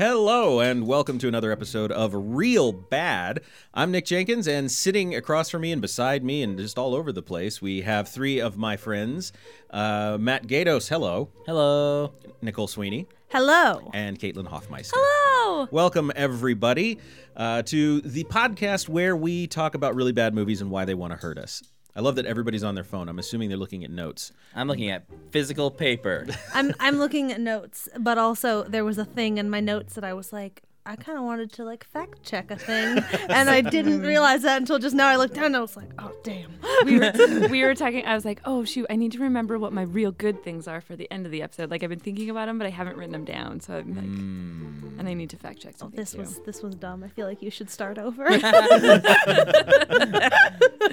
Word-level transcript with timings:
Hello, 0.00 0.60
and 0.60 0.86
welcome 0.86 1.18
to 1.18 1.28
another 1.28 1.52
episode 1.52 1.92
of 1.92 2.14
Real 2.14 2.72
Bad. 2.72 3.42
I'm 3.74 3.90
Nick 3.90 4.06
Jenkins, 4.06 4.48
and 4.48 4.72
sitting 4.72 5.14
across 5.14 5.50
from 5.50 5.60
me 5.60 5.72
and 5.72 5.82
beside 5.82 6.24
me 6.24 6.42
and 6.42 6.56
just 6.56 6.78
all 6.78 6.94
over 6.94 7.12
the 7.12 7.20
place, 7.20 7.60
we 7.60 7.82
have 7.82 8.08
three 8.08 8.40
of 8.40 8.56
my 8.56 8.78
friends 8.78 9.30
uh, 9.68 10.16
Matt 10.18 10.46
Gatos, 10.46 10.88
hello. 10.88 11.28
Hello. 11.44 12.14
Nicole 12.40 12.66
Sweeney, 12.66 13.08
Hello. 13.28 13.90
and 13.92 14.18
Caitlin 14.18 14.46
Hoffmeister. 14.46 14.96
Hello. 14.98 15.68
Welcome, 15.70 16.10
everybody, 16.16 16.98
uh, 17.36 17.60
to 17.64 18.00
the 18.00 18.24
podcast 18.24 18.88
where 18.88 19.14
we 19.14 19.48
talk 19.48 19.74
about 19.74 19.94
really 19.94 20.12
bad 20.12 20.32
movies 20.32 20.62
and 20.62 20.70
why 20.70 20.86
they 20.86 20.94
want 20.94 21.12
to 21.12 21.18
hurt 21.18 21.36
us. 21.36 21.62
I 21.94 22.00
love 22.00 22.16
that 22.16 22.26
everybody's 22.26 22.64
on 22.64 22.74
their 22.74 22.84
phone. 22.84 23.08
I'm 23.08 23.18
assuming 23.18 23.48
they're 23.48 23.58
looking 23.58 23.84
at 23.84 23.90
notes. 23.90 24.32
I'm 24.54 24.68
looking 24.68 24.90
at 24.90 25.04
physical 25.30 25.70
paper. 25.70 26.26
I'm 26.54 26.74
I'm 26.78 26.98
looking 26.98 27.32
at 27.32 27.40
notes, 27.40 27.88
but 27.98 28.18
also 28.18 28.62
there 28.64 28.84
was 28.84 28.98
a 28.98 29.04
thing 29.04 29.38
in 29.38 29.50
my 29.50 29.60
notes 29.60 29.94
that 29.94 30.04
I 30.04 30.12
was 30.14 30.32
like, 30.32 30.62
I 30.90 30.96
kind 30.96 31.16
of 31.16 31.22
wanted 31.22 31.52
to 31.52 31.62
like 31.64 31.84
fact 31.84 32.24
check 32.24 32.50
a 32.50 32.56
thing, 32.56 32.98
and 33.28 33.48
I 33.48 33.60
didn't 33.60 34.00
realize 34.02 34.42
that 34.42 34.56
until 34.60 34.80
just 34.80 34.96
now. 34.96 35.06
I 35.06 35.14
looked 35.14 35.34
down 35.34 35.44
and 35.44 35.56
I 35.56 35.60
was 35.60 35.76
like, 35.76 35.90
oh 36.00 36.10
damn. 36.24 36.50
we 36.84 36.98
were 36.98 37.12
we 37.48 37.62
were 37.62 37.76
talking. 37.76 38.04
I 38.04 38.16
was 38.16 38.24
like, 38.24 38.40
oh 38.44 38.64
shoot, 38.64 38.86
I 38.90 38.96
need 38.96 39.12
to 39.12 39.20
remember 39.20 39.56
what 39.56 39.72
my 39.72 39.82
real 39.82 40.10
good 40.10 40.42
things 40.42 40.66
are 40.66 40.80
for 40.80 40.96
the 40.96 41.08
end 41.12 41.26
of 41.26 41.32
the 41.32 41.42
episode. 41.42 41.70
Like 41.70 41.84
I've 41.84 41.90
been 41.90 42.00
thinking 42.00 42.28
about 42.28 42.46
them, 42.46 42.58
but 42.58 42.66
I 42.66 42.70
haven't 42.70 42.96
written 42.96 43.12
them 43.12 43.24
down. 43.24 43.60
So 43.60 43.74
I'm 43.74 43.94
like, 43.94 44.98
and 44.98 45.08
I 45.08 45.14
need 45.14 45.30
to 45.30 45.36
fact 45.36 45.60
check 45.60 45.76
something. 45.78 45.96
This 45.96 46.10
too. 46.10 46.18
was 46.18 46.40
this 46.40 46.60
was 46.60 46.74
dumb. 46.74 47.04
I 47.04 47.08
feel 47.08 47.28
like 47.28 47.40
you 47.40 47.52
should 47.52 47.70
start 47.70 47.96
over. 47.96 48.26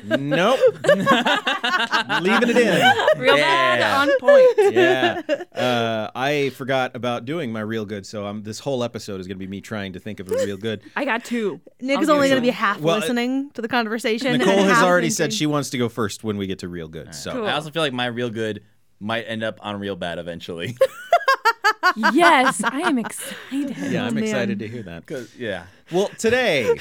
Nope. 0.07 0.59
Leaving 0.85 2.49
it 2.49 2.57
in. 2.57 3.20
real 3.20 3.37
Yeah. 3.37 3.77
bad 3.77 4.09
on 4.09 4.20
point. 4.20 4.73
yeah. 4.73 5.21
Uh, 5.53 6.09
I 6.15 6.49
forgot 6.55 6.95
about 6.95 7.25
doing 7.25 7.51
my 7.51 7.59
real 7.59 7.85
good, 7.85 8.05
so 8.05 8.26
um, 8.26 8.43
this 8.43 8.59
whole 8.59 8.84
episode 8.84 9.20
is 9.20 9.27
going 9.27 9.35
to 9.37 9.39
be 9.39 9.48
me 9.48 9.59
trying 9.59 9.87
to 9.93 9.99
think 9.99 10.20
of 10.20 10.32
a 10.32 10.35
real 10.35 10.57
good. 10.57 10.82
I 10.96 11.05
got 11.05 11.24
two. 11.26 11.60
Nick 11.82 11.98
I'll 11.98 12.04
is 12.04 12.10
only 12.10 12.30
going 12.30 12.41
to 12.41 12.46
be 12.46 12.52
half 12.52 12.80
Well, 12.80 12.96
uh, 12.96 12.99
listening 12.99 13.52
to 13.52 13.62
the 13.62 13.68
conversation. 13.68 14.38
Nicole 14.38 14.54
and 14.57 14.62
has 14.68 14.77
half 14.77 14.85
already 14.85 15.10
said 15.10 15.34
she 15.34 15.46
wants 15.46 15.70
to 15.71 15.77
go 15.77 15.90
first 15.90 16.24
when 16.24 16.38
we 16.38 16.48
get 16.48 16.60
to 16.60 16.68
real 16.68 16.88
good. 16.88 17.13
So 17.16 17.32
Cool. 17.32 17.46
I 17.48 17.54
also 17.54 17.71
feel 17.71 17.82
like 17.82 17.94
my 17.94 18.05
real 18.07 18.29
good 18.29 18.63
might 18.99 19.24
end 19.24 19.44
up 19.44 19.60
on 19.62 19.79
real 19.79 19.96
bad 19.96 20.20
eventually. 20.20 20.76
yes, 22.13 22.63
I 22.63 22.82
am 22.82 22.98
excited. 22.98 23.76
yeah, 23.91 24.05
I'm 24.05 24.16
man. 24.16 24.24
excited 24.24 24.60
to 24.60 24.68
hear 24.68 24.84
that. 24.84 25.05
Cause 25.05 25.34
yeah. 25.38 25.66
Well, 25.91 26.10
today 26.18 26.77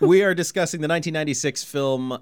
we 0.00 0.22
are 0.22 0.34
discussing 0.34 0.80
the 0.80 0.88
1996 0.88 1.64
film. 1.64 2.18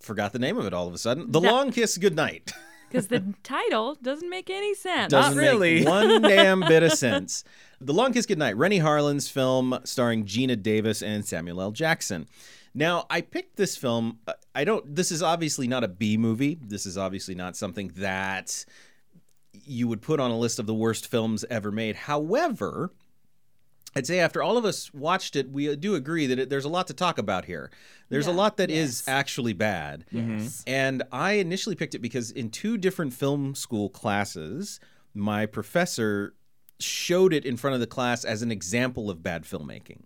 Forgot 0.00 0.32
the 0.32 0.38
name 0.38 0.56
of 0.56 0.66
it 0.66 0.72
all 0.74 0.86
of 0.88 0.94
a 0.94 0.98
sudden. 0.98 1.30
The 1.30 1.40
That- 1.40 1.52
Long 1.52 1.70
Kiss 1.72 1.98
Goodnight. 1.98 2.52
Because 2.88 3.06
the 3.06 3.22
title 3.44 3.96
doesn't 4.02 4.28
make 4.28 4.50
any 4.50 4.74
sense. 4.74 5.12
Doesn't 5.12 5.38
really. 5.38 5.80
make 5.80 5.88
one 5.88 6.22
damn 6.22 6.58
bit 6.60 6.82
of 6.82 6.92
sense. 6.92 7.44
The 7.82 7.94
Long 7.94 8.12
Kiss 8.12 8.26
Goodnight, 8.26 8.56
Renny 8.56 8.78
Harlin's 8.78 9.28
film 9.28 9.78
starring 9.84 10.26
Geena 10.26 10.60
Davis 10.60 11.02
and 11.02 11.24
Samuel 11.24 11.62
L. 11.62 11.70
Jackson. 11.72 12.26
Now, 12.74 13.06
I 13.08 13.22
picked 13.22 13.56
this 13.56 13.76
film. 13.76 14.18
uh, 14.28 14.34
I 14.54 14.64
don't. 14.64 14.94
This 14.94 15.10
is 15.10 15.22
obviously 15.22 15.66
not 15.66 15.82
a 15.82 15.88
B 15.88 16.16
movie. 16.16 16.58
This 16.60 16.84
is 16.86 16.98
obviously 16.98 17.34
not 17.34 17.56
something 17.56 17.90
that 17.96 18.64
you 19.64 19.88
would 19.88 20.02
put 20.02 20.20
on 20.20 20.30
a 20.30 20.38
list 20.38 20.58
of 20.58 20.66
the 20.66 20.74
worst 20.74 21.06
films 21.08 21.44
ever 21.50 21.72
made. 21.72 21.96
However, 21.96 22.92
I'd 23.96 24.06
say 24.06 24.20
after 24.20 24.42
all 24.42 24.56
of 24.58 24.64
us 24.64 24.92
watched 24.94 25.34
it, 25.34 25.50
we 25.50 25.74
do 25.74 25.94
agree 25.94 26.26
that 26.26 26.38
it, 26.38 26.50
there's 26.50 26.64
a 26.64 26.68
lot 26.68 26.86
to 26.88 26.94
talk 26.94 27.18
about 27.18 27.46
here. 27.46 27.70
There's 28.08 28.26
a 28.28 28.32
lot 28.32 28.56
that 28.58 28.70
is 28.70 29.00
Yes. 29.00 29.08
actually 29.08 29.52
bad. 29.52 30.04
Yes. 30.12 30.62
And 30.66 31.02
I 31.10 31.32
initially 31.32 31.74
picked 31.74 31.94
it 31.94 32.00
because 32.00 32.30
in 32.30 32.50
two 32.50 32.76
different 32.78 33.14
film 33.14 33.54
school 33.56 33.88
classes, 33.88 34.78
my 35.12 35.46
professor 35.46 36.34
showed 36.82 37.32
it 37.32 37.44
in 37.44 37.56
front 37.56 37.74
of 37.74 37.80
the 37.80 37.86
class 37.86 38.24
as 38.24 38.42
an 38.42 38.50
example 38.50 39.10
of 39.10 39.22
bad 39.22 39.44
filmmaking. 39.44 40.02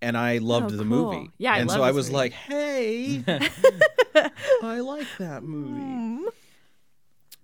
And 0.00 0.16
I 0.16 0.38
loved 0.38 0.66
Oh, 0.66 0.76
the 0.76 0.84
cool. 0.84 1.12
movie. 1.12 1.30
Yeah, 1.38 1.54
I 1.54 1.58
and 1.58 1.70
so 1.70 1.82
I 1.82 1.90
was 1.90 2.06
movie. 2.06 2.16
like, 2.16 2.32
hey, 2.32 3.24
I 4.62 4.80
like 4.80 5.08
that 5.18 5.42
movie. 5.42 5.80
Hmm. 5.80 6.24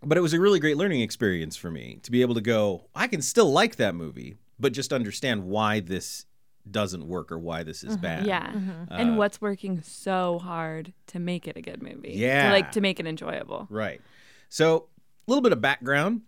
But 0.02 0.18
it 0.18 0.20
was 0.20 0.34
a 0.34 0.40
really 0.40 0.60
great 0.60 0.76
learning 0.76 1.00
experience 1.00 1.56
for 1.56 1.70
me 1.70 1.98
to 2.02 2.10
be 2.10 2.20
able 2.20 2.34
to 2.34 2.40
go, 2.40 2.88
I 2.94 3.06
can 3.08 3.22
still 3.22 3.50
like 3.50 3.76
that 3.76 3.94
movie, 3.94 4.36
but 4.60 4.72
just 4.72 4.92
understand 4.92 5.44
why 5.44 5.80
this 5.80 6.26
doesn't 6.70 7.06
work 7.06 7.32
or 7.32 7.38
why 7.38 7.62
this 7.62 7.82
is 7.82 7.94
mm-hmm. 7.94 8.02
bad. 8.02 8.26
Yeah. 8.26 8.46
Mm-hmm. 8.52 8.92
Uh, 8.92 8.96
and 8.96 9.18
what's 9.18 9.40
working 9.40 9.82
so 9.82 10.38
hard 10.38 10.92
to 11.08 11.18
make 11.18 11.48
it 11.48 11.56
a 11.56 11.62
good 11.62 11.82
movie? 11.82 12.12
To, 12.12 12.18
Yeah. 12.18 12.52
like 12.52 12.72
to 12.72 12.80
make 12.80 13.00
it 13.00 13.06
enjoyable. 13.06 13.66
Right. 13.70 14.00
So, 14.48 14.88
a 15.26 15.30
little 15.30 15.42
bit 15.42 15.52
of 15.52 15.60
background. 15.60 16.22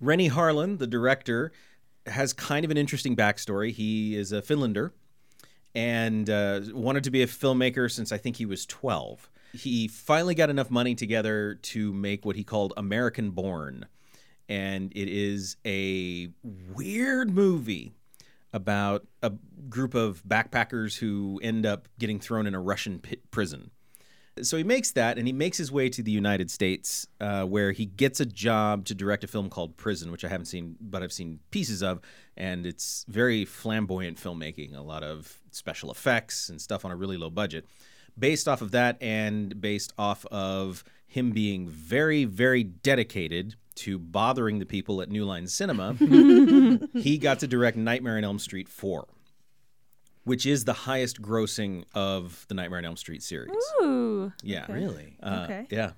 Renny 0.00 0.30
Harlin, 0.30 0.78
the 0.78 0.86
director, 0.86 1.52
has 2.06 2.32
kind 2.32 2.64
of 2.64 2.70
an 2.70 2.76
interesting 2.76 3.16
backstory. 3.16 3.72
He 3.72 4.16
is 4.16 4.32
a 4.32 4.42
Finlander 4.42 4.92
and 5.74 6.30
uh, 6.30 6.60
wanted 6.72 7.04
to 7.04 7.10
be 7.10 7.22
a 7.22 7.26
filmmaker 7.26 7.90
since 7.90 8.12
I 8.12 8.18
think 8.18 8.36
he 8.36 8.46
was 8.46 8.64
12. 8.66 9.28
He 9.52 9.88
finally 9.88 10.34
got 10.34 10.50
enough 10.50 10.70
money 10.70 10.94
together 10.94 11.54
to 11.54 11.92
make 11.92 12.24
what 12.24 12.36
he 12.36 12.44
called 12.44 12.72
American 12.76 13.30
Born. 13.30 13.86
And 14.48 14.92
it 14.94 15.08
is 15.08 15.56
a 15.66 16.28
weird 16.42 17.30
movie 17.30 17.92
about 18.52 19.06
a 19.22 19.32
group 19.68 19.94
of 19.94 20.22
backpackers 20.26 20.98
who 20.98 21.40
end 21.42 21.66
up 21.66 21.88
getting 21.98 22.20
thrown 22.20 22.46
in 22.46 22.54
a 22.54 22.60
Russian 22.60 23.02
prison. 23.30 23.70
So 24.42 24.56
he 24.56 24.64
makes 24.64 24.90
that, 24.92 25.18
and 25.18 25.26
he 25.26 25.32
makes 25.32 25.56
his 25.56 25.72
way 25.72 25.88
to 25.88 26.02
the 26.02 26.10
United 26.10 26.50
States, 26.50 27.06
uh, 27.20 27.44
where 27.44 27.72
he 27.72 27.86
gets 27.86 28.20
a 28.20 28.26
job 28.26 28.84
to 28.86 28.94
direct 28.94 29.24
a 29.24 29.26
film 29.26 29.48
called 29.48 29.76
Prison, 29.76 30.12
which 30.12 30.24
I 30.24 30.28
haven't 30.28 30.46
seen, 30.46 30.76
but 30.80 31.02
I've 31.02 31.12
seen 31.12 31.40
pieces 31.50 31.82
of, 31.82 32.00
and 32.36 32.66
it's 32.66 33.06
very 33.08 33.44
flamboyant 33.44 34.18
filmmaking, 34.18 34.76
a 34.76 34.82
lot 34.82 35.02
of 35.02 35.38
special 35.52 35.90
effects 35.90 36.48
and 36.50 36.60
stuff 36.60 36.84
on 36.84 36.90
a 36.90 36.96
really 36.96 37.16
low 37.16 37.30
budget. 37.30 37.66
Based 38.18 38.46
off 38.46 38.62
of 38.62 38.72
that, 38.72 38.98
and 39.00 39.60
based 39.60 39.92
off 39.98 40.26
of 40.26 40.84
him 41.06 41.30
being 41.30 41.68
very, 41.68 42.24
very 42.24 42.62
dedicated 42.62 43.54
to 43.76 43.98
bothering 43.98 44.58
the 44.58 44.66
people 44.66 45.00
at 45.00 45.08
New 45.08 45.24
Line 45.24 45.46
Cinema, 45.46 45.94
he 46.94 47.18
got 47.18 47.38
to 47.40 47.46
direct 47.46 47.76
Nightmare 47.76 48.16
on 48.16 48.24
Elm 48.24 48.38
Street 48.38 48.68
4, 48.68 49.06
which 50.26 50.44
is 50.44 50.64
the 50.64 50.72
highest 50.72 51.22
grossing 51.22 51.84
of 51.94 52.44
the 52.48 52.54
Nightmare 52.54 52.78
on 52.80 52.84
Elm 52.84 52.96
Street 52.96 53.22
series. 53.22 53.54
Ooh. 53.80 54.32
Yeah. 54.42 54.70
Really? 54.70 55.16
Uh, 55.22 55.42
Okay. 55.44 55.66
Yeah. 55.70 55.92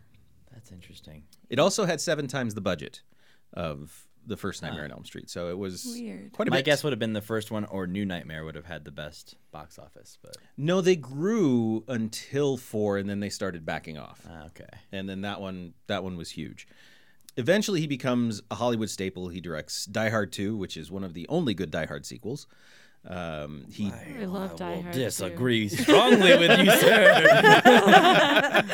That's 0.53 0.71
interesting. 0.71 1.25
It 1.51 1.59
also 1.59 1.85
had 1.87 2.01
seven 2.01 2.27
times 2.27 2.55
the 2.55 2.61
budget 2.61 3.01
of 3.55 4.07
the 4.27 4.37
first 4.37 4.61
Nightmare 4.63 4.85
on 4.85 4.91
Elm 4.93 5.05
Street, 5.07 5.31
so 5.31 5.49
it 5.49 5.57
was 5.57 5.87
Weird. 5.99 6.33
quite 6.33 6.47
a 6.49 6.51
My 6.51 6.59
bit. 6.59 6.67
guess 6.67 6.85
would 6.85 6.93
have 6.93 6.99
been 6.99 7.15
the 7.15 7.23
first 7.23 7.51
one 7.51 7.65
or 7.65 7.87
New 7.87 8.05
Nightmare 8.05 8.45
would 8.45 8.55
have 8.57 8.67
had 8.67 8.85
the 8.85 8.91
best 8.91 9.37
box 9.53 9.79
office, 9.79 10.19
but 10.23 10.37
No, 10.59 10.83
they 10.83 10.97
grew 10.97 11.83
until 11.89 12.59
four, 12.59 12.99
and 12.99 13.09
then 13.09 13.21
they 13.21 13.31
started 13.31 13.65
backing 13.65 13.97
off, 13.97 14.21
ah, 14.29 14.45
okay. 14.49 14.69
and 14.93 15.09
then 15.09 15.23
that 15.23 15.41
one 15.41 15.73
that 15.87 16.05
one 16.05 16.17
was 16.19 16.31
huge. 16.33 16.69
Eventually, 17.39 17.81
he 17.81 17.87
becomes 17.87 18.43
a 18.51 18.57
Hollywood 18.57 18.91
staple. 18.91 19.29
He 19.29 19.41
directs 19.41 19.87
Die 19.87 20.11
Hard 20.11 20.33
2, 20.33 20.57
which 20.57 20.77
is 20.77 20.91
one 20.91 21.05
of 21.05 21.15
the 21.15 21.27
only 21.29 21.55
good 21.55 21.71
Die 21.71 21.87
Hard 21.87 22.05
sequels. 22.05 22.47
Um, 23.07 23.65
he 23.73 23.91
I 24.21 24.25
love 24.27 24.57
Die 24.57 24.81
Hard. 24.81 24.93
too. 24.93 25.01
disagree 25.01 25.69
strongly 25.69 26.37
with 26.37 26.59
you, 26.59 26.71
sir. 26.73 27.23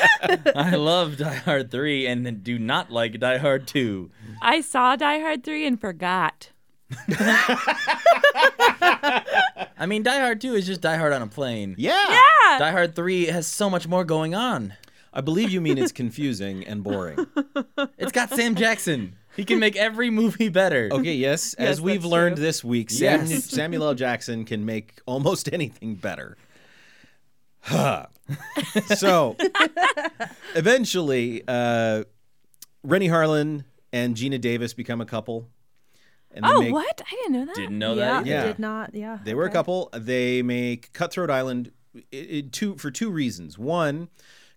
I 0.56 0.74
love 0.76 1.18
Die 1.18 1.34
Hard 1.34 1.70
3 1.70 2.06
and 2.06 2.42
do 2.42 2.58
not 2.58 2.90
like 2.90 3.20
Die 3.20 3.38
Hard 3.38 3.66
2. 3.68 4.10
I 4.42 4.60
saw 4.60 4.96
Die 4.96 5.18
Hard 5.20 5.44
3 5.44 5.66
and 5.66 5.80
forgot. 5.80 6.50
I 9.78 9.86
mean, 9.86 10.02
Die 10.02 10.18
Hard 10.18 10.40
2 10.40 10.54
is 10.54 10.66
just 10.66 10.80
Die 10.80 10.96
Hard 10.96 11.12
on 11.12 11.22
a 11.22 11.26
plane. 11.26 11.74
Yeah. 11.78 12.02
yeah, 12.08 12.58
Die 12.58 12.70
Hard 12.70 12.94
3 12.96 13.26
has 13.26 13.46
so 13.46 13.68
much 13.70 13.86
more 13.88 14.04
going 14.04 14.34
on. 14.34 14.74
I 15.12 15.20
believe 15.20 15.50
you 15.50 15.60
mean 15.60 15.78
it's 15.78 15.92
confusing 15.92 16.64
and 16.66 16.82
boring. 16.82 17.26
It's 17.98 18.12
got 18.12 18.30
Sam 18.30 18.54
Jackson. 18.56 19.16
He 19.36 19.44
can 19.44 19.58
make 19.58 19.76
every 19.76 20.10
movie 20.10 20.48
better. 20.48 20.88
Okay, 20.92 21.14
yes. 21.14 21.54
As 21.58 21.78
Yes, 21.78 21.80
we've 21.80 22.04
learned 22.04 22.36
true. 22.36 22.44
this 22.44 22.62
week, 22.62 22.90
Sam, 22.90 23.26
Yes. 23.26 23.44
Samuel 23.50 23.84
L. 23.84 23.94
Jackson 23.94 24.44
can 24.44 24.64
make 24.64 25.00
almost 25.06 25.48
anything 25.52 25.94
better. 25.96 26.36
Huh. 27.60 28.06
so, 28.96 29.36
eventually, 30.54 31.42
uh, 31.48 32.04
Renny 32.82 33.08
Harlin 33.08 33.64
and 33.92 34.14
Geena 34.16 34.40
Davis 34.40 34.74
become 34.74 35.00
a 35.00 35.06
couple. 35.06 35.48
And 36.30 36.44
they 36.44 36.48
Oh, 36.48 36.60
make- 36.60 36.72
what? 36.72 37.02
I 37.06 37.10
didn't 37.14 37.32
know 37.32 37.44
that. 37.46 37.54
Didn't 37.54 37.78
know 37.78 37.94
yeah, 37.94 38.00
that 38.04 38.20
either. 38.22 38.30
Yeah. 38.30 38.44
did 38.46 38.58
not. 38.58 38.94
Yeah. 38.94 39.18
They 39.24 39.34
were 39.34 39.44
a 39.46 39.50
couple. 39.50 39.88
They 39.92 40.42
make 40.42 40.92
Cutthroat 40.92 41.30
Island 41.30 41.70
it, 41.94 42.16
it- 42.16 42.52
two 42.52 42.76
for 42.76 42.90
two 42.90 43.10
reasons. 43.10 43.56
One, 43.56 44.08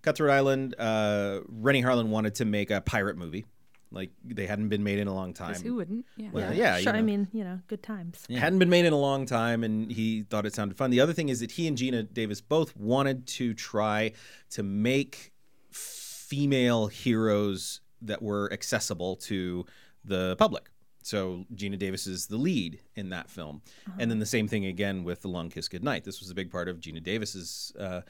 Cutthroat 0.01 0.31
Island, 0.31 0.75
uh, 0.79 1.41
Renny 1.47 1.83
Harlin 1.83 2.07
wanted 2.07 2.35
to 2.35 2.45
make 2.45 2.71
a 2.71 2.81
pirate 2.81 3.15
movie. 3.17 3.45
Like 3.91 4.11
they 4.23 4.45
hadn't 4.45 4.69
been 4.69 4.83
made 4.83 4.99
in 4.99 5.07
a 5.07 5.13
long 5.13 5.33
time. 5.33 5.55
who 5.55 5.75
wouldn't? 5.75 6.05
Yeah. 6.17 6.29
Well, 6.31 6.53
yeah, 6.53 6.77
you 6.77 6.83
Sure. 6.83 6.93
I 6.93 6.99
know. 6.99 7.05
mean, 7.05 7.27
you 7.31 7.43
know, 7.43 7.59
good 7.67 7.83
times. 7.83 8.25
hadn't 8.29 8.59
been 8.59 8.69
made 8.69 8.85
in 8.85 8.93
a 8.93 8.99
long 8.99 9.25
time 9.25 9.63
and 9.63 9.91
he 9.91 10.23
thought 10.23 10.45
it 10.45 10.53
sounded 10.53 10.77
fun 10.77 10.91
the 10.91 10.99
other 10.99 11.13
thing 11.13 11.29
is 11.29 11.39
that 11.39 11.51
he 11.51 11.67
and 11.67 11.77
geena 11.77 12.11
davis 12.13 12.41
both 12.41 12.75
wanted 12.75 13.25
to 13.27 13.53
try 13.53 14.11
to 14.49 14.63
make 14.63 15.31
female 15.71 16.87
heroes 16.87 17.81
that 18.01 18.21
were 18.21 18.51
accessible 18.51 19.15
to 19.15 19.65
the 20.03 20.35
public 20.37 20.69
so 21.07 21.45
Geena 21.55 21.79
Davis 21.79 22.05
is 22.05 22.27
the 22.27 22.35
lead 22.35 22.81
in 22.97 23.11
that 23.11 23.29
film, 23.29 23.61
and 23.97 24.11
then 24.11 24.19
the 24.19 24.25
same 24.25 24.49
thing 24.49 24.65
again 24.65 25.05
with 25.05 25.21
The 25.21 25.29
Long 25.29 25.49
Kiss 25.49 25.69
Goodnight. 25.69 26.03
This 26.03 26.19
was 26.19 26.29
a 26.29 26.35
big 26.35 26.51
part 26.51 26.67
of 26.67 26.81
Geena 26.81 27.01
Davis's 27.01 27.71
uh, 27.79 28.01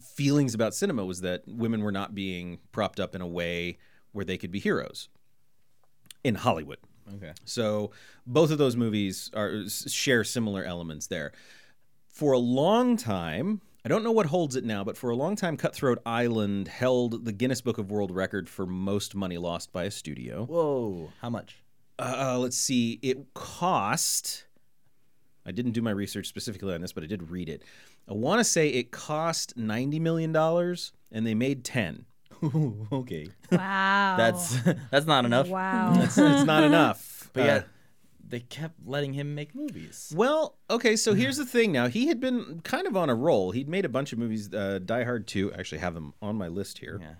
feelings 0.00 0.54
about 0.54 0.72
cinema 0.72 1.04
was 1.04 1.22
that 1.22 1.42
women 1.48 1.82
were 1.82 1.90
not 1.90 2.14
being 2.14 2.60
propped 2.70 3.00
up 3.00 3.16
in 3.16 3.20
a 3.20 3.26
way 3.26 3.78
where 4.12 4.24
they 4.24 4.36
could 4.36 4.50
be 4.50 4.58
heroes 4.58 5.08
in 6.24 6.34
Hollywood. 6.34 6.78
Okay. 7.16 7.32
So 7.44 7.90
both 8.26 8.50
of 8.50 8.58
those 8.58 8.76
movies 8.76 9.30
are 9.34 9.68
share 9.68 10.22
similar 10.24 10.64
elements 10.64 11.06
there. 11.08 11.32
For 12.08 12.32
a 12.32 12.38
long 12.38 12.96
time, 12.96 13.60
I 13.84 13.88
don't 13.88 14.04
know 14.04 14.12
what 14.12 14.26
holds 14.26 14.56
it 14.56 14.64
now, 14.64 14.84
but 14.84 14.96
for 14.96 15.10
a 15.10 15.16
long 15.16 15.36
time, 15.36 15.56
Cutthroat 15.56 15.98
Island 16.04 16.68
held 16.68 17.24
the 17.24 17.32
Guinness 17.32 17.60
Book 17.60 17.78
of 17.78 17.90
World 17.90 18.10
Record 18.10 18.48
for 18.48 18.66
most 18.66 19.14
money 19.14 19.38
lost 19.38 19.72
by 19.72 19.84
a 19.84 19.90
studio. 19.90 20.44
Whoa. 20.44 21.10
How 21.20 21.30
much? 21.30 21.56
Uh, 21.98 22.38
let's 22.38 22.56
see, 22.56 22.98
it 23.02 23.32
cost. 23.34 24.46
I 25.46 25.52
didn't 25.52 25.72
do 25.72 25.82
my 25.82 25.90
research 25.90 26.26
specifically 26.26 26.74
on 26.74 26.80
this, 26.80 26.92
but 26.92 27.04
I 27.04 27.06
did 27.06 27.30
read 27.30 27.48
it. 27.48 27.62
I 28.08 28.12
want 28.12 28.40
to 28.40 28.44
say 28.44 28.68
it 28.68 28.90
cost 28.90 29.56
ninety 29.56 29.98
million 29.98 30.32
dollars, 30.32 30.92
and 31.10 31.26
they 31.26 31.34
made 31.34 31.64
ten. 31.64 32.06
okay. 32.92 33.28
Wow. 33.52 34.14
That's 34.16 34.56
that's 34.90 35.06
not 35.06 35.24
enough. 35.24 35.48
wow. 35.48 35.92
It's, 36.02 36.16
it's 36.18 36.44
not 36.44 36.64
enough. 36.64 37.30
But 37.32 37.42
Uh, 37.42 37.44
yet 37.46 37.68
they 38.26 38.40
kept 38.40 38.74
letting 38.86 39.12
him 39.12 39.34
make 39.34 39.54
movies. 39.54 40.12
Well, 40.16 40.56
okay, 40.70 40.94
so 40.96 41.14
here's 41.14 41.36
the 41.36 41.44
thing 41.46 41.72
now. 41.72 41.88
He 41.88 42.06
had 42.06 42.20
been 42.20 42.60
kind 42.62 42.86
of 42.86 42.96
on 42.96 43.10
a 43.10 43.14
roll. 43.14 43.50
He'd 43.50 43.68
made 43.68 43.84
a 43.84 43.88
bunch 43.88 44.12
of 44.12 44.18
movies, 44.20 44.52
uh, 44.54 44.78
Die 44.84 45.02
Hard 45.04 45.26
2, 45.26 45.52
I 45.52 45.58
actually 45.58 45.78
have 45.78 45.94
them 45.94 46.14
on 46.22 46.36
my 46.36 46.46
list 46.46 46.78
here. 46.78 46.98
Yeah. 47.00 47.14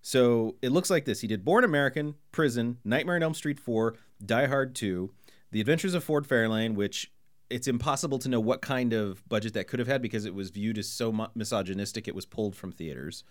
So 0.00 0.56
it 0.62 0.70
looks 0.70 0.88
like 0.90 1.04
this. 1.04 1.20
He 1.20 1.26
did 1.26 1.44
Born 1.44 1.64
American, 1.64 2.14
Prison, 2.32 2.78
Nightmare 2.84 3.16
on 3.16 3.22
Elm 3.22 3.34
Street 3.34 3.60
4, 3.60 3.94
Die 4.24 4.46
Hard 4.46 4.74
2, 4.74 5.10
The 5.50 5.60
Adventures 5.60 5.92
of 5.94 6.02
Ford 6.02 6.26
Fairlane, 6.26 6.74
which 6.74 7.12
it's 7.50 7.68
impossible 7.68 8.18
to 8.20 8.28
know 8.30 8.40
what 8.40 8.62
kind 8.62 8.92
of 8.94 9.26
budget 9.28 9.52
that 9.54 9.68
could 9.68 9.78
have 9.78 9.88
had 9.88 10.00
because 10.00 10.24
it 10.24 10.34
was 10.34 10.48
viewed 10.50 10.78
as 10.78 10.88
so 10.88 11.28
misogynistic 11.34 12.08
it 12.08 12.14
was 12.14 12.24
pulled 12.26 12.56
from 12.56 12.72
theaters. 12.72 13.22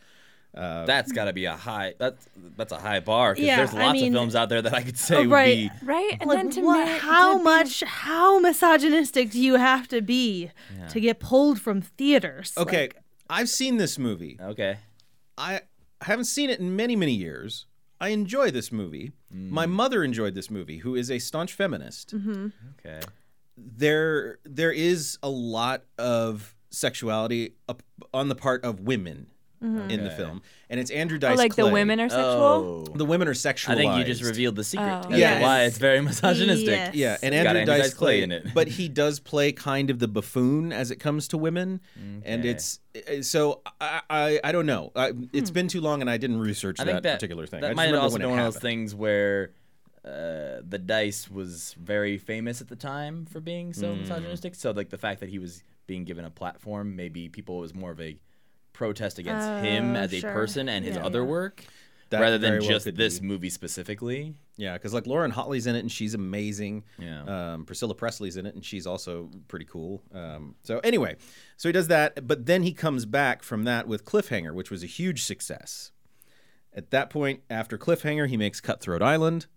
Um, 0.55 0.85
that's 0.85 1.11
got 1.11 1.25
to 1.25 1.33
be 1.33 1.45
a 1.45 1.53
high. 1.55 1.95
That's 1.97 2.27
that's 2.55 2.71
a 2.71 2.77
high 2.77 2.99
bar 2.99 3.33
because 3.33 3.47
Yeah, 3.47 3.57
there's 3.57 3.73
I 3.73 3.85
lots 3.87 3.93
mean- 3.93 4.13
of 4.13 4.17
films 4.19 4.35
out 4.35 4.49
there 4.49 4.61
that 4.61 4.73
I 4.73 4.83
could 4.83 4.97
say 4.97 5.15
Oh, 5.15 5.21
would 5.21 5.31
right. 5.31 5.71
be. 5.79 5.85
Right? 5.85 6.17
And 6.21 6.27
Like, 6.29 6.37
then 6.37 6.49
to 6.51 6.61
what, 6.61 6.85
make- 6.85 7.01
how 7.01 7.33
to 7.33 7.37
be- 7.39 7.43
much, 7.43 7.81
how 7.81 8.39
misogynistic 8.39 9.31
do 9.31 9.41
you 9.41 9.55
have 9.55 9.87
to 9.87 10.01
be 10.01 10.51
to 10.89 10.99
get 10.99 11.19
pulled 11.19 11.59
from 11.59 11.81
theaters? 11.81 12.53
Okay, 12.57 12.81
Like, 12.83 13.01
I've 13.29 13.49
seen 13.49 13.77
this 13.77 13.97
movie. 13.97 14.37
Okay. 14.39 14.77
I 15.37 15.61
haven't 16.01 16.25
seen 16.25 16.49
it 16.51 16.59
in 16.59 16.75
many, 16.75 16.95
many 16.95 17.13
years. 17.13 17.65
I 17.99 18.09
enjoy 18.09 18.51
this 18.51 18.71
movie. 18.71 19.13
Mm. 19.33 19.49
My 19.49 19.65
mother 19.65 20.03
enjoyed 20.03 20.35
this 20.35 20.51
movie, 20.51 20.79
who 20.79 20.93
is 20.93 21.09
a 21.09 21.17
staunch 21.17 21.53
feminist. 21.53 22.13
Mm-hmm. 22.15 22.47
Okay. 22.85 22.99
there 23.57 24.37
there 24.43 24.71
is 24.71 25.17
a 25.23 25.29
lot 25.29 25.83
of 25.97 26.55
sexuality 26.69 27.53
up 27.69 27.81
on 28.13 28.27
the 28.27 28.35
part 28.35 28.63
of 28.65 28.79
women 28.81 29.27
in 29.63 30.03
the 30.03 30.11
film, 30.11 30.41
and 30.69 30.79
it's 30.79 30.91
Andrew 30.91 31.15
Oh, 31.15 31.19
Dice. 31.19 31.37
like 31.37 31.55
the 31.55 31.67
women 31.69 31.99
are 32.01 32.09
sexual? 32.09 32.23
Oh. 32.25 32.83
The 32.93 33.05
women 33.05 33.27
are 33.29 33.33
sexualized. 33.33 33.69
I 33.69 33.75
think 33.75 33.95
you 33.97 34.03
just 34.03 34.21
revealed 34.21 34.55
the 34.57 34.63
secret. 34.63 34.85
Oh. 34.85 35.01
That's 35.09 35.17
Yes. 35.17 35.41
why 35.41 35.63
it's 35.63 35.77
very 35.77 36.01
misogynistic. 36.01 36.67
Yes. 36.67 36.95
Yeah, 36.95 37.17
and 37.23 37.33
Andrew 37.33 37.59
Andrew 37.61 37.65
Dice 37.73 37.83
Dice 37.85 37.93
Clay 37.93 38.17
Clay 38.19 38.23
in 38.23 38.31
it. 38.33 38.53
but 38.53 38.67
he 38.67 38.89
does 38.89 39.19
play 39.21 39.51
kind 39.53 39.89
of 39.89 39.99
the 39.99 40.07
buffoon 40.09 40.73
as 40.73 40.91
it 40.91 40.97
comes 40.97 41.27
to 41.29 41.37
women, 41.37 41.79
and 42.25 42.43
it's 42.45 42.79
uh, 42.95 43.21
so 43.21 43.61
I 43.79 44.01
I, 44.09 44.39
I 44.43 44.51
don't 44.51 44.65
know. 44.65 44.91
I, 44.95 45.13
it's 45.31 45.51
been 45.51 45.67
too 45.69 45.81
long, 45.81 46.01
and 46.01 46.09
I 46.09 46.17
didn't 46.17 46.39
research 46.39 46.79
I 46.79 46.83
that, 46.83 47.03
that 47.03 47.13
particular 47.19 47.47
thing. 47.47 47.59
I 47.59 47.61
That 47.61 47.67
just 47.69 47.75
might 47.77 47.83
have 47.83 47.91
remember 47.93 48.03
also 48.03 48.13
when 48.15 48.21
been 48.21 48.29
one 48.31 48.39
of 48.39 48.53
those 48.53 48.61
things 48.61 48.93
where 48.93 49.51
uh, 50.05 50.59
the 50.67 50.81
Dice 50.83 51.29
was 51.31 51.75
very 51.79 52.17
famous 52.17 52.59
at 52.59 52.67
the 52.67 52.75
time 52.75 53.25
for 53.25 53.39
being 53.39 53.71
so 53.73 53.93
Hmm. 53.93 54.01
misogynistic. 54.01 54.55
So 54.55 54.71
like 54.71 54.89
the 54.89 54.97
fact 54.97 55.21
that 55.21 55.29
he 55.29 55.39
was 55.39 55.63
being 55.87 56.03
given 56.03 56.25
a 56.25 56.29
platform, 56.29 56.95
maybe 56.95 57.29
people 57.29 57.57
was 57.59 57.73
more 57.73 57.91
of 57.91 58.01
a 58.01 58.17
protest 58.73 59.19
against 59.19 59.47
him 59.63 59.95
Oh, 59.95 59.99
as 59.99 60.13
a 60.13 60.21
person 60.21 60.67
and 60.67 60.83
his 60.83 60.95
Yeah. 60.95 61.05
other 61.05 61.19
Yeah. 61.21 61.27
work. 61.29 61.63
That 62.09 62.19
rather 62.21 62.37
than 62.37 62.59
well 62.59 62.67
just 62.69 62.85
could 62.85 62.95
this 62.95 63.19
be. 63.19 63.25
movie 63.25 63.49
specifically. 63.49 64.35
Yeah, 64.55 64.73
because 64.73 64.93
like 64.93 65.07
Lauren 65.07 65.31
Holly's 65.31 65.65
in 65.65 65.75
it, 65.75 65.79
and 65.79 65.91
she's 65.91 66.13
amazing. 66.13 66.83
Yeah. 66.99 67.53
Um, 67.53 67.65
Priscilla 67.65 67.95
Presley's 67.95 68.37
in 68.37 68.45
it, 68.45 68.53
and 68.53 68.63
she's 68.63 68.85
also 68.85 69.31
pretty 69.47 69.65
cool. 69.65 70.03
Um, 70.13 70.53
so 70.61 70.77
anyway, 70.79 71.15
so 71.57 71.69
he 71.69 71.73
does 71.73 71.87
that, 71.87 72.27
but 72.27 72.45
then 72.45 72.61
he 72.61 72.71
comes 72.71 73.05
back 73.07 73.41
from 73.41 73.63
that 73.63 73.87
with 73.87 74.05
Cliffhanger, 74.05 74.53
which 74.53 74.69
was 74.69 74.83
a 74.83 74.87
huge 74.87 75.23
success. 75.23 75.91
At 76.71 76.91
that 76.91 77.09
point, 77.09 77.41
after 77.49 77.79
Cliffhanger, 77.79 78.27
he 78.29 78.37
makes 78.37 78.61
Cutthroat 78.61 79.01
Island, 79.01 79.47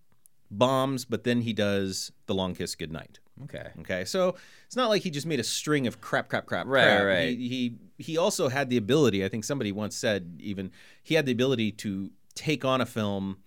bombs, 0.50 1.04
but 1.04 1.24
then 1.24 1.40
he 1.42 1.52
does 1.52 2.12
The 2.26 2.34
Long 2.34 2.54
Kiss 2.54 2.74
Goodnight. 2.74 3.18
Okay. 3.44 3.68
Okay, 3.80 4.04
so 4.06 4.34
it's 4.66 4.76
not 4.76 4.88
like 4.88 5.02
he 5.02 5.10
just 5.10 5.26
made 5.26 5.40
a 5.40 5.44
string 5.44 5.86
of 5.86 6.00
crap, 6.00 6.28
crap, 6.28 6.46
crap, 6.46 6.66
Right, 6.66 6.84
crap. 6.84 7.04
right. 7.04 7.36
He, 7.38 7.48
he 7.48 7.74
he 7.98 8.16
also 8.16 8.48
had 8.48 8.70
the 8.70 8.76
ability. 8.78 9.24
I 9.24 9.28
think 9.28 9.44
somebody 9.44 9.72
once 9.72 9.94
said 9.96 10.38
even 10.40 10.70
he 11.02 11.14
had 11.16 11.26
the 11.26 11.32
ability 11.32 11.72
to 11.72 12.10
take 12.34 12.64
on 12.64 12.80
a 12.80 12.86
film 12.86 13.38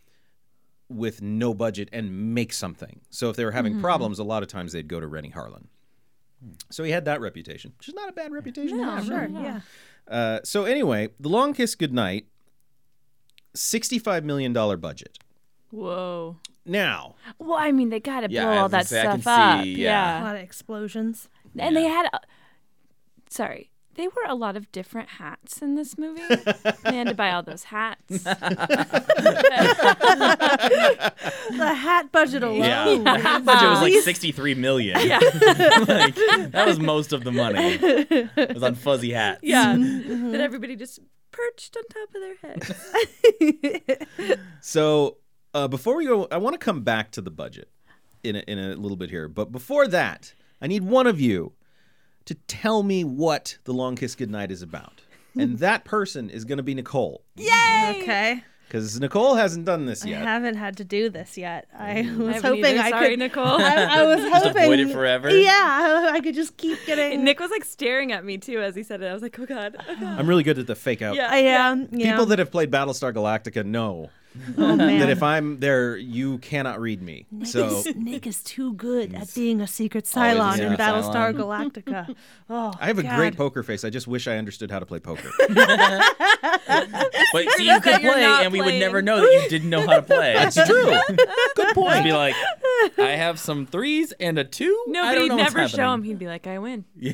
with 0.90 1.22
no 1.22 1.54
budget 1.54 1.90
and 1.92 2.34
make 2.36 2.52
something. 2.54 3.02
So 3.10 3.30
if 3.30 3.36
they 3.36 3.46
were 3.46 3.52
having 3.52 3.74
Mm-hmm. 3.74 3.82
problems, 3.82 4.20
a 4.20 4.24
lot 4.24 4.44
of 4.44 4.50
times 4.50 4.74
they'd 4.74 4.88
go 4.88 5.00
to 5.00 5.08
Renny 5.08 5.32
Harlin. 5.32 5.66
So 6.70 6.84
he 6.84 6.92
had 6.92 7.06
that 7.06 7.20
reputation, 7.22 7.74
which 7.78 7.88
is 7.90 7.94
not 7.96 8.10
a 8.10 8.12
bad 8.14 8.32
reputation 8.32 8.78
to 8.78 8.84
have. 8.86 9.06
sure, 9.06 9.28
really. 9.28 9.44
yeah. 9.44 9.60
Uh, 10.08 10.40
so 10.44 10.66
anyway, 10.66 11.10
The 11.20 11.30
Long 11.30 11.54
Kiss 11.54 11.76
Goodnight, 11.76 12.28
sixty-five 13.56 14.24
million 14.24 14.54
dollar 14.54 14.78
budget. 14.78 15.18
Whoa. 15.72 16.38
Now, 16.66 17.16
Well, 17.40 17.58
I 17.58 17.72
mean, 17.72 17.90
they 17.90 18.00
got 18.00 18.22
to 18.22 18.28
Yeah, 18.30 18.44
blow 18.46 18.58
all 18.64 18.70
that 18.70 18.88
say, 18.88 19.02
stuff 19.02 19.26
up. 19.28 19.64
see, 19.64 19.76
A 19.76 19.78
yeah. 19.78 20.24
lot 20.24 20.36
of 20.36 20.42
explosions. 20.42 21.30
And 21.58 21.76
they 21.76 21.86
had, 21.86 22.06
a, 22.14 22.20
sorry, 23.30 23.72
they 23.96 24.08
were 24.08 24.24
a 24.28 24.36
lot 24.36 24.56
of 24.56 24.72
different 24.72 25.10
hats 25.10 25.62
in 25.62 25.76
this 25.76 25.98
movie. 25.98 26.22
they 26.84 26.96
had 26.96 27.08
to 27.08 27.16
buy 27.16 27.32
all 27.32 27.44
those 27.44 27.64
hats. 27.66 28.24
The 31.52 31.74
hat 31.76 32.12
budget 32.12 32.44
alone. 32.44 32.58
Yeah. 32.60 32.86
The 33.04 33.20
hat 33.20 33.44
budget 33.46 33.70
was 33.70 33.82
like 33.82 33.94
63 33.94 34.56
million. 34.56 35.00
Yeah. 35.06 35.20
like, 35.20 36.16
that 36.52 36.64
was 36.68 36.80
most 36.80 37.12
of 37.14 37.24
the 37.24 37.32
money. 37.32 37.78
It 37.82 38.54
was 38.54 38.64
on 38.64 38.76
fuzzy 38.76 39.12
hats. 39.12 39.40
yeah. 39.44 39.76
Mm-hmm. 39.76 40.32
That 40.32 40.42
everybody 40.42 40.76
just 40.76 41.00
perched 41.32 41.76
on 41.78 41.84
top 41.90 42.10
of 42.16 42.22
their 42.22 42.36
heads. 44.28 44.46
So 44.62 45.18
uh, 45.54 45.68
before 45.68 45.96
we 45.96 46.06
go, 46.06 46.28
I 46.32 46.38
want 46.38 46.54
to 46.54 46.64
come 46.64 46.82
back 46.82 47.12
to 47.12 47.22
the 47.22 47.32
budget 47.32 47.70
in 48.24 48.36
a, 48.36 48.40
in 48.48 48.60
a 48.60 48.76
little 48.76 48.98
bit 48.98 49.10
here. 49.10 49.28
But 49.28 49.52
before 49.52 49.88
that, 49.88 50.34
I 50.62 50.68
need 50.68 50.84
one 50.84 51.08
of 51.08 51.20
you 51.20 51.54
to 52.26 52.36
tell 52.36 52.84
me 52.84 53.04
what 53.04 53.58
the 53.64 53.74
Long 53.74 53.96
Kiss 53.96 54.16
Goodnight 54.16 54.52
is 54.52 54.62
about, 54.62 55.02
and 55.36 55.58
that 55.60 55.86
person 55.86 56.30
is 56.30 56.46
going 56.46 56.58
to 56.58 56.64
be 56.64 56.76
Nicole 56.76 57.24
Yay! 57.36 58.00
Okay. 58.02 58.44
because 58.68 59.00
Nicole 59.00 59.34
hasn't 59.36 59.66
done 59.66 59.86
this 59.88 60.06
yet. 60.06 60.22
I 60.22 60.26
haven't 60.26 60.56
had 60.58 60.78
to 60.78 60.84
do 60.84 61.10
this 61.10 61.38
yet. 61.38 61.68
I 61.76 62.02
was 62.02 62.36
haven't 62.36 62.44
hoping 62.44 62.66
either. 62.66 62.82
I 62.82 62.90
Sorry, 62.92 63.10
could. 63.12 63.20
Nicole. 63.20 63.46
I, 63.62 63.76
I 64.02 64.04
was 64.16 64.22
Just 64.22 64.46
hoping. 64.46 64.64
avoid 64.64 64.80
it 64.80 64.92
forever? 64.92 65.30
Yeah, 65.32 66.10
I 66.12 66.20
could 66.20 66.36
just 66.36 66.58
keep 66.58 66.78
getting. 66.86 67.24
Nick 67.24 67.40
was 67.40 67.50
like 67.50 67.66
staring 67.66 68.12
at 68.12 68.24
me 68.24 68.38
too 68.38 68.62
as 68.62 68.76
he 68.76 68.84
said 68.84 69.02
it. 69.02 69.08
I 69.08 69.14
was 69.14 69.24
like, 69.24 69.40
oh 69.40 69.46
God. 69.48 69.76
Oh, 69.80 69.96
God. 70.00 70.20
I'm 70.20 70.28
really 70.28 70.44
good 70.44 70.60
at 70.60 70.68
the 70.68 70.76
fake 70.76 71.02
out. 71.02 71.16
Yeah. 71.16 71.30
I 71.32 71.38
am. 71.38 71.88
Yeah. 71.92 72.12
People 72.12 72.28
that 72.28 72.38
have 72.40 72.52
played 72.52 72.70
Battlestar 72.70 73.12
Galactica 73.14 73.66
know 73.66 74.10
oh 74.58 74.76
that 74.78 75.10
if 75.10 75.24
I'm 75.24 75.60
there, 75.60 75.98
you 75.98 76.38
cannot 76.40 76.80
read 76.80 77.02
me. 77.02 77.26
So 77.44 77.84
Nick 77.96 78.28
is 78.28 78.42
too 78.44 78.74
good 78.74 79.14
at 79.16 79.34
being 79.34 79.62
a 79.62 79.68
secret 79.68 80.10
Always 80.16 80.36
a 80.36 80.40
Cylon 80.40 80.60
in 80.60 80.74
Battlestar 80.78 81.34
Cylon. 81.34 81.72
Galactica. 81.72 82.16
Oh, 82.52 82.74
I 82.80 82.88
have 82.88 82.98
a 82.98 83.04
God. 83.04 83.16
great 83.16 83.38
poker 83.38 83.62
face. 83.62 83.84
I 83.84 83.92
just 83.92 84.08
wish 84.08 84.28
I 84.28 84.38
understood 84.38 84.72
how 84.72 84.80
to 84.80 84.86
play 84.88 85.00
poker. 85.00 85.30
But 87.32 87.48
see, 87.52 87.68
you 87.72 87.80
could 87.80 88.02
play, 88.02 88.22
not 88.22 88.44
and 88.44 88.52
we 88.52 88.60
would 88.62 88.74
never 88.76 89.02
know 89.04 89.18
that 89.18 89.32
you 89.44 89.50
didn't 89.50 89.70
know 89.70 89.86
how 89.86 89.98
to 89.98 90.02
play. 90.02 90.34
That's 90.34 90.56
true. 90.68 90.98
Good 91.56 91.76
point. 91.76 91.94
I'd 91.98 92.04
be 92.04 92.12
like, 92.12 92.34
I 92.98 93.12
have 93.12 93.40
some 93.40 93.66
threes 93.68 94.12
and 94.20 94.40
a 94.40 94.44
two. 94.44 94.84
No, 94.88 95.04
I 95.04 95.10
but 95.10 95.14
don't 95.16 95.24
he'd 95.24 95.30
know 95.30 95.36
never 95.36 95.68
show 95.68 95.94
him. 95.94 96.02
He'd 96.04 96.18
be 96.20 96.26
like, 96.28 96.48
I 96.48 96.58
win. 96.60 96.86
yeah. 96.96 97.12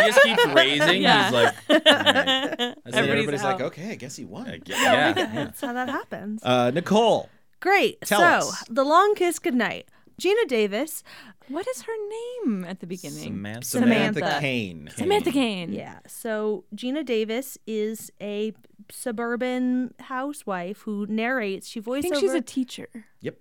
he 0.00 0.06
just 0.10 0.22
keeps 0.22 0.46
raising. 0.46 1.02
Yeah. 1.02 1.24
He's 1.24 1.32
like, 1.34 1.54
all 1.68 1.76
right. 1.76 1.84
And 2.08 2.58
then 2.58 2.74
Everybody's 2.86 2.96
everybody's 2.96 3.42
like, 3.42 3.60
okay, 3.60 3.90
I 3.90 3.94
guess 3.96 4.16
he 4.16 4.24
won. 4.24 4.46
Guess- 4.64 4.80
yeah. 4.80 5.12
That's 5.12 5.60
how 5.60 5.72
that 5.74 5.88
happens. 6.18 6.42
Uh, 6.44 6.70
Nicole, 6.70 7.28
Great. 7.60 8.00
Tell 8.02 8.20
so, 8.20 8.48
us. 8.48 8.64
The 8.70 8.84
Long 8.84 9.14
Kiss 9.14 9.38
Goodnight. 9.38 9.88
Geena 10.20 10.46
Davis. 10.48 11.02
What 11.48 11.66
is 11.68 11.82
her 11.82 11.92
name 12.44 12.64
at 12.64 12.80
the 12.80 12.86
beginning? 12.86 13.18
Samantha. 13.24 13.64
Samantha, 13.66 14.18
Samantha. 14.20 14.40
Kane. 14.40 14.90
Samantha 14.96 15.30
Kane. 15.32 15.72
Yeah. 15.72 15.98
So 16.06 16.64
Geena 16.74 17.04
Davis 17.04 17.56
is 17.66 18.12
a 18.20 18.52
suburban 18.90 19.94
housewife 20.00 20.82
who 20.82 21.06
narrates. 21.08 21.68
She 21.68 21.80
I 21.80 21.82
voiceover. 21.82 22.02
think 22.02 22.16
she's 22.16 22.34
a 22.34 22.40
teacher. 22.42 22.88
Yep. 23.22 23.38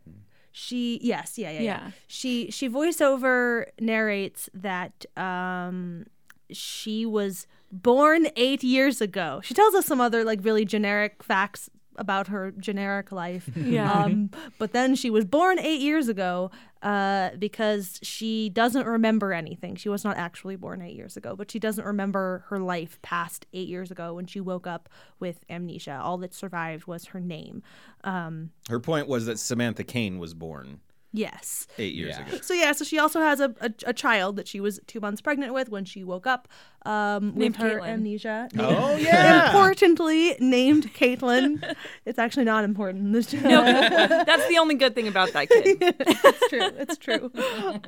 she 0.51 1.00
yes 1.03 1.38
yeah, 1.38 1.51
yeah 1.51 1.60
yeah 1.60 1.63
Yeah. 1.63 1.91
she 2.07 2.50
she 2.50 2.67
voiceover 2.69 3.65
narrates 3.79 4.50
that 4.53 5.05
um 5.15 6.05
she 6.51 7.05
was 7.05 7.46
born 7.72 8.27
eight 8.38 8.63
years 8.63 9.00
ago 9.01 9.39
she 9.43 9.53
tells 9.53 9.75
us 9.75 9.86
some 9.86 10.01
other 10.01 10.24
like 10.24 10.39
really 10.43 10.65
generic 10.65 11.22
facts 11.22 11.69
about 11.98 12.27
her 12.27 12.51
generic 12.51 13.12
life. 13.12 13.50
Yeah. 13.68 13.92
Um, 13.92 14.30
but 14.60 14.72
then 14.72 14.96
she 14.96 15.10
was 15.10 15.25
born 15.25 15.60
eight 15.60 15.82
years 15.82 16.08
ago 16.08 16.51
uh, 16.82 17.32
because 17.38 18.00
she 18.01 18.50
doesn't 18.50 18.86
remember 18.86 19.34
anything. 19.34 19.75
She 19.75 19.89
was 19.89 20.04
not 20.06 20.16
actually 20.16 20.56
born 20.56 20.82
eight 20.82 20.96
years 20.96 21.18
ago, 21.18 21.36
but 21.36 21.51
she 21.51 21.60
doesn't 21.60 21.84
remember 21.84 22.46
her 22.48 22.60
life 22.60 23.01
past 23.01 23.46
eight 23.51 23.68
years 23.68 23.92
ago 23.92 24.13
when 24.13 24.25
she 24.25 24.39
woke 24.39 24.66
up 24.68 24.88
with 25.20 25.44
amnesia. 25.50 26.00
All 26.01 26.18
that 26.20 26.34
survived 26.34 26.88
was 26.88 27.06
her 27.08 27.20
name. 27.20 27.62
Um, 28.04 28.51
Her 28.70 28.80
point 28.80 29.08
was 29.08 29.25
that 29.25 29.38
Samantha 29.39 29.84
Kane 29.84 30.18
was 30.18 30.34
born 30.34 30.80
yes. 31.14 31.68
eight 31.78 31.96
years 31.96 32.16
Yeah. 32.18 32.28
ago. 32.28 32.38
So 32.42 32.54
yeah, 32.54 32.72
so 32.74 32.84
she 32.86 33.00
also 33.00 33.22
has 33.22 33.40
a, 33.40 33.54
a, 33.62 33.72
a 33.88 33.94
child 33.94 34.36
that 34.36 34.48
she 34.48 34.60
was 34.60 34.80
two 34.88 35.00
months 35.00 35.22
pregnant 35.22 35.54
with 35.54 35.70
when 35.70 35.86
she 35.86 36.04
woke 36.04 36.28
up 36.28 36.48
um, 36.86 37.28
with 37.30 37.36
Named 37.38 37.56
her 37.58 37.80
Caitlin. 37.80 37.88
amnesia. 37.90 38.50
Oh 38.60 38.96
yeah. 38.98 39.48
Importantly 39.48 40.36
named 40.40 40.94
Caitlin. 40.94 41.76
it's 42.06 42.20
actually 42.20 42.46
not 42.46 42.64
important 42.64 43.14
this 43.18 43.34
No, 43.34 43.64
that's 43.64 44.48
the 44.48 44.58
only 44.58 44.76
good 44.76 44.94
thing 44.96 45.08
about 45.08 45.34
that 45.34 45.50
kid. 45.50 45.78
it's 45.82 46.50
true. 46.50 46.72
It's 46.78 46.98
true. 46.98 47.32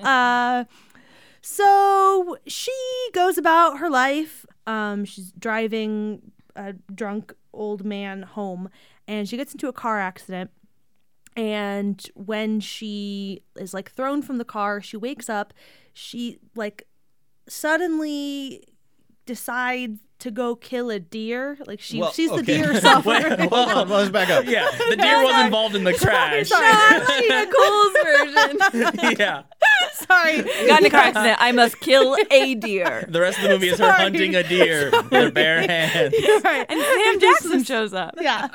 Uh, 0.03 0.65
so 1.41 2.37
she 2.47 2.73
goes 3.13 3.37
about 3.37 3.79
her 3.79 3.89
life. 3.89 4.45
Um, 4.67 5.05
she's 5.05 5.31
driving 5.33 6.31
a 6.55 6.73
drunk 6.93 7.33
old 7.53 7.85
man 7.85 8.23
home, 8.23 8.69
and 9.07 9.27
she 9.27 9.37
gets 9.37 9.53
into 9.53 9.67
a 9.67 9.73
car 9.73 9.99
accident. 9.99 10.51
And 11.35 12.05
when 12.15 12.59
she 12.59 13.43
is 13.55 13.73
like 13.73 13.91
thrown 13.91 14.21
from 14.21 14.37
the 14.37 14.45
car, 14.45 14.81
she 14.81 14.97
wakes 14.97 15.29
up. 15.29 15.53
She 15.93 16.39
like 16.55 16.87
suddenly 17.47 18.63
decides 19.25 19.99
to 20.19 20.31
go 20.31 20.55
kill 20.55 20.89
a 20.89 20.99
deer. 20.99 21.57
Like 21.65 21.79
she 21.79 21.99
Well, 22.01 22.11
sees 22.11 22.29
the 22.29 22.37
okay. 22.37 22.57
deer 22.61 22.79
suffer. 22.81 23.35
Hold 23.47 23.69
on, 23.69 23.89
let's 23.89 24.09
back 24.09 24.29
up. 24.29 24.45
Yeah, 24.45 24.67
the 24.89 24.95
deer 24.95 25.23
was 25.23 25.45
involved 25.45 25.75
in 25.75 25.83
the 25.83 25.93
crash. 25.93 26.49
Cool's 27.19 27.95
version. 28.03 29.15
yeah. 29.19 29.43
Sorry. 29.93 30.41
Got 30.67 30.79
in 30.81 30.85
a 30.85 30.89
car 30.89 31.01
accident. 31.01 31.37
I 31.39 31.51
must 31.51 31.79
kill 31.79 32.15
a 32.31 32.55
deer. 32.55 33.05
The 33.09 33.21
rest 33.21 33.37
of 33.37 33.43
the 33.43 33.49
movie 33.49 33.69
is 33.69 33.79
her 33.79 33.91
hunting 33.91 34.35
a 34.35 34.43
deer 34.43 34.91
with 34.91 35.11
her 35.11 35.31
bare 35.31 35.61
hands. 35.61 36.13
right. 36.43 36.65
And 36.69 36.81
Sam 36.81 37.19
Jackson 37.19 37.63
shows 37.63 37.93
up. 37.93 38.15
Yeah. 38.19 38.47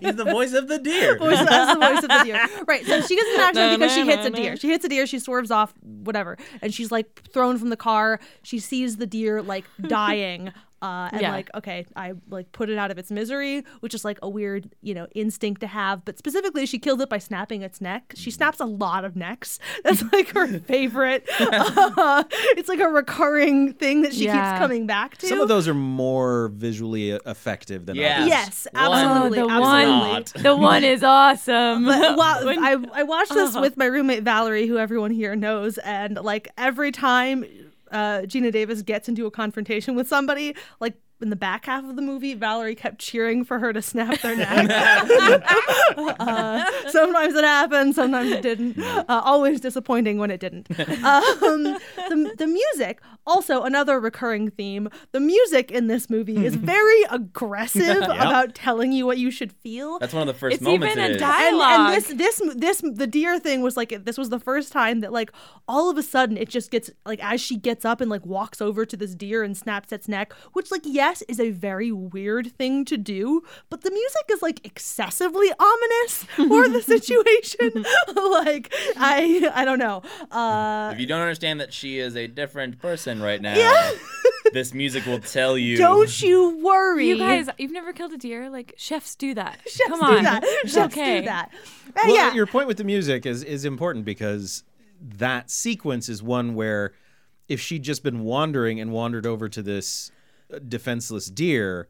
He's 0.00 0.16
the 0.16 0.24
voice 0.24 0.52
of 0.52 0.68
the 0.68 0.78
deer. 0.78 1.18
voice, 1.18 1.38
that's 1.38 1.74
the 1.74 1.80
voice 1.80 2.02
of 2.02 2.08
the 2.08 2.22
deer. 2.24 2.46
Right. 2.66 2.84
So 2.86 3.00
she 3.02 3.16
gets 3.16 3.28
an 3.34 3.40
accident 3.40 3.78
because 3.78 3.94
she 3.94 4.04
hits 4.04 4.26
a 4.26 4.30
deer. 4.30 4.56
She 4.56 4.68
hits 4.68 4.84
a 4.84 4.88
deer. 4.88 5.06
She 5.06 5.18
swerves 5.18 5.50
off, 5.50 5.72
whatever, 5.82 6.36
and 6.62 6.72
she's 6.74 6.90
like 6.90 7.22
thrown 7.32 7.58
from 7.58 7.70
the 7.70 7.76
car. 7.76 8.20
She 8.42 8.58
sees 8.58 8.96
the 8.96 9.06
deer 9.06 9.42
like 9.42 9.64
dying. 9.82 10.52
Uh, 10.84 11.08
and 11.12 11.22
Yeah. 11.22 11.32
like 11.32 11.48
okay 11.54 11.86
i 11.96 12.12
like 12.28 12.52
put 12.52 12.68
it 12.68 12.76
out 12.82 12.90
of 12.90 12.98
its 12.98 13.10
misery 13.10 13.64
which 13.80 13.94
is 13.94 14.04
like 14.04 14.18
a 14.22 14.28
weird 14.28 14.62
you 14.82 14.92
know 14.92 15.06
instinct 15.14 15.60
to 15.62 15.66
have 15.66 16.04
but 16.04 16.18
specifically 16.18 16.66
she 16.66 16.78
killed 16.78 17.00
it 17.00 17.08
by 17.08 17.16
snapping 17.18 17.62
its 17.62 17.80
neck 17.80 18.12
she 18.16 18.30
snaps 18.30 18.60
a 18.60 18.66
lot 18.66 19.02
of 19.04 19.16
necks 19.16 19.58
that's 19.84 20.02
like 20.12 20.28
her 20.34 20.46
favorite 20.74 21.22
uh, 21.40 22.24
it's 22.58 22.68
like 22.68 22.80
a 22.80 22.88
recurring 22.88 23.72
thing 23.72 24.02
that 24.02 24.12
she 24.12 24.24
Yeah. 24.24 24.34
keeps 24.52 24.58
coming 24.62 24.86
back 24.86 25.16
to 25.18 25.26
Some 25.26 25.40
of 25.40 25.48
those 25.48 25.66
are 25.68 25.74
more 25.74 26.48
visually 26.48 27.10
effective 27.12 27.86
than 27.86 27.96
Yeah. 27.96 28.16
others. 28.18 28.28
yes 28.28 28.66
absolutely 28.74 29.38
Oh, 29.40 29.46
the 29.48 29.52
absolutely 29.54 30.42
one, 30.42 30.42
the 30.42 30.56
one 30.56 30.84
is 30.84 31.02
awesome. 31.02 31.84
But 31.86 32.16
wow, 32.16 32.40
When- 32.44 32.62
I, 32.62 32.76
I 32.92 33.02
watched 33.04 33.32
this 33.32 33.56
with 33.56 33.76
my 33.76 33.86
roommate 33.86 34.22
Valerie, 34.22 34.66
who 34.66 34.76
everyone 34.78 35.10
here 35.12 35.34
knows, 35.36 35.78
and 35.78 36.16
like 36.16 36.48
every 36.58 36.92
time 36.92 37.44
uh, 37.94 38.22
Geena 38.22 38.52
Davis 38.52 38.82
gets 38.82 39.08
into 39.08 39.24
a 39.24 39.30
confrontation 39.30 39.94
with 39.94 40.08
somebody, 40.08 40.54
like 40.80 40.94
in 41.20 41.30
the 41.30 41.36
back 41.36 41.66
half 41.66 41.84
of 41.84 41.96
the 41.96 42.02
movie, 42.02 42.34
Valerie 42.34 42.74
kept 42.74 42.98
cheering 42.98 43.44
for 43.44 43.58
her 43.58 43.72
to 43.72 43.80
snap 43.80 44.20
their 44.20 44.36
neck. 44.36 44.68
uh, 45.96 46.64
sometimes 46.90 47.34
it 47.34 47.44
happened, 47.44 47.94
sometimes 47.94 48.30
it 48.30 48.42
didn't. 48.42 48.78
Uh, 48.78 49.04
always 49.24 49.60
disappointing 49.60 50.18
when 50.18 50.30
it 50.30 50.40
didn't. 50.40 50.68
Um, 51.44 51.64
the, 51.64 52.34
the 52.38 52.46
music, 52.46 53.00
also 53.26 53.62
another 53.62 53.98
recurring 54.00 54.50
theme. 54.50 54.88
The 55.12 55.20
music 55.20 55.70
in 55.70 55.86
this 55.88 56.08
movie 56.08 56.44
is 56.46 56.54
very 56.56 57.02
aggressive 57.10 57.98
about 58.02 58.54
telling 58.54 58.92
you 58.92 59.04
what 59.06 59.18
you 59.18 59.30
should 59.30 59.52
feel 59.52 59.98
That's 59.98 60.12
one 60.14 60.22
of 60.28 60.34
the 60.34 60.38
first 60.38 60.54
It's 60.54 60.62
moments 60.62 60.94
even 60.96 61.04
it 61.04 61.10
a 61.10 61.14
is. 61.14 61.20
di- 61.20 61.48
and, 61.48 61.58
Dialogue. 61.58 61.94
and 61.94 61.96
this 61.96 62.38
this 62.38 62.54
this 62.56 62.82
the 62.94 63.06
deer 63.06 63.38
thing 63.38 63.62
was 63.62 63.76
like 63.76 64.04
this 64.04 64.16
was 64.16 64.28
the 64.30 64.38
first 64.40 64.72
time 64.72 65.00
that 65.00 65.12
like 65.12 65.30
all 65.68 65.90
of 65.90 65.98
a 65.98 66.02
sudden 66.02 66.36
it 66.36 66.48
just 66.48 66.70
gets 66.70 66.90
like 67.04 67.22
as 67.22 67.40
she 67.40 67.56
gets 67.56 67.84
up 67.84 68.00
and 68.00 68.10
like 68.10 68.24
walks 68.24 68.60
over 68.60 68.84
to 68.86 68.96
this 68.96 69.14
deer 69.14 69.42
and 69.42 69.56
snaps 69.56 69.92
its 69.92 70.08
neck 70.08 70.32
which 70.52 70.70
like 70.70 70.82
yes 71.04 71.22
is 71.28 71.38
a 71.38 71.50
very 71.50 71.92
weird 71.92 72.46
thing 72.56 72.84
to 72.84 72.96
do 72.96 73.42
but 73.70 73.82
the 73.82 73.90
music 73.90 74.24
is 74.30 74.40
like 74.42 74.64
excessively 74.64 75.48
ominous 75.58 76.24
for 76.36 76.68
the 76.68 76.82
situation 76.94 77.70
like 78.40 78.72
i 78.96 79.50
i 79.54 79.64
don't 79.64 79.78
know 79.78 80.02
uh 80.30 80.90
If 80.94 81.00
you 81.00 81.06
don't 81.06 81.20
understand 81.20 81.60
that 81.60 81.72
she 81.72 81.98
is 81.98 82.16
a 82.16 82.26
different 82.26 82.78
person 82.80 83.20
right 83.20 83.40
now, 83.40 83.54
Yeah. 83.56 83.90
this 84.52 84.72
music 84.72 85.04
will 85.06 85.18
tell 85.20 85.58
you. 85.58 85.76
don't 85.76 86.22
you 86.22 86.58
worry 86.62 87.08
you 87.08 87.18
guys, 87.18 87.48
you've 87.58 87.72
never 87.72 87.92
killed 87.92 88.12
a 88.12 88.18
deer? 88.18 88.48
Like 88.50 88.74
chefs 88.76 89.14
do 89.16 89.34
that. 89.34 89.58
Chefs 89.66 89.88
Come 89.88 90.00
do 90.00 90.16
on, 90.18 90.24
that. 90.24 90.44
Chefs 90.64 90.76
okay. 90.92 91.20
do 91.20 91.26
that 91.26 91.50
Uh, 91.88 91.90
Well, 92.06 92.14
yeah 92.14 92.32
your 92.34 92.46
point 92.46 92.66
with 92.68 92.78
the 92.78 92.84
music 92.84 93.26
is 93.26 93.42
is 93.42 93.64
important 93.64 94.04
because 94.04 94.62
that 95.00 95.50
sequence 95.50 96.08
is 96.08 96.22
one 96.22 96.54
where 96.54 96.92
if 97.48 97.60
she'd 97.60 97.82
just 97.82 98.02
been 98.02 98.20
wandering 98.20 98.80
and 98.80 98.90
wandered 98.90 99.26
over 99.26 99.48
to 99.50 99.62
this 99.62 100.10
defenseless 100.60 101.26
deer 101.26 101.88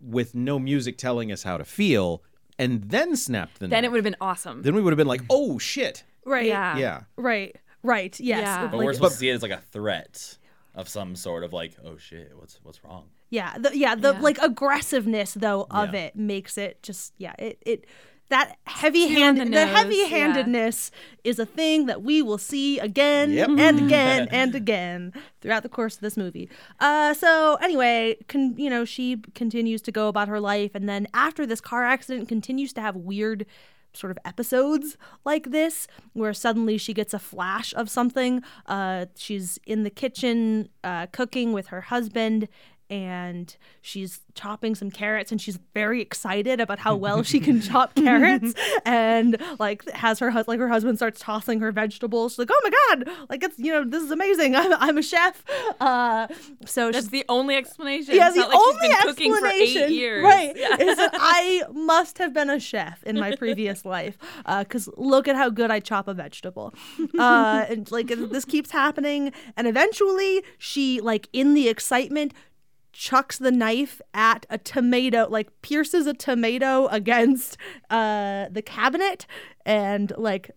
with 0.00 0.34
no 0.34 0.58
music 0.58 0.98
telling 0.98 1.30
us 1.32 1.42
how 1.42 1.56
to 1.56 1.64
feel 1.64 2.22
and 2.58 2.82
then 2.84 3.16
snapped 3.16 3.54
the 3.60 3.66
Then 3.68 3.70
neck, 3.70 3.84
it 3.84 3.90
would 3.92 3.98
have 3.98 4.04
been 4.04 4.16
awesome. 4.20 4.62
then 4.62 4.74
we 4.74 4.82
would 4.82 4.92
have 4.92 4.98
been 4.98 5.06
like, 5.06 5.22
"Oh 5.30 5.58
shit." 5.58 6.04
right 6.24 6.46
Yeah. 6.46 6.76
Yeah. 6.76 7.00
right 7.16 7.56
right 7.82 8.18
yes 8.20 8.40
Yeah. 8.42 8.66
But 8.68 8.76
Like, 8.78 8.84
we're 8.86 8.92
supposed 8.94 9.14
to 9.14 9.18
see 9.18 9.28
it 9.30 9.34
as 9.34 9.42
like 9.42 9.50
a 9.50 9.62
threat 9.72 10.38
of 10.74 10.88
some 10.88 11.16
sort 11.16 11.42
of 11.44 11.52
like, 11.52 11.72
oh 11.84 11.96
shit, 11.98 12.32
what's 12.36 12.58
what's 12.62 12.82
wrong? 12.84 13.06
Yeah, 13.30 13.56
the, 13.58 13.76
yeah, 13.76 13.94
the 13.94 14.12
Yeah. 14.14 14.20
like 14.20 14.38
aggressiveness 14.38 15.34
though 15.34 15.66
of 15.70 15.94
Yeah. 15.94 16.00
it 16.00 16.16
makes 16.16 16.56
it 16.58 16.82
just 16.82 17.12
yeah, 17.18 17.34
it 17.38 17.58
it 17.66 17.86
that 18.32 18.56
heavy 18.64 19.06
hand 19.08 19.38
the, 19.40 19.44
the 19.44 19.66
heavy 19.66 20.04
handedness 20.08 20.90
is 21.22 21.38
a 21.38 21.46
thing 21.46 21.86
that 21.86 22.02
we 22.02 22.20
will 22.22 22.38
see 22.38 22.78
again 22.78 23.30
Yep. 23.30 23.48
and 23.66 23.78
again 23.86 24.28
and 24.40 24.54
again 24.54 25.12
throughout 25.40 25.62
the 25.62 25.68
course 25.68 25.94
of 25.96 26.00
this 26.00 26.16
movie. 26.16 26.48
Uh 26.80 27.14
so 27.14 27.56
anyway, 27.62 28.16
con, 28.28 28.54
you 28.56 28.70
know, 28.70 28.84
she 28.84 29.18
continues 29.34 29.80
to 29.82 29.92
go 29.92 30.08
about 30.08 30.28
her 30.28 30.40
life 30.40 30.72
and 30.74 30.88
then 30.88 31.06
after 31.14 31.46
this 31.46 31.60
car 31.60 31.84
accident 31.84 32.28
continues 32.28 32.72
to 32.72 32.80
have 32.80 32.96
weird 32.96 33.46
sort 33.94 34.10
of 34.10 34.18
episodes 34.24 34.96
like 35.30 35.50
this 35.50 35.86
where 36.14 36.32
suddenly 36.32 36.78
she 36.78 36.94
gets 36.94 37.12
a 37.12 37.18
flash 37.18 37.74
of 37.74 37.90
something 37.90 38.42
uh, 38.64 39.04
she's 39.14 39.58
in 39.66 39.82
the 39.82 39.90
kitchen 39.90 40.68
uh, 40.82 41.04
cooking 41.12 41.52
with 41.52 41.66
her 41.66 41.82
husband 41.82 42.48
and 42.92 43.56
she's 43.80 44.20
chopping 44.34 44.74
some 44.74 44.90
carrots 44.90 45.32
and 45.32 45.40
she's 45.40 45.58
very 45.72 46.02
excited 46.02 46.60
about 46.60 46.78
how 46.78 46.94
well 46.94 47.22
she 47.22 47.40
can 47.40 47.58
chop 47.60 47.94
carrots 48.06 48.52
and 48.84 49.40
like 49.58 49.88
has 49.92 50.18
her 50.18 50.30
like 50.46 50.58
her 50.60 50.68
husband 50.68 50.98
starts 50.98 51.18
tossing 51.18 51.60
her 51.60 51.72
vegetables 51.72 52.32
she's 52.32 52.38
like 52.40 52.50
oh 52.52 52.60
my 52.62 52.70
god 52.70 53.26
like 53.30 53.42
it's 53.42 53.58
you 53.58 53.72
know 53.72 53.82
this 53.84 54.02
is 54.02 54.10
amazing 54.10 54.54
i'm, 54.54 54.72
I'm 54.74 54.98
a 54.98 55.02
chef 55.02 55.42
uh 55.80 56.26
so 56.66 56.92
That's 56.92 57.08
the 57.08 57.24
only 57.30 57.56
explanation. 57.56 58.14
yeah, 58.14 58.26
It's 58.28 58.36
the 58.36 58.42
like 58.42 58.54
only 58.54 58.88
she's 58.88 58.96
been 58.96 59.06
cooking 59.06 59.34
for 59.36 59.46
explanation, 59.46 60.22
right, 60.22 60.52
Yeah. 60.56 60.76
is 60.80 60.96
that 60.98 61.10
I 61.18 61.62
must 61.72 62.18
have 62.18 62.34
been 62.34 62.50
a 62.50 62.60
chef 62.60 63.02
in 63.04 63.18
my 63.18 63.34
previous 63.36 63.84
life. 63.96 64.18
Because 64.46 64.88
look 64.96 65.26
at 65.28 65.36
how 65.36 65.48
good 65.50 65.70
I 65.70 65.80
chop 65.80 66.08
a 66.08 66.14
vegetable, 66.14 66.74
uh, 67.18 67.64
and 67.68 67.90
like 67.90 68.08
this 68.08 68.44
keeps 68.44 68.70
happening, 68.70 69.32
and 69.56 69.66
eventually 69.66 70.42
she, 70.58 71.00
like 71.00 71.28
in 71.32 71.54
the 71.54 71.68
excitement, 71.68 72.32
chucks 72.92 73.38
the 73.38 73.50
knife 73.50 74.00
at 74.14 74.46
a 74.50 74.58
tomato, 74.58 75.26
like 75.28 75.48
pierces 75.62 76.06
a 76.06 76.14
tomato 76.14 76.86
against 76.88 77.56
uh, 77.90 78.46
the 78.50 78.62
cabinet, 78.62 79.26
and 79.64 80.12
like 80.16 80.50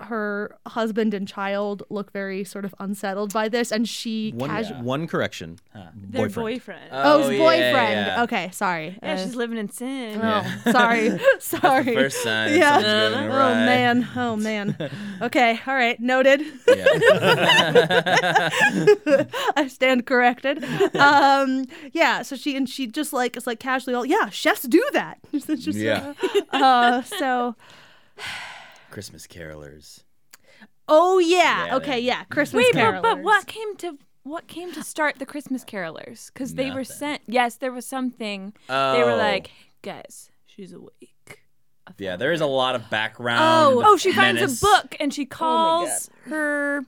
her 0.00 0.56
husband 0.66 1.14
and 1.14 1.26
child 1.28 1.82
look 1.88 2.12
very 2.12 2.44
sort 2.44 2.64
of 2.64 2.74
unsettled 2.80 3.32
by 3.32 3.48
this, 3.48 3.70
and 3.72 3.88
she 3.88 4.32
One 4.36 4.50
casu- 4.50 4.82
one 4.82 5.06
correction. 5.06 5.58
Their 5.72 6.26
Boyfriend. 6.28 6.34
boyfriend. 6.34 6.88
Oh, 6.92 7.18
his 7.28 7.30
yeah, 7.30 7.38
boyfriend. 7.38 8.06
yeah. 8.06 8.22
Okay, 8.24 8.50
sorry. 8.52 8.98
yeah, 9.02 9.12
Uh, 9.14 9.16
she's 9.18 9.34
living 9.36 9.56
in 9.58 9.68
sin. 9.70 10.20
Oh, 10.22 10.44
sorry. 10.72 11.18
sorry. 11.38 11.94
First 11.94 12.22
sign. 12.22 12.56
Yeah. 12.58 12.80
something's 12.80 13.30
Oh 13.32 13.34
awry. 13.36 13.54
man. 13.66 14.08
Oh 14.16 14.36
man. 14.36 14.76
Okay. 15.22 15.58
All 15.66 15.74
right. 15.74 15.98
Noted. 16.00 16.42
I 19.56 19.68
stand 19.68 20.06
corrected. 20.06 20.64
Um. 20.96 21.66
Yeah. 21.92 22.22
So 22.22 22.36
she 22.36 22.56
and 22.56 22.68
she 22.68 22.86
just 22.86 23.12
like 23.12 23.36
it's 23.36 23.46
like 23.46 23.60
casually. 23.60 23.94
all 23.94 24.04
yeah. 24.06 24.28
Chefs 24.30 24.62
do 24.62 24.84
that. 24.92 25.18
It's 25.32 25.46
just, 25.46 25.78
Yeah. 25.78 26.14
Uh. 26.50 27.02
So. 27.02 27.54
Christmas 28.94 29.26
carolers. 29.26 30.04
Oh 30.88 31.18
yeah. 31.18 31.66
Yeah, 31.66 31.76
okay. 31.76 31.98
Yeah. 31.98 32.22
Mm-hmm. 32.22 32.32
Christmas 32.32 32.64
Wait, 32.66 32.74
carolers. 32.74 33.02
but, 33.02 33.16
but 33.16 33.22
what 33.24 33.46
came 33.48 33.76
to 33.78 33.98
what 34.22 34.46
came 34.46 34.72
to 34.72 34.82
start 34.84 35.18
the 35.18 35.26
Christmas 35.26 35.64
Carolers? 35.64 36.32
Because 36.32 36.54
they 36.54 36.70
were 36.70 36.84
sent. 36.84 37.20
Yes, 37.26 37.56
there 37.56 37.72
was 37.72 37.84
something. 37.86 38.54
They 38.68 38.74
were 39.02 39.12
Oh. 39.12 39.16
like, 39.16 39.50
guys, 39.82 40.30
she's 40.46 40.72
awake. 40.72 41.40
Yeah, 41.98 42.16
there 42.16 42.32
is 42.32 42.40
a 42.40 42.46
lot 42.46 42.74
of 42.76 42.88
background. 42.88 43.40
Oh, 43.42 43.82
Oh, 43.84 43.96
she 43.98 44.12
finds 44.12 44.40
menace. 44.40 44.62
a 44.62 44.64
book 44.64 44.96
and 45.00 45.12
she 45.12 45.24
oh 45.24 45.34
calls 45.36 46.08
her. 46.26 46.84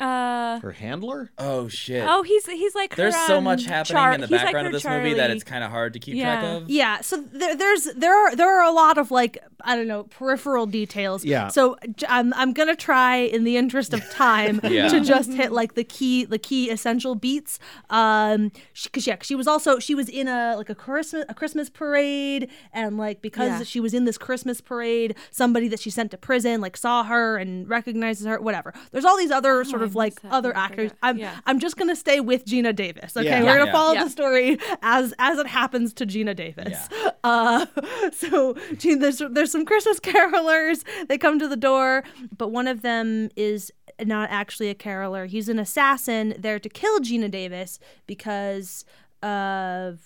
Uh, 0.00 0.60
Her 0.60 0.70
handler? 0.72 1.30
Oh 1.38 1.66
shit. 1.68 2.04
oh, 2.08 2.22
he's 2.22 2.46
he's 2.46 2.74
like 2.74 2.92
her, 2.92 2.96
There's 3.02 3.16
so 3.26 3.38
um, 3.38 3.44
much 3.44 3.64
happening 3.64 3.96
Char- 3.96 4.12
in 4.12 4.20
the 4.20 4.26
he's 4.28 4.32
like 4.36 4.44
background 4.44 4.66
her 4.66 4.68
of 4.68 4.72
this 4.82 4.84
movie 4.84 5.14
that 5.14 5.30
it's 5.30 5.42
kind 5.42 5.64
of 5.64 5.70
hard 5.70 5.92
to 5.94 5.98
keep 5.98 6.14
Yeah. 6.14 6.40
track 6.40 6.62
of. 6.62 6.70
Yeah, 6.70 7.00
so 7.00 7.20
there, 7.32 7.56
there's 7.56 7.84
there 7.96 8.14
are 8.14 8.36
there 8.36 8.48
are 8.48 8.62
a 8.62 8.70
lot 8.72 8.96
of 8.98 9.10
like 9.10 9.38
I 9.62 9.74
don't 9.74 9.88
know 9.88 10.04
peripheral 10.04 10.66
details. 10.66 11.24
Yeah. 11.24 11.48
So 11.48 11.76
j- 11.96 12.06
I'm 12.08 12.32
I'm 12.34 12.52
gonna 12.52 12.76
try 12.76 13.16
in 13.16 13.42
the 13.42 13.56
interest 13.56 13.92
of 13.92 14.08
time 14.10 14.60
Yeah. 14.68 14.86
to 14.88 15.00
just 15.00 15.32
hit 15.32 15.50
like 15.50 15.74
the 15.74 15.82
key 15.84 16.24
the 16.24 16.38
key 16.38 16.70
essential 16.70 17.16
beats. 17.16 17.58
Um, 17.90 18.52
because 18.84 19.04
yeah, 19.06 19.16
she 19.22 19.34
was 19.34 19.48
also 19.48 19.80
she 19.80 19.96
was 19.96 20.08
in 20.08 20.28
a 20.28 20.54
like 20.56 20.70
a 20.70 20.76
Christmas 20.76 21.24
a 21.28 21.34
Christmas 21.34 21.68
parade 21.70 22.48
and 22.72 22.98
like 22.98 23.20
because 23.20 23.48
Yeah. 23.58 23.62
she 23.64 23.80
was 23.80 23.94
in 23.94 24.04
this 24.04 24.16
Christmas 24.16 24.60
parade, 24.60 25.16
somebody 25.32 25.66
that 25.68 25.80
she 25.80 25.90
sent 25.90 26.12
to 26.12 26.16
prison 26.18 26.60
like 26.60 26.76
saw 26.76 27.02
her 27.02 27.36
and 27.36 27.68
recognizes 27.68 28.26
her. 28.26 28.40
Whatever. 28.40 28.72
There's 28.92 29.04
all 29.04 29.16
these 29.16 29.32
other 29.32 29.64
sort 29.64 29.82
I 29.82 29.87
of 29.90 29.96
like 29.96 30.14
other 30.30 30.56
actors. 30.56 30.90
I'm 31.02 31.18
Yeah. 31.18 31.38
I'm 31.46 31.58
just 31.58 31.76
gonna 31.76 31.96
stay 31.96 32.20
with 32.20 32.44
Geena 32.44 32.74
Davis. 32.74 33.16
Okay, 33.16 33.26
Yeah. 33.26 33.42
we're 33.42 33.54
gonna 33.58 33.66
Yeah. 33.66 33.72
follow 33.72 33.94
Yeah. 33.94 34.04
the 34.04 34.10
story 34.10 34.58
as 34.82 35.12
as 35.18 35.38
it 35.38 35.46
happens 35.46 35.92
to 35.94 36.06
Geena 36.06 36.34
Davis. 36.36 36.88
Yeah. 36.90 37.10
Uh, 37.24 37.66
so 38.12 38.54
gee, 38.78 38.94
there's 38.94 39.20
there's 39.32 39.50
some 39.50 39.64
Christmas 39.64 39.98
carolers. 40.10 40.84
They 41.08 41.18
come 41.18 41.38
to 41.40 41.48
the 41.48 41.56
door, 41.56 42.04
but 42.36 42.48
one 42.52 42.66
of 42.68 42.82
them 42.82 43.28
is 43.36 43.72
not 44.04 44.30
actually 44.30 44.70
a 44.70 44.74
caroler. 44.74 45.26
He's 45.26 45.48
an 45.48 45.58
assassin 45.58 46.34
there 46.38 46.58
to 46.60 46.68
kill 46.68 47.00
Geena 47.00 47.28
Davis 47.30 47.80
because 48.06 48.84
of 49.22 50.00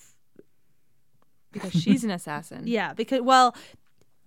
because 1.53 1.73
she's 1.73 2.03
an 2.03 2.11
assassin. 2.11 2.63
yeah 2.67 2.95
because 2.95 3.21
well 3.21 3.55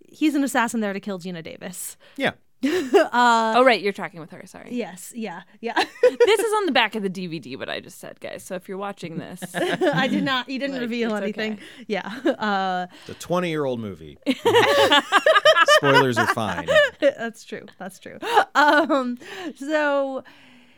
he's 0.07 0.35
an 0.35 0.43
assassin 0.43 0.79
there 0.79 0.93
to 0.93 0.99
kill 0.99 1.19
Geena 1.19 1.43
Davis. 1.43 1.97
Yeah. 2.17 2.31
oh 2.63 3.63
right, 3.63 3.81
you're 3.81 3.93
tracking 3.93 4.19
with 4.19 4.31
her. 4.31 4.43
Sorry. 4.47 4.69
Yes, 4.71 5.11
yeah, 5.15 5.41
yeah. 5.61 5.73
this 6.01 6.39
is 6.39 6.53
on 6.53 6.65
the 6.65 6.71
back 6.71 6.95
of 6.95 7.03
the 7.03 7.09
DVD. 7.11 7.57
What 7.59 7.69
I 7.69 7.79
just 7.79 7.99
said, 7.99 8.19
guys. 8.19 8.43
So 8.43 8.55
if 8.55 8.67
you're 8.67 8.77
watching 8.77 9.17
this, 9.17 9.41
I 9.53 10.07
did 10.07 10.23
not. 10.23 10.49
You 10.49 10.57
didn't 10.59 10.73
Like, 10.75 10.81
reveal 10.81 11.15
anything. 11.15 11.53
okay. 11.53 11.63
Yeah. 11.87 12.07
Uh, 12.25 12.87
The 13.07 13.13
20 13.15 13.49
year 13.49 13.65
old 13.65 13.79
movie. 13.79 14.17
Spoilers 15.77 16.17
are 16.17 16.27
fine. 16.33 16.67
That's 16.99 17.43
true. 17.43 17.65
That's 17.77 17.99
true. 17.99 18.17
Um, 18.55 19.17
so 19.55 20.23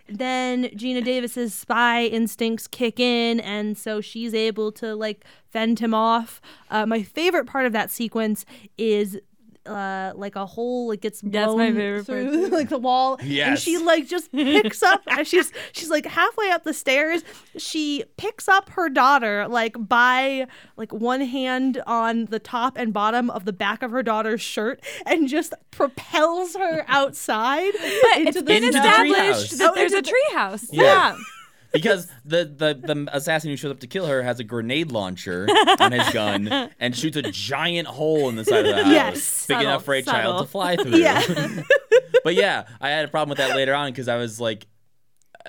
then 0.09 0.65
Geena 0.69 1.03
Davis's 1.03 1.53
spy 1.53 2.05
instincts 2.05 2.67
kick 2.67 2.99
in, 2.99 3.39
and 3.39 3.77
so 3.77 4.01
she's 4.01 4.33
able 4.33 4.71
to 4.73 4.95
like 4.95 5.25
fend 5.51 5.79
him 5.79 5.93
off. 5.93 6.41
Uh, 6.69 6.85
my 6.85 7.03
favorite 7.03 7.45
part 7.45 7.65
of 7.65 7.73
that 7.73 7.91
sequence 7.91 8.45
is. 8.77 9.19
Uh, 9.67 10.13
like 10.15 10.35
a 10.35 10.45
hole 10.45 10.87
like 10.87 11.01
gets 11.01 11.21
blown 11.21 11.31
That's 11.31 11.55
my 11.57 11.71
favorite 11.71 12.05
through 12.05 12.31
too. 12.49 12.55
like 12.55 12.69
the 12.69 12.77
wall 12.77 13.17
and 13.21 13.59
she 13.59 13.77
like 13.77 14.07
just 14.07 14.31
picks 14.31 14.81
up 14.81 15.01
as 15.09 15.27
she's 15.27 15.51
she's 15.73 15.89
like 15.89 16.05
halfway 16.05 16.49
up 16.51 16.63
the 16.63 16.73
stairs 16.73 17.23
she 17.57 18.03
picks 18.15 18.47
up 18.47 18.69
her 18.69 18.87
daughter 18.87 19.45
like 19.47 19.75
by 19.77 20.47
like 20.77 20.93
one 20.93 21.21
hand 21.21 21.81
on 21.85 22.25
the 22.25 22.39
top 22.39 22.77
and 22.77 22.93
bottom 22.93 23.29
of 23.29 23.43
the 23.45 23.53
back 23.53 23.83
of 23.83 23.91
her 23.91 24.01
daughter's 24.03 24.41
shirt 24.41 24.81
and 25.05 25.27
just 25.27 25.53
propels 25.71 26.55
her 26.55 26.85
outside 26.87 27.73
but 27.73 28.17
into 28.17 28.27
it's 28.29 28.37
the 28.37 28.43
been 28.43 28.63
Into 28.63 28.71
the 28.71 28.77
established 28.79 29.57
that 29.57 29.75
there's 29.75 29.91
a 29.93 29.97
into 29.97 30.11
treehouse. 30.33 30.69
Yeah. 30.71 30.83
Yeah. 30.83 31.17
Because 31.73 32.07
the, 32.25 32.45
the 32.45 32.73
the 32.93 33.09
assassin 33.11 33.49
who 33.49 33.57
shows 33.57 33.71
up 33.71 33.79
to 33.81 33.87
kill 33.87 34.05
her 34.07 34.23
has 34.23 34.39
a 34.39 34.43
grenade 34.43 34.91
launcher 34.91 35.47
on 35.79 35.91
his 35.91 36.09
gun 36.09 36.47
and 36.79 36.95
shoots 36.95 37.17
a 37.17 37.21
giant 37.23 37.87
hole 37.87 38.29
in 38.29 38.35
the 38.35 38.45
side 38.45 38.65
of 38.65 38.75
the 38.75 38.83
house, 38.83 38.93
Yes. 38.93 39.47
big 39.47 39.55
Subtle, 39.55 39.61
enough 39.69 39.83
for 39.85 39.93
a 39.93 40.01
subtle. 40.03 40.21
child 40.21 40.45
to 40.45 40.51
fly 40.51 40.75
through. 40.81 40.97
Yeah. 40.97 41.21
but 42.23 42.35
yeah, 42.35 42.65
I 42.81 42.89
had 42.89 43.05
a 43.05 43.07
problem 43.09 43.29
with 43.29 43.37
that 43.39 43.55
later 43.55 43.73
on 43.73 43.91
because 43.91 44.07
I 44.07 44.17
was 44.17 44.39
like, 44.39 44.67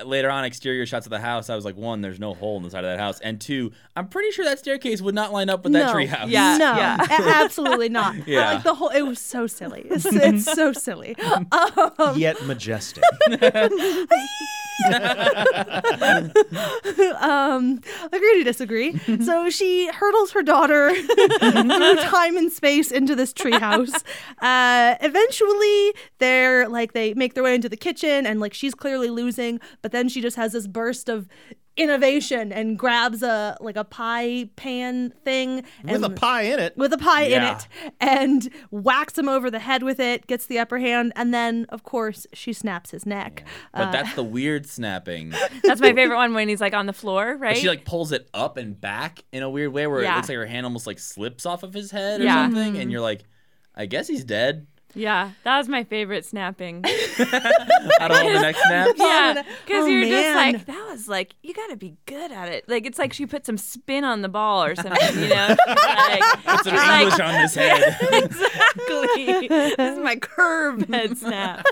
later 0.04 0.30
on 0.30 0.44
exterior 0.44 0.86
shots 0.86 1.06
of 1.06 1.10
the 1.10 1.18
house, 1.18 1.50
I 1.50 1.56
was 1.56 1.64
like, 1.64 1.76
one, 1.76 2.02
there's 2.02 2.20
no 2.20 2.32
hole 2.34 2.56
in 2.56 2.62
the 2.62 2.70
side 2.70 2.84
of 2.84 2.90
that 2.90 3.00
house, 3.00 3.18
and 3.20 3.40
two, 3.40 3.72
I'm 3.96 4.06
pretty 4.08 4.30
sure 4.30 4.44
that 4.44 4.60
staircase 4.60 5.00
would 5.02 5.14
not 5.14 5.32
line 5.32 5.50
up 5.50 5.64
with 5.64 5.72
that 5.72 5.86
no, 5.86 5.92
treehouse. 5.94 6.28
Yeah. 6.28 6.56
no, 6.56 6.76
yeah. 6.76 7.06
absolutely 7.10 7.88
not. 7.88 8.28
Yeah. 8.28 8.52
like 8.52 8.62
the 8.62 8.74
whole. 8.74 8.90
It 8.90 9.02
was 9.02 9.18
so 9.18 9.46
silly. 9.48 9.86
It's, 9.90 10.04
it's 10.06 10.44
so 10.44 10.72
silly. 10.72 11.16
Um, 11.20 12.16
Yet 12.16 12.44
majestic. 12.46 13.02
Um, 17.20 17.80
agree 18.12 18.38
to 18.38 18.44
disagree. 18.44 18.98
so 19.24 19.50
she 19.50 19.88
hurdles 19.92 20.32
her 20.32 20.42
daughter 20.42 20.94
through 20.94 21.96
time 21.96 22.36
and 22.36 22.52
space 22.52 22.90
into 22.90 23.14
this 23.14 23.32
treehouse. 23.32 24.02
Uh, 24.40 24.96
eventually, 25.00 25.94
they're 26.18 26.68
like 26.68 26.92
they 26.92 27.14
make 27.14 27.34
their 27.34 27.42
way 27.42 27.54
into 27.54 27.68
the 27.68 27.76
kitchen, 27.76 28.26
and 28.26 28.40
like 28.40 28.54
she's 28.54 28.74
clearly 28.74 29.10
losing, 29.10 29.60
but 29.82 29.92
then 29.92 30.08
she 30.08 30.20
just 30.20 30.36
has 30.36 30.52
this 30.52 30.66
burst 30.66 31.08
of 31.08 31.28
innovation 31.78 32.52
and 32.52 32.78
grabs 32.78 33.22
a 33.22 33.56
like 33.60 33.76
a 33.76 33.84
pie 33.84 34.50
pan 34.56 35.10
thing 35.24 35.62
With 35.84 36.04
a 36.04 36.10
pie 36.10 36.42
in 36.42 36.58
it. 36.58 36.76
with 36.76 36.92
a 36.92 36.98
pie 36.98 37.22
in 37.22 37.42
it 37.42 37.68
and 38.00 38.50
whacks 38.70 39.16
him 39.16 39.28
over 39.28 39.50
the 39.50 39.60
head 39.60 39.82
with 39.82 40.00
it, 40.00 40.26
gets 40.26 40.46
the 40.46 40.58
upper 40.58 40.78
hand, 40.78 41.12
and 41.16 41.32
then 41.32 41.66
of 41.70 41.84
course 41.84 42.26
she 42.32 42.52
snaps 42.52 42.90
his 42.90 43.06
neck. 43.06 43.44
But 43.72 43.92
that's 43.92 44.12
uh, 44.12 44.16
the 44.16 44.24
weird 44.24 44.66
snapping. 44.66 45.32
That's 45.62 45.80
my 45.80 45.92
favorite 45.92 46.16
one 46.16 46.34
when 46.34 46.48
he's 46.48 46.60
like 46.60 46.74
on 46.74 46.86
the 46.86 46.92
floor, 46.92 47.36
right? 47.36 47.54
But 47.54 47.58
she 47.58 47.68
like 47.68 47.84
pulls 47.84 48.12
it 48.12 48.28
up 48.34 48.56
and 48.56 48.78
back 48.80 49.24
in 49.32 49.42
a 49.42 49.50
weird 49.50 49.72
way 49.72 49.86
where 49.86 50.02
it 50.02 50.14
looks 50.14 50.28
like 50.28 50.36
her 50.36 50.46
hand 50.46 50.66
almost 50.66 50.86
like 50.86 50.98
slips 50.98 51.46
off 51.46 51.62
of 51.62 51.72
his 51.72 51.90
head 51.90 52.20
or 52.20 52.24
Yeah. 52.24 52.44
something, 52.44 52.62
and 52.68 52.76
mm-hmm. 52.76 52.90
you're 52.90 53.00
like, 53.00 53.24
I 53.74 53.86
guess 53.86 54.08
he's 54.08 54.24
dead. 54.24 54.66
Yeah, 54.94 55.32
that 55.44 55.58
was 55.58 55.68
my 55.68 55.84
favorite 55.84 56.24
snapping. 56.24 56.84
Out 58.00 58.10
of 58.10 58.16
all 58.16 58.32
the 58.32 58.40
next 58.40 58.60
snaps. 58.66 58.92
yeah, 58.98 59.42
because 59.64 59.84
Oh, 59.84 59.86
you're 59.86 60.02
man. 60.02 60.10
just 60.10 60.34
like 60.36 60.66
that 60.66 60.88
was 60.90 61.08
like 61.08 61.34
you 61.42 61.54
got 61.54 61.68
to 61.70 61.76
be 61.76 61.96
good 62.06 62.32
at 62.32 62.48
it. 62.48 62.68
Like 62.68 62.86
it's 62.86 62.98
like 62.98 63.12
she 63.12 63.26
put 63.26 63.44
some 63.46 63.58
spin 63.58 64.04
on 64.04 64.22
the 64.22 64.28
ball 64.28 64.64
or 64.64 64.74
something, 64.74 65.18
you 65.22 65.28
know? 65.28 65.56
like, 65.66 66.22
Put 66.44 66.64
some 66.64 66.72
she's 66.72 66.72
like, 66.74 67.00
English 67.02 67.20
on 67.20 67.34
his 67.40 67.54
head. 67.54 67.96
exactly. 68.12 69.48
this 69.48 69.78
is 69.96 69.98
my 69.98 70.16
curve 70.16 70.82
head 70.88 71.16
snap. 71.18 71.64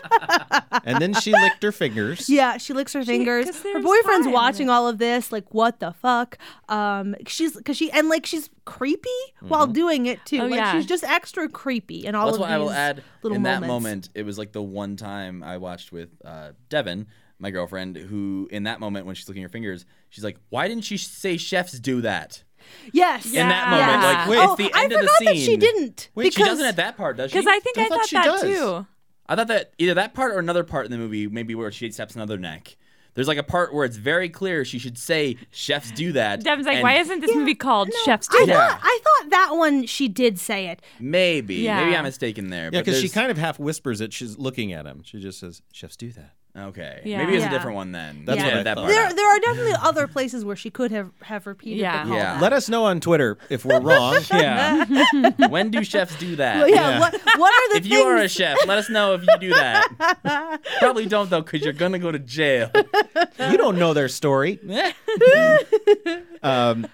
And 0.85 0.99
then 1.01 1.15
she 1.15 1.33
licked 1.33 1.63
her 1.63 1.73
fingers. 1.73 2.29
Yeah, 2.29 2.57
she 2.59 2.73
licks 2.73 2.93
her 2.93 3.05
fingers. 3.05 3.47
'cause 3.47 3.63
Her 3.63 3.81
boyfriend's 3.81 4.27
pie 4.27 4.33
watching 4.33 4.69
all 4.71 4.89
of 4.89 4.99
this, 4.99 5.33
like, 5.33 5.53
what 5.55 5.81
the 5.81 5.93
fuck? 5.93 6.39
Um, 6.69 7.15
she's 7.27 7.57
because 7.57 7.77
she 7.77 7.91
and 7.93 8.09
like 8.09 8.27
she's 8.27 8.51
creepy 8.65 9.09
while 9.41 9.67
doing 9.67 10.07
it 10.07 10.25
too. 10.25 10.41
Oh, 10.41 10.47
like 10.47 10.55
yeah. 10.59 10.73
she's 10.73 10.87
just 10.87 11.05
extra 11.05 11.49
creepy 11.49 12.07
and 12.07 12.17
all 12.17 12.27
That's 12.27 12.37
of 12.37 12.41
what 12.41 12.51
I 12.51 12.59
will 12.59 12.71
add. 12.71 13.03
Little 13.23 13.37
In 13.37 13.43
that 13.45 13.63
moment, 13.63 14.09
it 14.15 14.25
was 14.25 14.39
like 14.39 14.53
the 14.53 14.63
one 14.63 14.97
time 14.97 15.43
I 15.43 15.59
watched 15.59 15.93
with 15.93 16.11
uh, 16.25 16.53
Devin, 16.69 17.07
my 17.39 17.51
girlfriend, 17.51 17.97
who 17.97 18.49
in 18.51 18.65
that 18.65 18.81
moment 18.81 19.07
when 19.07 19.15
she's 19.15 19.29
looking 19.29 19.43
at 19.43 19.47
her 19.47 19.53
fingers, 19.53 19.85
she's 20.11 20.25
like, 20.25 20.39
"Why 20.49 20.69
didn't 20.69 20.85
she 20.85 20.97
say 20.97 21.37
chefs 21.37 21.79
do 21.79 22.01
that?" 22.03 22.43
Yes. 22.93 23.27
In 23.27 23.49
that 23.49 23.69
Yeah. 23.69 23.71
moment, 23.87 24.03
like, 24.03 24.17
Yeah. 24.17 24.29
wait, 24.29 24.39
oh, 24.39 24.53
it's 24.55 24.57
the 24.57 24.73
I 24.79 24.83
end 24.85 24.93
of 24.93 25.01
forgot 25.01 25.19
the 25.21 25.25
that 25.27 25.37
she 25.37 25.45
scene. 25.47 25.59
didn't. 25.61 26.09
Wait, 26.15 26.25
because 26.25 26.35
She 26.37 26.45
doesn't 26.45 26.67
at 26.67 26.77
that 26.77 26.97
part, 26.97 27.17
does 27.17 27.31
she? 27.31 27.39
Because 27.39 27.47
I 27.47 27.61
think 27.61 27.79
I 27.79 27.83
I, 27.85 27.89
thought 27.89 27.99
thought, 27.99 28.09
she 28.09 28.17
that 28.17 28.25
does. 28.25 28.41
too. 28.43 28.87
I 29.29 29.37
thought 29.37 29.49
that 29.49 29.73
either 29.79 29.95
that 29.95 30.15
part 30.15 30.33
or 30.35 30.39
another 30.39 30.65
part 30.65 30.85
in 30.87 30.91
the 30.93 30.99
movie, 30.99 31.27
maybe 31.27 31.55
where 31.55 31.71
she 31.73 31.91
snaps 31.91 32.15
another 32.15 32.39
neck. 32.39 32.77
There's 33.17 33.27
like 33.27 33.39
a 33.39 33.43
part 33.43 33.75
where 33.75 33.85
it's 33.85 33.97
very 33.97 34.29
clear 34.29 34.65
she 34.65 34.79
should 34.79 34.97
say 34.97 35.37
chefs 35.51 35.91
do 35.91 36.13
that. 36.13 36.45
Devin's 36.45 36.67
like, 36.67 36.77
and 36.77 36.83
why 36.85 36.99
isn't 36.99 37.21
this 37.21 37.35
movie 37.35 37.55
called 37.57 37.91
Chef's 38.05 38.29
I 38.31 38.39
Do 38.41 38.47
That? 38.47 38.71
thought 38.71 38.81
I 38.85 39.01
thought 39.03 39.31
that 39.31 39.51
one 39.57 39.87
she 39.87 40.07
did 40.07 40.39
say 40.39 40.69
it. 40.69 40.81
maybe 41.01 41.57
Yeah. 41.57 41.83
maybe 41.85 41.97
I'm 41.97 42.05
mistaken 42.05 42.51
there. 42.51 42.71
Yeah, 42.73 42.83
because 42.83 43.01
she 43.01 43.09
kind 43.09 43.31
of 43.31 43.39
half 43.39 43.59
whispers 43.59 44.01
it. 44.01 44.13
She's 44.13 44.39
looking 44.39 44.73
at 44.73 44.87
him. 44.87 45.03
She 45.05 45.19
just 45.21 45.41
says, 45.41 45.63
"Chefs 45.73 45.97
do 45.97 46.13
that." 46.13 46.35
Okay. 46.57 47.03
Yeah. 47.05 47.19
Maybe 47.19 47.35
it's 47.35 47.43
Yeah. 47.43 47.49
a 47.49 47.53
different 47.53 47.77
one 47.77 47.93
then. 47.93 48.25
That's 48.25 48.39
Yeah, 48.39 48.45
what 48.47 48.55
I 48.55 48.63
that 48.63 48.75
thought. 48.77 48.83
part 48.85 48.89
There, 48.95 49.05
out. 49.07 49.17
there 49.17 49.29
are 49.29 49.39
definitely 49.41 49.75
other 49.83 50.07
places 50.07 50.45
where 50.45 50.57
she 50.57 50.71
could 50.71 50.91
have 50.91 51.11
have 51.23 51.47
repeated 51.47 51.79
Yeah. 51.81 52.03
the 52.05 52.09
call. 52.11 52.19
Yeah. 52.19 52.39
Let 52.41 52.53
us 52.53 52.69
know 52.69 52.85
on 52.87 53.01
Twitter 53.01 53.39
if 53.51 53.65
we're 53.65 53.81
wrong. 53.81 54.17
Yeah. 54.33 54.85
when 55.49 55.71
do 55.71 55.83
chefs 55.85 56.17
do 56.17 56.37
that? 56.37 56.57
Well, 56.59 56.69
yeah, 56.69 56.99
What, 57.01 57.13
what 57.37 57.53
are 57.53 57.69
the 57.71 57.77
If 57.77 57.83
things? 57.85 57.95
you 57.95 58.01
are 58.03 58.17
a 58.17 58.29
chef, 58.29 58.57
let 58.67 58.79
us 58.79 58.89
know 58.91 59.15
if 59.15 59.23
you 59.23 59.39
do 59.41 59.51
that. 59.55 60.61
Probably 60.79 61.07
don't 61.07 61.31
though, 61.31 61.43
because 61.43 61.63
you're 61.63 61.73
gonna 61.73 61.99
go 61.99 62.11
to 62.13 62.19
jail. 62.19 62.71
you 63.51 63.57
don't 63.57 63.79
know 63.79 63.93
their 63.95 64.09
story. 64.09 64.59
Um, 66.43 66.87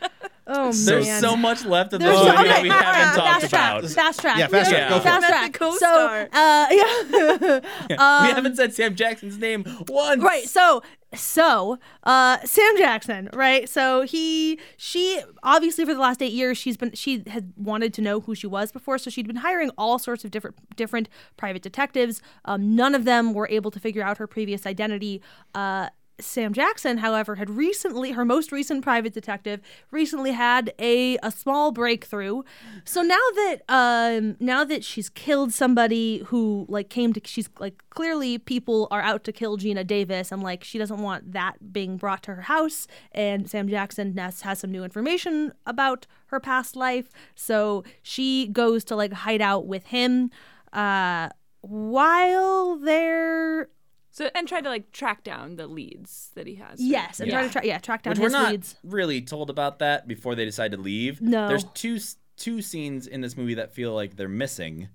oh 0.53 0.73
There's 0.73 1.07
man. 1.07 1.21
so 1.21 1.37
much 1.37 1.65
left 1.65 1.93
of 1.93 2.01
the 2.01 2.07
There's 2.07 2.19
movie 2.19 2.31
so- 2.31 2.35
that 2.37 2.47
okay, 2.53 2.63
we 2.63 2.71
all 2.71 2.77
right, 2.79 2.85
haven't 2.95 3.17
talked 3.23 3.41
fast 3.41 3.51
track, 3.51 3.79
about. 3.81 3.91
Fast 3.91 4.21
track. 4.21 4.39
Yeah, 4.39 4.47
fast 4.49 4.71
We 4.71 4.77
track, 4.77 4.89
gotta- 4.89 4.95
go 4.95 5.11
fast 5.11 5.25
it. 5.25 5.29
track. 5.29 5.59
That's 5.59 5.79
So, 5.81 5.87
co-star. 5.87 6.29
uh, 6.33 6.67
yeah. 7.91 8.23
we 8.29 8.35
haven't 8.35 8.57
said 8.57 8.75
Sam 8.75 8.95
Jackson's 8.95 9.39
name 9.39 9.65
once. 9.89 10.23
Right. 10.23 10.45
So 10.49 10.83
so 11.15 11.79
uh 12.05 12.39
Sam 12.45 12.77
Jackson, 12.79 13.29
right? 13.35 13.69
So 13.69 14.03
he 14.03 14.59
she 14.79 15.21
obviously 15.43 15.85
for 15.85 15.93
the 15.93 16.01
last 16.01 16.23
8 16.23 16.33
years 16.33 16.57
she's 16.57 16.79
been 16.79 16.93
she 16.95 17.23
had 17.27 17.53
wanted 17.57 17.93
to 17.95 18.01
know 18.03 18.21
who 18.21 18.35
she 18.35 18.47
was 18.47 18.73
before, 18.73 18.97
so 18.97 19.11
she'd 19.11 19.27
been 19.27 19.37
hiring 19.37 19.71
all 19.77 19.99
sorts 19.99 20.25
of 20.25 20.31
different 20.31 20.57
different 20.75 21.11
private 21.37 21.61
detectives. 21.63 22.23
Um 22.47 22.75
none 22.77 22.95
of 22.95 23.05
them 23.05 23.35
were 23.35 23.47
able 23.51 23.71
to 23.73 23.79
figure 23.81 24.03
out 24.03 24.17
her 24.19 24.27
previous 24.27 24.65
identity. 24.67 25.21
Uh 25.55 25.89
Sam 26.25 26.53
Jackson, 26.53 26.99
however, 26.99 27.37
had 27.37 27.51
recently 27.51 28.13
her 28.13 28.25
most 28.25 28.53
recent 28.53 28.83
private 28.83 29.13
detective 29.13 29.61
recently 29.91 30.33
had 30.33 30.73
a 30.79 31.19
a 31.23 31.31
small 31.31 31.73
breakthrough. 31.73 32.43
So 32.85 33.03
now 33.03 33.17
that 33.35 33.63
um 33.69 34.37
now 34.41 34.65
that 34.65 34.85
she's 34.85 35.09
killed 35.09 35.53
somebody 35.53 36.19
who 36.27 36.67
like 36.69 36.89
came 36.89 37.13
to 37.13 37.21
she's 37.25 37.49
like 37.59 37.83
clearly 37.91 38.39
people 38.39 38.89
are 38.91 39.03
out 39.03 39.25
to 39.25 39.33
kill 39.33 39.59
Geena 39.59 39.87
Davis 39.87 40.33
and 40.33 40.43
like 40.43 40.65
she 40.65 40.79
doesn't 40.79 41.01
want 41.01 41.33
that 41.33 41.73
being 41.73 41.97
brought 41.97 42.23
to 42.25 42.35
her 42.35 42.43
house 42.43 42.87
and 43.13 43.49
Sam 43.49 43.69
Jackson 43.69 44.17
has, 44.17 44.43
has 44.43 44.61
some 44.61 44.71
new 44.71 44.85
information 44.85 45.53
about 45.67 46.07
her 46.27 46.41
past 46.41 46.77
life. 46.77 47.09
So 47.35 47.85
she 48.03 48.49
goes 48.49 48.85
to 48.85 48.97
like 48.97 49.13
hide 49.13 49.43
out 49.43 49.67
with 49.67 49.87
him 49.87 50.31
uh 50.73 51.29
while 51.63 52.77
they're 52.77 53.69
So 54.15 54.31
and 54.35 54.47
try 54.47 54.61
to 54.61 54.69
like 54.69 54.93
track 54.93 55.25
down 55.25 55.57
the 55.57 55.67
leads 55.67 56.31
that 56.35 56.47
he 56.47 56.55
has. 56.57 56.79
yes 56.81 57.19
and 57.19 57.31
try 57.31 57.43
to 57.47 57.49
track 57.51 57.65
yeah 57.65 57.79
track 57.79 58.03
down 58.03 58.11
Which 58.13 58.19
his 58.19 58.33
we're 58.33 58.39
not 58.39 58.51
leads. 58.53 58.77
really 58.85 59.21
told 59.23 59.49
about 59.51 59.79
that 59.81 60.07
before 60.07 60.35
they 60.35 60.45
decide 60.45 60.71
to 60.73 60.77
leave. 60.77 61.21
No. 61.21 61.49
There's 61.49 61.65
two 61.75 61.99
two 62.37 62.61
scenes 62.63 63.07
in 63.07 63.21
this 63.23 63.37
movie 63.37 63.55
that 63.55 63.73
feel 63.75 63.95
like 63.95 64.17
they're 64.17 64.29
missing, 64.29 64.89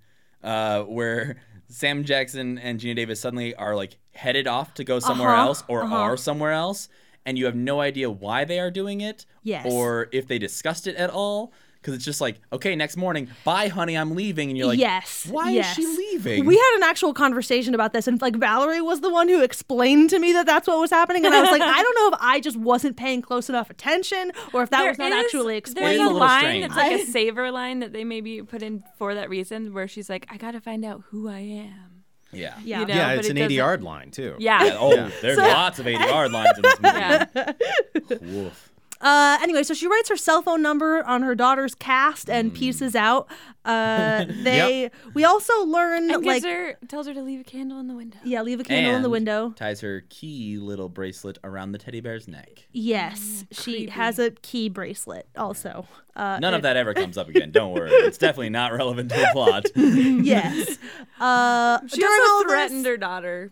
uh, 0.43 0.83
where 0.83 1.37
Sam 1.69 2.03
Jackson 2.03 2.57
and 2.57 2.79
Geena 2.79 2.95
Davis 2.95 3.19
suddenly 3.19 3.53
are 3.55 3.75
like 3.75 3.97
headed 4.13 4.47
off 4.47 4.73
to 4.75 4.83
go 4.83 4.99
somewhere 4.99 5.29
Uh-huh, 5.33 5.47
else 5.47 5.63
or 5.67 5.83
uh-huh. 5.83 5.95
are 5.95 6.17
somewhere 6.17 6.51
else, 6.51 6.87
and 7.25 7.37
you 7.37 7.45
have 7.45 7.55
no 7.55 7.81
idea 7.81 8.09
why 8.09 8.45
they 8.45 8.59
are 8.59 8.71
doing 8.71 9.01
it, 9.01 9.25
Yes. 9.43 9.65
or 9.69 10.09
if 10.11 10.27
they 10.27 10.37
discussed 10.39 10.87
it 10.87 10.95
at 10.95 11.09
all. 11.09 11.51
Because 11.81 11.93
it's 11.93 12.05
just 12.05 12.19
like, 12.21 12.39
okay, 12.51 12.75
next 12.75 12.97
morning, 12.97 13.29
bye, 13.43 13.67
honey, 13.67 13.95
I'm 13.97 14.15
leaving, 14.15 14.49
and 14.49 14.57
you're 14.57 14.67
like, 14.67 14.79
yes. 14.79 15.25
why 15.29 15.51
yes. 15.51 15.69
is 15.69 15.75
she 15.75 15.85
leaving? 15.85 16.45
We 16.45 16.55
had 16.55 16.73
an 16.77 16.83
actual 16.83 17.13
conversation 17.13 17.73
about 17.73 17.93
this, 17.93 18.07
and 18.07 18.21
like 18.21 18.35
Valerie 18.35 18.81
was 18.81 19.01
the 19.01 19.09
one 19.09 19.27
who 19.29 19.41
explained 19.41 20.09
to 20.09 20.19
me 20.19 20.33
that 20.33 20.45
that's 20.45 20.67
what 20.67 20.79
was 20.79 20.89
happening, 20.91 21.25
and 21.25 21.33
I 21.33 21.41
was 21.41 21.51
like, 21.51 21.61
I 21.65 21.81
don't 21.81 21.95
know 21.95 22.17
if 22.17 22.21
I 22.21 22.39
just 22.39 22.57
wasn't 22.57 22.97
paying 22.97 23.21
close 23.21 23.49
enough 23.49 23.69
attention, 23.69 24.31
or 24.53 24.63
if 24.63 24.69
that 24.71 24.79
There 24.81 24.89
was 24.89 24.97
not 24.97 25.11
is- 25.11 25.25
actually 25.25 25.57
explained. 25.57 26.01
is 26.01 26.07
a 26.07 26.11
a 26.11 26.13
line 26.13 26.39
strange. 26.41 26.61
that's 26.67 26.75
like 26.77 26.91
I- 26.91 26.95
a 26.95 27.05
saver 27.11 27.51
line 27.51 27.79
that 27.79 27.93
they 27.93 28.03
maybe 28.03 28.41
put 28.41 28.61
in 28.61 28.83
for 28.97 29.13
that 29.15 29.29
reason, 29.29 29.73
where 29.73 29.87
she's 29.87 30.09
like, 30.09 30.25
"I 30.29 30.37
gotta 30.37 30.59
find 30.61 30.83
out 30.83 31.03
who 31.09 31.29
I 31.29 31.39
am." 31.39 32.03
yeah. 32.31 32.55
yeah. 32.63 32.81
you 32.81 32.85
know, 32.87 32.93
yeah, 32.93 33.09
but 33.09 33.19
it's 33.19 33.27
it 33.29 33.31
an 33.31 33.37
80 33.37 33.53
yard 33.53 33.83
line, 33.83 34.11
too. 34.11 34.35
Yeah. 34.39 34.63
Yeah, 34.63 34.77
Oh, 34.79 35.11
there's 35.21 35.37
lots 35.37 35.79
of 35.79 35.87
80 35.87 36.03
yard 36.03 36.31
lines 36.31 36.57
in 36.57 36.61
this 36.63 36.79
movie. 36.81 36.97
Yeah. 36.97 38.41
Woof. 38.43 38.71
Uh, 38.99 39.37
anyway, 39.41 39.63
so 39.63 39.73
she 39.73 39.87
writes 39.87 40.09
her 40.09 40.17
cell 40.17 40.41
phone 40.41 40.61
number 40.61 41.03
on 41.05 41.21
her 41.21 41.35
daughter's 41.35 41.75
cast 41.75 42.29
and 42.29 42.53
pieces 42.53 42.95
out. 42.95 43.27
Uh, 43.65 44.25
they 44.43 44.89
we 45.13 45.23
also 45.23 45.65
learn 45.65 46.09
And 46.09 46.25
like 46.25 46.41
gives 46.41 46.45
her 46.45 46.77
tells 46.87 47.05
her 47.07 47.13
to 47.13 47.21
leave 47.21 47.41
a 47.41 47.43
candle 47.43 47.79
in 47.79 47.87
the 47.87 47.95
window. 47.95 48.17
yeah, 48.23 48.41
leave 48.41 48.59
a 48.59 48.63
candle 48.63 48.95
in 48.95 49.01
the 49.01 49.07
And 49.07 49.11
window. 49.11 49.49
Ties 49.51 49.81
her 49.81 50.03
key 50.09 50.57
little 50.57 50.89
bracelet 50.89 51.37
around 51.43 51.73
the 51.73 51.77
teddy 51.77 51.99
bear's 51.99 52.27
neck. 52.27 52.67
Yes, 52.71 53.45
she 53.51 53.73
creepy. 53.73 53.91
has 53.91 54.19
a 54.19 54.31
key 54.31 54.69
bracelet 54.69 55.27
also. 55.37 55.85
Uh, 56.15 56.39
None 56.39 56.53
of 56.55 56.63
that 56.63 56.77
ever 56.77 56.93
comes 56.95 57.17
up 57.17 57.27
again. 57.29 57.51
Don't 57.51 57.73
worry. 57.73 57.91
It's 57.91 58.17
definitely 58.19 58.49
not 58.49 58.73
relevant 58.73 59.09
to 59.11 59.15
the 59.17 59.29
plot. 59.33 59.65
yes. 59.75 60.77
Uh, 61.19 61.79
She 61.87 61.97
during 62.01 62.19
all 62.21 62.29
also 62.37 62.43
this- 62.45 62.51
threatened 62.53 62.85
her 62.85 62.97
daughter 62.97 63.51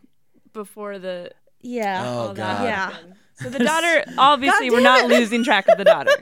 before 0.54 0.98
the 0.98 1.32
Yeah. 1.62 2.04
Oh, 2.04 2.18
all 2.20 2.28
that 2.34 2.36
God. 2.36 2.64
Yeah. 2.64 2.90
happened. 2.92 3.16
So 3.36 3.50
the 3.50 3.60
daughter, 3.60 4.04
obviously, 4.18 4.70
we're 4.70 4.78
damn 4.82 4.84
not 4.84 5.10
losing 5.10 5.44
track 5.44 5.68
of 5.68 5.78
the 5.78 5.84
daughter. 5.84 6.12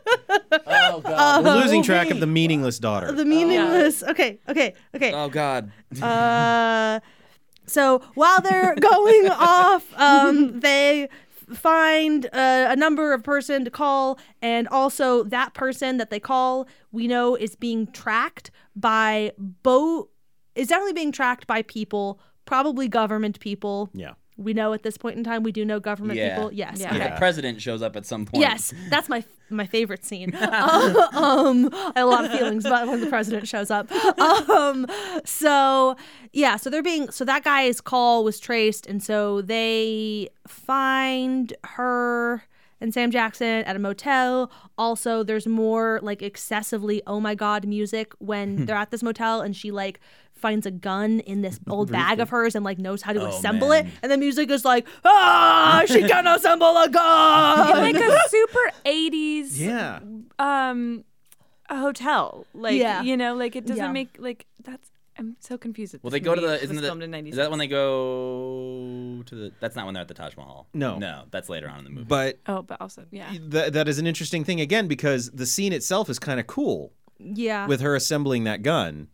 Oh 0.66 1.02
god. 1.02 1.44
We're 1.44 1.56
losing 1.56 1.82
track 1.84 2.10
of 2.12 2.20
the 2.20 2.28
meaningless 2.28 2.78
daughter. 2.80 3.12
The 3.12 3.26
meaningless. 3.26 4.04
Okay, 4.04 4.40
okay, 4.48 4.74
okay. 4.96 5.12
Oh 5.14 5.28
god. 5.30 5.72
Uh, 6.02 7.00
so 7.66 8.00
while 8.16 8.40
they're 8.42 8.76
going 8.80 9.30
off, 9.30 9.86
um, 10.00 10.60
they 10.60 11.04
f- 11.50 11.58
find 11.58 12.26
uh, 12.28 12.68
a 12.70 12.76
number 12.76 13.14
of 13.14 13.24
person 13.24 13.64
to 13.66 13.72
call, 13.72 14.20
and 14.42 14.68
also 14.68 15.24
that 15.26 15.54
person 15.54 15.98
that 15.98 16.10
they 16.10 16.20
call, 16.20 16.68
we 16.92 17.08
know 17.08 17.36
is 17.36 17.56
being 17.56 17.88
tracked 17.92 18.52
by 18.76 19.32
both. 19.38 20.08
Is 20.56 20.68
definitely 20.68 20.94
being 20.94 21.12
tracked 21.12 21.48
by 21.48 21.64
people, 21.64 22.20
probably 22.46 22.88
government 22.88 23.40
people. 23.40 23.90
yeah. 23.94 24.14
We 24.38 24.54
know 24.54 24.74
at 24.74 24.84
this 24.84 24.98
point 24.98 25.18
in 25.18 25.24
time, 25.24 25.44
we 25.44 25.52
do 25.52 25.64
know 25.64 25.80
government 25.80 26.18
Yeah. 26.18 26.36
people. 26.36 26.52
Yes. 26.54 26.80
Yeah. 26.80 26.96
Okay. 26.96 27.10
The 27.10 27.16
president 27.18 27.62
shows 27.62 27.82
up 27.82 27.96
at 27.96 28.06
some 28.06 28.26
point. 28.26 28.42
Yes, 28.42 28.74
that's 28.90 29.10
my 29.10 29.24
my 29.50 29.66
favorite 29.68 30.04
scene. 30.04 30.34
Uh, 30.44 31.08
um, 31.14 31.70
I 31.74 32.00
have 32.00 32.06
a 32.08 32.10
lot 32.10 32.26
of 32.26 32.32
feelings 32.32 32.66
about 32.66 32.88
when 32.88 33.00
the 33.02 33.08
president 33.08 33.48
shows 33.48 33.70
up. 33.72 33.90
Um, 34.50 34.88
so 35.26 35.96
yeah, 36.32 36.58
so 36.58 36.70
they're 36.70 36.84
being 36.84 37.10
so 37.12 37.26
that 37.26 37.44
guy's 37.44 37.82
call 37.82 38.24
was 38.24 38.40
traced, 38.40 38.88
and 38.88 39.02
so 39.04 39.42
they 39.42 40.30
find 40.48 41.54
her 41.64 42.44
and 42.82 42.94
Sam 42.94 43.12
Jackson 43.12 43.64
at 43.64 43.76
a 43.76 43.80
motel. 43.80 44.52
Also, 44.78 45.24
there's 45.24 45.48
more 45.48 46.00
like 46.04 46.22
excessively 46.22 47.02
oh 47.08 47.20
my 47.20 47.36
god 47.36 47.66
music 47.66 48.14
when 48.20 48.66
they're 48.66 48.76
at 48.76 48.92
this 48.92 49.02
motel, 49.04 49.42
and 49.42 49.56
she 49.56 49.72
like 49.72 50.00
finds 50.46 50.66
a 50.66 50.72
gun 50.90 51.12
in 51.32 51.42
this 51.42 51.58
old 51.76 51.90
bag 51.92 52.20
of 52.20 52.30
hers 52.36 52.54
and 52.58 52.64
like 52.70 52.78
knows 52.88 53.02
how 53.06 53.14
to 53.18 53.22
Oh, 53.24 53.28
assemble 53.32 53.70
man. 53.70 53.88
it, 53.88 53.94
and 54.02 54.12
the 54.12 54.18
music 54.26 54.48
is 54.52 54.64
like 54.66 54.86
ah 55.06 55.84
she 55.88 56.02
can 56.14 56.26
assemble 56.36 56.74
a 56.86 56.90
gun. 56.90 57.70
like 57.88 57.96
a 57.96 58.20
super 58.38 58.66
80s 58.86 59.48
Yeah. 59.58 60.00
um 60.40 61.04
a 61.70 61.78
hotel. 61.88 62.46
Like 62.54 62.78
Yeah. 62.86 63.02
you 63.08 63.16
know, 63.22 63.32
like 63.44 63.56
it 63.56 63.66
doesn't 63.66 63.86
Yeah. 63.92 64.00
make 64.00 64.12
like 64.20 64.46
that's 64.68 64.90
I'm 65.20 65.38
so 65.40 65.58
confused. 65.60 65.96
Well, 66.02 66.10
they 66.10 66.20
go 66.20 66.34
to 66.34 66.42
the. 66.42 66.54
It 66.56 66.64
Isn't 66.64 66.76
was 66.78 66.82
the, 66.82 66.88
filmed 66.88 67.04
in 67.04 67.12
96. 67.12 67.34
is 67.34 67.38
that 67.38 67.50
when 67.52 67.60
they 67.60 67.68
go 67.68 69.22
to 69.28 69.36
the? 69.36 69.52
That's 69.60 69.76
not 69.76 69.86
when 69.86 69.94
they're 69.94 70.02
at 70.02 70.08
the 70.08 70.14
Taj 70.16 70.36
Mahal. 70.36 70.68
No. 70.74 70.98
No, 70.98 71.26
that's 71.32 71.50
later 71.50 71.70
on 71.70 71.78
in 71.80 71.84
the 71.86 71.90
movie. 71.92 72.06
But 72.08 72.40
Oh, 72.48 72.62
but 72.64 72.82
also 72.82 73.06
yeah. 73.12 73.30
th- 73.30 73.74
that 73.74 73.88
is 73.88 74.00
an 74.00 74.08
interesting 74.08 74.44
thing 74.44 74.60
again 74.60 74.88
because 74.88 75.30
the 75.32 75.46
scene 75.46 75.72
itself 75.72 76.10
is 76.10 76.18
kind 76.20 76.40
of 76.40 76.48
cool 76.48 76.94
yeah. 77.20 77.68
with 77.68 77.82
her 77.82 77.96
assembling 77.96 78.44
that 78.46 78.64
gun 78.64 79.08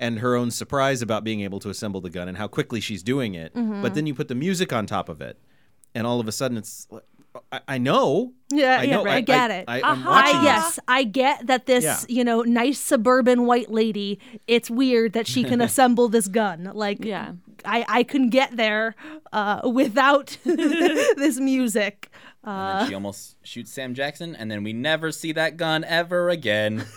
and 0.00 0.18
her 0.18 0.34
own 0.34 0.50
surprise 0.50 1.02
about 1.02 1.22
being 1.22 1.42
able 1.42 1.60
to 1.60 1.68
assemble 1.70 2.00
the 2.00 2.10
gun 2.10 2.26
and 2.26 2.36
how 2.36 2.48
quickly 2.48 2.80
she's 2.80 3.02
doing 3.04 3.34
it. 3.34 3.54
Mm-hmm. 3.54 3.82
But 3.82 3.94
then 3.94 4.06
you 4.06 4.14
put 4.14 4.26
the 4.26 4.34
music 4.34 4.72
on 4.72 4.86
top 4.86 5.08
of 5.08 5.20
it, 5.20 5.38
and 5.94 6.06
all 6.06 6.18
of 6.18 6.26
a 6.26 6.32
sudden 6.32 6.56
it's. 6.58 6.88
I, 7.52 7.60
I 7.68 7.78
know. 7.78 8.32
Yeah, 8.52 8.78
I 8.80 8.82
yeah, 8.82 8.96
know. 8.96 9.06
I, 9.06 9.14
I, 9.16 9.20
get 9.20 9.50
it. 9.52 9.64
I, 9.68 9.78
am 9.78 9.84
Uh-huh. 9.84 10.10
watching 10.10 10.36
I 10.40 10.42
yes, 10.42 10.78
I 10.88 11.04
get 11.04 11.46
that 11.46 11.66
this, 11.66 11.84
Yeah. 11.84 11.98
you 12.08 12.24
know, 12.24 12.42
nice 12.42 12.80
suburban 12.80 13.46
white 13.46 13.70
lady. 13.70 14.18
It's 14.48 14.68
weird 14.68 15.12
that 15.12 15.28
she 15.28 15.44
can 15.44 15.60
assemble 15.68 16.08
this 16.08 16.26
gun. 16.26 16.70
Like, 16.74 17.04
Yeah. 17.04 17.34
I 17.64 17.84
I 17.88 18.02
can 18.02 18.30
get 18.30 18.56
there 18.56 18.96
uh, 19.32 19.60
without 19.70 20.38
this 20.44 21.38
music. 21.38 22.10
And 22.44 22.52
Uh, 22.52 22.78
then 22.80 22.88
she 22.88 22.94
almost 22.94 23.36
shoots 23.46 23.70
Sam 23.72 23.94
Jackson, 23.94 24.34
and 24.34 24.50
then 24.50 24.62
we 24.64 24.72
never 24.72 25.12
see 25.12 25.32
that 25.32 25.56
gun 25.56 25.84
ever 25.84 26.28
again. 26.30 26.84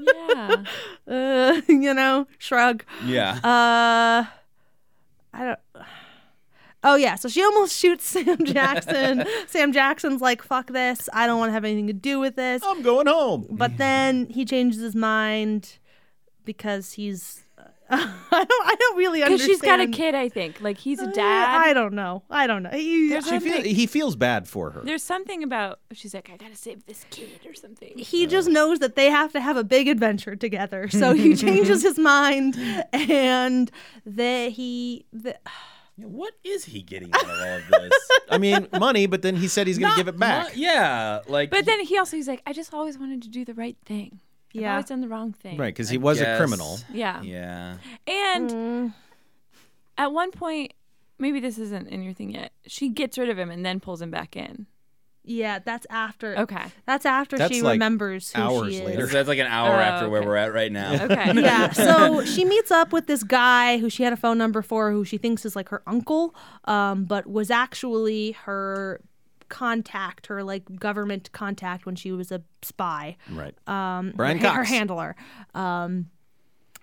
Yeah. 0.00 0.64
uh, 1.08 1.60
you 1.68 1.92
know, 1.92 2.28
shrug. 2.38 2.84
yeah. 3.04 3.32
Uh, 3.42 4.26
I 5.34 5.44
don't. 5.44 5.58
Oh 6.84 6.94
yeah, 6.94 7.16
so 7.16 7.28
she 7.28 7.42
almost 7.42 7.76
shoots 7.76 8.04
Sam 8.08 8.44
Jackson. 8.44 9.24
Sam 9.48 9.72
Jackson's 9.72 10.20
like, 10.20 10.40
"Fuck 10.42 10.68
this! 10.68 11.08
I 11.12 11.26
don't 11.26 11.38
want 11.40 11.48
to 11.48 11.52
have 11.54 11.64
anything 11.64 11.88
to 11.88 11.92
do 11.92 12.20
with 12.20 12.36
this." 12.36 12.62
I'm 12.64 12.82
going 12.82 13.08
home. 13.08 13.48
But 13.50 13.76
then 13.78 14.26
he 14.26 14.44
changes 14.44 14.80
his 14.80 14.94
mind 14.94 15.78
because 16.44 16.92
he's. 16.92 17.42
I 17.90 18.44
don't. 18.44 18.66
I 18.66 18.74
don't 18.78 18.96
really 18.98 19.20
Because 19.20 19.32
understand. 19.40 19.50
she's 19.50 19.60
got 19.62 19.80
a 19.80 19.86
kid, 19.88 20.14
I 20.14 20.28
think. 20.28 20.60
Like 20.60 20.76
he's 20.78 21.00
a 21.00 21.04
Uh, 21.08 21.12
dad. 21.12 21.60
I 21.62 21.72
don't 21.72 21.94
know. 21.94 22.22
I 22.30 22.46
don't 22.46 22.62
know. 22.62 22.70
He, 22.70 23.08
There's 23.08 23.24
She 23.26 23.38
feel, 23.40 23.62
thing- 23.62 23.74
he 23.74 23.86
feels 23.86 24.14
bad 24.16 24.46
for 24.46 24.70
her. 24.70 24.82
There's 24.84 25.02
something 25.02 25.42
about 25.42 25.80
she's 25.92 26.12
like, 26.14 26.30
I 26.32 26.36
gotta 26.36 26.54
save 26.56 26.84
this 26.86 27.06
kid 27.10 27.40
or 27.46 27.54
something. 27.54 27.96
he 27.96 28.26
just 28.26 28.48
knows 28.48 28.78
that 28.80 28.94
they 28.96 29.10
have 29.10 29.32
to 29.32 29.40
have 29.40 29.56
a 29.56 29.64
big 29.64 29.88
adventure 29.88 30.36
together. 30.36 30.88
So 30.88 31.14
he 31.24 31.34
changes 31.34 31.82
his 31.82 31.98
mind, 31.98 32.56
and 32.92 33.70
that 34.04 34.52
he. 34.52 35.06
The, 35.12 35.36
Yeah, 36.00 36.06
What 36.06 36.32
is 36.44 36.64
he 36.64 36.82
getting 36.82 37.10
out 37.12 37.24
of 37.24 37.28
all 37.28 37.56
of 37.56 37.90
this? 37.90 38.08
I 38.30 38.38
mean, 38.38 38.68
money, 38.78 39.06
but 39.06 39.22
then 39.22 39.34
he 39.34 39.48
said 39.48 39.66
he's 39.66 39.78
going 39.78 39.90
to 39.90 39.96
give 39.96 40.06
it 40.06 40.16
back. 40.16 40.54
mu- 40.54 40.62
yeah, 40.62 41.22
like. 41.26 41.50
But 41.50 41.66
then 41.66 41.80
he 41.80 41.98
also 41.98 42.16
he's 42.16 42.28
like, 42.28 42.40
I 42.46 42.52
just 42.52 42.72
always 42.72 42.96
wanted 42.96 43.20
to 43.22 43.28
do 43.28 43.44
the 43.44 43.52
right 43.54 43.76
thing. 43.84 44.20
I've 44.54 44.60
Yeah. 44.60 44.70
always 44.72 44.86
done 44.86 45.00
the 45.00 45.08
wrong 45.08 45.32
thing. 45.32 45.56
Right, 45.56 45.74
because 45.74 45.88
he 45.90 45.96
I 45.98 46.00
was 46.00 46.20
a 46.20 46.36
criminal. 46.38 46.78
Yeah. 46.92 47.20
Yeah. 47.22 47.76
And 48.06 48.50
Mm, 48.50 48.94
at 49.96 50.12
one 50.12 50.30
point, 50.30 50.72
maybe 51.18 51.40
this 51.40 51.58
isn't 51.58 51.88
in 51.88 52.02
your 52.02 52.12
thing 52.14 52.30
yet. 52.30 52.52
She 52.66 52.88
gets 52.88 53.18
rid 53.18 53.28
of 53.28 53.38
him 53.38 53.50
and 53.50 53.64
then 53.64 53.80
pulls 53.80 54.00
him 54.00 54.10
back 54.10 54.36
in. 54.36 54.66
yeah, 55.30 55.58
that's 55.58 55.86
after. 55.90 56.38
Okay. 56.38 56.64
That's 56.86 57.04
after 57.04 57.36
That's 57.36 57.52
she 57.54 57.60
like 57.60 57.74
remembers 57.74 58.32
who 58.32 58.40
hours 58.40 58.72
she 58.72 58.78
is. 58.80 58.86
later. 58.86 59.06
That's 59.08 59.28
like 59.28 59.38
an 59.38 59.46
hour 59.46 59.76
Oh, 59.76 59.78
after 59.80 60.08
where 60.08 60.22
we're 60.22 60.36
at 60.36 60.54
right 60.54 60.72
now. 60.72 60.94
Okay. 61.04 61.32
yeah. 61.42 61.70
So 61.72 62.24
she 62.24 62.46
meets 62.46 62.70
up 62.70 62.94
with 62.94 63.06
this 63.08 63.22
guy 63.24 63.76
who 63.76 63.90
she 63.90 64.04
had 64.04 64.14
a 64.14 64.16
phone 64.16 64.38
number 64.38 64.62
for, 64.62 64.90
who 64.90 65.04
she 65.04 65.18
thinks 65.18 65.44
is 65.44 65.54
like 65.54 65.68
her 65.68 65.82
uncle, 65.86 66.34
um, 66.64 67.04
but 67.04 67.26
was 67.26 67.50
actually 67.50 68.32
her 68.46 69.02
contact, 69.48 70.26
her 70.26 70.42
like 70.42 70.78
government 70.78 71.30
contact 71.32 71.86
when 71.86 71.96
she 71.96 72.12
was 72.12 72.30
a 72.32 72.42
spy. 72.62 73.16
Right. 73.30 73.54
Um, 73.68 74.12
Brian 74.14 74.38
her, 74.38 74.48
her 74.48 74.64
handler. 74.64 75.16
Um, 75.54 76.10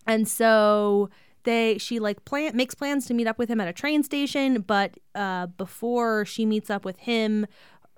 and 0.07 0.27
so 0.27 1.09
they 1.43 1.77
she 1.77 1.99
like 1.99 2.25
plan 2.25 2.55
makes 2.55 2.75
plans 2.75 3.05
to 3.07 3.13
meet 3.13 3.27
up 3.27 3.37
with 3.37 3.49
him 3.49 3.61
at 3.61 3.67
a 3.67 3.73
train 3.73 4.03
station, 4.03 4.61
but 4.61 4.95
uh, 5.13 5.47
before 5.47 6.25
she 6.25 6.45
meets 6.45 6.69
up 6.69 6.85
with 6.85 6.97
him, 6.97 7.45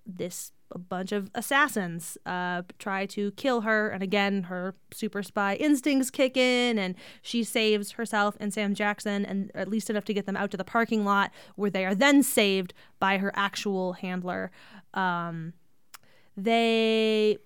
this 0.06 0.52
a 0.72 0.78
bunch 0.78 1.12
of 1.12 1.30
assassins 1.34 2.18
uh, 2.26 2.64
try 2.80 3.06
to 3.08 3.32
kill 3.32 3.62
her, 3.62 3.90
and 3.90 4.04
again 4.04 4.44
her 4.44 4.76
super 4.94 5.24
spy 5.24 5.56
instincts 5.56 6.10
kick 6.10 6.36
in, 6.38 6.78
and 6.78 6.96
she 7.22 7.44
saves 7.44 7.92
herself 7.92 8.36
and 8.40 8.54
Sam 8.54 8.74
Jackson, 8.74 9.26
and 9.26 9.52
at 9.56 9.68
least 9.68 9.90
enough 9.90 10.06
to 10.06 10.14
get 10.14 10.26
them 10.26 10.38
out 10.38 10.52
to 10.52 10.58
the 10.58 10.64
parking 10.64 11.06
lot, 11.06 11.32
where 11.56 11.70
they 11.70 11.86
are 11.86 11.96
then 11.96 12.24
saved 12.24 12.74
by 13.00 13.18
her 13.18 13.32
actual 13.36 13.94
handler. 13.94 14.52
Um, 14.94 15.54
they 16.36 17.38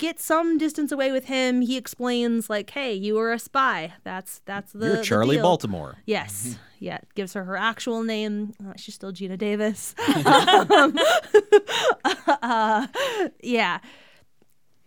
get 0.00 0.18
some 0.18 0.58
distance 0.58 0.90
away 0.90 1.12
with 1.12 1.26
him. 1.26 1.60
He 1.60 1.76
explains 1.76 2.50
like, 2.50 2.70
"Hey, 2.70 2.92
you 2.94 3.14
were 3.14 3.32
a 3.32 3.38
spy. 3.38 3.92
That's 4.02 4.40
that's 4.46 4.72
the 4.72 4.86
You're 4.86 4.96
the 4.96 5.02
Charlie 5.04 5.36
deal." 5.36 5.44
Baltimore. 5.44 5.98
Yes. 6.06 6.58
Yeah. 6.80 6.98
Gives 7.14 7.34
her 7.34 7.44
her 7.44 7.56
actual 7.56 8.02
name. 8.02 8.54
Uh, 8.66 8.72
she's 8.76 8.94
still 8.96 9.12
Geena 9.12 9.38
Davis. 9.38 9.94
um, 10.26 10.98
uh, 12.42 12.86
yeah. 13.42 13.78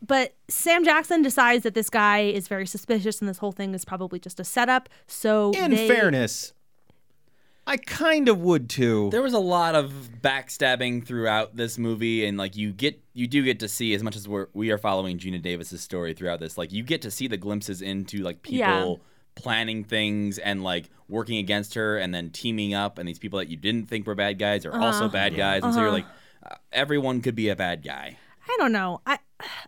But 0.06 0.36
Sam 0.50 0.84
Jackson 0.84 1.22
decides 1.22 1.64
that 1.64 1.76
this 1.76 1.90
guy 1.90 2.20
is 2.24 2.50
very 2.50 2.66
suspicious 2.66 3.22
and 3.22 3.30
this 3.30 3.38
whole 3.38 3.54
thing 3.54 3.74
is 3.74 3.86
probably 3.86 4.20
just 4.20 4.38
a 4.40 4.44
setup. 4.44 4.90
So 5.08 5.52
In 5.52 5.72
they- 5.72 5.88
fairness, 5.88 6.54
I 7.66 7.78
kind 7.78 8.28
of 8.28 8.40
would 8.40 8.70
too. 8.70 9.10
There 9.12 9.22
was 9.22 9.34
a 9.34 9.40
lot 9.40 9.74
of 9.76 9.92
backstabbing 10.22 11.06
throughout 11.06 11.56
this 11.56 11.78
movie, 11.78 12.26
and 12.26 12.38
like 12.38 12.56
you 12.56 12.72
get, 12.74 13.02
you 13.14 13.28
do 13.28 13.44
get 13.44 13.60
to 13.62 13.68
see 13.70 13.94
as 13.94 14.04
much 14.04 14.16
as 14.16 14.28
we're 14.28 14.48
we 14.54 14.72
are 14.72 14.78
following 14.78 15.18
Geena 15.18 15.42
Davis's 15.42 15.82
story 15.82 16.14
throughout 16.14 16.40
this. 16.40 16.58
Like 16.58 16.72
you 16.74 16.84
get 16.84 17.02
to 17.04 17.12
see 17.12 17.28
the 17.28 17.38
glimpses 17.38 17.82
into 17.82 18.18
like 18.18 18.42
people 18.42 18.58
Yeah. 18.60 18.96
planning 19.42 19.84
things 19.84 20.38
and 20.40 20.64
like 20.64 20.90
working 21.08 21.38
against 21.38 21.74
her, 21.76 21.98
and 21.98 22.14
then 22.14 22.30
teaming 22.32 22.74
up, 22.74 22.98
and 22.98 23.08
these 23.08 23.20
people 23.20 23.40
that 23.40 23.48
you 23.48 23.58
didn't 23.58 23.88
think 23.88 24.08
were 24.08 24.16
bad 24.16 24.38
guys 24.40 24.66
are 24.66 24.74
also 24.78 25.08
bad 25.08 25.36
guys, 25.36 25.64
and 25.64 25.74
so 25.74 25.80
you're 25.82 25.92
like, 25.92 26.06
uh, 26.50 26.56
everyone 26.72 27.22
could 27.22 27.36
be 27.36 27.48
a 27.50 27.56
bad 27.56 27.82
guy. 27.84 28.18
I 28.48 28.56
don't 28.60 28.74
know. 28.74 29.00
I 29.06 29.20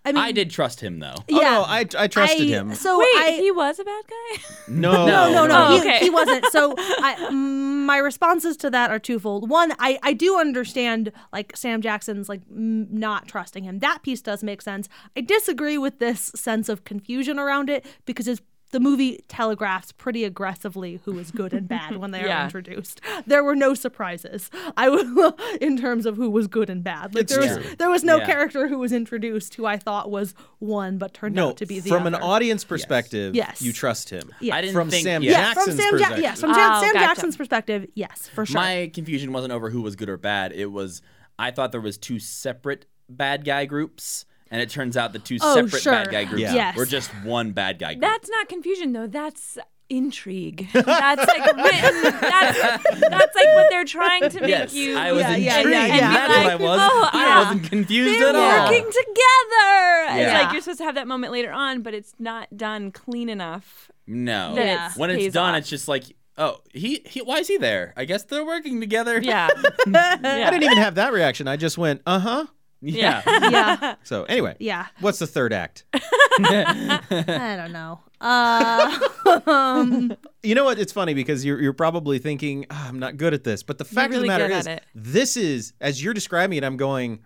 I 0.03 0.11
mean 0.11 0.23
I 0.23 0.31
did 0.31 0.49
trust 0.51 0.81
him 0.81 0.99
though. 0.99 1.15
oh, 1.17 1.23
yeah. 1.27 1.51
no, 1.51 1.63
I, 1.63 1.85
I 1.97 2.07
trusted 2.07 2.41
I- 2.41 2.45
him. 2.45 2.75
So 2.75 2.99
Wait, 2.99 3.07
I, 3.15 3.37
he 3.39 3.51
was 3.51 3.79
a 3.79 3.83
bad 3.83 4.03
guy? 4.07 4.43
no, 4.67 5.05
No, 5.05 5.31
no, 5.31 5.45
no. 5.47 5.67
Oh, 5.67 5.71
he, 5.75 5.79
okay. 5.81 5.99
he 5.99 6.09
wasn't. 6.09 6.45
So 6.47 6.73
I, 6.77 7.29
my 7.31 7.97
responses 7.97 8.57
to 8.57 8.69
that 8.71 8.89
are 8.91 8.99
twofold. 8.99 9.49
One, 9.49 9.73
I, 9.79 9.99
I 10.03 10.13
do 10.13 10.37
understand 10.37 11.11
like 11.33 11.55
Sam 11.55 11.81
Jackson's 11.81 12.27
like 12.29 12.41
m- 12.49 12.87
not 12.91 13.27
trusting 13.27 13.63
him. 13.63 13.79
That 13.79 14.03
piece 14.03 14.21
does 14.21 14.43
make 14.43 14.61
sense. 14.61 14.89
I 15.15 15.21
disagree 15.21 15.77
with 15.77 15.99
this 15.99 16.31
sense 16.35 16.69
of 16.69 16.83
confusion 16.83 17.39
around 17.39 17.69
it 17.69 17.85
because 18.05 18.27
it's 18.27 18.41
the 18.71 18.79
movie 18.79 19.23
telegraphs 19.29 19.91
pretty 19.93 20.23
aggressively 20.25 20.99
who 21.05 21.17
is 21.17 21.31
good 21.31 21.53
and 21.53 21.67
bad 21.67 21.97
when 21.97 22.11
they 22.11 22.23
are 22.29 22.43
introduced. 22.43 22.99
There 23.25 23.43
were 23.43 23.55
no 23.55 23.73
surprises. 23.73 24.49
I 24.75 24.89
will 24.89 25.37
in 25.61 25.77
terms 25.77 26.05
of 26.05 26.17
who 26.17 26.29
was 26.29 26.47
good 26.47 26.69
and 26.69 26.83
bad. 26.83 27.15
Like 27.15 27.23
It's 27.23 27.35
there 27.37 27.57
was 27.59 27.75
there 27.77 27.89
was 27.89 28.03
no 28.03 28.17
Yeah. 28.17 28.25
character 28.25 28.67
who 28.67 28.77
was 28.79 28.91
introduced 28.91 29.55
who 29.55 29.65
I 29.65 29.77
thought 29.77 30.11
was 30.11 30.33
one 30.59 30.97
but 30.97 31.13
turned 31.13 31.35
No, 31.35 31.49
out 31.49 31.57
to 31.57 31.65
be 31.65 31.79
the 31.79 31.89
from 31.89 32.05
other. 32.07 32.17
an 32.17 32.21
audience 32.23 32.63
perspective, 32.63 33.33
Yes. 33.35 33.61
you 33.61 33.71
trust 33.71 34.09
him. 34.09 34.29
Yes. 34.41 34.55
I 34.55 34.61
didn't 34.61 34.73
From 34.73 34.89
think 34.89 35.03
Sam 35.05 35.23
yeah. 35.23 35.31
yeah, 35.31 35.53
from 35.53 35.65
Jackson's 35.67 35.77
Sam, 35.77 35.85
ja- 35.85 35.91
perspective. 35.91 36.23
yes, 36.23 36.41
from 36.41 36.53
Jan- 36.53 36.71
Oh, 36.71 36.81
Sam 36.81 36.93
gotcha. 36.93 37.05
Jackson's 37.07 37.37
perspective, 37.37 37.87
yes, 37.93 38.27
for 38.33 38.45
sure. 38.45 38.55
My 38.61 38.91
confusion 38.93 39.31
wasn't 39.31 39.53
over 39.53 39.69
who 39.69 39.81
was 39.81 39.95
good 39.95 40.09
or 40.09 40.17
bad. 40.17 40.51
It 40.51 40.71
was 40.71 41.01
I 41.39 41.51
thought 41.51 41.71
there 41.71 41.81
was 41.81 41.97
two 41.97 42.19
separate 42.19 42.85
bad 43.09 43.45
guy 43.45 43.65
groups, 43.65 44.25
and 44.51 44.61
it 44.61 44.69
turns 44.69 44.95
out 44.97 45.13
the 45.13 45.19
two 45.19 45.37
Oh, 45.41 45.55
separate 45.55 45.81
sure. 45.81 45.93
bad 45.93 46.11
guy 46.11 46.23
groups 46.25 46.41
Yeah. 46.41 46.53
Yes. 46.53 46.75
were 46.77 46.85
just 46.85 47.09
one 47.23 47.51
bad 47.51 47.79
guy 47.79 47.93
group. 47.93 48.01
That's 48.01 48.29
not 48.29 48.47
confusion 48.49 48.93
though. 48.93 49.07
That's 49.07 49.57
intrigue. 49.87 50.67
That's 50.73 51.27
like 51.27 51.45
written. 51.55 52.01
That's, 52.03 52.59
that's 52.59 53.35
like 53.35 53.47
what 53.53 53.67
they're 53.69 53.85
trying 53.85 54.27
to 54.29 54.41
make 54.41 54.49
yes, 54.49 54.73
you. 54.73 54.97
I 54.97 55.11
was 55.11 55.21
Yeah, 55.21 55.35
yeah, 55.35 55.57
intrigued. 55.57 55.77
yeah, 55.77 55.85
yeah. 55.85 55.99
That's 56.11 56.37
what 56.43 56.51
I 56.51 56.55
was. 56.55 56.79
Oh, 56.81 57.09
I 57.13 57.23
yeah. 57.25 57.39
wasn't 57.43 57.69
confused 57.69 58.19
They're 58.19 58.29
at 58.29 58.35
all. 58.35 58.63
working 58.71 58.83
together. 58.85 60.21
It's 60.21 60.33
like 60.33 60.51
you're 60.53 60.61
supposed 60.61 60.79
to 60.79 60.85
have 60.85 60.95
that 60.95 61.07
moment 61.07 61.31
later 61.33 61.51
on, 61.51 61.81
but 61.81 61.93
it's 61.93 62.13
not 62.19 62.55
done 62.57 62.91
clean 62.91 63.29
enough. 63.29 63.91
No, 64.07 64.53
Yeah. 64.55 64.87
it's 64.87 64.97
when 64.97 65.09
it's 65.11 65.33
done, 65.33 65.53
off. 65.53 65.59
it's 65.59 65.69
just 65.69 65.87
like, 65.87 66.03
oh, 66.37 66.57
he, 66.73 67.01
he, 67.05 67.21
why 67.21 67.37
is 67.39 67.47
he 67.47 67.57
there? 67.57 67.93
I 67.95 68.05
guess 68.05 68.23
they're 68.23 68.45
working 68.45 68.79
together. 68.79 69.19
Yeah. 69.21 69.49
I 69.87 70.49
didn't 70.49 70.63
even 70.63 70.77
have 70.77 70.95
that 70.95 71.13
reaction. 71.13 71.47
I 71.47 71.57
just 71.57 71.77
went, 71.77 72.01
uh 72.07 72.19
huh. 72.19 72.45
Yeah. 72.85 73.21
yeah, 73.49 73.95
So 74.03 74.23
anyway, 74.25 74.55
yeah. 74.59 74.87
what's 74.99 75.19
the 75.19 75.27
third 75.27 75.51
act? 75.53 75.83
I 75.93 77.55
don't 77.57 77.71
know. 77.71 77.99
Uh, 78.21 78.99
um, 79.47 80.15
You 80.43 80.53
know 80.55 80.63
what? 80.63 80.77
It's 80.79 80.93
funny 80.93 81.13
because 81.15 81.43
you're 81.43 81.59
you're 81.61 81.73
probably 81.73 82.19
thinking 82.19 82.65
"Ah, 82.69 82.87
I'm 82.87 82.99
not 82.99 83.17
good 83.17 83.33
at 83.33 83.43
this, 83.43 83.63
but 83.63 83.77
the 83.79 83.85
fact 83.85 84.11
really 84.11 84.17
of 84.17 84.21
the 84.23 84.27
matter 84.27 84.47
good 84.47 84.57
is, 84.59 84.67
at 84.67 84.77
it. 84.77 84.83
this 84.93 85.37
is 85.37 85.73
as 85.81 86.03
you're 86.03 86.13
describing 86.13 86.57
it. 86.57 86.63
I'm 86.63 86.77
going, 86.77 87.21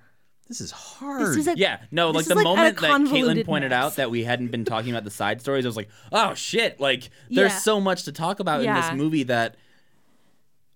this 0.47 0.61
is 0.61 0.71
hard. 0.71 1.21
this 1.21 1.35
is 1.35 1.47
a 1.47 1.57
Yeah, 1.57 1.81
no, 1.91 2.07
This 2.13 2.15
like 2.15 2.21
is 2.23 2.27
the 2.29 2.35
like 2.35 2.45
a 2.45 2.47
moment 2.47 2.77
that 2.77 2.83
Caitlin 2.83 2.89
convoluted 2.91 3.45
pointed 3.45 3.69
mess. 3.71 3.83
out 3.83 3.95
that 3.97 4.09
we 4.09 4.23
hadn't 4.23 4.51
been 4.51 4.63
talking 4.65 4.91
about 4.91 5.03
the 5.03 5.11
side 5.11 5.41
stories, 5.41 5.65
I 5.65 5.67
was 5.67 5.75
like, 5.75 5.89
oh 6.13 6.33
shit, 6.33 6.79
like 6.79 7.09
there's 7.29 7.51
Yeah. 7.51 7.57
so 7.59 7.81
much 7.81 8.03
to 8.05 8.11
talk 8.13 8.39
about 8.39 8.59
in 8.61 8.65
Yeah. 8.65 8.81
this 8.89 8.97
movie 8.97 9.23
that. 9.23 9.57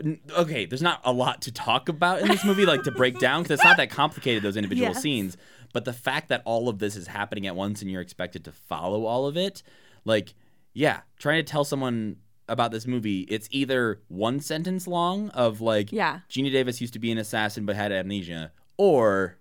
N- 0.04 0.20
Okay, 0.38 0.66
there's 0.66 0.82
not 0.82 1.02
a 1.06 1.12
lot 1.14 1.42
to 1.44 1.52
talk 1.52 1.88
about 1.90 2.22
in 2.22 2.28
this 2.28 2.44
movie, 2.44 2.66
like 2.66 2.84
to 2.84 2.92
break 2.92 3.20
down, 3.20 3.44
because 3.44 3.56
it's 3.56 3.64
not 3.64 3.78
that 3.78 3.90
complicated, 3.90 4.44
those 4.44 4.58
individual 4.58 4.90
Yes. 4.94 5.02
scenes. 5.02 5.38
But 5.74 5.86
the 5.86 5.94
fact 5.94 6.30
that 6.30 6.42
all 6.46 6.70
of 6.70 6.80
this 6.80 6.96
is 6.96 7.08
happening 7.08 7.48
at 7.48 7.56
once 7.56 7.82
and 7.82 7.90
you're 7.90 8.02
expected 8.02 8.44
to 8.46 8.52
follow 8.52 9.06
all 9.06 9.26
of 9.26 9.38
it, 9.38 9.64
like, 10.06 10.34
yeah, 10.74 11.02
trying 11.18 11.44
to 11.44 11.50
tell 11.50 11.64
someone 11.64 12.18
about 12.50 12.72
this 12.72 12.86
movie, 12.86 13.22
it's 13.22 13.48
either 13.52 14.02
one 14.10 14.40
sentence 14.40 14.86
long 14.88 15.30
of 15.30 15.62
like, 15.62 15.92
Yeah. 15.92 16.20
Geena 16.30 16.52
Davis 16.52 16.82
used 16.82 16.94
to 16.94 17.00
be 17.00 17.12
an 17.12 17.18
assassin 17.18 17.66
but 17.66 17.76
had 17.76 17.92
amnesia, 17.92 18.52
or 18.78 19.38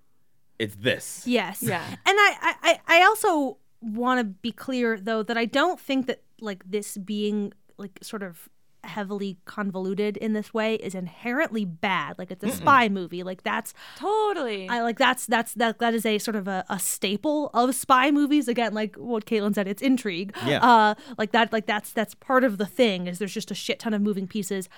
it's 0.58 0.76
this. 0.76 1.24
yes. 1.26 1.62
Yeah. 1.62 1.84
And 1.88 1.98
I, 2.06 2.54
I, 2.62 2.80
I 2.86 3.02
also 3.04 3.58
want 3.80 4.20
to 4.20 4.24
be 4.24 4.52
clear 4.52 4.96
though 5.00 5.24
that 5.24 5.36
I 5.36 5.44
don't 5.44 5.80
think 5.80 6.06
that 6.06 6.22
like 6.40 6.62
this 6.70 6.96
being 6.96 7.52
like 7.78 7.98
sort 8.02 8.22
of 8.22 8.48
heavily 8.84 9.38
convoluted 9.44 10.16
in 10.16 10.32
this 10.32 10.52
way 10.52 10.74
is 10.76 10.94
inherently 10.94 11.64
bad. 11.64 12.18
Like 12.18 12.30
it's 12.30 12.44
a 12.44 12.50
spy 12.50 12.88
movie. 12.88 13.22
Like 13.22 13.42
that's 13.42 13.74
Totally. 13.96 14.68
I 14.68 14.82
like 14.82 14.98
that's 14.98 15.26
that's 15.26 15.54
that 15.54 15.78
that 15.78 15.94
is 15.94 16.04
a 16.04 16.18
sort 16.18 16.36
of 16.36 16.48
a, 16.48 16.64
a 16.68 16.78
staple 16.78 17.50
of 17.54 17.74
spy 17.74 18.10
movies. 18.10 18.48
Again, 18.48 18.74
like 18.74 18.96
what 18.96 19.24
Caitlin 19.24 19.54
said, 19.54 19.68
it's 19.68 19.82
intrigue. 19.82 20.34
Yeah. 20.46 20.58
Uh 20.62 20.94
like 21.18 21.32
that 21.32 21.52
like 21.52 21.66
that's 21.66 21.92
that's 21.92 22.14
part 22.14 22.44
of 22.44 22.58
the 22.58 22.66
thing 22.66 23.06
is 23.06 23.18
there's 23.18 23.34
just 23.34 23.50
a 23.50 23.54
shit 23.54 23.78
ton 23.78 23.94
of 23.94 24.02
moving 24.02 24.26
pieces. 24.26 24.68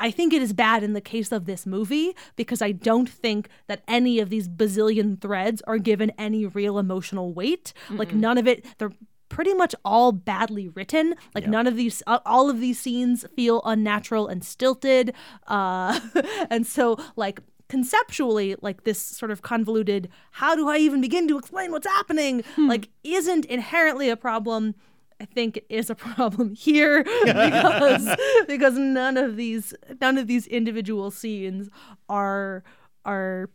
I 0.00 0.10
think 0.10 0.32
it 0.32 0.42
is 0.42 0.52
bad 0.52 0.82
in 0.82 0.94
the 0.94 1.00
case 1.00 1.30
of 1.30 1.44
this 1.44 1.64
movie 1.64 2.16
because 2.34 2.60
I 2.60 2.72
don't 2.72 3.08
think 3.08 3.48
that 3.68 3.84
any 3.86 4.18
of 4.18 4.30
these 4.30 4.48
bazillion 4.48 5.20
threads 5.20 5.62
are 5.68 5.78
given 5.78 6.10
any 6.18 6.44
real 6.44 6.78
emotional 6.78 7.32
weight. 7.32 7.72
Like 7.88 8.12
none 8.12 8.36
of 8.36 8.48
it 8.48 8.64
they're 8.78 8.90
pretty 9.32 9.54
much 9.54 9.74
all 9.84 10.12
badly 10.12 10.68
written. 10.68 11.14
Like 11.34 11.46
none 11.46 11.66
of 11.66 11.74
these 11.76 12.02
uh, 12.06 12.18
all 12.26 12.50
of 12.50 12.60
these 12.60 12.78
scenes 12.78 13.24
feel 13.34 13.62
unnatural 13.64 14.28
and 14.28 14.44
stilted. 14.44 15.14
Uh 15.46 15.98
and 16.50 16.66
so 16.66 16.98
like 17.16 17.40
conceptually 17.68 18.54
like 18.60 18.84
this 18.84 18.98
sort 19.00 19.30
of 19.30 19.40
convoluted 19.40 20.06
how 20.32 20.54
do 20.54 20.68
i 20.68 20.76
even 20.76 21.00
begin 21.00 21.26
to 21.26 21.38
explain 21.38 21.72
what's 21.72 21.86
happening 21.86 22.44
like 22.58 22.90
isn't 23.02 23.46
inherently 23.46 24.10
a 24.10 24.16
problem. 24.16 24.74
I 25.18 25.24
think 25.24 25.56
it 25.56 25.66
is 25.70 25.88
a 25.88 25.94
problem 26.14 26.54
here 26.54 27.02
because 27.24 28.06
because 28.46 28.74
none 28.76 29.16
of 29.16 29.36
these 29.36 29.72
none 30.00 30.18
of 30.18 30.26
these 30.26 30.46
individual 30.46 31.10
scenes 31.10 31.70
are 32.10 32.62
are 33.06 33.48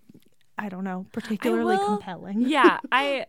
i 0.57 0.67
don't 0.69 0.83
know 0.83 1.05
particularly 1.11 1.75
will- 1.77 1.97
compelling. 1.97 2.41
yeah, 2.41 2.79
I 2.91 3.25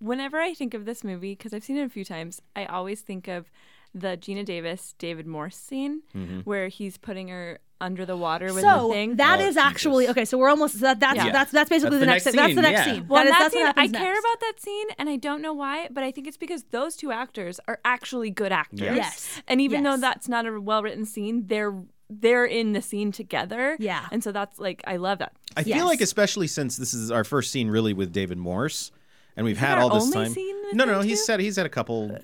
whenever 0.00 0.38
I 0.40 0.54
think 0.54 0.74
of 0.74 0.84
this 0.84 1.04
movie 1.04 1.32
because 1.34 1.54
I've 1.54 1.64
seen 1.64 1.76
it 1.76 1.84
a 1.84 1.88
few 1.88 2.04
times, 2.04 2.42
I 2.56 2.64
always 2.64 3.00
think 3.00 3.28
of 3.28 3.50
the 3.94 4.16
Geena 4.16 4.44
Davis 4.44 4.94
David 4.98 5.26
Morse 5.26 5.56
scene 5.56 6.02
mm-hmm. 6.14 6.40
where 6.40 6.68
he's 6.68 6.96
putting 6.96 7.28
her 7.28 7.58
under 7.80 8.04
the 8.04 8.16
water 8.16 8.52
with 8.52 8.62
so 8.62 8.88
the 8.88 8.94
thing. 8.94 9.16
that 9.16 9.40
Oh, 9.40 9.44
is 9.44 9.56
actually 9.56 10.04
Jesus. 10.04 10.10
okay 10.16 10.24
so 10.26 10.36
we're 10.38 10.50
almost 10.50 10.78
that, 10.80 11.00
that's 11.00 11.16
Yeah. 11.16 11.32
that's 11.32 11.50
that's 11.50 11.70
basically 11.70 11.98
That's 11.98 12.24
the, 12.24 12.30
the 12.32 12.36
next, 12.36 12.36
next 12.36 12.36
that's 12.36 12.54
the 12.54 12.62
next 12.62 12.86
yeah. 12.86 12.94
scene 12.94 13.08
well, 13.08 13.24
that 13.24 13.26
is 13.26 13.32
that 13.32 13.38
that's 13.40 13.54
scene, 13.54 13.62
what 13.62 13.78
I 13.78 13.80
happens 13.80 13.96
care 13.96 14.12
about 14.18 14.40
that 14.40 14.52
scene, 14.60 14.86
and 14.98 15.08
I 15.08 15.16
don't 15.16 15.40
know 15.42 15.54
why, 15.54 15.88
but 15.90 16.04
I 16.04 16.10
think 16.12 16.26
it's 16.28 16.36
because 16.36 16.64
those 16.70 16.94
two 16.94 17.10
actors 17.10 17.58
are 17.66 17.80
actually 17.84 18.30
good 18.30 18.52
actors. 18.52 18.80
Yes. 18.80 18.96
Yes. 18.96 19.42
And 19.48 19.60
even 19.62 19.82
though 19.82 19.96
that's 19.96 20.28
not 20.28 20.46
a 20.46 20.60
well 20.60 20.82
written 20.82 21.06
scene, 21.06 21.46
they're 21.46 21.74
they're 22.10 22.44
in 22.44 22.72
the 22.74 22.82
scene 22.82 23.12
together. 23.12 23.76
Yeah. 23.80 24.06
And 24.12 24.22
so 24.22 24.30
that's 24.30 24.58
like 24.58 24.82
I 24.86 24.96
love 24.96 25.18
that. 25.18 25.32
I 25.56 25.62
Yes. 25.64 25.78
feel 25.78 25.86
like, 25.86 26.00
especially 26.02 26.48
since 26.48 26.76
this 26.76 26.92
is 26.92 27.10
our 27.10 27.24
first 27.24 27.50
scene 27.50 27.68
really 27.68 27.94
with 27.94 28.12
David 28.12 28.36
Morse, 28.36 28.90
and 29.36 29.44
we've 29.46 29.58
had 29.58 29.78
all 29.78 29.90
this 29.90 30.04
only 30.04 30.14
time. 30.14 30.32
scene 30.32 30.56
with 30.64 30.74
no, 30.74 30.84
no, 30.84 30.92
him 30.94 30.98
no. 31.00 31.04
He's 31.04 31.24
said 31.24 31.40
he's 31.40 31.56
had 31.56 31.66
a 31.66 31.70
couple 31.70 32.12
uh, 32.14 32.18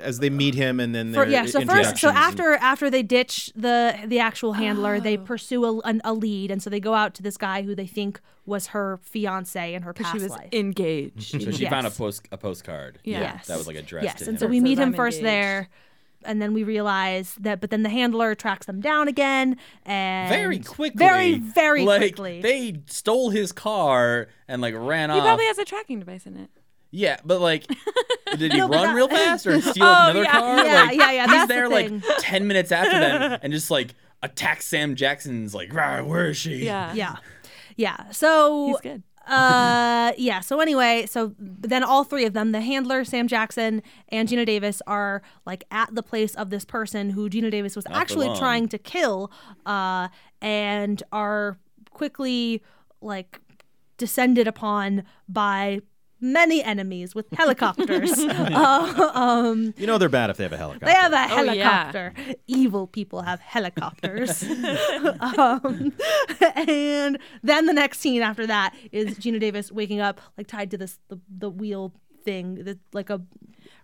as 0.00 0.18
they 0.18 0.30
meet 0.30 0.54
him, 0.54 0.80
and 0.80 0.92
then 0.94 1.08
For, 1.12 1.20
their 1.24 1.28
yeah, 1.30 1.46
so 1.46 1.60
first, 1.60 1.68
so 1.68 1.72
introductions 1.78 2.04
and- 2.04 2.16
after 2.18 2.54
after 2.54 2.90
they 2.90 3.02
ditch 3.02 3.52
the 3.54 3.96
the 4.06 4.18
actual 4.18 4.54
handler, 4.54 4.98
they 5.00 5.16
Oh. 5.16 5.22
pursue 5.22 5.64
a, 5.64 5.78
an, 5.80 6.00
a 6.04 6.12
lead, 6.12 6.50
and 6.50 6.62
so 6.62 6.68
they 6.70 6.80
go 6.80 6.94
out 6.94 7.14
to 7.14 7.22
this 7.22 7.36
guy 7.36 7.62
who 7.62 7.74
they 7.74 7.86
think 7.86 8.20
was 8.44 8.68
her 8.68 8.98
fiance 9.02 9.72
in 9.74 9.82
her 9.82 9.92
past 9.92 10.12
She 10.16 10.22
was 10.22 10.30
life. 10.30 10.48
engaged. 10.52 11.40
So 11.42 11.50
she 11.52 11.66
found 11.66 11.86
a 11.86 11.90
post 11.90 12.26
a 12.32 12.36
postcard. 12.38 12.98
Yeah. 13.04 13.20
Yes. 13.20 13.46
That 13.46 13.58
was 13.58 13.66
like 13.68 13.76
addressed 13.76 14.04
yes, 14.04 14.14
to 14.18 14.24
and 14.24 14.32
him. 14.34 14.38
so 14.38 14.46
we 14.48 14.56
Says, 14.58 14.64
meet 14.64 14.78
him 14.78 14.88
"I'm 14.88 14.94
first 14.94 15.18
engaged." 15.18 15.32
there. 15.32 15.68
And 16.24 16.40
then 16.42 16.54
we 16.54 16.64
realize 16.64 17.34
that, 17.40 17.60
but 17.60 17.70
then 17.70 17.82
the 17.82 17.88
handler 17.88 18.34
tracks 18.34 18.66
them 18.66 18.80
down 18.80 19.08
again, 19.08 19.56
and 19.84 20.28
very 20.28 20.58
quickly. 20.58 20.98
very, 20.98 21.38
very 21.38 21.84
like, 21.84 22.00
quickly. 22.00 22.40
They 22.40 22.80
stole 22.86 23.30
his 23.30 23.52
car 23.52 24.28
and 24.48 24.60
like 24.62 24.74
ran 24.76 25.10
He 25.10 25.16
off. 25.16 25.22
He 25.22 25.26
probably 25.28 25.46
has 25.46 25.58
a 25.58 25.64
tracking 25.64 25.98
device 25.98 26.26
in 26.26 26.36
it. 26.36 26.50
Yeah, 26.90 27.16
but 27.24 27.40
like, 27.40 27.66
did 28.36 28.52
he 28.52 28.58
No, 28.58 28.68
run 28.68 28.88
that- 28.88 28.94
real 28.94 29.08
fast 29.10 29.46
or 29.46 29.60
steal 29.60 29.84
Oh, 29.84 30.10
another 30.10 30.22
yeah. 30.24 30.30
car? 30.32 30.56
Yeah, 30.66 30.82
like, 30.84 30.98
yeah, 30.98 31.10
yeah, 31.12 31.22
He's 31.22 31.30
that's 31.32 31.48
the 31.48 31.54
there 31.54 31.68
like 31.68 31.92
ten 32.18 32.46
minutes 32.46 32.70
after 32.70 32.98
them 33.00 33.38
and 33.42 33.52
just 33.52 33.70
like 33.70 33.94
attacks 34.22 34.66
Sam 34.66 34.94
Jackson's 34.94 35.54
like, 35.54 35.72
where 35.72 36.28
is 36.28 36.36
she? 36.36 36.64
Yeah. 36.64 36.92
yeah, 36.94 37.16
yeah. 37.76 38.10
So 38.10 38.66
He's 38.68 38.80
good. 38.80 39.02
Uh 39.26 40.12
yeah 40.18 40.40
so 40.40 40.60
anyway 40.60 41.06
so 41.06 41.32
then 41.38 41.84
all 41.84 42.02
three 42.04 42.24
of 42.24 42.32
them 42.32 42.52
the 42.52 42.60
handler 42.60 43.04
sam 43.04 43.28
jackson 43.28 43.82
and 44.08 44.28
geena 44.28 44.44
davis 44.44 44.82
are 44.86 45.22
like 45.46 45.64
at 45.70 45.94
the 45.94 46.02
place 46.02 46.34
of 46.34 46.50
this 46.50 46.64
person 46.64 47.10
who 47.10 47.30
geena 47.30 47.50
davis 47.50 47.76
was 47.76 47.84
for 47.86 47.92
actually 47.92 48.26
long. 48.26 48.38
trying 48.38 48.68
to 48.68 48.78
kill 48.78 49.30
uh 49.64 50.08
and 50.40 51.02
are 51.12 51.56
quickly 51.90 52.62
like 53.00 53.40
descended 53.96 54.48
upon 54.48 55.04
by 55.28 55.80
many 56.22 56.62
enemies 56.62 57.14
with 57.14 57.26
helicopters 57.32 58.12
uh, 58.18 59.10
um 59.14 59.74
You 59.76 59.86
know 59.86 59.98
they're 59.98 60.08
bad 60.08 60.30
if 60.30 60.36
they 60.38 60.44
have 60.44 60.52
a 60.52 60.56
helicopter. 60.56 60.86
they 60.86 60.92
have 60.92 61.12
a 61.12 61.16
Oh, 61.34 61.42
yeah. 61.52 61.92
helicopter. 61.92 62.14
Evil 62.46 62.86
people 62.86 63.22
have 63.22 63.40
helicopters. 63.40 64.42
um, 65.20 65.92
and 66.56 67.18
then 67.42 67.66
the 67.66 67.72
next 67.72 68.00
scene 68.00 68.22
after 68.22 68.46
that 68.46 68.74
is 68.92 69.18
Geena 69.18 69.40
Davis 69.40 69.70
waking 69.72 70.00
up, 70.00 70.20
like 70.38 70.46
tied 70.46 70.70
to 70.70 70.78
this 70.78 70.98
the, 71.08 71.18
the 71.38 71.50
wheel 71.50 71.92
thing, 72.24 72.54
the, 72.54 72.78
like 72.92 73.10
a 73.10 73.20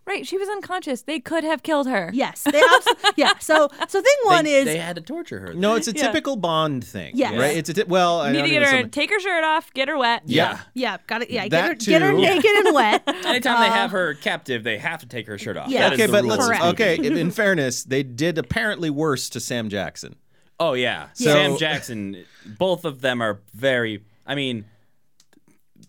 Right. 0.08 0.26
She 0.26 0.38
was 0.38 0.48
unconscious. 0.48 1.02
They 1.02 1.20
could 1.20 1.44
have 1.44 1.62
killed 1.62 1.86
her. 1.86 2.10
yes. 2.14 2.42
They 2.50 2.60
abs- 2.60 2.88
yeah. 3.16 3.36
So 3.38 3.68
so 3.88 4.00
thing 4.00 4.12
one 4.24 4.44
They, 4.46 4.54
is 4.54 4.64
they 4.64 4.78
had 4.78 4.96
to 4.96 5.02
torture 5.02 5.38
her. 5.40 5.52
No, 5.54 5.74
it's 5.74 5.86
a 5.86 5.92
Yeah. 5.92 6.06
typical 6.06 6.36
Bond 6.36 6.82
thing. 6.84 7.12
Yes. 7.14 7.34
Right? 7.38 7.56
It's 7.56 7.68
a 7.68 7.74
ti- 7.74 7.84
well, 7.86 8.20
I 8.22 8.32
Need 8.32 8.38
don't 8.38 8.44
to 8.48 8.50
even 8.54 8.62
get 8.62 8.66
her, 8.70 8.76
something- 8.78 8.90
take 8.90 9.10
her 9.10 9.20
shirt 9.20 9.44
off, 9.44 9.72
get 9.74 9.88
her 9.88 9.98
wet. 9.98 10.22
Yeah. 10.24 10.60
yeah, 10.74 10.96
got 11.06 11.22
it. 11.22 11.30
Yeah, 11.30 11.42
get 11.42 11.50
That 11.50 11.68
her, 11.68 11.74
get 11.74 12.00
her 12.02 12.10
too. 12.12 12.16
naked 12.22 12.50
and 12.50 12.74
wet. 12.74 13.02
Anytime 13.06 13.60
they 13.60 13.68
uh, 13.68 13.72
have 13.72 13.90
her 13.90 14.14
captive, 14.14 14.64
they 14.64 14.78
have 14.78 15.00
to 15.00 15.06
take 15.06 15.26
her 15.26 15.36
shirt 15.36 15.56
off. 15.58 15.68
Yeah. 15.68 15.90
That 15.90 15.92
is 15.92 15.98
Okay, 16.00 16.06
the 16.06 16.12
but 16.12 16.22
rule 16.22 16.30
let's 16.30 16.48
this 16.48 16.58
movie. 16.58 16.70
okay. 16.70 16.96
in- 16.96 17.16
In 17.18 17.30
fairness, 17.42 17.84
they 17.84 18.02
did 18.02 18.38
apparently 18.38 18.88
worse 18.90 19.28
to 19.30 19.40
Sam 19.40 19.68
Jackson. 19.68 20.16
Oh 20.58 20.72
yeah. 20.72 21.08
So- 21.12 21.24
Sam 21.32 21.56
Jackson. 21.58 22.24
Both 22.46 22.84
of 22.86 23.02
them 23.02 23.20
are 23.20 23.40
very. 23.54 24.02
I 24.26 24.34
mean, 24.34 24.64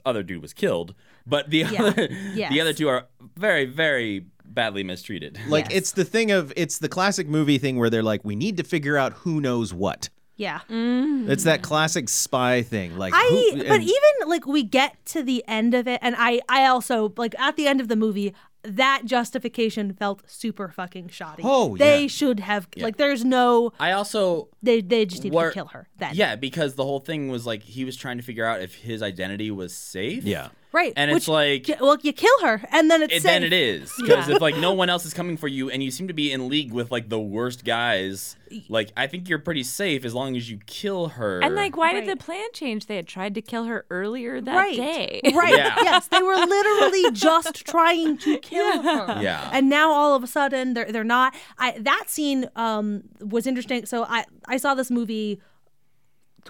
other 0.06 0.24
dude 0.24 0.42
was 0.42 0.54
killed, 0.54 0.94
but 1.26 1.50
the 1.50 1.60
Yeah. 1.60 1.84
other 1.84 2.08
Yes. 2.34 2.52
the 2.52 2.62
other 2.62 2.74
two 2.74 2.88
are 2.88 3.08
very 3.40 3.66
very 3.66 4.26
badly 4.46 4.84
mistreated. 4.84 5.40
Like 5.48 5.66
Yes. 5.70 5.78
it's 5.78 5.92
the 5.94 6.06
thing 6.06 6.32
of 6.32 6.52
it's 6.56 6.80
the 6.80 6.90
classic 6.90 7.28
movie 7.28 7.58
thing 7.58 7.78
where 7.78 7.90
they're 7.90 8.04
like, 8.04 8.26
we 8.26 8.36
need 8.36 8.58
to 8.58 8.64
figure 8.64 8.98
out 8.98 9.14
who 9.14 9.40
knows 9.42 9.74
what. 9.74 10.10
Yeah. 10.36 10.62
Mm. 10.70 11.30
It's 11.30 11.44
that 11.44 11.62
classic 11.62 12.08
spy 12.10 12.62
thing. 12.62 12.98
Like 12.98 13.14
I 13.14 13.28
who, 13.30 13.58
but 13.58 13.68
and- 13.68 13.84
even 13.84 14.30
like 14.30 14.46
we 14.46 14.64
get 14.64 15.04
to 15.08 15.22
the 15.24 15.44
end 15.48 15.74
of 15.74 15.88
it 15.88 16.00
and 16.02 16.16
I 16.18 16.42
I 16.50 16.66
also 16.66 17.14
like 17.18 17.38
at 17.40 17.56
the 17.58 17.68
end 17.68 17.80
of 17.82 17.88
the 17.90 17.96
movie 17.96 18.34
that 18.64 19.04
justification 19.06 19.94
felt 19.94 20.22
super 20.30 20.68
fucking 20.70 21.08
shoddy. 21.10 21.44
Oh, 21.46 21.78
they 21.78 22.02
yeah. 22.04 22.08
should 22.08 22.40
have 22.42 22.68
like 22.78 22.98
there's 22.98 23.24
no 23.24 23.72
I 23.80 23.92
also 23.94 24.50
they 24.64 24.82
they 24.82 25.06
just 25.06 25.24
need 25.24 25.34
Were- 25.34 25.50
to 25.50 25.54
kill 25.54 25.68
her 25.68 25.88
then. 25.98 26.12
yeah 26.16 26.36
because 26.36 26.76
the 26.76 26.84
whole 26.84 27.00
thing 27.00 27.30
was 27.30 27.46
like 27.46 27.64
he 27.64 27.86
was 27.86 27.96
trying 27.96 28.18
to 28.18 28.24
figure 28.24 28.46
out 28.46 28.62
if 28.62 28.76
his 28.76 29.02
identity 29.02 29.52
was 29.52 29.76
safe. 29.76 30.24
yeah. 30.24 30.50
Right. 30.72 30.94
And 30.96 31.10
Which, 31.12 31.18
it's 31.24 31.28
like 31.28 31.66
y- 31.68 31.78
well 31.82 31.98
you 32.02 32.14
kill 32.14 32.42
her 32.42 32.62
and 32.72 32.92
then 32.92 33.02
it's 33.02 33.12
it, 33.14 33.22
safe. 33.24 33.32
then 33.32 33.44
it 33.44 33.54
is 33.54 33.92
because 34.00 34.30
if 34.30 34.40
like 34.40 34.56
no 34.58 34.74
one 34.74 34.88
else 34.90 35.06
is 35.06 35.14
coming 35.16 35.36
for 35.36 35.48
you 35.48 35.70
and 35.72 35.82
you 35.82 35.90
seem 35.90 36.08
to 36.08 36.14
be 36.14 36.32
in 36.32 36.48
league 36.48 36.72
with 36.72 36.92
like 36.92 37.10
the 37.10 37.20
worst 37.20 37.66
guys 37.66 38.36
like 38.68 38.92
i 38.96 39.08
think 39.08 39.28
you're 39.30 39.40
pretty 39.40 39.64
safe 39.64 40.06
as 40.06 40.14
long 40.14 40.36
as 40.38 40.50
you 40.50 40.60
kill 40.68 41.08
her 41.10 41.40
And 41.42 41.56
like, 41.56 41.76
why 41.76 41.94
did 41.94 42.08
the 42.08 42.16
plan 42.16 42.48
change? 42.54 42.86
They 42.86 42.98
had 42.98 43.08
tried 43.08 43.34
to 43.36 43.42
kill 43.42 43.64
her 43.66 43.86
earlier 43.90 44.40
that 44.42 44.56
right. 44.56 44.76
day. 44.76 45.22
Right. 45.34 45.50
Yeah. 45.58 45.76
Yes, 45.82 46.08
they 46.08 46.22
were 46.22 46.36
literally 46.36 47.12
just 47.12 47.66
trying 47.68 48.18
to 48.20 48.38
kill 48.38 48.82
her. 48.84 49.22
Yeah. 49.22 49.50
And 49.52 49.70
now 49.70 49.92
all 49.92 50.16
of 50.16 50.24
a 50.24 50.28
sudden 50.28 50.74
they're 50.76 50.92
they're 50.92 51.04
not. 51.04 51.34
I 51.58 51.78
that 51.80 52.06
scene 52.08 52.48
um 52.56 53.04
was 53.20 53.48
interesting. 53.48 53.86
So 53.88 54.04
I 54.04 54.26
I 54.46 54.58
saw 54.58 54.74
this 54.76 54.92
movie 54.92 55.42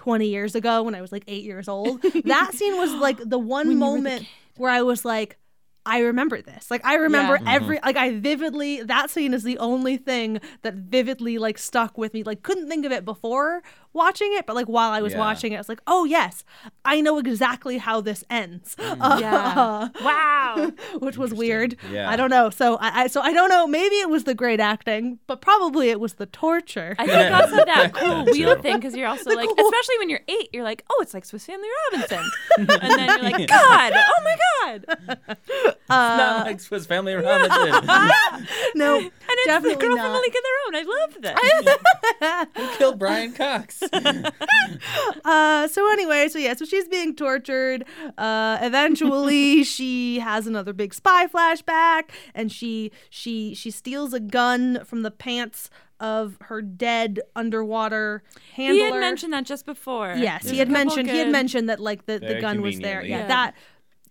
20 0.00 0.26
years 0.28 0.54
ago 0.54 0.82
when 0.82 0.94
I 0.94 1.02
was 1.02 1.12
like 1.12 1.24
8 1.28 1.44
years 1.44 1.68
old. 1.68 2.00
That 2.24 2.54
scene 2.54 2.78
was 2.78 2.90
like 2.94 3.18
the 3.22 3.38
one 3.38 3.76
moment 3.76 4.26
where 4.56 4.70
I 4.70 4.80
was 4.80 5.04
like 5.04 5.36
I 5.84 6.00
remember 6.00 6.40
this. 6.40 6.70
Like 6.70 6.84
I 6.86 6.94
remember 6.94 7.38
Yeah. 7.42 7.52
every 7.54 7.78
like 7.84 7.96
I 7.96 8.14
vividly 8.18 8.82
that 8.82 9.10
scene 9.10 9.34
is 9.34 9.42
the 9.44 9.58
only 9.58 9.98
thing 9.98 10.40
that 10.62 10.74
vividly 10.74 11.36
like 11.38 11.58
stuck 11.58 11.98
with 11.98 12.14
me. 12.14 12.22
Like 12.22 12.42
couldn't 12.42 12.68
think 12.70 12.86
of 12.86 12.92
it 12.92 13.04
before 13.04 13.62
watching 13.92 14.30
it, 14.34 14.46
but 14.46 14.54
like 14.56 14.66
while 14.66 14.90
I 14.90 15.00
was 15.02 15.12
Yeah. 15.12 15.18
watching 15.18 15.52
it, 15.52 15.56
I 15.56 15.58
was 15.58 15.68
like, 15.68 15.80
"Oh 15.86 16.04
yes, 16.04 16.44
I 16.84 17.00
know 17.00 17.18
exactly 17.18 17.78
how 17.78 18.00
this 18.00 18.24
ends." 18.30 18.76
Mm. 18.76 19.20
Yeah. 19.20 19.88
wow. 20.02 20.72
which 21.00 21.16
was 21.18 21.32
weird. 21.34 21.76
Yeah. 21.90 22.08
I 22.08 22.16
don't 22.16 22.30
know. 22.30 22.50
So 22.50 22.76
I, 22.76 23.02
I 23.02 23.06
so 23.08 23.20
I 23.20 23.32
don't 23.32 23.48
know. 23.50 23.66
Maybe 23.66 23.96
it 23.96 24.08
was 24.08 24.24
the 24.24 24.34
great 24.34 24.60
acting, 24.60 25.18
but 25.26 25.40
probably 25.40 25.90
it 25.90 26.00
was 26.00 26.14
the 26.14 26.26
torture. 26.26 26.94
I 26.98 27.06
think 27.06 27.34
also 27.34 27.56
that 27.66 27.92
cool 27.94 28.24
wheel 28.26 28.56
thing 28.60 28.76
because 28.76 28.94
you're 28.96 29.08
also 29.08 29.30
like, 29.30 29.48
cool- 29.48 29.66
especially 29.66 29.98
when 29.98 30.08
you're 30.10 30.22
eight, 30.28 30.48
you're 30.52 30.64
like, 30.64 30.84
oh, 30.90 30.98
it's 31.02 31.14
like 31.14 31.24
Swiss 31.24 31.44
Family 31.46 31.68
Robinson, 31.92 32.24
and 32.58 32.68
then 32.68 33.08
you're 33.08 33.30
like, 33.30 33.48
God, 33.48 33.92
oh 33.94 34.22
my 34.24 34.36
God, 34.64 34.86
uh, 35.88 36.16
not 36.16 36.46
like 36.46 36.60
swiss 36.60 36.86
family 36.86 37.14
robinson 37.14 37.86
no, 38.74 38.98
and 38.98 39.10
it's 39.28 39.46
definitely 39.46 39.74
the 39.74 39.80
girl 39.80 39.96
not. 39.96 40.06
from 40.06 40.14
A 40.14 40.20
League 40.20 40.34
of 40.36 40.42
Their 40.42 40.58
Own. 40.66 40.74
I 40.74 40.82
love 41.00 41.22
that. 42.20 42.48
who 42.56 42.76
killed 42.78 42.98
brian 42.98 43.32
cox 43.32 43.79
Uh, 45.24 45.68
so 45.68 45.90
anyway, 45.92 46.28
so 46.28 46.38
yeah, 46.38 46.54
so 46.54 46.64
she's 46.64 46.88
being 46.88 47.14
tortured. 47.14 47.84
Uh, 48.16 48.58
eventually, 48.60 49.62
she 49.76 50.18
has 50.20 50.46
another 50.46 50.72
big 50.72 50.94
spy 50.94 51.26
flashback, 51.26 52.04
and 52.34 52.50
she 52.50 52.90
she 53.10 53.54
she 53.54 53.70
steals 53.70 54.12
a 54.14 54.20
gun 54.20 54.84
from 54.84 55.02
the 55.02 55.10
pants 55.10 55.70
of 55.98 56.38
her 56.42 56.62
dead 56.62 57.20
underwater 57.36 58.22
handler. 58.54 58.74
he 58.74 58.80
had 58.80 59.00
mentioned 59.00 59.32
that 59.32 59.44
just 59.44 59.66
before. 59.66 60.14
Yes, 60.16 60.42
There's 60.44 60.52
he 60.52 60.58
had 60.58 60.68
couple 60.68 60.84
mentioned 60.84 61.10
he 61.10 61.18
had 61.18 61.28
mentioned 61.30 61.68
that 61.68 61.80
like 61.80 62.06
the, 62.06 62.18
the 62.18 62.40
gun 62.40 62.62
was 62.62 62.78
there. 62.78 63.04
Yeah, 63.04 63.18
Yeah. 63.18 63.26
that 63.26 63.54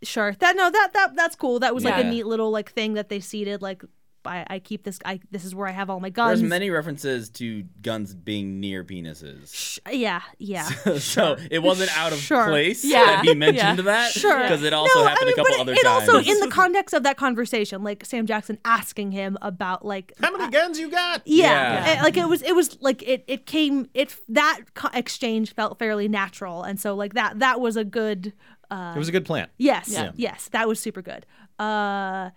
sure. 0.03 0.35
That 0.39 0.55
no, 0.55 0.69
that 0.69 0.93
that 0.93 1.15
that's 1.15 1.35
cool. 1.35 1.59
That 1.59 1.73
was 1.73 1.83
like 1.83 2.03
a 2.03 2.07
neat 2.07 2.25
little 2.27 2.51
like 2.51 2.71
thing 2.71 2.93
that 2.93 3.09
they 3.09 3.19
seeded 3.19 3.61
like 3.61 3.83
I, 4.25 4.45
I 4.49 4.59
keep 4.59 4.83
this 4.83 4.99
I 5.05 5.19
this 5.31 5.45
is 5.45 5.55
where 5.55 5.67
I 5.67 5.71
have 5.71 5.89
all 5.89 5.99
my 5.99 6.09
guns. 6.09 6.39
there's 6.39 6.49
many 6.49 6.69
references 6.69 7.29
to 7.31 7.63
guns 7.81 8.13
being 8.13 8.59
near 8.59 8.83
penises 8.83 9.53
Sh- 9.53 9.79
yeah, 9.91 10.21
yeah. 10.37 10.63
so 10.97 11.37
it 11.49 11.59
wasn't 11.59 11.95
out 11.97 12.11
of 12.11 12.19
Sure. 12.19 12.47
place 12.47 12.83
Yeah. 12.83 13.05
that 13.05 13.25
he 13.25 13.33
mentioned 13.33 13.77
Yeah. 13.79 13.83
that 13.85 14.11
Sure. 14.11 14.37
because 14.41 14.63
it 14.63 14.73
also 14.73 14.99
No, 14.99 15.05
happened 15.07 15.21
I 15.21 15.25
mean, 15.25 15.33
a 15.33 15.35
couple 15.37 15.53
but 15.55 15.61
other 15.61 15.73
it 15.73 15.83
times 15.83 16.09
also 16.09 16.19
in 16.29 16.39
the 16.41 16.49
context 16.49 16.93
of 16.93 17.03
that 17.03 17.17
conversation, 17.17 17.83
like 17.83 18.03
Sam 18.05 18.25
Jackson 18.25 18.57
asking 18.65 19.11
him 19.13 19.37
about 19.41 19.85
like 19.85 20.13
How 20.21 20.31
many 20.35 20.51
guns 20.51 20.79
you 20.79 20.89
got? 20.91 21.21
yeah, 21.25 21.85
Yeah. 21.85 21.99
eh, 21.99 22.03
like 22.03 22.17
it 22.17 22.27
was 22.27 22.41
it 22.41 22.55
was 22.55 22.77
like 22.81 23.01
it 23.03 23.23
it 23.27 23.45
came 23.45 23.87
it 23.93 24.15
that 24.29 24.59
co- 24.73 24.89
exchange 24.93 25.53
felt 25.53 25.79
fairly 25.79 26.07
natural, 26.07 26.63
and 26.63 26.79
so 26.79 26.93
like 26.95 27.13
that 27.13 27.39
that 27.39 27.59
was 27.61 27.77
a 27.77 27.85
good 27.85 28.33
uh 28.69 28.93
It 28.95 28.99
was 28.99 29.07
a 29.07 29.11
good 29.13 29.25
plan. 29.25 29.47
Yes, 29.57 29.89
Yeah. 29.89 30.11
yes, 30.15 30.49
that 30.51 30.67
was 30.67 30.79
super 30.79 31.01
good. 31.01 31.25
Uh, 31.57 32.29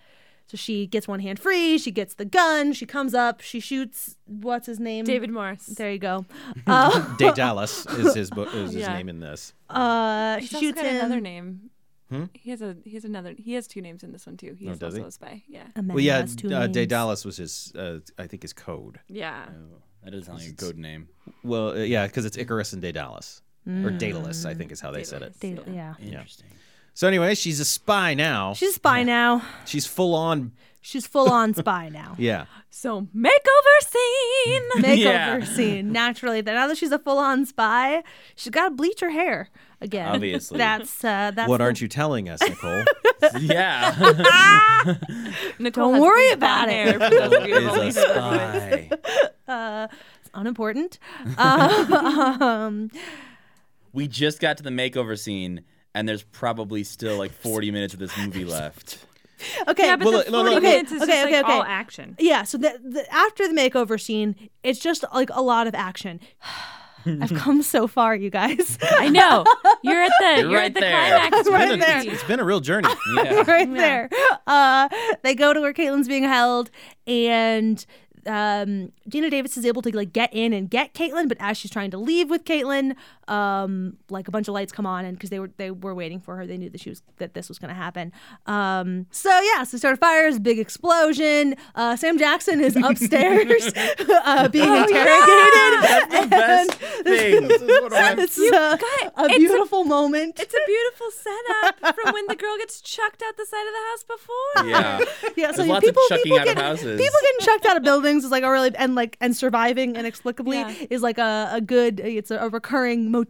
so 0.53 0.57
she 0.59 0.87
gets 0.87 1.09
one 1.09 1.21
hand 1.21 1.39
free. 1.39 1.79
She 1.79 1.91
gets 1.91 2.13
the 2.15 2.27
gun. 2.27 2.75
She 2.75 2.85
comes 2.85 3.15
up. 3.15 3.41
She 3.41 3.59
shoots. 3.59 4.17
What's 4.27 4.67
his 4.67 4.79
name? 4.79 5.07
David 5.07 5.31
Morse. 5.31 5.65
There 5.65 5.91
you 5.91 5.99
go. 5.99 6.27
Uh, 6.67 7.17
Day 7.17 7.33
Dallas 7.35 7.87
is 7.87 8.15
his 8.15 8.29
bo- 8.31 8.43
is 8.43 8.73
his 8.75 8.83
Yeah. 8.83 8.93
name 8.95 9.09
in 9.09 9.19
this. 9.21 9.55
uh, 9.71 10.39
He's 10.39 10.51
she 10.51 10.57
also 10.57 10.67
shoots 10.67 10.77
got 10.83 10.91
him. 10.91 10.97
another 10.97 11.21
name. 11.23 11.71
Hmm? 12.11 12.25
He 12.35 12.51
has 12.51 12.61
a 12.61 12.77
he 12.85 12.91
has 12.93 13.05
another 13.07 13.35
he 13.39 13.55
has 13.55 13.67
two 13.67 13.81
names 13.81 14.03
in 14.03 14.13
this 14.13 14.27
one 14.27 14.37
too. 14.37 14.55
He 14.59 14.69
Oh, 14.69 14.73
is 14.73 14.79
does 14.79 14.93
also 14.95 15.03
he? 15.05 15.09
a 15.09 15.11
spy. 15.11 15.43
Yeah. 15.49 15.63
A 15.75 15.83
Well, 15.83 15.99
yeah, 16.01 16.21
has 16.21 16.37
two 16.37 16.53
uh, 16.55 16.67
Day. 16.67 16.85
Dallas 16.85 17.25
was 17.25 17.39
his. 17.39 17.73
Uh, 17.75 18.01
I 18.19 18.27
think 18.27 18.43
his 18.43 18.53
code. 18.53 19.01
Yeah. 19.09 19.47
that 20.05 20.11
does 20.11 20.27
sound 20.27 20.39
like 20.41 20.49
a 20.49 20.53
good 20.53 20.77
name 20.77 21.09
Well, 21.43 21.71
uh, 21.71 21.75
yeah, 21.77 22.07
because 22.07 22.27
it's 22.27 22.37
Icarus 22.37 22.75
and 22.75 22.83
Daedalus, 22.83 23.41
or 23.67 23.73
Mm. 23.91 23.99
Daedalus, 23.99 24.45
I 24.45 24.53
think 24.55 24.73
is 24.73 24.81
how 24.81 24.91
they 24.91 25.05
said 25.05 25.23
it. 25.23 25.39
Daedalus. 25.41 25.67
Da- 25.69 25.73
yeah. 25.75 25.95
interesting 26.01 26.51
So 26.95 27.09
anyway, 27.09 27.35
she's 27.35 27.59
a 27.61 27.65
spy 27.65 28.15
now. 28.15 28.53
She's 28.55 28.71
a 28.71 28.75
spy 28.75 29.03
now. 29.03 29.43
She's 29.65 29.87
full 29.87 30.15
on. 30.15 30.53
She's 30.81 31.07
full 31.07 31.31
on 31.31 31.55
spy 31.63 31.89
now. 31.89 32.15
Yeah. 32.19 32.47
So 32.71 33.03
makeover 33.17 33.79
scene. 33.81 34.63
Makeover 34.79 34.97
Yeah. 34.99 35.45
scene 35.45 35.93
naturally. 35.93 36.41
that 36.41 36.53
now 36.55 36.67
that 36.67 36.77
she's 36.79 36.93
a 36.93 36.99
full 36.99 37.19
on 37.19 37.47
spy, 37.47 38.03
she's 38.35 38.51
got 38.51 38.65
to 38.69 38.75
bleach 38.75 39.01
her 39.01 39.11
hair 39.11 39.49
again. 39.81 40.09
Obviously. 40.09 40.59
That's 40.59 41.05
uh, 41.05 41.31
that's. 41.35 41.49
what 41.49 41.59
the- 41.59 41.65
aren't 41.65 41.81
you 41.81 41.89
telling 41.89 42.29
us, 42.29 42.41
Nicole? 42.43 42.85
yeah 43.41 44.95
Nicole 45.59 45.93
Don't 45.93 46.01
worry 46.01 46.31
about 46.33 46.69
it. 46.69 46.73
hair 46.73 46.93
for 46.95 47.11
those 47.11 47.33
of 47.33 47.47
you 47.47 47.55
who 47.61 47.67
have 47.69 47.87
is 47.87 47.97
only 47.97 48.13
a 48.13 48.19
heard 48.19 48.71
her 48.71 48.77
voice. 48.89 49.01
spy 49.47 49.53
Uh, 49.53 49.89
it's 50.21 50.31
unimportant. 50.35 50.99
Uh, 51.39 52.37
um, 52.41 52.91
we 53.93 54.09
just 54.09 54.41
got 54.41 54.57
to 54.57 54.63
the 54.63 54.71
makeover 54.71 55.19
scene 55.19 55.63
and 55.95 56.09
there's 56.09 56.23
probably 56.23 56.85
still 56.85 57.17
like 57.19 57.33
40 57.43 57.71
minutes 57.71 57.95
of 57.95 58.01
this 58.01 58.17
movie 58.19 58.45
left 58.45 58.99
Okay. 59.69 59.87
Yeah, 59.87 59.97
but 59.97 60.07
Well, 60.07 60.25
the 60.25 60.31
no, 60.31 60.39
40 60.45 60.51
no, 60.51 60.55
no. 60.55 60.61
minutes 60.61 60.93
is 60.93 61.03
Okay, 61.03 61.11
just 61.13 61.25
okay, 61.27 61.35
like 61.39 61.45
okay. 61.47 61.53
all 61.55 61.65
action. 61.65 62.15
Yeah, 62.21 62.45
so 62.45 62.59
the, 62.59 62.79
the 62.81 63.13
after 63.13 63.49
the 63.49 63.55
makeover 63.55 64.01
scene, 64.01 64.37
it's 64.63 64.79
just 64.79 65.05
like 65.13 65.31
a 65.33 65.43
lot 65.43 65.67
of 65.67 65.75
action. 65.75 66.21
I've 67.05 67.35
come 67.35 67.63
so 67.63 67.89
far, 67.89 68.15
you 68.15 68.31
guys. 68.31 68.79
I 68.81 69.09
know. 69.09 69.45
You're 69.83 70.01
at 70.03 70.13
the 70.21 70.25
You're 70.43 70.51
you're, 70.51 70.53
right 70.61 70.67
at 70.67 70.75
the 70.75 70.81
there. 70.81 71.09
climax. 71.19 71.37
It's 71.41 71.51
right 71.51 71.69
Been 71.71 71.83
a- 71.83 71.85
there. 71.85 71.99
it's- 72.03 72.15
it's 72.15 72.23
been 72.23 72.39
a 72.39 72.45
real 72.45 72.61
journey. 72.61 72.89
Yeah. 73.17 73.43
right 73.49 73.69
Yeah. 73.69 73.75
there. 73.75 74.11
Uh, 74.47 74.89
they 75.25 75.35
go 75.35 75.53
to 75.53 75.61
where 75.61 75.73
Caitlin's 75.73 76.07
being 76.07 76.23
held, 76.23 76.71
and 77.09 77.85
um, 78.25 78.93
Geena 79.11 79.29
Davis 79.29 79.57
is 79.57 79.67
able 79.67 79.83
to 79.83 79.97
like 79.97 80.13
get 80.13 80.33
in 80.33 80.53
and 80.53 80.71
get 80.71 80.95
Caitlin, 80.95 81.27
but 81.29 81.37
as 81.41 81.57
she's 81.57 81.73
trying 81.73 81.91
to 81.91 81.99
leave 81.99 82.31
with 82.31 82.45
Caitlin, 82.45 82.95
um, 83.33 83.97
like 84.11 84.29
a 84.29 84.31
bunch 84.31 84.47
of 84.49 84.55
lights 84.55 84.73
come 84.73 84.85
on, 84.87 85.05
and 85.05 85.17
because 85.17 85.31
they 85.31 85.39
were 85.41 85.51
they 85.57 85.71
were 85.71 85.95
waiting 85.95 86.21
for 86.21 86.37
her, 86.37 86.47
they 86.47 86.59
knew 86.59 86.69
that 86.71 86.81
she 86.81 86.91
was 86.91 87.03
that 87.19 87.35
this 87.35 87.49
was 87.49 87.59
going 87.59 87.71
to 87.71 87.75
happen. 87.75 88.13
Um, 88.47 89.07
so 89.11 89.31
yeah, 89.41 89.65
so 89.65 89.79
start 89.79 89.99
fires, 89.99 90.39
big 90.39 90.59
explosion. 90.59 91.55
Uh, 91.75 91.97
Sam 91.97 92.19
Jackson 92.19 92.61
is 92.61 92.77
upstairs 92.89 93.73
uh, 94.25 94.49
being 94.49 94.73
interrogated. 94.75 95.83
That's 95.83 96.21
the 96.21 96.27
best 96.31 96.73
thing. 97.05 97.49
This 97.49 97.63
is 97.63 97.69
one 97.69 97.85
of 97.87 97.93
my- 97.93 98.15
It's 98.19 98.39
uh, 98.39 98.77
got- 98.77 99.13
a 99.17 99.25
it's 99.27 99.35
a- 99.35 99.39
beautiful 99.39 99.85
moment. 99.85 100.39
It's 100.39 100.55
a 100.55 100.65
beautiful 100.67 101.07
setup 101.11 101.95
from 101.95 102.13
when 102.15 102.27
the 102.27 102.37
girl 102.37 102.57
gets 102.59 102.81
chucked 102.81 103.23
out 103.27 103.37
the 103.37 103.47
side 103.47 103.67
of 103.67 103.73
the 103.73 103.85
house 103.91 104.05
before. 104.05 104.69
Yeah. 104.69 104.99
Yeah, 105.37 105.51
so 105.53 105.57
There's 105.59 105.69
lots 105.69 105.79
of 105.89 105.95
people, 105.95 106.03
chucking 106.09 106.23
people 106.25 106.39
out 106.41 106.49
of 106.49 106.57
houses. 106.59 107.01
People 107.01 107.19
getting 107.23 107.47
chucked 107.47 107.67
out 107.67 107.77
of 107.77 107.83
buildings 107.83 108.25
is 108.25 108.31
like 108.31 108.43
a 108.45 108.51
really 108.51 108.75
and 108.77 108.95
like 108.95 109.17
and 109.21 109.35
surviving 109.37 109.97
inexplicably 109.97 110.59
Yeah. 110.59 110.75
is 110.91 111.03
like 111.03 111.19
a, 111.19 111.49
a 111.53 111.61
good. 111.61 112.01
It's 112.01 112.31
a, 112.31 112.39
a 112.39 112.49
recurring 112.49 113.11
motif, 113.11 113.22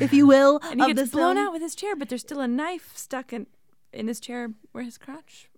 if 0.00 0.12
you 0.12 0.26
will, 0.26 0.60
And 0.70 0.80
he 0.80 0.90
of 0.90 0.96
gets 0.96 1.00
this 1.00 1.10
blown 1.10 1.36
film. 1.36 1.46
out 1.46 1.52
with 1.52 1.62
his 1.62 1.74
chair, 1.74 1.96
but 1.96 2.08
there's 2.08 2.22
still 2.22 2.40
a 2.40 2.48
knife 2.48 2.92
stuck 2.96 3.32
in 3.32 3.46
in 3.92 4.08
his 4.08 4.20
chair 4.20 4.50
where 4.72 4.84
his 4.84 4.96
crotch 4.98 5.48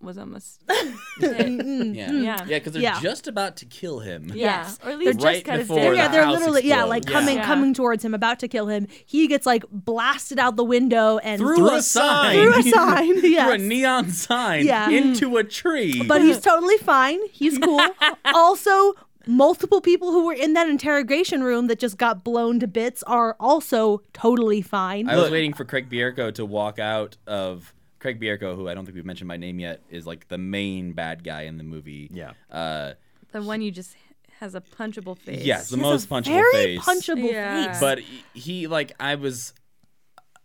was 0.00 0.16
almost. 0.18 0.62
Mm, 1.20 1.94
Yeah. 1.94 2.08
mm. 2.08 2.24
Yeah. 2.24 2.44
Yeah, 2.46 2.58
because 2.58 2.72
they're 2.72 2.82
Yeah. 2.82 3.00
just 3.00 3.28
about 3.28 3.56
to 3.58 3.66
kill 3.66 4.00
him. 4.00 4.28
Yeah, 4.34 4.62
Yes. 4.64 4.78
or 4.84 4.90
at 4.90 4.98
least 4.98 5.20
Right 5.22 5.34
just 5.34 5.44
cut 5.44 5.58
his 5.58 5.68
before 5.68 5.82
dick. 5.82 5.90
the 5.90 5.96
yeah, 5.96 6.08
they're 6.08 6.24
house 6.24 6.38
literally 6.38 6.66
yeah, 6.66 6.84
like 6.84 7.02
explodes. 7.04 7.20
coming 7.26 7.36
Yeah. 7.36 7.46
coming 7.46 7.74
towards 7.74 8.04
him, 8.04 8.14
about 8.14 8.38
to 8.40 8.48
kill 8.48 8.66
him. 8.68 8.88
He 9.06 9.26
gets 9.28 9.44
like 9.46 9.64
blasted 9.70 10.38
out 10.38 10.56
the 10.56 10.64
window 10.64 11.18
and 11.18 11.38
Through, 11.40 11.56
Through 11.56 11.70
a, 11.70 11.76
a 11.76 11.82
sign. 11.82 12.34
through 12.34 12.58
a 12.58 12.62
sign. 12.62 13.20
Through 13.20 13.50
a 13.50 13.58
neon 13.58 14.10
sign 14.10 14.64
Yeah. 14.66 14.88
into 14.88 15.36
a 15.36 15.44
tree. 15.44 16.02
but 16.02 16.20
he's 16.22 16.40
totally 16.40 16.78
fine. 16.78 17.20
He's 17.30 17.58
cool. 17.58 17.80
also, 18.34 18.94
multiple 19.26 19.80
people 19.80 20.10
who 20.10 20.26
were 20.26 20.32
in 20.32 20.52
that 20.54 20.68
interrogation 20.68 21.42
room 21.42 21.66
that 21.68 21.78
just 21.78 21.96
got 21.98 22.24
blown 22.24 22.58
to 22.60 22.66
bits 22.66 23.02
are 23.04 23.36
also 23.40 24.02
totally 24.12 24.62
fine. 24.62 25.08
I 25.08 25.16
was 25.16 25.30
waiting 25.30 25.52
for 25.52 25.64
Craig 25.64 25.88
Bierko 25.90 26.34
to 26.34 26.44
walk 26.44 26.78
out 26.78 27.16
of 27.26 27.72
Craig 27.98 28.20
Bierko, 28.20 28.56
who 28.56 28.68
I 28.68 28.74
don't 28.74 28.84
think 28.84 28.94
we've 28.96 29.04
mentioned 29.06 29.28
by 29.28 29.36
name 29.36 29.60
yet, 29.60 29.80
is 29.90 30.06
like 30.06 30.28
the 30.28 30.38
main 30.38 30.92
bad 30.92 31.22
guy 31.24 31.42
in 31.42 31.56
the 31.58 31.64
movie. 31.64 32.08
Yeah. 32.12 32.32
Uh, 32.50 32.94
The 33.32 33.42
one 33.42 33.62
you 33.62 33.70
just 33.70 33.96
has 34.40 34.54
a 34.56 34.60
punchable 34.60 35.16
face. 35.16 35.44
yes, 35.44 35.70
the 35.70 35.76
He 35.76 35.82
has 35.84 35.90
most 35.90 36.04
a 36.06 36.08
punchable 36.08 36.34
very 36.52 36.52
face. 36.78 36.80
punchable 36.84 37.30
Yeah. 37.32 37.66
face. 37.72 37.80
But 37.80 38.00
he, 38.00 38.24
he, 38.34 38.66
like, 38.66 38.90
I 38.98 39.14
was 39.14 39.52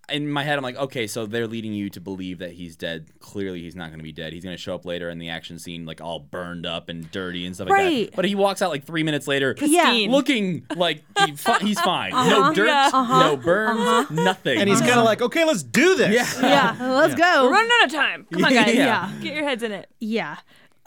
in 0.09 0.29
my 0.29 0.43
head. 0.43 0.57
I'm 0.57 0.63
like, 0.63 0.75
okay, 0.77 1.07
so 1.07 1.25
they're 1.25 1.47
leading 1.47 1.73
you 1.73 1.89
to 1.91 1.99
believe 2.01 2.39
that 2.39 2.51
he's 2.51 2.75
dead. 2.75 3.07
Clearly, 3.19 3.61
he's 3.61 3.75
not 3.75 3.87
going 3.89 3.99
to 3.99 4.03
be 4.03 4.11
dead. 4.11 4.33
He's 4.33 4.43
going 4.43 4.55
to 4.55 4.61
show 4.61 4.73
up 4.75 4.85
later 4.85 5.09
in 5.09 5.19
the 5.19 5.29
action 5.29 5.59
scene, 5.59 5.85
like 5.85 6.01
all 6.01 6.19
burned 6.19 6.65
up 6.65 6.89
and 6.89 7.09
dirty 7.11 7.45
and 7.45 7.53
stuff 7.55 7.69
like 7.69 7.77
Right. 7.77 8.05
that. 8.07 8.15
But 8.15 8.25
he 8.25 8.35
walks 8.35 8.61
out 8.61 8.69
like 8.69 8.85
three 8.85 9.03
minutes 9.03 9.27
later, 9.27 9.55
Yeah. 9.59 10.07
Looking 10.09 10.65
like 10.75 11.03
he 11.25 11.33
fi- 11.33 11.59
he's 11.59 11.79
fine. 11.81 12.13
Uh-huh. 12.13 12.29
No 12.49 12.53
dirt, 12.53 12.67
Yeah. 12.67 12.89
no 12.93 13.37
burns, 13.37 14.09
nothing. 14.11 14.59
and 14.59 14.69
he's 14.69 14.79
kind 14.81 14.93
of 14.99 15.05
like, 15.05 15.21
okay, 15.21 15.43
let's 15.45 15.63
do 15.63 15.95
this. 15.95 16.13
Yeah. 16.41 16.75
yeah, 16.79 16.87
let's 16.93 17.15
go. 17.15 17.43
We're 17.45 17.51
running 17.51 17.71
out 17.81 17.85
of 17.87 17.91
time. 17.93 18.27
Come 18.31 18.45
on, 18.45 18.53
guys. 18.53 18.73
Yeah. 18.73 19.11
Get 19.21 19.33
your 19.35 19.43
heads 19.43 19.63
in 19.63 19.71
it. 19.71 19.89
Yeah. 19.99 20.37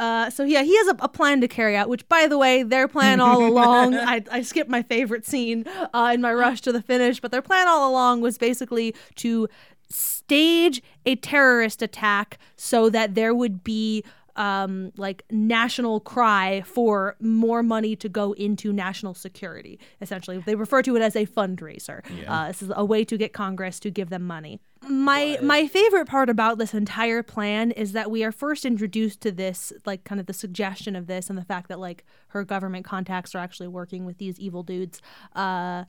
Uh, 0.00 0.30
so 0.30 0.44
yeah, 0.44 0.62
he 0.62 0.74
has 0.78 0.88
a, 0.88 0.96
a 1.00 1.08
plan 1.08 1.42
to 1.42 1.46
carry 1.46 1.76
out. 1.76 1.90
Which, 1.90 2.08
by 2.08 2.26
the 2.26 2.38
way, 2.38 2.62
their 2.62 2.88
plan 2.88 3.20
all 3.20 3.46
along. 3.46 3.94
I, 3.94 4.24
I 4.32 4.40
skipped 4.40 4.70
my 4.70 4.82
favorite 4.82 5.26
scene 5.26 5.66
uh, 5.92 6.12
in 6.14 6.22
my 6.22 6.32
rush 6.44 6.62
to 6.62 6.72
the 6.72 6.80
finish, 6.80 7.20
but 7.20 7.30
their 7.30 7.42
plan 7.42 7.68
all 7.68 7.90
along 7.90 8.22
was 8.22 8.38
basically 8.38 8.94
to 9.16 9.46
stage 9.90 10.82
a 11.04 11.16
terrorist 11.16 11.82
attack 11.82 12.38
so 12.56 12.88
that 12.88 13.14
there 13.14 13.34
would 13.34 13.62
be 13.62 14.02
um, 14.36 14.92
like 14.96 15.24
national 15.30 16.00
cry 16.00 16.62
for 16.62 17.16
more 17.20 17.62
money 17.62 17.96
to 17.96 18.08
go 18.08 18.32
into 18.32 18.72
national 18.72 19.14
security. 19.14 19.78
Essentially, 20.00 20.38
they 20.38 20.54
refer 20.54 20.82
to 20.82 20.96
it 20.96 21.02
as 21.02 21.16
a 21.16 21.26
fundraiser. 21.26 22.02
Uh, 22.28 22.48
this 22.48 22.62
is 22.62 22.72
a 22.74 22.84
way 22.84 23.04
to 23.04 23.16
get 23.16 23.32
Congress 23.32 23.80
to 23.80 23.90
give 23.90 24.10
them 24.10 24.26
money. 24.26 24.60
My 24.88 25.38
my 25.42 25.66
favorite 25.66 26.08
part 26.08 26.30
about 26.30 26.58
this 26.58 26.72
entire 26.72 27.22
plan 27.22 27.70
is 27.72 27.92
that 27.92 28.10
we 28.10 28.24
are 28.24 28.32
first 28.32 28.64
introduced 28.64 29.20
to 29.22 29.32
this, 29.32 29.72
like 29.84 30.04
kind 30.04 30.20
of 30.20 30.26
the 30.26 30.32
suggestion 30.32 30.96
of 30.96 31.06
this, 31.06 31.28
and 31.28 31.38
the 31.38 31.44
fact 31.44 31.68
that 31.68 31.78
like 31.78 32.04
her 32.28 32.44
government 32.44 32.84
contacts 32.84 33.34
are 33.34 33.38
actually 33.38 33.68
working 33.68 34.06
with 34.06 34.18
these 34.18 34.38
evil 34.40 34.62
dudes. 34.62 35.02
Uh, 35.34 35.84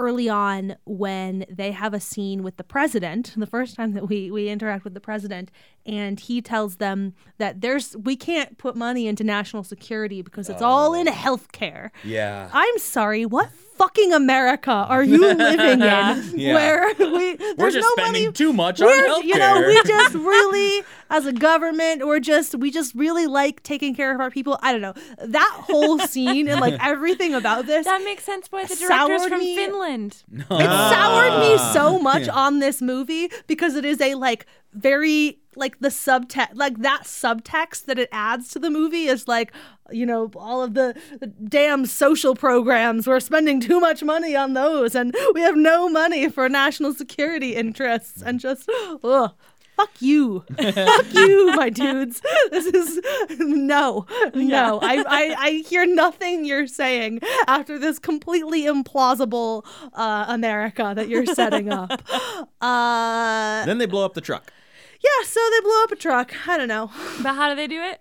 early 0.00 0.30
on 0.30 0.76
when 0.86 1.44
they 1.50 1.72
have 1.72 1.92
a 1.92 2.00
scene 2.00 2.42
with 2.42 2.56
the 2.56 2.64
president 2.64 3.34
the 3.36 3.46
first 3.46 3.76
time 3.76 3.92
that 3.92 4.08
we 4.08 4.30
we 4.30 4.48
interact 4.48 4.82
with 4.82 4.94
the 4.94 5.00
president 5.00 5.50
and 5.86 6.20
he 6.20 6.42
tells 6.42 6.76
them 6.76 7.14
that 7.38 7.60
there's 7.62 7.96
we 7.96 8.14
can't 8.16 8.58
put 8.58 8.76
money 8.76 9.06
into 9.06 9.24
national 9.24 9.64
security 9.64 10.20
because 10.22 10.48
it's 10.50 10.60
all 10.62 10.92
in 10.94 11.06
healthcare 11.06 11.90
yeah. 12.04 12.50
i'm 12.52 12.78
sorry 12.78 13.24
what 13.24 13.50
fucking 13.52 14.12
america 14.12 14.70
are 14.70 15.02
you 15.02 15.18
living 15.34 15.80
in 15.80 16.38
Yeah. 16.38 16.54
where 16.54 16.92
we 16.98 17.36
We're 17.56 17.70
just 17.70 17.86
no 17.88 17.90
spending 18.02 18.24
money 18.24 18.32
too 18.32 18.52
much 18.52 18.80
on 18.82 18.88
we're, 18.88 19.08
healthcare. 19.08 19.24
you 19.24 19.38
know, 19.38 19.60
we 19.66 19.82
just 19.86 20.14
really, 20.14 20.84
as 21.08 21.24
a 21.26 21.32
government, 21.32 22.06
we're 22.06 22.20
just, 22.20 22.54
we 22.54 22.70
just 22.70 22.94
really 22.94 23.26
like 23.26 23.62
taking 23.62 23.94
care 23.94 24.14
of 24.14 24.20
our 24.20 24.30
people. 24.30 24.58
I 24.62 24.72
don't 24.72 24.80
know. 24.82 24.92
That 25.24 25.50
whole 25.64 25.98
scene 26.12 26.46
and 26.48 26.60
like 26.60 26.76
everything 26.82 27.34
about 27.34 27.66
this, 27.66 27.86
That 27.86 28.02
makes 28.04 28.24
sense 28.24 28.46
why 28.50 28.64
the 28.66 28.76
Soured 28.76 29.08
director's 29.08 29.28
from 29.28 29.38
me- 29.40 29.56
Finland. 29.56 30.22
it 30.32 30.44
Ah. 30.50 30.90
soured 30.92 31.40
me 31.40 31.58
so 31.72 31.98
much 31.98 32.28
on 32.28 32.58
this 32.58 32.80
movie 32.82 33.30
because 33.46 33.74
it 33.76 33.84
is 33.86 34.00
a 34.00 34.14
like 34.14 34.46
very 34.72 35.38
like 35.56 35.78
the 35.80 35.88
subtext 35.88 36.50
like 36.54 36.78
that 36.78 37.02
subtext 37.04 37.86
that 37.86 37.98
it 37.98 38.08
adds 38.12 38.48
to 38.50 38.58
the 38.58 38.70
movie 38.70 39.06
is 39.06 39.26
like 39.26 39.52
you 39.90 40.06
know 40.06 40.30
all 40.36 40.62
of 40.62 40.74
the, 40.74 40.94
the 41.18 41.26
damn 41.26 41.84
social 41.86 42.36
programs 42.36 43.06
we're 43.06 43.18
spending 43.18 43.60
too 43.60 43.80
much 43.80 44.02
money 44.02 44.36
on 44.36 44.54
those 44.54 44.94
and 44.94 45.14
we 45.34 45.40
have 45.40 45.56
no 45.56 45.88
money 45.88 46.28
for 46.28 46.48
national 46.48 46.94
security 46.94 47.56
interests 47.56 48.22
and 48.22 48.38
just 48.38 48.70
ugh 49.02 49.32
Fuck 49.76 50.02
you. 50.02 50.44
Fuck 50.60 51.14
you, 51.14 51.54
my 51.56 51.70
dudes. 51.70 52.20
This 52.50 52.66
is 52.66 53.00
no, 53.38 54.04
no. 54.34 54.78
I, 54.82 55.04
I, 55.08 55.34
I 55.38 55.50
hear 55.66 55.86
nothing 55.86 56.44
you're 56.44 56.66
saying 56.66 57.20
after 57.46 57.78
this 57.78 57.98
completely 57.98 58.64
implausible 58.64 59.64
uh, 59.94 60.26
America 60.28 60.92
that 60.94 61.08
you're 61.08 61.24
setting 61.26 61.72
up. 61.72 62.02
Uh, 62.60 63.64
Then 63.64 63.78
they 63.78 63.86
blow 63.86 64.04
up 64.04 64.12
the 64.12 64.20
truck. 64.20 64.52
Yeah, 65.00 65.24
so 65.26 65.40
they 65.50 65.60
blow 65.60 65.82
up 65.84 65.92
a 65.92 65.96
truck. 65.96 66.32
I 66.48 66.56
don't 66.58 66.68
know. 66.68 66.90
But 67.22 67.34
how 67.34 67.48
do 67.50 67.56
they 67.56 67.66
do 67.66 67.80
it? 67.82 68.00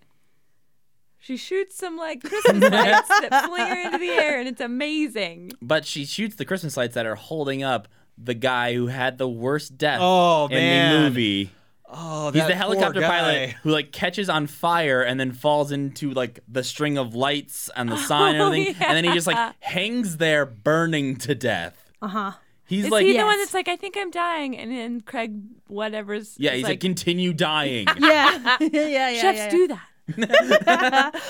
She 1.22 1.36
shoots 1.38 1.76
some 1.76 1.98
like 1.98 2.24
Christmas 2.24 2.62
lights 2.72 3.08
that 3.10 3.46
fling 3.48 3.68
her 3.68 3.82
into 3.82 3.98
the 3.98 4.10
air, 4.10 4.40
and 4.40 4.48
it's 4.48 4.62
amazing. 4.62 5.52
But 5.62 5.86
she 5.86 6.06
shoots 6.06 6.36
the 6.36 6.46
Christmas 6.46 6.78
lights 6.78 6.96
that 6.96 7.06
are 7.06 7.16
holding 7.16 7.62
up 7.64 7.88
the 8.18 8.34
guy 8.34 8.74
who 8.74 8.88
had 8.88 9.18
the 9.18 9.28
worst 9.30 9.78
death 9.78 10.00
Oh, 10.02 10.46
in 10.46 10.52
man. 10.58 10.94
the 10.94 11.10
movie. 11.10 11.52
Oh, 11.92 12.32
He's 12.32 12.42
that 12.42 12.48
the 12.50 12.54
poor 12.54 12.58
helicopter 12.76 13.02
pilot 13.02 13.50
who 13.64 13.72
like 13.72 13.92
catches 13.92 14.30
on 14.30 14.46
fire 14.48 15.02
and 15.02 15.20
then 15.20 15.32
falls 15.32 15.72
into 15.72 16.12
like 16.12 16.40
the 16.48 16.64
string 16.64 16.98
of 17.00 17.16
lights 17.16 17.70
and 17.76 17.90
the 17.90 17.98
sign 18.10 18.36
and 18.36 18.44
Oh, 18.44 18.48
everything, 18.48 18.76
and 18.88 18.96
then 18.96 19.04
he 19.06 19.12
just 19.14 19.26
like 19.28 19.56
hangs 19.60 20.18
there 20.18 20.46
burning 20.46 21.16
to 21.18 21.34
death. 21.36 21.92
Uh 22.02 22.08
huh. 22.08 22.32
He's 22.70 22.86
Is 22.86 22.92
like, 22.92 23.04
he 23.04 23.14
the 23.14 23.18
Yes. 23.18 23.26
one 23.26 23.38
that's 23.40 23.54
like, 23.56 23.68
I 23.68 23.76
think 23.76 23.98
I'm 23.98 24.12
dying, 24.12 24.56
and 24.56 24.72
then 24.72 25.02
Craig, 25.02 25.42
whatever's, 25.66 26.36
yeah, 26.38 26.52
he's 26.52 26.66
like, 26.66 26.80
continue 26.80 27.34
dying. 27.34 27.88
Yeah. 28.00 28.58
yeah. 28.60 28.70
Yeah. 28.70 29.14
chefs 29.20 29.40
yeah. 29.40 29.50
do 29.50 29.68
that. 29.70 29.82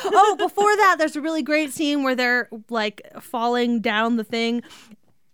oh, 0.06 0.36
before 0.38 0.76
that, 0.76 0.98
there's 1.00 1.16
a 1.16 1.22
really 1.22 1.42
great 1.42 1.72
scene 1.72 2.04
where 2.04 2.14
they're 2.16 2.50
like 2.70 3.02
falling 3.22 3.80
down 3.80 4.18
the 4.18 4.24
thing. 4.26 4.64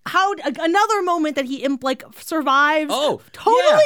How 0.08 0.34
another 0.34 1.02
moment 1.02 1.36
that 1.36 1.46
he 1.46 1.64
imp 1.64 1.84
like 1.84 2.04
survives. 2.20 2.92
Oh, 2.94 3.22
totally 3.32 3.84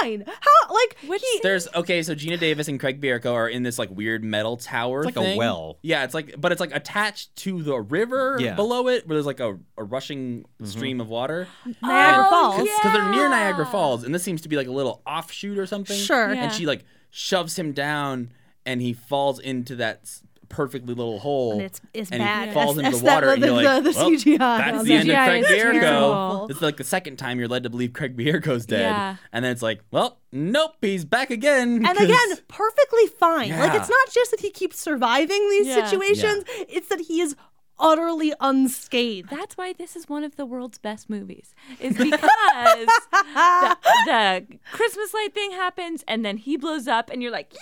fine. 0.00 0.24
How 0.26 0.74
like 0.74 0.96
Which 1.06 1.22
he, 1.22 1.40
There's 1.42 1.66
okay, 1.74 2.02
so 2.02 2.14
Geena 2.14 2.38
Davis 2.38 2.68
and 2.68 2.78
Craig 2.78 3.00
Bierko 3.00 3.32
are 3.32 3.48
in 3.48 3.62
this 3.62 3.78
like 3.78 3.88
weird 3.90 4.22
metal 4.22 4.58
tower. 4.58 4.98
It's 5.00 5.06
like 5.06 5.16
a 5.16 5.20
thing. 5.20 5.38
well. 5.38 5.78
Yeah, 5.82 6.04
it's 6.04 6.12
like, 6.12 6.34
but 6.38 6.52
it's 6.52 6.60
like 6.60 6.74
attached 6.74 7.34
to 7.36 7.62
the 7.62 7.80
river 7.80 8.36
Yeah. 8.38 8.54
below 8.54 8.88
it, 8.88 9.06
where 9.06 9.14
there's 9.16 9.24
like 9.26 9.40
a, 9.40 9.58
a 9.78 9.84
rushing 9.84 10.42
mm-hmm. 10.42 10.64
stream 10.66 11.00
of 11.00 11.08
water. 11.08 11.48
Niagara 11.82 12.26
Oh, 12.26 12.30
Falls. 12.30 12.66
yeah. 12.66 12.76
Because 12.82 12.92
they're 12.92 13.10
near 13.10 13.28
Niagara 13.30 13.64
Falls, 13.66 14.04
and 14.04 14.14
this 14.14 14.22
seems 14.22 14.42
to 14.42 14.48
be 14.50 14.56
like 14.56 14.66
a 14.68 14.72
little 14.72 15.00
offshoot 15.06 15.56
or 15.56 15.66
something. 15.66 15.96
Sure. 15.96 16.34
Yeah. 16.34 16.44
And 16.44 16.52
she 16.52 16.66
like 16.66 16.84
shoves 17.10 17.58
him 17.58 17.72
down, 17.72 18.32
and 18.66 18.82
he 18.82 18.92
falls 18.92 19.38
into 19.38 19.76
that 19.76 20.00
s- 20.02 20.22
perfectly 20.52 20.94
little 20.94 21.18
hole. 21.18 21.52
And 21.54 21.62
it's- 21.62 21.80
it's 21.92 22.10
and 22.12 22.20
bad. 22.20 22.48
He 22.48 22.54
falls 22.54 22.78
It's- 22.78 22.86
into 22.86 22.88
it's 22.90 22.98
the 23.00 23.04
that- 23.06 23.14
water, 23.16 23.30
and 23.32 23.42
the- 23.42 23.46
you're 23.48 23.56
like, 23.56 23.82
the- 23.84 23.90
the 23.90 23.98
well, 23.98 24.10
CGI 24.10 24.38
that's 24.38 24.78
on 24.78 24.84
the 24.84 24.94
that. 24.94 25.00
end 25.00 25.10
of 25.10 25.16
Craig 25.16 25.44
is 25.44 25.64
Bierko. 25.64 26.50
It's 26.50 26.62
like 26.62 26.76
the 26.76 26.84
second 26.84 27.16
time 27.16 27.38
you're 27.40 27.48
led 27.48 27.64
to 27.64 27.70
believe 27.70 27.92
Craig 27.92 28.16
Bierko's 28.16 28.66
dead, 28.66 28.80
Yeah. 28.82 29.16
and 29.32 29.44
then 29.44 29.50
it's 29.50 29.62
like, 29.62 29.80
well, 29.90 30.18
nope, 30.30 30.76
he's 30.80 31.04
back 31.04 31.30
again. 31.30 31.84
And 31.84 31.98
again, 31.98 32.36
perfectly 32.46 33.06
fine. 33.18 33.50
Like 33.58 33.74
it's 33.74 33.88
not 33.90 34.10
just 34.12 34.30
that 34.30 34.40
he 34.40 34.50
keeps 34.50 34.78
surviving 34.78 35.48
these 35.50 35.66
Yeah. 35.66 35.84
situations; 35.88 36.44
it's 36.68 36.88
that 36.88 37.00
he 37.00 37.20
is 37.20 37.34
utterly 37.78 38.32
unscathed. 38.40 39.28
That's 39.30 39.56
why 39.56 39.72
this 39.72 39.96
is 39.96 40.08
one 40.08 40.22
of 40.22 40.36
the 40.36 40.46
world's 40.46 40.78
best 40.78 41.10
movies. 41.10 41.52
Is 41.80 41.96
because 41.96 42.20
the, 42.20 42.86
the 44.06 44.46
Christmas 44.72 45.12
light 45.14 45.34
thing 45.34 45.50
happens 45.52 46.04
and 46.06 46.24
then 46.24 46.36
he 46.36 46.56
blows 46.56 46.86
up 46.86 47.10
and 47.10 47.22
you're 47.22 47.32
like, 47.32 47.52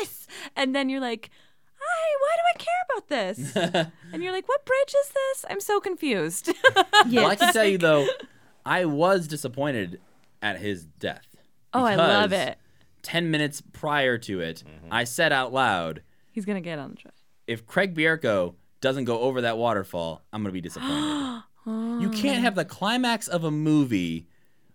yes! 0.00 0.26
And 0.56 0.74
then 0.74 0.88
you're 0.88 1.00
like, 1.00 1.28
I, 1.88 2.16
why 2.20 2.36
do 2.36 2.42
I 2.54 2.58
care 2.58 2.84
about 2.90 3.08
this? 3.08 3.92
and 4.12 4.22
you're 4.22 4.32
like, 4.32 4.48
what 4.48 4.64
bridge 4.64 4.94
is 5.04 5.08
this? 5.08 5.44
I'm 5.50 5.60
so 5.60 5.80
confused. 5.80 6.52
Yeah. 7.06 7.22
Well, 7.22 7.30
I 7.30 7.36
can 7.36 7.52
tell 7.52 7.64
you 7.64 7.78
though, 7.78 8.06
I 8.66 8.84
was 8.84 9.28
disappointed 9.28 10.00
at 10.42 10.58
his 10.58 10.84
death. 10.84 11.26
oh, 11.72 11.84
I 11.84 11.94
love 11.94 12.32
it. 12.32 12.58
Ten 13.02 13.30
minutes 13.30 13.62
prior 13.72 14.18
to 14.18 14.40
it, 14.40 14.64
mm-hmm. 14.66 14.92
I 14.92 15.04
said 15.04 15.32
out 15.32 15.52
loud, 15.52 16.02
He's 16.32 16.44
gonna 16.44 16.60
get 16.60 16.78
on 16.78 16.90
the 16.90 16.96
track. 16.96 17.14
if 17.46 17.66
Craig 17.66 17.94
Bierko 17.94 18.54
doesn't 18.80 19.04
go 19.04 19.20
over 19.20 19.42
that 19.42 19.56
waterfall, 19.56 20.22
I'm 20.32 20.42
gonna 20.42 20.52
be 20.52 20.60
disappointed. 20.60 21.42
you 21.66 22.10
can't 22.10 22.38
oh. 22.38 22.42
have 22.42 22.56
the 22.56 22.64
climax 22.64 23.28
of 23.28 23.44
a 23.44 23.50
movie 23.50 24.26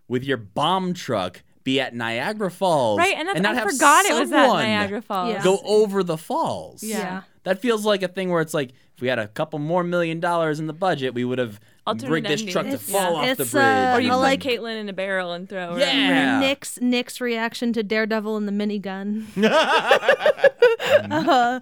with 0.08 0.24
your 0.24 0.38
bomb 0.38 0.94
truck 0.94 1.44
be 1.64 1.80
at 1.80 1.94
Niagara 1.96 2.52
Falls, 2.52 3.00
Right, 3.00 3.16
and, 3.18 3.28
that's, 3.28 3.40
not 3.40 3.56
I 3.56 3.60
have 3.60 3.72
forgot 3.72 4.06
it 4.06 4.14
was 4.20 4.32
at 4.32 4.48
Niagara 4.48 5.02
Falls. 5.02 5.30
Yeah. 5.34 5.44
Go 5.44 5.60
over 5.64 6.04
the 6.04 6.18
falls. 6.18 6.84
Yeah. 6.84 6.98
Yeah. 6.98 7.22
That 7.44 7.60
feels 7.62 7.86
like 7.86 8.04
a 8.04 8.08
thing 8.08 8.30
where 8.30 8.42
it's 8.42 8.54
like 8.54 8.72
if 8.96 9.02
we 9.02 9.08
had 9.08 9.20
a 9.20 9.28
couple 9.28 9.60
more 9.60 9.84
million 9.84 10.20
dollars 10.20 10.60
in 10.60 10.68
the 10.68 10.74
budget, 10.74 11.14
we 11.14 11.26
would 11.26 11.40
have 11.40 11.60
Alternate 11.86 12.12
rigged 12.12 12.28
this 12.28 12.42
truck 12.44 12.64
to 12.66 12.74
It's- 12.74 12.90
fall 12.90 13.18
off 13.18 13.26
it's, 13.26 13.38
the 13.38 13.46
bridge. 13.58 13.64
uh, 13.64 13.94
Or 13.96 14.00
you 14.00 14.10
I 14.10 14.14
put 14.14 14.20
like- 14.20 14.40
Caitlin 14.42 14.80
in 14.80 14.88
a 14.88 14.94
barrel 14.94 15.34
and 15.34 15.50
throw 15.50 15.74
her. 15.74 15.80
Yeah. 15.80 16.40
Nick's 16.40 16.80
Nick's 16.80 17.20
reaction 17.20 17.74
to 17.74 17.84
Daredevil 17.84 18.38
and 18.38 18.48
the 18.48 18.52
minigun. 18.54 19.26
uh, 21.12 21.60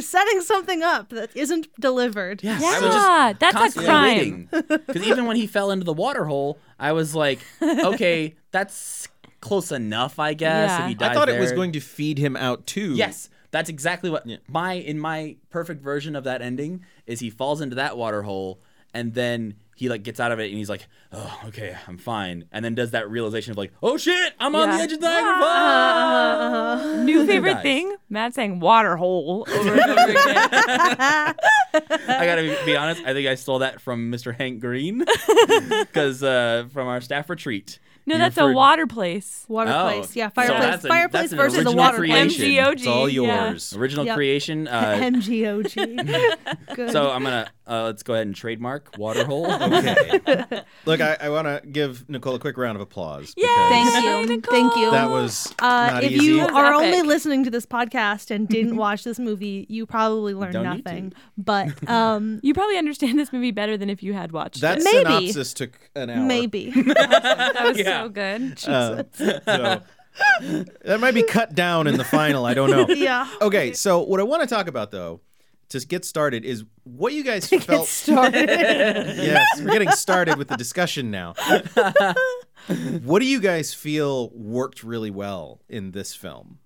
setting 0.00 0.40
something 0.42 0.82
up 0.82 1.08
that 1.10 1.34
isn't 1.36 1.68
delivered. 1.80 2.42
Yes. 2.42 2.60
Yeah, 2.62 2.68
I 2.68 2.80
was 2.80 2.94
just 2.94 3.40
that's 3.40 3.76
a 3.76 3.80
crime. 3.84 4.48
Because 4.50 5.02
even 5.06 5.26
when 5.26 5.36
he 5.36 5.46
fell 5.46 5.70
into 5.70 5.84
the 5.84 5.92
water 5.92 6.24
hole, 6.26 6.58
I 6.78 6.92
was 6.92 7.14
like, 7.14 7.40
okay, 7.62 8.34
that's 8.52 9.08
close 9.46 9.72
enough, 9.72 10.18
I 10.18 10.34
guess. 10.34 10.70
Yeah. 10.70 10.82
If 10.82 10.88
he 10.88 10.94
dies 10.94 11.10
I 11.10 11.14
thought 11.14 11.28
it 11.28 11.40
was 11.40 11.52
going 11.52 11.72
to 11.72 11.80
feed 11.80 12.18
him 12.18 12.36
out 12.36 12.66
too. 12.66 12.94
Yes, 12.94 13.30
that's 13.50 13.68
exactly 13.68 14.10
what 14.10 14.26
my 14.48 14.74
in 14.74 14.98
my 14.98 15.36
perfect 15.50 15.82
version 15.82 16.16
of 16.16 16.24
that 16.24 16.42
ending 16.42 16.84
is. 17.06 17.20
He 17.20 17.30
falls 17.30 17.60
into 17.60 17.76
that 17.76 17.96
water 17.96 18.22
hole, 18.22 18.60
and 18.92 19.14
then 19.14 19.54
he 19.76 19.88
like 19.88 20.02
gets 20.02 20.18
out 20.18 20.32
of 20.32 20.40
it, 20.40 20.48
and 20.48 20.56
he's 20.56 20.70
like, 20.70 20.88
"Oh, 21.12 21.40
okay, 21.46 21.76
I'm 21.86 21.98
fine." 21.98 22.46
And 22.50 22.64
then 22.64 22.74
does 22.74 22.90
that 22.92 23.10
realization 23.10 23.52
of 23.52 23.58
like, 23.58 23.72
"Oh 23.82 23.96
shit, 23.96 24.32
I'm 24.40 24.56
on 24.56 24.70
the 24.70 24.76
edge 24.76 24.92
of 24.92 25.00
Niagara 25.00 25.40
Falls." 25.40 26.98
New 27.04 27.26
favorite 27.26 27.62
thing? 27.62 27.94
Matt 28.08 28.34
saying 28.34 28.58
water 28.60 28.96
hole 28.96 29.46
over 29.48 29.72
and 29.72 29.90
over 29.90 30.10
again. 30.10 30.16
I 32.08 32.22
gotta 32.24 32.42
be, 32.42 32.56
be 32.64 32.76
honest. 32.76 33.02
I 33.04 33.12
think 33.12 33.28
I 33.28 33.34
stole 33.34 33.60
that 33.60 33.80
from 33.80 34.10
Mr. 34.10 34.34
Hank 34.34 34.60
Green 34.60 35.04
because 35.80 36.22
uh, 36.22 36.66
from 36.72 36.88
our 36.88 37.00
staff 37.00 37.28
retreat. 37.30 37.78
No, 38.08 38.14
He 38.14 38.18
that's 38.20 38.36
a 38.38 38.42
referred- 38.44 38.54
water 38.54 38.86
place. 38.86 39.44
Water 39.48 39.72
Oh. 39.74 39.82
place. 39.84 40.14
Yeah, 40.14 40.28
So 40.28 40.34
fireplace. 40.34 40.60
that's 40.60 40.84
a- 40.84 40.88
fireplace 40.88 41.22
that's 41.22 41.32
an 41.32 41.38
versus 41.38 41.52
the 41.54 41.60
original 41.70 41.76
water 41.76 41.96
creation. 41.98 42.28
place. 42.28 42.38
MGOG. 42.38 42.72
It's 42.78 42.86
all 42.86 43.08
yeah. 43.08 43.48
yours. 43.50 43.76
original 43.76 44.04
Yep. 44.06 44.14
creation. 44.16 44.68
Uh, 44.68 44.96
MGOG. 45.00 46.36
Good. 46.76 46.92
so 46.92 47.10
I'm 47.10 47.22
gonna 47.24 47.48
uh, 47.68 47.82
let's 47.86 48.04
go 48.04 48.14
ahead 48.14 48.26
and 48.28 48.36
trademark 48.36 48.96
waterhole. 48.96 49.46
Okay. 49.76 50.62
Look, 50.84 51.00
I, 51.00 51.16
I 51.20 51.28
want 51.30 51.46
to 51.48 51.60
give 51.68 52.08
Nicole 52.08 52.36
a 52.36 52.38
quick 52.38 52.56
round 52.56 52.76
of 52.76 52.82
applause. 52.82 53.34
Yay! 53.36 53.42
because 53.42 53.92
Thank 53.92 54.04
you. 54.04 54.36
Nicole. 54.36 54.54
Thank 54.54 54.76
you. 54.76 54.90
That 54.92 55.10
was 55.10 55.52
Uh, 55.58 55.90
not 55.92 56.04
if 56.04 56.12
easy. 56.12 56.24
you 56.26 56.36
That 56.38 56.52
was 56.52 56.56
are 56.62 56.74
epic. 56.74 56.84
only 56.94 57.02
listening 57.02 57.42
to 57.44 57.50
this 57.50 57.66
podcast 57.66 58.30
and 58.30 58.46
didn't 58.48 58.76
watch 58.76 59.02
this 59.02 59.18
movie, 59.18 59.66
you 59.68 59.84
probably 59.86 60.32
learned 60.34 60.52
Don't 60.52 60.76
need 60.76 60.84
nothing. 60.84 61.12
But 61.36 61.88
um, 61.90 62.38
You 62.44 62.54
probably 62.54 62.78
understand 62.78 63.18
this 63.18 63.32
movie 63.32 63.50
better 63.50 63.76
than 63.76 63.90
if 63.90 64.00
you 64.02 64.12
had 64.12 64.30
watched 64.30 64.60
that 64.60 64.78
it. 64.78 64.84
Maybe. 64.84 65.04
synopsis 65.04 65.52
took 65.54 65.72
an 65.96 66.10
hour. 66.10 66.24
maybe. 66.24 66.70
That 66.70 67.64
was 67.64 67.78
Yeah. 67.78 67.95
So 68.02 68.08
good. 68.08 68.68
Uh, 68.68 69.02
so 69.44 69.82
that 70.84 71.00
might 71.00 71.14
be 71.14 71.22
cut 71.22 71.54
down 71.54 71.86
in 71.86 71.96
the 71.96 72.04
final. 72.04 72.44
I 72.46 72.54
don't 72.54 72.70
know. 72.70 72.86
yeah. 72.94 73.28
Okay, 73.40 73.72
so 73.72 74.00
what 74.02 74.20
I 74.20 74.22
want 74.22 74.42
to 74.42 74.48
talk 74.54 74.66
about 74.68 74.90
though, 74.90 75.20
to 75.70 75.80
get 75.80 76.04
started, 76.04 76.44
is 76.44 76.64
what 76.84 77.12
you 77.12 77.22
guys 77.24 77.48
felt. 77.50 77.66
Get 77.66 77.86
Started. 77.86 78.48
yes, 78.48 79.60
we're 79.60 79.72
getting 79.72 79.90
started 79.90 80.38
with 80.38 80.48
the 80.48 80.56
discussion 80.56 81.10
now. 81.10 81.34
what 83.04 83.20
do 83.20 83.26
you 83.26 83.40
guys 83.40 83.74
feel 83.74 84.30
worked 84.30 84.82
really 84.82 85.10
well 85.10 85.60
in 85.68 85.90
this 85.92 86.14
film? 86.14 86.58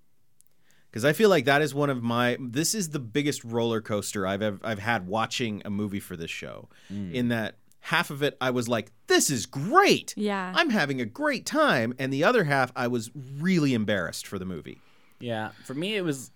Because 0.89 1.05
I 1.05 1.13
feel 1.13 1.29
like 1.29 1.45
that 1.45 1.61
is 1.61 1.73
one 1.73 1.89
of 1.89 2.03
my. 2.03 2.37
This 2.39 2.75
is 2.75 2.89
the 2.89 2.99
biggest 2.99 3.43
roller 3.45 3.79
coaster 3.81 4.27
I've 4.27 4.41
ev- 4.41 4.59
I've 4.63 4.79
had 4.79 5.07
watching 5.07 5.61
a 5.63 5.69
movie 5.69 6.01
for 6.01 6.17
this 6.17 6.31
show. 6.31 6.67
In 6.89 7.29
that 7.29 7.55
half 7.81 8.09
of 8.09 8.21
it, 8.23 8.37
I 8.39 8.51
was 8.51 8.67
like, 8.69 8.91
"This 9.07 9.29
is 9.29 9.45
great. 9.45 10.13
Yeah. 10.15 10.53
I'm 10.55 10.69
having 10.69 11.01
a 11.01 11.05
great 11.05 11.45
time," 11.45 11.93
and 11.99 12.11
the 12.13 12.23
other 12.23 12.43
half, 12.45 12.71
I 12.75 12.87
was 12.87 13.11
really 13.39 13.73
embarrassed 13.73 14.25
for 14.27 14.37
the 14.39 14.45
movie. 14.45 14.79
Yeah, 15.19 15.49
for 15.65 15.73
me 15.73 15.95
it 15.95 16.03
was. 16.03 16.31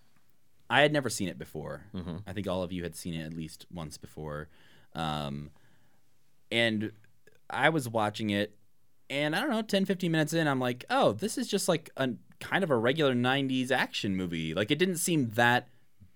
I 0.69 0.81
had 0.81 0.91
never 0.91 1.09
seen 1.09 1.27
it 1.29 1.37
before. 1.37 1.83
I 2.25 2.33
think 2.33 2.47
all 2.47 2.63
of 2.63 2.71
you 2.71 2.81
had 2.83 2.95
seen 2.95 3.13
it 3.13 3.23
at 3.23 3.33
least 3.33 3.67
once 3.71 3.97
before, 3.97 4.47
um, 4.93 5.51
and 6.51 6.91
I 7.49 7.69
was 7.69 7.87
watching 7.87 8.31
it, 8.31 8.55
and 9.09 9.35
I 9.35 9.41
don't 9.41 9.51
know, 9.51 9.61
10, 9.61 9.85
15 9.85 10.11
minutes 10.11 10.33
in, 10.33 10.47
I'm 10.47 10.59
like, 10.59 10.83
oh, 10.89 11.11
this 11.13 11.37
is 11.37 11.47
just 11.47 11.67
like 11.67 11.91
a 11.97 12.09
kind 12.39 12.63
of 12.63 12.71
a 12.71 12.75
regular 12.77 13.13
'90s 13.13 13.69
action 13.71 14.15
movie. 14.15 14.53
Like 14.55 14.71
it 14.71 14.79
didn't 14.79 14.97
seem 14.97 15.29
that 15.31 15.67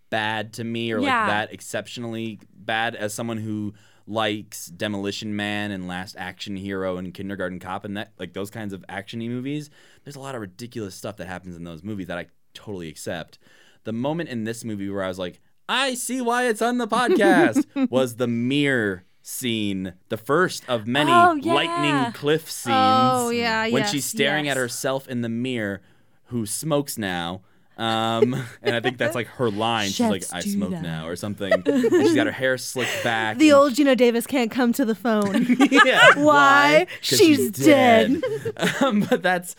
bad 0.09 0.53
to 0.53 0.63
me, 0.63 0.91
or 0.91 0.99
Yeah. 0.99 1.19
like 1.19 1.27
that 1.27 1.53
exceptionally 1.53 2.39
bad 2.55 2.95
as 2.95 3.13
someone 3.13 3.37
who 3.37 3.73
likes 4.09 4.65
Demolition 4.67 5.35
Man 5.35 5.71
and 5.71 5.87
Last 5.87 6.15
Action 6.17 6.55
Hero 6.55 6.97
and 6.97 7.13
Kindergarten 7.13 7.59
Cop 7.59 7.85
and 7.85 7.95
that 7.95 8.11
like 8.17 8.33
those 8.33 8.49
kinds 8.49 8.73
of 8.73 8.83
actiony 8.89 9.29
movies. 9.29 9.69
There's 10.03 10.15
a 10.15 10.19
lot 10.19 10.35
of 10.35 10.41
ridiculous 10.41 10.95
stuff 10.95 11.17
that 11.17 11.27
happens 11.27 11.55
in 11.55 11.63
those 11.63 11.83
movies 11.83 12.07
that 12.07 12.17
I 12.17 12.27
totally 12.53 12.89
accept. 12.89 13.37
The 13.83 13.93
moment 13.93 14.29
in 14.29 14.43
this 14.43 14.65
movie 14.65 14.89
where 14.89 15.03
I 15.03 15.07
was 15.07 15.19
like, 15.19 15.39
I 15.69 15.93
see 15.93 16.19
why 16.21 16.47
it's 16.47 16.61
on 16.61 16.79
the 16.79 16.87
podcast 16.97 17.89
was 17.91 18.15
the 18.15 18.27
mirror 18.27 19.05
scene, 19.21 19.93
the 20.09 20.17
first 20.17 20.63
of 20.67 20.87
many 20.87 21.11
Oh, 21.11 21.35
yeah. 21.35 21.53
lightning 21.53 22.11
cliff 22.13 22.45
oh, 22.45 22.49
scenes. 22.49 22.75
Oh, 22.75 23.29
yeah, 23.29 23.63
When 23.69 23.83
yes, 23.83 23.91
she's 23.91 24.05
staring 24.05 24.49
at 24.49 24.57
herself 24.57 25.07
in 25.07 25.21
the 25.21 25.29
mirror, 25.29 25.81
who 26.25 26.45
smokes 26.47 26.97
now. 26.97 27.41
Um, 27.79 28.33
and 28.61 28.75
I 28.75 28.81
think 28.81 28.97
that's 28.97 29.15
like 29.15 29.27
her 29.27 29.49
line. 29.49 29.87
She's 29.89 30.01
like, 30.01 30.21
Chefs 30.21 30.33
"I 30.33 30.41
do 30.41 30.49
smoke 30.51 30.71
that. 30.71 30.81
now" 30.83 31.07
or 31.07 31.15
something. 31.15 31.51
and 31.53 31.65
she's 31.91 32.13
got 32.13 32.25
her 32.27 32.31
hair 32.33 32.57
slicked 32.57 33.03
back. 33.05 33.37
the 33.37 33.49
and- 33.51 33.57
old 33.57 33.73
Geena 33.73 33.95
Davis 33.95 34.27
can't 34.27 34.51
come 34.51 34.73
to 34.73 34.83
the 34.83 34.95
phone. 34.95 35.45
yeah. 35.71 36.13
Why? 36.17 36.87
'Cause 36.89 37.17
She's 37.19 37.51
dead. 37.51 38.21
um, 38.81 39.01
but 39.09 39.23
that's 39.23 39.55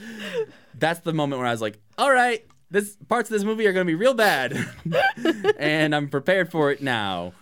that's 0.78 1.00
the 1.00 1.14
moment 1.14 1.38
where 1.40 1.48
I 1.48 1.52
was 1.52 1.62
like, 1.62 1.78
all 1.96 2.12
right, 2.12 2.44
this 2.70 2.96
parts 3.08 3.30
of 3.30 3.34
this 3.34 3.42
movie 3.44 3.66
are 3.66 3.72
gonna 3.72 3.84
be 3.86 3.94
real 3.94 4.14
bad, 4.14 4.54
and 5.58 5.94
I'm 5.94 6.08
prepared 6.08 6.50
for 6.50 6.70
it 6.70 6.82
now. 6.82 7.32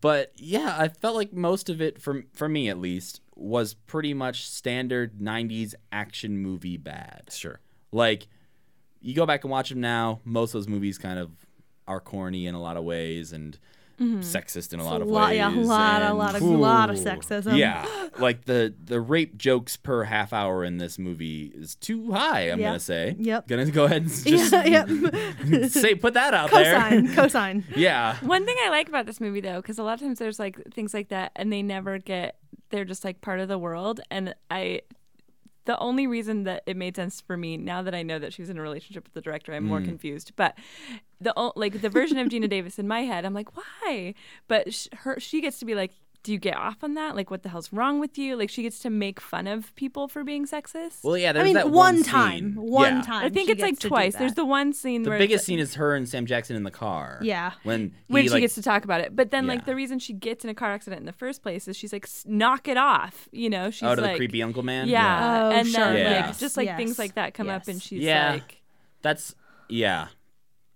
But 0.00 0.32
yeah, 0.36 0.74
I 0.78 0.88
felt 0.88 1.14
like 1.14 1.32
most 1.32 1.68
of 1.68 1.80
it, 1.82 2.00
for 2.00 2.24
for 2.32 2.48
me 2.48 2.68
at 2.70 2.78
least, 2.78 3.20
was 3.36 3.74
pretty 3.74 4.14
much 4.14 4.46
standard 4.48 5.18
'90s 5.20 5.74
action 5.92 6.38
movie 6.38 6.76
bad. 6.78 7.24
Sure. 7.30 7.60
Like, 7.92 8.26
you 9.02 9.14
go 9.14 9.26
back 9.26 9.44
and 9.44 9.50
watch 9.50 9.68
them 9.68 9.80
now. 9.80 10.20
Most 10.24 10.50
of 10.50 10.60
those 10.60 10.68
movies 10.68 10.98
kind 10.98 11.18
of 11.18 11.30
are 11.86 12.00
corny 12.00 12.46
in 12.46 12.54
a 12.54 12.60
lot 12.60 12.76
of 12.76 12.84
ways 12.84 13.32
and 13.32 13.58
mm-hmm. 14.00 14.20
sexist 14.20 14.72
in 14.72 14.80
a 14.80 14.84
lot 14.84 15.02
of 15.02 15.08
lot, 15.08 15.30
ways. 15.30 15.36
yeah, 15.36 15.48
a 15.48 15.54
lot, 15.54 16.02
a 16.02 16.14
lot 16.14 16.34
of, 16.34 16.42
lot 16.42 16.90
of 16.90 16.96
sexism. 16.96 17.56
Yeah, 17.56 17.86
like 18.18 18.44
the 18.44 18.74
the 18.84 19.00
rape 19.00 19.36
jokes 19.36 19.76
per 19.76 20.04
half 20.04 20.32
hour 20.32 20.64
in 20.64 20.78
this 20.78 20.98
movie 20.98 21.52
is 21.54 21.74
too 21.74 22.12
high. 22.12 22.50
I'm 22.50 22.60
Yeah. 22.60 22.68
gonna 22.68 22.80
say. 22.80 23.16
Yep. 23.18 23.48
Gonna 23.48 23.70
go 23.70 23.84
ahead 23.84 24.02
and 24.02 24.10
just 24.24 24.52
Yeah, 24.52 24.86
yeah. 25.44 25.66
say 25.68 25.94
put 25.94 26.14
that 26.14 26.34
out 26.34 26.50
there. 26.50 26.74
Cosine, 26.80 27.14
cosine. 27.14 27.64
Yeah. 27.76 28.16
One 28.22 28.44
thing 28.46 28.56
I 28.64 28.70
like 28.70 28.88
about 28.88 29.06
this 29.06 29.20
movie 29.20 29.40
though, 29.40 29.60
because 29.60 29.78
a 29.78 29.82
lot 29.82 29.94
of 29.94 30.00
times 30.00 30.18
there's 30.18 30.38
like 30.38 30.60
things 30.72 30.94
like 30.94 31.08
that, 31.08 31.32
and 31.36 31.52
they 31.52 31.62
never 31.62 31.98
get. 31.98 32.36
They're 32.70 32.84
just 32.86 33.04
like 33.04 33.20
part 33.20 33.40
of 33.40 33.48
the 33.48 33.58
world, 33.58 34.00
and 34.10 34.34
I. 34.50 34.82
The 35.64 35.78
only 35.78 36.06
reason 36.06 36.44
that 36.44 36.62
it 36.66 36.76
made 36.76 36.96
sense 36.96 37.20
for 37.20 37.36
me 37.36 37.56
now 37.56 37.82
that 37.82 37.94
I 37.94 38.02
know 38.02 38.18
that 38.18 38.32
she 38.32 38.42
was 38.42 38.50
in 38.50 38.58
a 38.58 38.62
relationship 38.62 39.04
with 39.04 39.14
the 39.14 39.20
director, 39.20 39.52
I'm 39.52 39.64
more 39.64 39.80
mm. 39.80 39.84
confused. 39.84 40.32
But 40.36 40.56
the 41.20 41.52
like 41.54 41.80
the 41.80 41.88
version 41.88 42.18
of 42.18 42.28
Geena 42.28 42.48
Davis 42.48 42.78
in 42.78 42.88
my 42.88 43.00
head, 43.00 43.24
I'm 43.24 43.34
like, 43.34 43.56
why? 43.56 44.14
But 44.48 44.74
sh- 44.74 44.88
her 44.98 45.20
she 45.20 45.40
gets 45.40 45.58
to 45.60 45.64
be 45.64 45.74
like, 45.74 45.92
do 46.22 46.32
you 46.32 46.38
get 46.38 46.56
off 46.56 46.84
on 46.84 46.94
that? 46.94 47.16
Like, 47.16 47.30
what 47.30 47.42
the 47.42 47.48
hell's 47.48 47.72
wrong 47.72 47.98
with 47.98 48.16
you? 48.16 48.36
Like, 48.36 48.48
she 48.48 48.62
gets 48.62 48.78
to 48.80 48.90
make 48.90 49.20
fun 49.20 49.46
of 49.48 49.74
people 49.74 50.06
for 50.06 50.22
being 50.22 50.46
sexist. 50.46 51.02
Well, 51.02 51.18
yeah, 51.18 51.32
I 51.34 51.42
mean, 51.42 51.54
that 51.54 51.66
one, 51.70 51.96
one 51.96 52.02
time, 52.04 52.38
scene. 52.38 52.54
one 52.56 52.96
Yeah. 52.96 53.02
time. 53.02 53.24
I 53.26 53.28
think 53.28 53.48
she 53.48 53.52
it's 53.52 53.60
like 53.62 53.70
gets 53.72 53.82
to 53.82 53.88
twice. 53.88 54.14
There's 54.16 54.34
the 54.34 54.44
one 54.44 54.72
scene 54.72 55.02
The 55.02 55.10
where 55.10 55.18
biggest 55.18 55.44
scene 55.44 55.58
is 55.58 55.74
her 55.74 55.94
and 55.96 56.08
Sam 56.08 56.24
Jackson 56.26 56.54
in 56.54 56.62
the 56.62 56.70
car. 56.70 57.18
Yeah. 57.22 57.52
When 57.64 57.80
he 57.80 57.92
when 58.08 58.22
she 58.24 58.28
like 58.30 58.40
gets 58.42 58.54
to 58.54 58.62
talk 58.62 58.84
about 58.84 59.00
it. 59.00 59.16
But 59.16 59.30
then, 59.32 59.46
like, 59.46 59.64
the 59.66 59.74
reason 59.74 59.98
she 59.98 60.12
gets 60.12 60.44
in 60.44 60.50
a 60.50 60.54
car 60.54 60.70
accident 60.72 61.00
in 61.00 61.06
the 61.06 61.12
first 61.12 61.42
place 61.42 61.66
is 61.66 61.76
she's 61.76 61.92
like, 61.92 62.06
knock 62.24 62.68
it 62.68 62.76
off. 62.76 63.28
You 63.32 63.50
know, 63.50 63.70
she's 63.70 63.82
like, 63.82 63.92
oh 63.92 63.94
to 63.96 64.02
like, 64.02 64.12
the 64.12 64.16
creepy 64.18 64.42
uncle 64.42 64.62
man. 64.62 64.88
Yeah. 64.88 65.48
Oh, 65.48 65.50
and 65.50 65.66
sure. 65.66 65.84
then, 65.92 65.96
Yeah. 65.96 66.26
like, 66.26 66.38
just 66.38 66.56
like 66.56 66.66
Yes. 66.66 66.76
things 66.76 66.98
like 66.98 67.14
that 67.14 67.34
come 67.34 67.48
up, 67.48 67.66
and 67.66 67.82
she's 67.82 68.00
Yeah. 68.02 68.32
like, 68.34 68.62
That's 69.02 69.34
yeah. 69.68 70.08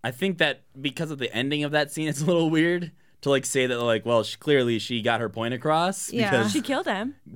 I 0.02 0.10
think 0.10 0.38
that 0.38 0.62
because 0.80 1.10
of 1.10 1.18
the 1.18 1.32
ending 1.34 1.64
of 1.64 1.72
that 1.72 1.90
scene, 1.92 2.08
it's 2.08 2.20
a 2.20 2.24
little 2.26 2.50
weird 2.50 2.92
to 3.22 3.30
like 3.30 3.46
say 3.46 3.66
that 3.66 3.80
like, 3.80 4.04
well, 4.06 4.22
she, 4.22 4.36
clearly 4.36 4.78
she 4.78 5.02
got 5.02 5.20
her 5.20 5.28
point 5.28 5.54
across 5.54 6.12
Yeah. 6.12 6.30
because 6.30 6.52
she 6.52 6.60
killed 6.60 6.86
him. 6.86 7.14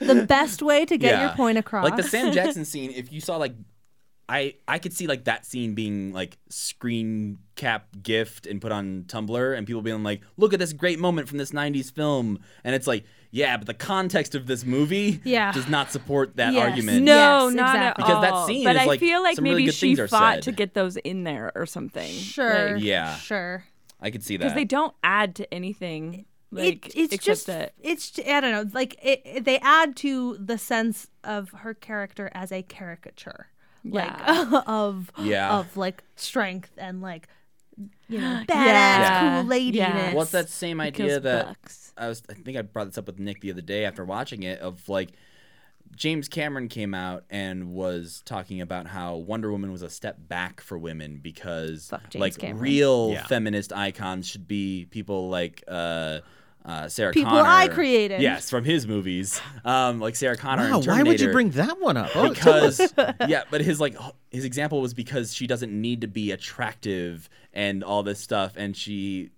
the 0.00 0.24
best 0.28 0.62
way 0.62 0.84
to 0.84 0.96
get 0.98 1.20
your 1.20 1.30
point 1.30 1.58
across. 1.58 1.84
like 1.84 1.96
the 1.96 2.02
Sam 2.02 2.32
Jackson 2.32 2.64
scene. 2.66 2.92
If 2.94 3.12
you 3.12 3.20
saw 3.20 3.36
like, 3.36 3.54
I 4.30 4.54
I 4.66 4.78
could 4.78 4.92
see 4.92 5.06
like 5.06 5.24
that 5.24 5.46
scene 5.46 5.74
being 5.74 6.12
like 6.12 6.36
screen 6.50 7.38
cap 7.56 7.86
gift 8.02 8.46
and 8.46 8.60
put 8.60 8.72
on 8.72 9.04
Tumblr, 9.06 9.56
and 9.56 9.66
people 9.66 9.80
being 9.80 10.02
like, 10.02 10.20
look 10.36 10.52
at 10.52 10.58
this 10.58 10.74
great 10.74 10.98
moment 10.98 11.28
from 11.28 11.38
this 11.38 11.52
'90s 11.52 11.90
film, 11.90 12.38
and 12.62 12.74
it's 12.74 12.86
like, 12.86 13.04
yeah, 13.30 13.56
but 13.56 13.66
the 13.66 13.72
context 13.74 14.34
of 14.34 14.46
this 14.46 14.64
movie 14.66 15.20
Yeah. 15.24 15.50
does 15.52 15.66
not 15.68 15.90
support 15.90 16.36
that 16.36 16.52
Yes. 16.52 16.68
argument. 16.68 17.04
No, 17.04 17.46
Yes, 17.46 17.54
not 17.54 17.74
exactly. 17.76 17.86
at 18.04 18.06
Because 18.06 18.22
that 18.22 18.46
scene 18.46 18.64
but 18.64 18.76
is, 18.76 18.82
I 18.82 18.84
like, 18.84 19.00
feel 19.00 19.22
like 19.22 19.36
some 19.36 19.44
really 19.44 19.54
maybe 19.56 19.66
good 19.66 19.74
she 19.74 19.86
things 19.88 20.00
are 20.00 20.08
fought 20.08 20.34
said. 20.36 20.42
to 20.44 20.52
get 20.52 20.74
those 20.74 20.96
in 20.98 21.24
there 21.24 21.50
or 21.54 21.64
something. 21.64 22.10
sure. 22.12 22.76
Yeah. 22.76 23.16
Sure. 23.16 23.64
I 24.00 24.10
could 24.10 24.22
see 24.22 24.36
that 24.36 24.44
because 24.44 24.54
they 24.54 24.64
don't 24.64 24.94
add 25.02 25.34
to 25.36 25.52
anything. 25.54 26.24
Like 26.50 26.86
it, 26.96 27.12
it's 27.12 27.24
just 27.24 27.46
that 27.46 27.74
it's 27.78 28.18
I 28.26 28.40
don't 28.40 28.52
know 28.52 28.70
like 28.72 28.96
it, 29.02 29.20
it- 29.24 29.44
they 29.44 29.58
add 29.58 29.96
to 29.96 30.36
the 30.38 30.56
sense 30.56 31.08
of 31.22 31.50
her 31.50 31.74
character 31.74 32.30
as 32.32 32.50
a 32.52 32.62
caricature 32.62 33.48
like 33.84 34.12
of 34.66 35.10
Yeah. 35.18 35.58
of 35.58 35.76
like 35.76 36.02
strength 36.16 36.70
and 36.78 37.02
like 37.02 37.28
you 38.08 38.18
know 38.20 38.42
badass 38.48 38.48
Yeah. 38.48 39.40
cool 39.40 39.48
lady 39.48 39.78
Yeah. 39.78 40.14
What's 40.14 40.30
that 40.30 40.48
same 40.48 40.80
idea 40.80 41.06
kills 41.08 41.22
that 41.22 41.46
bucks. 41.48 41.92
I 41.98 42.08
was? 42.08 42.22
I 42.30 42.34
think 42.34 42.56
I 42.56 42.62
brought 42.62 42.86
this 42.86 42.96
up 42.96 43.06
with 43.08 43.18
Nick 43.18 43.40
the 43.42 43.50
other 43.50 43.60
day 43.60 43.84
after 43.84 44.04
watching 44.04 44.42
it. 44.44 44.60
Of 44.60 44.88
like, 44.88 45.10
James 45.96 46.28
Cameron 46.28 46.68
came 46.68 46.94
out 46.94 47.24
and 47.30 47.72
was 47.72 48.22
talking 48.24 48.60
about 48.60 48.86
how 48.86 49.16
Wonder 49.16 49.50
Woman 49.50 49.72
was 49.72 49.82
a 49.82 49.90
step 49.90 50.16
back 50.18 50.60
for 50.60 50.78
women 50.78 51.18
because 51.22 51.92
like 52.14 52.38
Cameron. 52.38 52.62
real 52.62 53.10
Yeah. 53.12 53.26
feminist 53.26 53.72
icons 53.72 54.28
should 54.28 54.46
be 54.48 54.86
people 54.90 55.28
like. 55.28 55.64
uh 55.68 56.20
uh, 56.64 56.86
Sarah 56.86 57.12
People 57.12 57.30
Connor. 57.30 57.48
I 57.48 57.68
created. 57.68 58.20
Yes, 58.20 58.50
from 58.50 58.62
his 58.62 58.86
movies. 58.86 59.40
Um, 59.64 60.00
like 60.00 60.14
Sarah 60.16 60.36
Connor. 60.36 60.68
Wow, 60.68 60.80
in 60.80 60.86
why 60.86 61.02
would 61.02 61.18
you 61.18 61.32
bring 61.32 61.50
that 61.50 61.80
one 61.80 61.96
up? 61.96 62.10
Oh, 62.14 62.28
because 62.28 62.80
yeah 63.26 63.44
but 63.50 63.62
his 63.62 63.80
like 63.80 63.96
his 64.30 64.44
example 64.44 64.82
was 64.82 64.92
because 64.92 65.32
she 65.32 65.46
doesn't 65.46 65.72
need 65.72 66.02
to 66.02 66.08
be 66.08 66.30
attractive 66.30 67.30
and 67.54 67.82
all 67.82 68.02
this 68.02 68.20
stuff 68.20 68.52
and 68.56 68.76
she 68.76 69.30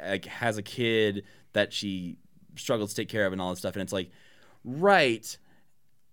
like 0.00 0.26
has 0.26 0.58
a 0.58 0.62
kid 0.62 1.24
that 1.54 1.72
she 1.72 2.18
struggles 2.54 2.90
to 2.90 3.02
take 3.02 3.08
care 3.08 3.26
of 3.26 3.32
and 3.32 3.42
all 3.42 3.50
this 3.50 3.58
stuff 3.58 3.74
and 3.74 3.82
it's 3.82 3.92
like 3.92 4.10
right 4.64 5.38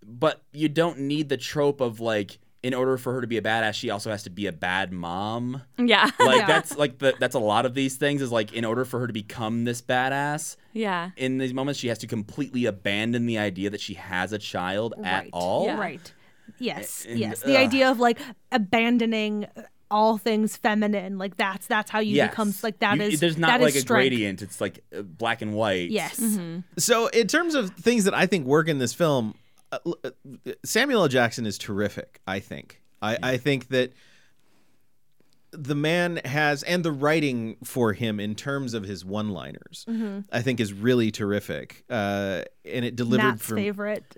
but 0.06 0.41
you 0.51 0.70
don't 0.70 0.99
need 0.99 1.30
the 1.30 1.38
trope 1.38 1.82
of 1.82 1.99
like 1.99 2.39
in 2.62 2.74
order 2.74 2.97
for 2.97 3.12
her 3.14 3.20
to 3.22 3.28
be 3.28 3.38
a 3.38 3.41
badass 3.41 3.74
she 3.74 3.89
also 3.89 4.10
has 4.10 4.24
to 4.24 4.30
be 4.30 4.47
a 4.47 4.51
bad 4.54 4.91
mom 4.93 5.62
Yeah. 5.78 6.10
like 6.20 6.38
Yeah. 6.39 6.47
that's 6.47 6.78
like 6.78 6.97
the 6.99 7.14
that's 7.20 7.36
a 7.36 7.39
lot 7.39 7.66
of 7.66 7.74
these 7.74 7.97
things 7.97 8.22
is 8.22 8.32
like 8.32 8.54
in 8.54 8.64
order 8.66 8.86
for 8.86 8.99
her 9.01 9.08
to 9.08 9.14
become 9.14 9.66
this 9.66 9.82
badass 9.82 10.56
yeah. 10.72 11.10
in 11.18 11.38
these 11.39 11.54
moments 11.54 11.80
she 11.80 11.89
has 11.89 11.97
to 11.99 12.08
completely 12.08 12.66
abandon 12.66 13.26
the 13.26 13.38
idea 13.38 13.70
that 13.70 13.82
she 13.82 13.95
has 13.95 14.32
a 14.32 14.39
child 14.39 14.93
at 15.04 15.24
Right. 15.24 15.30
all 15.34 15.66
Yeah. 15.66 15.78
right 15.80 16.14
yes 16.60 17.06
And, 17.08 17.20
yes 17.20 17.41
the 17.41 17.51
ugh. 17.58 17.64
idea 17.68 17.91
of 17.91 17.99
like 17.99 18.20
abandoning 18.51 19.47
all 19.91 20.18
things 20.18 20.58
feminine 20.58 21.18
like 21.18 21.36
that's 21.38 21.68
that's 21.68 21.91
how 21.91 21.99
you 21.99 22.16
Yes. 22.16 22.32
become 22.32 22.54
like 22.64 22.80
that 22.80 22.97
You- 22.97 23.04
is 23.04 23.20
There's 23.20 23.38
not 23.38 23.47
that 23.47 23.62
like 23.62 23.72
is 23.72 23.76
a 23.78 23.82
strength. 23.82 24.10
gradient. 24.10 24.41
It's 24.41 24.60
like 24.60 24.84
uh, 24.97 25.01
black 25.04 25.41
and 25.41 25.54
white. 25.54 25.89
yes 25.91 26.20
Mm-hmm. 26.20 26.60
So, 26.78 27.08
in 27.08 27.28
terms 27.28 27.54
of 27.56 27.72
things 27.72 28.06
that 28.06 28.14
I 28.16 28.26
think 28.26 28.47
work 28.47 28.68
in 28.70 28.80
this 28.80 28.93
film, 28.93 29.26
uh, 29.28 29.32
l- 29.34 29.34
uh, 29.34 29.43
Uh, 29.86 29.92
uh, 30.04 30.52
Samuel 30.64 31.04
L. 31.04 31.08
Jackson 31.08 31.46
is 31.46 31.58
terrific. 31.58 32.22
I 32.28 32.40
think. 32.40 32.82
I, 33.02 33.18
I 33.22 33.38
think 33.38 33.68
that 33.70 33.94
the 35.52 35.76
man 35.76 36.22
has, 36.24 36.64
and 36.64 36.84
the 36.84 36.92
writing 36.92 37.58
for 37.64 37.94
him 37.94 38.20
in 38.20 38.34
terms 38.34 38.74
of 38.74 38.84
his 38.84 39.04
one-liners, 39.04 39.86
mm-hmm. 39.90 40.22
I 40.32 40.42
think 40.42 40.62
is 40.62 40.72
really 40.72 41.12
terrific. 41.12 41.84
Uh, 41.90 42.44
and 42.64 42.86
it 42.86 42.96
delivered 42.96 43.24
Matt's 43.24 43.46
from 43.46 43.58
favorite 43.58 44.18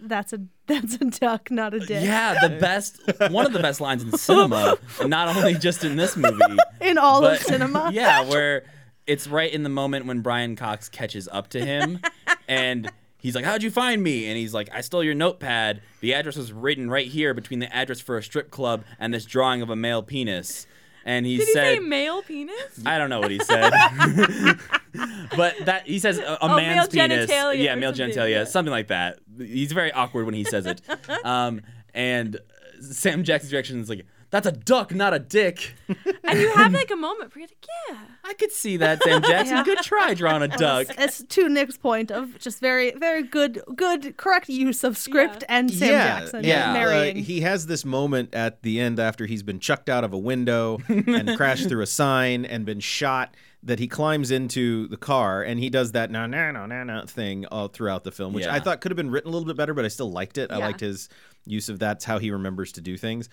that's 0.00 0.32
a 0.32 0.40
that's 0.66 0.94
a 0.94 1.04
duck 1.04 1.50
not 1.50 1.74
a 1.74 1.80
dick 1.80 2.02
Yeah, 2.02 2.48
the 2.48 2.56
best, 2.60 3.00
one 3.30 3.46
of 3.46 3.52
the 3.52 3.60
best 3.60 3.80
lines 3.80 4.02
in 4.02 4.16
cinema, 4.16 4.76
and 5.00 5.10
not 5.10 5.34
only 5.36 5.54
just 5.54 5.84
in 5.84 5.96
this 5.96 6.16
movie, 6.16 6.40
in 6.80 6.98
all 6.98 7.20
but 7.20 7.40
of 7.40 7.46
cinema 7.46 7.90
Yeah, 7.92 8.22
where 8.22 8.64
it's 9.06 9.26
right 9.26 9.52
in 9.52 9.62
the 9.62 9.68
moment 9.68 10.06
when 10.06 10.20
Brian 10.20 10.56
Cox 10.56 10.88
catches 10.88 11.28
up 11.28 11.48
to 11.48 11.64
him, 11.64 12.00
and 12.48 12.90
he's 13.24 13.34
like, 13.34 13.44
"How'd 13.44 13.64
you 13.64 13.70
find 13.72 14.00
me?" 14.00 14.28
And 14.28 14.38
he's 14.38 14.54
like, 14.54 14.68
"I 14.72 14.80
stole 14.82 15.02
your 15.02 15.14
notepad. 15.14 15.82
The 16.00 16.14
address 16.14 16.36
was 16.36 16.52
written 16.52 16.88
right 16.88 17.08
here 17.08 17.34
between 17.34 17.58
the 17.58 17.74
address 17.74 18.00
for 18.00 18.16
a 18.16 18.22
strip 18.22 18.52
club 18.52 18.84
and 19.00 19.12
this 19.12 19.24
drawing 19.24 19.62
of 19.62 19.70
a 19.70 19.76
male 19.76 20.02
penis." 20.04 20.68
And 21.06 21.26
he 21.26 21.36
Did 21.36 21.48
he 21.48 21.52
said, 21.52 21.74
say 21.76 21.78
male 21.80 22.22
penis? 22.22 22.80
I 22.86 22.96
don't 22.96 23.10
know 23.10 23.20
what 23.20 23.30
he 23.30 23.38
said, 23.38 23.70
but 25.36 25.54
that 25.66 25.82
he 25.86 25.98
says 25.98 26.18
a, 26.18 26.22
a 26.22 26.38
Oh, 26.42 26.56
man's 26.56 26.94
male 26.94 27.08
penis. 27.08 27.28
Yeah, 27.30 27.74
male 27.74 27.94
something, 27.94 28.14
genitalia, 28.16 28.30
yeah. 28.30 28.44
something 28.44 28.70
like 28.72 28.88
that. 28.88 29.18
He's 29.36 29.72
very 29.72 29.92
awkward 29.92 30.24
when 30.24 30.34
he 30.34 30.44
says 30.44 30.66
it. 30.66 30.80
Um, 31.24 31.60
and 31.92 32.38
Sam 32.80 33.22
Jackson's 33.24 33.52
reaction 33.52 33.80
is 33.80 33.88
like, 33.88 34.06
"That's 34.34 34.48
a 34.48 34.52
duck, 34.52 34.92
not 34.92 35.14
a 35.14 35.20
dick." 35.20 35.74
and 36.24 36.40
you 36.40 36.52
have 36.54 36.72
like 36.72 36.90
a 36.90 36.96
moment 36.96 37.34
where 37.34 37.40
you're 37.42 37.48
like, 37.48 37.66
yeah. 37.88 37.98
I 38.24 38.32
could 38.34 38.50
see 38.50 38.76
that, 38.78 39.00
Sam 39.02 39.22
Jackson. 39.22 39.58
Yeah. 39.58 39.64
Good 39.64 39.78
try 39.78 40.12
drawing 40.14 40.42
a 40.42 40.48
duck. 40.56 40.88
it's 40.98 41.22
to 41.22 41.48
Nick's 41.48 41.76
point 41.76 42.10
of 42.10 42.36
just 42.40 42.58
very 42.60 42.90
very 42.92 43.22
good 43.22 43.62
good 43.76 44.16
correct 44.16 44.48
use 44.48 44.82
of 44.82 44.98
script 44.98 45.44
Yeah. 45.48 45.56
and 45.56 45.70
Sam 45.70 45.88
yeah, 45.88 46.18
Jackson 46.20 46.42
yeah. 46.44 46.72
marrying 46.72 47.18
Uh, 47.18 47.22
he 47.22 47.42
has 47.42 47.66
this 47.66 47.84
moment 47.84 48.34
at 48.34 48.62
the 48.62 48.80
end 48.80 48.98
after 48.98 49.26
he's 49.26 49.44
been 49.44 49.60
chucked 49.60 49.88
out 49.88 50.02
of 50.02 50.12
a 50.12 50.18
window 50.18 50.80
and 50.88 51.36
crashed 51.36 51.68
through 51.68 51.82
a 51.82 51.86
sign 51.86 52.44
and 52.44 52.64
been 52.66 52.80
shot 52.80 53.36
that 53.62 53.78
he 53.78 53.86
climbs 53.86 54.30
into 54.30 54.88
the 54.88 54.96
car 54.96 55.42
and 55.42 55.58
he 55.60 55.70
does 55.70 55.92
that 55.92 56.10
na 56.10 56.26
na 56.26 56.50
na 56.50 56.66
na 56.66 56.82
na 56.84 57.06
thing 57.06 57.46
all 57.46 57.68
throughout 57.68 58.04
the 58.04 58.10
film, 58.12 58.32
which 58.34 58.46
I 58.46 58.58
thought 58.60 58.80
could 58.80 58.90
have 58.90 58.96
been 58.96 59.10
written 59.10 59.28
a 59.30 59.32
little 59.32 59.46
bit 59.46 59.56
better, 59.56 59.72
but 59.74 59.84
I 59.84 59.88
still 59.88 60.10
liked 60.10 60.36
it. 60.38 60.50
I 60.50 60.58
liked 60.58 60.80
his 60.80 61.08
use 61.46 61.68
of 61.68 61.78
that's 61.78 62.04
how 62.04 62.18
he 62.18 62.30
remembers 62.30 62.72
to 62.72 62.80
do 62.80 62.96
things. 62.98 63.28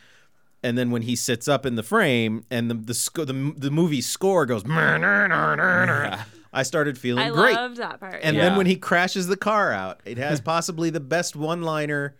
And 0.63 0.77
then 0.77 0.91
when 0.91 1.01
he 1.01 1.15
sits 1.15 1.47
up 1.47 1.65
in 1.65 1.75
the 1.75 1.83
frame 1.83 2.45
and 2.51 2.69
the 2.69 2.75
the 2.75 2.93
sco- 2.93 3.25
the, 3.25 3.53
the 3.57 3.71
movie 3.71 4.01
score 4.01 4.45
goes, 4.45 4.63
I 4.67 6.63
started 6.63 6.97
feeling 6.97 7.23
I 7.23 7.29
great. 7.29 7.55
loved 7.55 7.77
that 7.77 7.99
part. 7.99 8.19
And 8.21 8.35
yeah. 8.35 8.43
then 8.49 8.57
when 8.57 8.65
he 8.67 8.75
crashes 8.75 9.27
the 9.27 9.37
car 9.37 9.71
out, 9.71 10.01
it 10.05 10.17
has 10.17 10.41
possibly 10.53 10.89
the 10.89 10.99
best 10.99 11.35
one-liner. 11.35 12.15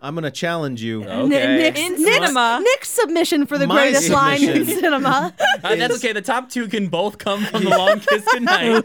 I'm 0.00 0.14
gonna 0.14 0.30
challenge 0.30 0.82
you. 0.82 1.02
Okay. 1.04 1.28
Nick's, 1.28 1.80
In 1.80 1.96
cinema. 1.96 2.60
Nick's 2.62 2.90
submission 2.90 3.46
for 3.46 3.56
the 3.56 3.66
My 3.66 3.76
greatest 3.90 4.10
line 4.10 4.42
in 4.42 4.66
cinema. 4.66 5.34
Uh, 5.64 5.76
that's 5.76 5.96
okay. 5.96 6.12
The 6.12 6.20
top 6.20 6.50
two 6.50 6.68
can 6.68 6.88
both 6.88 7.16
come 7.16 7.42
from 7.46 7.64
the 7.64 7.70
long 7.78 8.00
kiss 8.00 8.22
goodnight. 8.30 8.84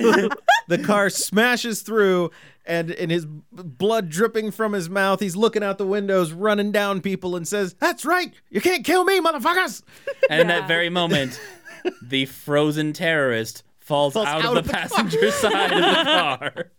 the 0.70 0.78
car 0.78 1.10
smashes 1.10 1.82
through, 1.82 2.32
and 2.70 2.92
and 2.92 3.12
his 3.12 3.26
blood 3.52 4.10
dripping 4.10 4.52
from 4.52 4.72
his 4.74 4.90
mouth. 4.90 5.20
He's 5.20 5.36
looking 5.36 5.64
out 5.64 5.78
the 5.78 5.88
windows, 5.88 6.32
running 6.32 6.72
down 6.72 7.02
people, 7.02 7.36
and 7.36 7.46
says, 7.48 7.74
"That's 7.80 8.06
right, 8.06 8.32
you 8.50 8.62
can't 8.62 8.86
kill 8.86 9.04
me, 9.04 9.20
motherfuckers." 9.20 9.82
And 10.30 10.42
in 10.42 10.48
that 10.48 10.68
very 10.68 10.90
moment, 10.90 11.40
the 12.02 12.26
frozen 12.28 12.94
terrorist 12.94 13.64
falls, 13.80 14.14
Falls 14.14 14.28
out, 14.28 14.46
out 14.46 14.52
of 14.52 14.58
of 14.58 14.64
the 14.66 14.72
the 14.72 14.74
passenger 14.78 15.32
side 15.32 15.74
of 15.74 15.80
the 15.82 16.04
car. 16.04 16.72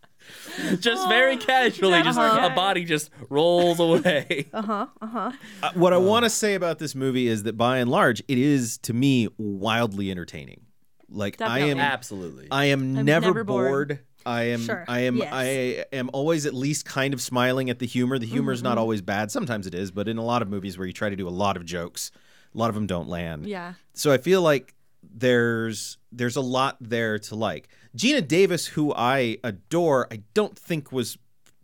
Just 0.79 1.09
very 1.09 1.37
casually, 1.37 1.95
Uh-huh. 1.95 2.49
a 2.53 2.55
body 2.55 2.85
just 2.85 3.11
rolls 3.29 3.81
away. 3.81 4.47
Uh-huh. 4.55 4.87
Uh-huh. 5.01 5.33
Uh, 5.63 5.71
what 5.75 5.93
I 5.93 5.97
want 5.97 6.25
to 6.25 6.31
say 6.31 6.55
about 6.55 6.79
this 6.79 6.95
movie 6.95 7.27
is 7.27 7.43
that, 7.45 7.57
by 7.57 7.79
and 7.79 7.91
large, 7.91 8.21
it 8.29 8.39
is 8.39 8.79
to 8.79 8.93
me 8.93 9.29
wildly 9.39 10.11
entertaining. 10.11 10.63
Like 11.09 11.41
I 11.41 11.61
am, 11.61 11.81
Absolutely. 11.81 12.47
I 12.53 12.67
am 12.67 12.97
I'm 12.99 13.05
never, 13.05 13.27
never 13.27 13.43
bored. 13.45 13.89
bored. 13.89 14.01
I 14.27 14.43
am 14.45 14.61
Sure. 14.63 14.85
I 14.89 15.01
am 15.01 15.17
Yes. 15.17 15.29
I 15.33 15.85
am 15.93 16.11
always 16.13 16.47
at 16.47 16.55
least 16.55 16.85
kind 16.85 17.15
of 17.15 17.21
smiling 17.23 17.71
at 17.71 17.79
the 17.79 17.87
humor. 17.87 18.19
The 18.19 18.27
humor 18.27 18.53
is 18.53 18.59
Mm-hmm. 18.61 18.69
not 18.69 18.79
always 18.79 19.01
bad. 19.03 19.31
Sometimes 19.31 19.67
it 19.67 19.75
is, 19.75 19.91
but 19.91 20.09
in 20.09 20.19
a 20.19 20.25
lot 20.25 20.43
of 20.43 20.49
movies 20.49 20.77
where 20.79 20.87
you 20.87 20.93
try 20.93 21.09
to 21.11 21.17
do 21.17 21.27
a 21.27 21.31
lot 21.31 21.57
of 21.57 21.65
jokes, 21.65 22.11
a 22.55 22.59
lot 22.59 22.69
of 22.69 22.75
them 22.75 22.87
don't 22.87 23.09
land. 23.09 23.47
yeah. 23.47 23.75
So 23.95 24.13
I 24.13 24.19
feel 24.19 24.43
like 24.43 24.75
there's 25.03 25.99
there's 26.13 26.37
a 26.37 26.41
lot 26.43 26.77
there 26.81 27.19
to 27.19 27.35
like. 27.35 27.69
Geena 27.97 28.27
Davis, 28.27 28.67
who 28.67 28.93
I 28.95 29.39
adore, 29.43 30.07
I 30.13 30.23
don't 30.35 30.57
think 30.59 30.93
was 30.93 31.17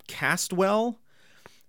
cast 0.09 0.53
well. 0.53 0.99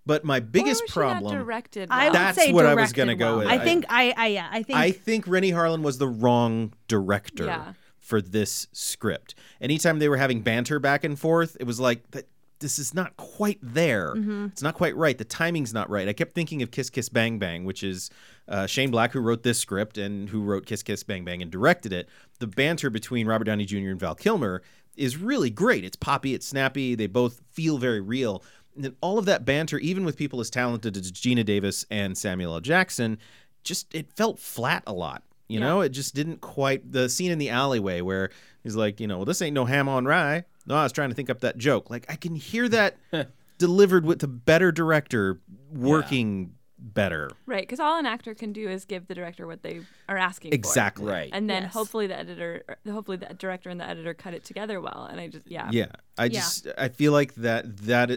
But 0.05 0.23
my 0.23 0.39
biggest 0.39 0.81
or 0.81 0.85
was 0.85 0.91
she 0.93 0.99
not 0.99 1.11
problem, 1.21 1.35
directed. 1.37 1.89
I 1.91 1.97
well? 1.97 2.05
would 2.11 2.15
That's 2.15 2.37
say 2.37 2.53
what 2.53 2.65
I 2.65 2.75
was 2.75 2.93
gonna 2.93 3.15
go 3.15 3.39
with. 3.39 3.47
I 3.47 3.55
I- 3.55 3.57
think 3.59 3.85
I, 3.89 4.13
I 4.15 4.27
yeah, 4.27 4.47
I 4.49 4.63
think 4.63 4.79
I 4.79 4.91
think 4.91 5.27
Renny 5.27 5.51
Harlin 5.51 5.81
was 5.81 5.97
the 5.97 6.07
wrong 6.07 6.71
director 6.87 7.45
Yeah. 7.45 7.73
For 8.07 8.21
this 8.21 8.67
script. 8.71 9.35
Anytime 9.59 9.99
they 9.99 10.07
were 10.07 10.15
having 10.15 10.41
banter 10.41 10.79
back 10.79 11.03
and 11.03 11.19
forth, 11.19 11.57
it 11.59 11.65
was 11.65 11.77
like 11.77 12.09
that. 12.11 12.29
This 12.59 12.79
is 12.79 12.93
not 12.93 13.17
quite 13.17 13.59
there. 13.61 14.13
It's 14.47 14.61
not 14.61 14.75
quite 14.75 14.95
right. 14.95 15.17
The 15.17 15.25
timing's 15.25 15.73
not 15.73 15.89
right. 15.89 16.07
I 16.07 16.13
kept 16.13 16.33
thinking 16.33 16.63
of 16.63 16.71
Kiss 16.71 16.89
Kiss 16.89 17.09
Bang 17.09 17.37
Bang, 17.37 17.65
which 17.65 17.83
is 17.83 18.09
uh, 18.47 18.65
Shane 18.65 18.91
Black 18.91 19.11
who 19.11 19.19
wrote 19.19 19.43
this 19.43 19.59
script 19.59 19.97
and 19.97 20.29
who 20.29 20.41
wrote 20.41 20.65
Kiss 20.65 20.83
Kiss 20.83 21.03
Bang 21.03 21.25
Bang 21.25 21.41
and 21.41 21.51
directed 21.51 21.91
it. 21.91 22.07
The 22.39 22.47
banter 22.47 22.89
between 22.89 23.27
Robert 23.27 23.43
Downey 23.43 23.65
Jr. 23.65 23.89
and 23.89 23.99
Val 23.99 24.15
Kilmer 24.15 24.63
is 24.95 25.17
really 25.17 25.49
great. 25.49 25.83
It's 25.83 25.97
poppy, 25.97 26.33
it's 26.33 26.47
snappy. 26.47 26.95
They 26.95 27.07
both 27.07 27.41
feel 27.51 27.77
very 27.77 28.01
real. 28.01 28.41
And 28.73 28.85
then 28.85 28.95
all 29.01 29.19
of 29.19 29.25
that 29.25 29.45
banter, 29.45 29.77
even 29.79 30.05
with 30.05 30.15
people 30.17 30.39
as 30.39 30.49
talented 30.49 30.95
as 30.95 31.11
Geena 31.11 31.45
Davis 31.45 31.85
and 31.91 32.17
Samuel 32.17 32.53
L. 32.53 32.61
Jackson, 32.61 33.19
just 33.63 33.93
it 33.93 34.11
felt 34.13 34.39
flat 34.39 34.83
a 34.87 34.93
lot. 34.93 35.23
You 35.47 35.59
know, 35.61 35.81
it 35.81 35.89
just 35.89 36.13
didn't 36.13 36.41
quite. 36.41 36.91
The 36.91 37.07
scene 37.09 37.31
in 37.31 37.37
the 37.37 37.49
alleyway 37.49 38.01
where 38.01 38.29
he's 38.63 38.75
like, 38.75 38.99
you 38.99 39.07
know, 39.07 39.17
well, 39.17 39.25
this 39.25 39.41
ain't 39.41 39.53
no 39.53 39.65
ham 39.65 39.87
on 39.87 40.05
rye. 40.05 40.43
No, 40.65 40.75
I 40.75 40.83
was 40.83 40.91
trying 40.91 41.09
to 41.09 41.15
think 41.15 41.29
up 41.29 41.39
that 41.39 41.57
joke. 41.57 41.89
Like 41.89 42.05
I 42.09 42.15
can 42.17 42.35
hear 42.35 42.67
that 42.69 42.97
delivered 43.57 44.05
with 44.05 44.19
the 44.19 44.27
better 44.27 44.71
director 44.73 45.39
working 45.71 46.53
better. 46.79 47.31
Right, 47.45 47.63
because 47.63 47.79
all 47.79 47.97
an 47.97 48.05
actor 48.05 48.35
can 48.35 48.53
do 48.53 48.69
is 48.69 48.85
give 48.85 49.07
the 49.07 49.15
director 49.15 49.47
what 49.47 49.63
they 49.63 49.81
are 50.07 50.17
asking 50.17 50.51
for. 50.51 50.55
Exactly. 50.55 51.05
Right. 51.11 51.29
And 51.33 51.49
then 51.49 51.63
Yes. 51.63 51.73
hopefully 51.73 52.07
the 52.07 52.17
editor, 52.17 52.63
hopefully 52.89 53.17
the 53.17 53.33
director 53.33 53.69
and 53.69 53.79
the 53.79 53.87
editor 53.89 54.13
cut 54.13 54.33
it 54.33 54.43
together 54.43 54.79
well. 54.79 55.07
And 55.09 55.19
I 55.19 55.27
just, 55.27 55.47
yeah. 55.49 55.69
Yeah, 55.71 55.87
I 56.17 56.25
Yeah. 56.25 56.29
just 56.39 56.67
I 56.77 56.89
feel 56.89 57.11
like 57.13 57.33
that 57.35 57.77
that 57.77 58.11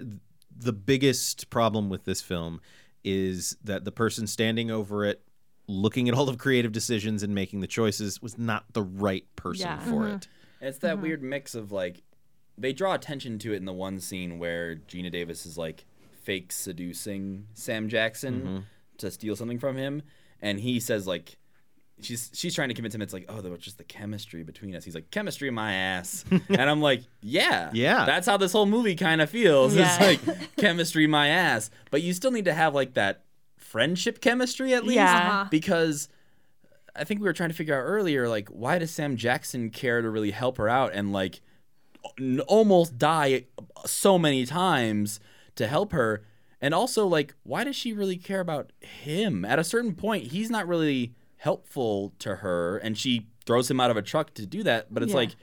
the 0.54 0.72
biggest 0.72 1.48
problem 1.48 1.88
with 1.88 2.04
this 2.04 2.20
film 2.20 2.60
is 3.02 3.56
that 3.64 3.84
the 3.84 3.92
person 3.92 4.26
standing 4.26 4.70
over 4.70 5.06
it, 5.06 5.22
looking 5.70 6.08
at 6.08 6.14
all 6.14 6.26
the 6.26 6.36
creative 6.36 6.72
decisions 6.72 7.22
and 7.22 7.34
making 7.34 7.60
the 7.60 7.66
choices, 7.66 8.20
was 8.20 8.36
not 8.38 8.64
the 8.72 8.82
right 8.82 9.24
person 9.36 9.66
Yeah. 9.66 9.78
for 9.80 10.02
mm-hmm. 10.02 10.16
it. 10.16 10.28
It's 10.60 10.78
that 10.78 10.94
mm-hmm. 10.94 11.02
weird 11.02 11.22
mix 11.22 11.54
of 11.54 11.72
like 11.72 12.02
they 12.58 12.72
draw 12.72 12.94
attention 12.94 13.38
to 13.40 13.52
it 13.52 13.56
in 13.56 13.64
the 13.64 13.72
one 13.72 14.00
scene 14.00 14.38
where 14.38 14.76
Geena 14.76 15.10
Davis 15.10 15.46
is 15.46 15.56
like 15.56 15.86
fake 16.22 16.52
seducing 16.52 17.46
Sam 17.54 17.88
Jackson 17.88 18.40
mm-hmm. 18.40 18.58
to 18.98 19.10
steal 19.10 19.36
something 19.36 19.58
from 19.58 19.76
him, 19.76 20.02
and 20.42 20.60
he 20.60 20.80
says 20.80 21.06
like 21.06 21.38
she's 22.02 22.30
she's 22.34 22.54
trying 22.54 22.68
to 22.68 22.74
convince 22.74 22.94
him 22.94 23.02
it's 23.02 23.12
like 23.12 23.26
oh 23.28 23.40
there 23.40 23.50
was 23.50 23.60
just 23.60 23.78
the 23.78 23.84
chemistry 23.84 24.42
between 24.42 24.74
us. 24.74 24.84
He's 24.84 24.94
like 24.94 25.10
chemistry 25.10 25.50
my 25.50 25.72
ass, 25.72 26.24
and 26.48 26.62
I'm 26.62 26.82
like 26.82 27.02
yeah 27.22 27.70
Yeah. 27.72 28.04
that's 28.04 28.26
how 28.26 28.36
this 28.36 28.52
whole 28.52 28.66
movie 28.66 28.96
kind 28.96 29.22
of 29.22 29.30
feels. 29.30 29.74
Yeah. 29.74 29.96
It's 29.98 30.26
like 30.26 30.56
chemistry 30.56 31.06
my 31.06 31.28
ass, 31.28 31.70
but 31.90 32.02
you 32.02 32.12
still 32.12 32.30
need 32.30 32.44
to 32.46 32.54
have 32.54 32.74
like 32.74 32.94
that 32.94 33.24
friendship 33.70 34.20
chemistry 34.20 34.74
at 34.74 34.82
least 34.84 34.96
Yeah. 34.96 35.28
Uh-huh. 35.28 35.48
because 35.50 36.08
I 36.96 37.04
think 37.04 37.20
we 37.20 37.26
were 37.26 37.32
trying 37.32 37.50
to 37.50 37.54
figure 37.54 37.74
out 37.78 37.82
earlier, 37.84 38.28
like, 38.28 38.48
why 38.48 38.78
does 38.78 38.90
Sam 38.90 39.16
Jackson 39.16 39.70
care 39.70 40.02
to 40.02 40.10
really 40.10 40.32
help 40.32 40.58
her 40.58 40.68
out 40.68 40.92
and 40.92 41.12
like 41.12 41.40
almost 42.48 42.98
die 42.98 43.44
so 43.86 44.18
many 44.18 44.44
times 44.44 45.20
to 45.54 45.66
help 45.68 45.92
her? 45.92 46.24
And 46.60 46.74
also, 46.74 47.06
like, 47.06 47.34
why 47.42 47.64
does 47.64 47.76
she 47.76 47.92
really 47.92 48.16
care 48.16 48.40
about 48.40 48.72
him? 48.80 49.44
At 49.44 49.58
a 49.58 49.64
certain 49.64 49.94
point, 49.94 50.24
he's 50.32 50.50
not 50.50 50.66
really 50.68 51.14
helpful 51.38 52.12
to 52.18 52.36
her, 52.36 52.76
and 52.78 52.98
she 52.98 53.28
throws 53.46 53.70
him 53.70 53.80
out 53.80 53.90
of 53.90 53.96
a 53.96 54.02
truck 54.02 54.34
to 54.34 54.44
do 54.44 54.62
that. 54.64 54.92
But 54.92 55.02
it's 55.02 55.12
Yeah. 55.12 55.16
like 55.18 55.36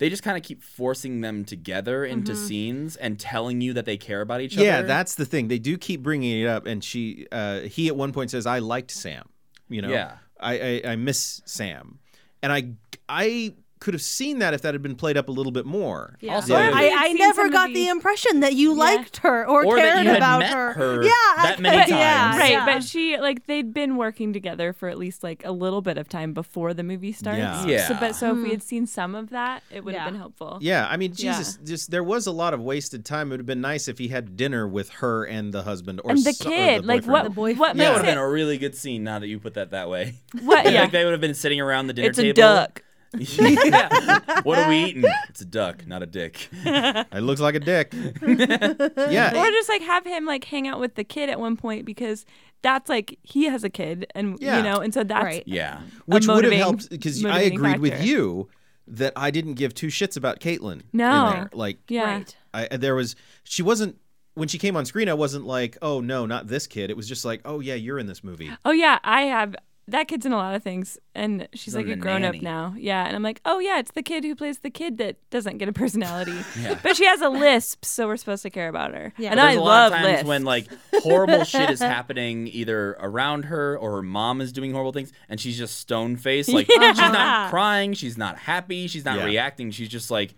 they 0.00 0.08
just 0.08 0.22
kind 0.22 0.36
of 0.36 0.42
keep 0.42 0.62
forcing 0.62 1.20
them 1.20 1.44
together 1.44 2.04
into 2.06 2.34
scenes 2.34 2.96
and 2.96 3.20
telling 3.20 3.60
you 3.60 3.74
that 3.74 3.84
they 3.84 3.98
care 3.98 4.22
about 4.22 4.40
each 4.40 4.54
Yeah, 4.56 4.60
other. 4.60 4.68
Yeah, 4.70 4.82
that's 4.82 5.14
the 5.14 5.26
thing. 5.26 5.48
They 5.48 5.58
do 5.58 5.76
keep 5.76 6.02
bringing 6.02 6.40
it 6.40 6.46
up, 6.46 6.64
and 6.66 6.82
she, 6.82 7.26
uh, 7.30 7.60
he 7.60 7.86
at 7.86 7.94
one 7.94 8.10
point 8.10 8.30
says, 8.30 8.46
"I 8.46 8.60
liked 8.60 8.90
Sam." 8.90 9.28
You 9.68 9.82
know, 9.82 9.90
Yeah. 9.90 10.16
I, 10.40 10.58
I, 10.58 10.82
I 10.92 10.96
miss 10.96 11.42
Sam, 11.44 11.98
and 12.42 12.50
I, 12.50 12.70
I 13.08 13.54
could 13.80 13.94
have 13.94 14.02
seen 14.02 14.38
that 14.40 14.52
if 14.52 14.60
that 14.60 14.74
had 14.74 14.82
been 14.82 14.94
played 14.94 15.16
up 15.16 15.28
a 15.28 15.32
little 15.32 15.50
bit 15.52 15.64
more. 15.64 16.16
Yeah. 16.20 16.34
Also- 16.34 16.54
I, 16.54 16.68
If 16.68 16.74
I, 16.74 16.84
you 16.84 16.90
had 16.98 17.06
seen 17.08 17.16
never 17.16 17.42
some 17.44 17.50
got 17.50 17.68
of 17.70 17.74
the 17.74 17.84
the- 17.84 17.88
impression 17.88 18.40
that 18.40 18.52
you 18.52 18.74
liked 18.74 19.16
her 19.18 19.46
or, 19.48 19.64
Or 19.64 19.76
that 19.76 19.82
cared 19.94 20.04
you 20.04 20.10
had 20.10 20.16
about 20.18 20.38
met 20.40 20.52
her. 20.52 20.72
her 20.74 21.02
Yeah, 21.02 21.10
that 21.36 21.56
many 21.60 21.76
could- 21.78 21.88
times. 21.88 21.90
Yeah, 21.90 22.38
Right, 22.38 22.50
yeah. 22.52 22.64
but 22.66 22.84
she 22.84 23.16
like 23.18 23.46
they'd 23.46 23.72
been 23.72 23.96
working 23.96 24.32
together 24.34 24.74
for 24.74 24.88
at 24.90 24.98
least 24.98 25.22
like 25.22 25.42
a 25.46 25.50
little 25.52 25.80
bit 25.80 25.96
of 25.96 26.08
time 26.10 26.34
before 26.34 26.74
the 26.74 26.82
movie 26.82 27.12
starts. 27.12 27.38
Yeah. 27.38 27.64
Yeah. 27.66 27.88
So, 27.88 27.96
but 27.98 28.14
so 28.14 28.30
if 28.32 28.36
we 28.36 28.42
hmm. 28.44 28.50
had 28.50 28.62
seen 28.62 28.86
some 28.86 29.14
of 29.14 29.30
that, 29.30 29.62
it 29.70 29.82
would 29.82 29.94
have 29.94 30.10
been 30.12 30.20
helpful. 30.20 30.58
Yeah, 30.60 30.86
I 30.88 30.96
mean, 30.98 31.12
Yeah. 31.16 31.32
Jesus, 31.38 31.58
just 31.64 31.90
there 31.90 32.04
was 32.04 32.26
a 32.26 32.32
lot 32.32 32.52
of 32.52 32.60
wasted 32.60 33.04
time. 33.06 33.28
It 33.28 33.30
would 33.30 33.40
have 33.40 33.46
been 33.46 33.62
nice 33.62 33.88
if 33.88 33.96
he 33.98 34.08
had 34.08 34.36
dinner 34.36 34.68
with 34.68 34.90
her 34.90 35.24
and 35.24 35.54
the 35.54 35.62
husband 35.62 36.02
or 36.04 36.10
And 36.10 36.22
the 36.22 36.34
so- 36.34 36.48
or 36.48 36.52
kid, 36.52 36.84
like 36.84 37.06
what? 37.06 37.24
The 37.24 37.30
boyfriend. 37.30 37.58
What 37.60 37.76
That 37.76 37.78
makes 37.78 37.88
would 37.90 37.96
have 38.04 38.14
been 38.14 38.18
a 38.18 38.28
really 38.28 38.58
good 38.58 38.74
scene 38.74 39.04
now 39.04 39.18
that 39.20 39.26
you 39.28 39.38
put 39.38 39.54
that 39.54 39.70
that 39.70 39.88
way. 39.88 40.16
What? 40.42 40.64
Yeah. 40.70 40.82
like 40.82 40.92
they 40.92 41.04
would 41.04 41.12
have 41.12 41.20
been 41.22 41.32
sitting 41.34 41.62
around 41.62 41.86
the 41.86 41.94
dinner 41.94 42.10
it's 42.10 42.18
a 42.18 42.22
table. 42.22 42.34
duck. 42.36 42.82
Yeah. 43.18 44.18
What 44.44 44.58
are 44.58 44.68
we 44.68 44.84
eating? 44.84 45.04
It's 45.28 45.40
a 45.40 45.44
duck, 45.44 45.86
not 45.86 46.02
a 46.02 46.06
dick. 46.06 46.48
It 46.64 47.22
looks 47.22 47.40
like 47.40 47.54
a 47.54 47.60
dick. 47.60 47.92
yeah, 47.94 49.30
Or 49.36 49.50
just 49.50 49.68
like 49.68 49.82
have 49.82 50.04
him 50.06 50.24
like 50.26 50.44
hang 50.44 50.66
out 50.68 50.80
with 50.80 50.94
the 50.94 51.04
kid 51.04 51.28
at 51.28 51.38
one 51.40 51.56
point 51.56 51.84
because 51.84 52.24
that's 52.62 52.88
like 52.88 53.18
he 53.22 53.44
has 53.46 53.64
a 53.64 53.70
kid 53.70 54.06
and 54.14 54.38
Yeah. 54.40 54.58
you 54.58 54.62
know 54.62 54.80
and 54.80 54.92
so 54.94 55.02
that's 55.04 55.24
Right. 55.24 55.42
Yeah. 55.46 55.80
which 56.06 56.26
would 56.26 56.44
have 56.44 56.52
motivating- 56.52 56.58
helped 56.58 56.90
because 56.90 57.24
I 57.24 57.28
motivating 57.28 57.58
agreed 57.58 57.78
with 57.80 57.92
factor. 57.92 58.06
you 58.06 58.48
that 58.86 59.12
I 59.16 59.30
didn't 59.30 59.54
give 59.54 59.74
two 59.74 59.86
shits 59.88 60.16
about 60.16 60.40
Caitlin. 60.40 60.82
No. 60.92 61.26
in 61.28 61.34
there. 61.34 61.50
like 61.52 61.78
yeah. 61.88 62.04
Right. 62.04 62.36
I 62.54 62.76
there 62.76 62.94
was 62.94 63.16
she 63.44 63.62
wasn't 63.62 63.96
when 64.34 64.48
she 64.48 64.58
came 64.58 64.76
on 64.76 64.84
screen. 64.86 65.08
I 65.08 65.14
wasn't 65.14 65.44
like, 65.46 65.76
oh 65.82 66.00
no, 66.00 66.26
not 66.26 66.46
this 66.46 66.66
kid. 66.66 66.90
It 66.90 66.96
was 66.96 67.08
just 67.08 67.24
like, 67.24 67.40
oh 67.44 67.60
yeah, 67.60 67.74
you're 67.74 67.98
in 67.98 68.06
this 68.06 68.22
movie. 68.24 68.50
Oh 68.64 68.70
yeah, 68.72 68.98
I 69.04 69.22
have 69.22 69.54
that 69.88 70.06
kid's 70.06 70.24
in 70.24 70.30
a 70.32 70.36
lot 70.36 70.54
of 70.54 70.62
things 70.62 70.98
and 71.16 71.48
she's 71.52 71.74
like 71.74 71.86
in 71.86 71.92
a 71.92 71.94
The 71.96 72.00
grown 72.00 72.22
up 72.22 72.34
Nanny. 72.34 72.44
now. 72.44 72.74
Yeah, 72.78 73.04
and 73.06 73.16
I'm 73.16 73.22
like, 73.24 73.40
"Oh 73.44 73.58
yeah, 73.58 73.80
it's 73.80 73.90
the 73.90 74.02
kid 74.02 74.22
who 74.24 74.36
plays 74.36 74.58
the 74.60 74.70
kid 74.70 74.98
that 74.98 75.16
doesn't 75.30 75.58
get 75.58 75.68
a 75.68 75.72
personality." 75.72 76.38
Yeah. 76.60 76.78
But 76.82 76.96
she 76.96 77.06
has 77.06 77.20
a 77.20 77.28
lisp, 77.28 77.84
so 77.84 78.06
we're 78.06 78.16
supposed 78.16 78.42
to 78.42 78.50
care 78.50 78.68
about 78.68 78.94
her. 78.94 79.12
Yeah. 79.18 79.30
And 79.30 79.38
But 79.38 79.42
I 79.42 79.46
There's 79.46 79.56
a 79.58 79.60
lot 79.60 79.66
love 79.66 79.92
of 79.92 79.98
times 79.98 80.08
lisps. 80.12 80.28
when 80.28 80.44
like 80.44 80.66
horrible 81.02 81.44
shit 81.44 81.70
is 81.70 81.80
happening 81.96 82.46
either 82.48 82.96
around 83.00 83.46
her 83.46 83.76
or 83.78 83.92
her 83.96 84.02
mom 84.02 84.40
is 84.40 84.52
doing 84.52 84.72
horrible 84.72 84.92
things 84.92 85.12
and 85.28 85.40
she's 85.40 85.58
just 85.58 85.78
stone 85.78 86.16
faced. 86.16 86.50
Like 86.52 86.66
she's 86.70 86.96
not 86.98 87.50
crying, 87.50 87.94
she's 87.94 88.16
not 88.18 88.38
happy, 88.38 88.86
she's 88.86 89.04
not 89.04 89.18
Yeah. 89.18 89.24
reacting. 89.24 89.70
She's 89.72 89.88
just 89.88 90.10
like, 90.10 90.34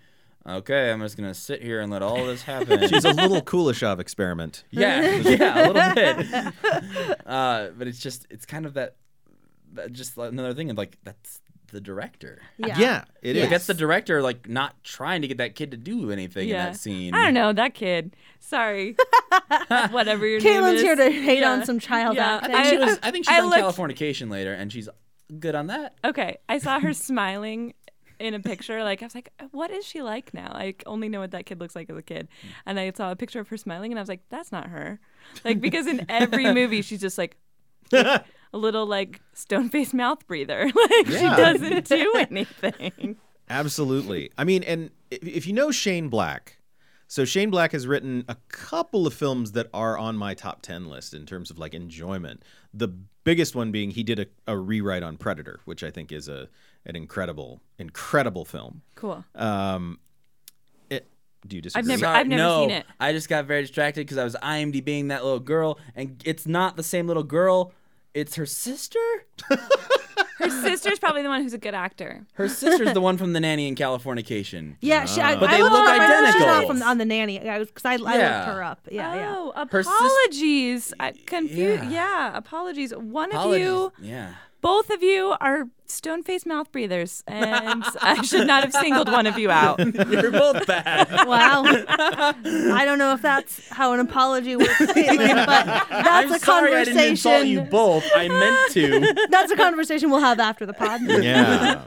okay, 0.46 0.90
I'm 0.90 1.00
just 1.00 1.16
gonna 1.16 1.34
sit 1.34 1.62
here 1.62 1.80
and 1.80 1.90
let 1.92 2.02
all 2.02 2.24
this 2.24 2.42
happen. 2.42 2.88
She's 2.88 3.04
a 3.04 3.10
little 3.12 3.42
Kuleshov 3.42 3.98
experiment. 4.00 4.64
Yeah, 4.70 5.16
yeah, 5.16 5.66
a 5.66 5.72
little 5.72 5.94
bit. 5.94 6.54
Uh, 7.26 7.68
but 7.76 7.86
it's 7.88 7.98
just, 7.98 8.26
it's 8.30 8.46
kind 8.46 8.66
of 8.66 8.74
that, 8.74 8.96
that 9.01 9.01
Uh, 9.76 9.88
just 9.88 10.16
another 10.16 10.54
thing 10.54 10.70
of 10.70 10.76
like 10.78 10.98
that's 11.04 11.40
the 11.70 11.80
director. 11.80 12.42
Yeah. 12.58 12.78
Yeah, 12.78 13.04
it 13.22 13.36
is. 13.36 13.42
Like 13.42 13.50
that's 13.50 13.66
the 13.66 13.74
director 13.74 14.20
like 14.22 14.48
not 14.48 14.82
trying 14.84 15.22
to 15.22 15.28
get 15.28 15.38
that 15.38 15.54
kid 15.54 15.70
to 15.70 15.76
do 15.78 16.10
anything 16.10 16.48
yeah. 16.48 16.66
in 16.66 16.72
that 16.72 16.78
scene. 16.78 17.14
I 17.14 17.24
don't 17.24 17.34
know 17.34 17.52
that 17.54 17.74
kid. 17.74 18.14
Sorry. 18.40 18.94
Whatever 19.90 20.26
your 20.26 20.40
Caitlin's 20.40 20.44
name 20.64 20.74
is. 20.76 20.82
here 20.82 20.96
to 20.96 21.10
hate 21.10 21.38
Yeah. 21.40 21.52
on 21.52 21.64
some 21.64 21.78
child 21.78 22.16
Yeah. 22.16 22.40
acting. 22.42 22.54
I 22.54 22.62
think 22.64 22.68
she 22.68 22.76
I- 22.76 22.84
was. 22.86 22.98
I 23.02 23.10
think 23.10 23.24
she's 23.26 23.34
I 23.34 23.40
on 23.40 23.50
looked- 23.50 23.62
Californication 23.62 24.30
later, 24.30 24.52
and 24.52 24.70
she's 24.72 24.88
good 25.38 25.54
on 25.54 25.68
that. 25.68 25.94
Okay, 26.04 26.36
I 26.48 26.58
saw 26.58 26.78
her 26.80 26.92
smiling 27.08 27.72
in 28.18 28.34
a 28.34 28.40
picture. 28.40 28.84
Like 28.84 29.02
I 29.02 29.06
was 29.06 29.14
like, 29.14 29.30
"What 29.52 29.70
is 29.70 29.86
she 29.86 30.02
like 30.02 30.34
now?" 30.34 30.52
I 30.54 30.74
only 30.84 31.08
know 31.08 31.20
what 31.20 31.30
that 31.30 31.46
kid 31.46 31.58
looks 31.58 31.74
like 31.74 31.88
as 31.88 31.96
a 31.96 32.02
kid, 32.02 32.28
and 32.66 32.78
I 32.78 32.92
saw 32.94 33.10
a 33.10 33.16
picture 33.16 33.40
of 33.40 33.48
her 33.48 33.56
smiling, 33.56 33.92
and 33.92 33.98
I 33.98 34.02
was 34.02 34.10
like, 34.10 34.28
"That's 34.28 34.52
not 34.52 34.66
her." 34.68 35.00
Like 35.44 35.60
because 35.62 35.86
in 35.86 36.04
every 36.10 36.52
movie 36.58 36.82
she's 36.82 37.00
just 37.00 37.16
like 37.16 37.36
a 38.52 38.58
little 38.58 38.86
like 38.86 39.20
stone 39.32 39.68
faced 39.68 39.94
mouth 39.94 40.26
breather. 40.26 40.70
Like 40.74 41.08
Yeah. 41.08 41.18
she 41.36 41.42
doesn't 41.42 41.88
do 41.88 42.12
anything. 42.30 43.16
Absolutely. 43.48 44.30
I 44.38 44.44
mean, 44.44 44.62
and 44.62 44.90
if 45.10 45.26
if 45.26 45.46
you 45.46 45.52
know 45.52 45.70
Shane 45.70 46.08
Black, 46.08 46.58
so 47.06 47.24
Shane 47.24 47.50
Black 47.50 47.72
has 47.72 47.86
written 47.86 48.24
a 48.28 48.36
couple 48.48 49.06
of 49.06 49.12
films 49.14 49.52
that 49.52 49.68
are 49.74 49.98
on 49.98 50.16
my 50.16 50.32
top 50.34 50.62
10 50.62 50.88
list 50.88 51.12
in 51.12 51.26
terms 51.26 51.50
of 51.50 51.58
like 51.58 51.74
enjoyment. 51.74 52.42
The 52.72 52.88
biggest 53.24 53.54
one 53.54 53.70
being 53.70 53.90
he 53.90 54.02
did 54.02 54.18
a, 54.18 54.26
a 54.46 54.56
rewrite 54.56 55.02
on 55.02 55.16
Predator, 55.18 55.60
which 55.66 55.82
I 55.84 55.90
think 55.90 56.10
is 56.12 56.28
a 56.28 56.48
an 56.86 56.96
incredible, 56.96 57.60
incredible 57.78 58.44
film. 58.44 58.82
Cool. 58.96 59.24
Um, 59.36 60.00
it, 60.90 61.06
do 61.46 61.54
you 61.56 61.62
disagree? 61.62 61.80
I've 61.80 61.86
never- 61.88 62.00
Sorry, 62.06 62.18
I've 62.18 62.26
never 62.26 62.42
no, 62.42 62.60
seen 62.62 62.70
it. 62.70 62.86
I 62.98 63.12
just 63.12 63.28
got 63.28 63.44
very 63.44 63.62
distracted 63.62 64.00
because 64.00 64.18
I 64.18 64.24
was 64.24 64.34
IMDBing 64.42 65.08
that 65.08 65.22
little 65.22 65.38
girl, 65.38 65.78
and 65.94 66.20
it's 66.24 66.44
not 66.46 66.76
the 66.76 66.82
same 66.82 67.06
little 67.06 67.22
girl. 67.22 67.72
It's 68.14 68.34
her 68.36 68.46
sister. 68.46 68.98
Her 70.38 70.50
sister's 70.50 70.98
probably 70.98 71.22
the 71.22 71.28
one 71.28 71.42
who's 71.42 71.52
a 71.54 71.58
good 71.58 71.74
actor. 71.74 72.26
Her 72.34 72.48
sister's 72.48 72.92
the 72.92 73.00
one 73.08 73.16
from 73.16 73.32
the 73.32 73.40
nanny 73.40 73.68
in 73.68 73.74
Californication. 73.76 74.76
yeah, 74.80 75.04
she, 75.04 75.20
I, 75.20 75.34
ah. 75.34 75.40
But 75.40 75.50
I 75.50 75.56
they 75.56 75.62
looked 75.62 75.72
look 75.74 75.88
up 75.88 75.96
her- 76.00 76.32
She's 76.32 76.40
not 76.40 76.48
identical. 76.48 76.74
from 76.74 76.82
on 76.82 76.98
the 76.98 77.04
nanny 77.04 77.38
because 77.38 77.84
I, 77.84 77.92
I 77.92 77.94
Yeah. 77.96 77.98
looked 77.98 78.48
her 78.56 78.62
up. 78.64 78.80
Yeah, 78.90 79.14
yeah. 79.14 79.34
oh, 79.36 79.66
Her 79.70 79.82
sis- 79.82 79.92
apologies. 79.92 80.94
I 80.98 81.12
confused. 81.26 81.84
Yeah. 81.84 81.90
Yeah. 81.90 82.36
apologies. 82.36 82.92
One 82.94 83.30
Apologies. 83.30 83.66
of 83.66 83.72
you, 83.72 83.92
Yeah. 84.00 84.34
both 84.60 84.90
of 84.90 85.02
you 85.02 85.34
are 85.40 85.68
stone 85.86 86.22
faced 86.22 86.46
mouth 86.46 86.70
breathers, 86.72 87.22
and 87.26 87.84
I 88.00 88.22
should 88.22 88.46
not 88.46 88.64
have 88.64 88.72
singled 88.72 89.10
one 89.10 89.26
of 89.26 89.38
you 89.38 89.50
out. 89.50 89.78
You're 90.10 90.30
both 90.30 90.66
bad. 90.66 91.26
Wow. 91.26 91.62
I 91.66 92.82
don't 92.84 92.98
know 92.98 93.12
if 93.12 93.22
that's 93.22 93.68
how 93.68 93.92
an 93.92 94.00
apology 94.00 94.56
works, 94.56 94.70
Caitlin, 94.80 95.46
but 95.46 95.66
that's 95.66 96.08
I'm 96.08 96.32
a 96.32 96.38
sorry 96.38 96.74
I 96.74 96.84
didn't 96.84 97.02
insult 97.10 97.46
you 97.46 97.60
both. 97.62 98.04
I 98.14 98.28
meant 98.28 98.72
to. 98.72 99.26
That's 99.30 99.52
a 99.52 99.56
conversation 99.56 100.10
we'll 100.10 100.20
have 100.20 100.40
after 100.40 100.64
the 100.66 100.74
pod. 100.74 101.00
Yeah. 101.02 101.84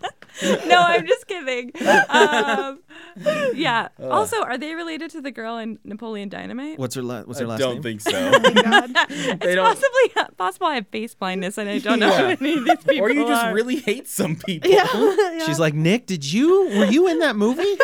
no, 0.68 0.82
I'm 0.82 1.08
just 1.08 1.28
kidding. 1.28 1.72
Um, 2.10 2.82
yeah. 3.56 3.88
Also, 4.02 4.42
are 4.42 4.58
they 4.58 4.74
related 4.76 5.10
to 5.12 5.22
the 5.22 5.32
girl 5.32 5.58
in 5.58 5.80
Napoleon 5.86 6.28
Dynamite? 6.30 6.78
What's 6.78 6.96
her 6.96 7.02
la- 7.02 7.22
What's 7.24 7.40
her 7.40 7.46
I 7.46 7.50
last 7.50 7.60
don't 7.60 7.76
name? 7.76 7.84
think 7.84 8.02
so. 8.02 8.12
it's 8.14 9.56
don't- 9.56 9.66
possibly 9.66 10.24
possible 10.38 10.68
I 10.68 10.76
have 10.76 10.88
face 10.88 11.14
blindness 11.16 11.58
and 11.58 11.70
I 11.70 11.80
don't 11.80 12.00
know 12.00 12.12
who 12.12 12.24
any 12.46 12.58
of 12.58 12.66
these 12.66 12.78
people 12.84 13.00
or 13.06 13.10
you 13.12 13.26
just 13.26 13.46
are. 13.46 13.54
really 13.54 13.78
hate 13.86 14.08
some 14.08 14.36
people. 14.36 14.72
She's 15.46 15.60
like, 15.60 15.74
Nick, 15.74 16.06
did 16.08 16.32
you 16.32 16.70
were 16.78 16.86
you 16.86 17.08
in 17.08 17.20
that 17.20 17.36
movie? 17.36 17.76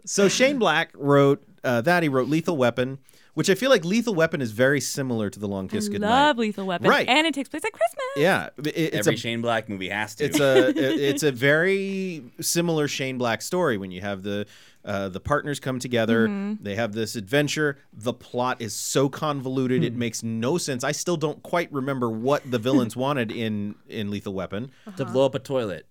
so 0.04 0.28
Shane 0.28 0.58
Black 0.58 0.90
wrote 0.94 1.42
uh, 1.64 1.80
that. 1.82 2.02
He 2.02 2.08
wrote 2.08 2.28
Lethal 2.28 2.56
Weapon, 2.56 2.98
which 3.34 3.50
I 3.50 3.54
feel 3.54 3.70
like 3.70 3.84
Lethal 3.84 4.14
Weapon 4.14 4.40
is 4.40 4.52
very 4.52 4.80
similar 4.80 5.30
to 5.30 5.38
The 5.38 5.46
Long 5.48 5.68
Kiss 5.68 5.88
I 5.88 5.92
Goodnight. 5.92 6.10
love 6.10 6.38
Lethal 6.38 6.66
Weapon. 6.66 6.88
Right. 6.88 7.08
And 7.08 7.26
it 7.26 7.34
takes 7.34 7.48
place 7.48 7.64
at 7.64 7.72
Christmas. 7.72 8.04
Yeah, 8.16 8.48
it- 8.58 8.76
it's 8.94 8.96
Every 9.06 9.14
a 9.14 9.18
Shane 9.18 9.40
Black 9.42 9.68
movie 9.68 9.88
has 9.88 10.14
to. 10.16 10.24
it's 10.24 10.40
a 10.40 10.68
it's 11.08 11.22
a 11.22 11.32
very 11.32 12.24
similar 12.40 12.88
Shane 12.88 13.18
Black 13.18 13.42
story 13.42 13.76
when 13.78 13.90
you 13.90 14.00
have 14.00 14.22
the 14.22 14.46
uh, 14.84 15.08
the 15.08 15.20
partners 15.20 15.60
come 15.60 15.78
together, 15.78 16.26
Mm-hmm. 16.28 16.62
they 16.64 16.74
have 16.74 16.92
this 16.92 17.14
adventure. 17.16 17.78
The 17.92 18.12
plot 18.14 18.60
is 18.62 18.74
so 18.74 19.08
convoluted, 19.08 19.80
Hmm. 19.82 19.86
it 19.86 19.94
makes 19.94 20.22
no 20.22 20.56
sense. 20.58 20.82
I 20.84 20.92
still 20.92 21.16
don't 21.16 21.42
quite 21.42 21.70
remember 21.72 22.08
what 22.10 22.50
the 22.50 22.58
villains 22.58 22.96
wanted 23.04 23.30
in 23.30 23.74
in 23.88 24.10
Lethal 24.10 24.32
Weapon. 24.34 24.70
to 24.96 25.04
blow 25.04 25.26
up 25.26 25.34
a 25.34 25.38
toilet. 25.38 25.86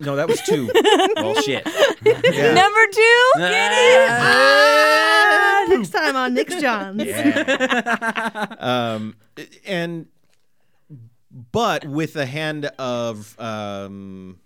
No, 0.00 0.16
that 0.16 0.26
was 0.28 0.40
two. 0.42 0.70
Well, 1.16 1.34
shit. 1.42 1.66
Yeah. 2.04 2.52
Number 2.52 2.86
two, 2.92 3.30
get 3.36 3.72
it? 3.72 4.08
Ah, 4.10 5.64
next 5.68 5.90
time 5.90 6.16
on 6.16 6.34
Nick's 6.34 6.60
Johns. 6.60 7.02
um, 8.60 9.16
and 9.66 10.06
but 11.52 11.84
with 11.86 12.12
the 12.12 12.26
hand 12.26 12.66
of 12.78 13.38
um, 13.40 14.38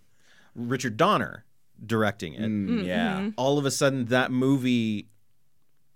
Richard 0.55 0.97
Donner 0.97 1.45
directing 1.85 2.35
it. 2.35 2.43
Mm, 2.43 2.85
yeah. 2.85 3.31
all 3.37 3.59
of 3.59 3.67
a 3.67 3.71
sudden 3.71 4.07
that 4.07 4.31
movie 4.31 5.09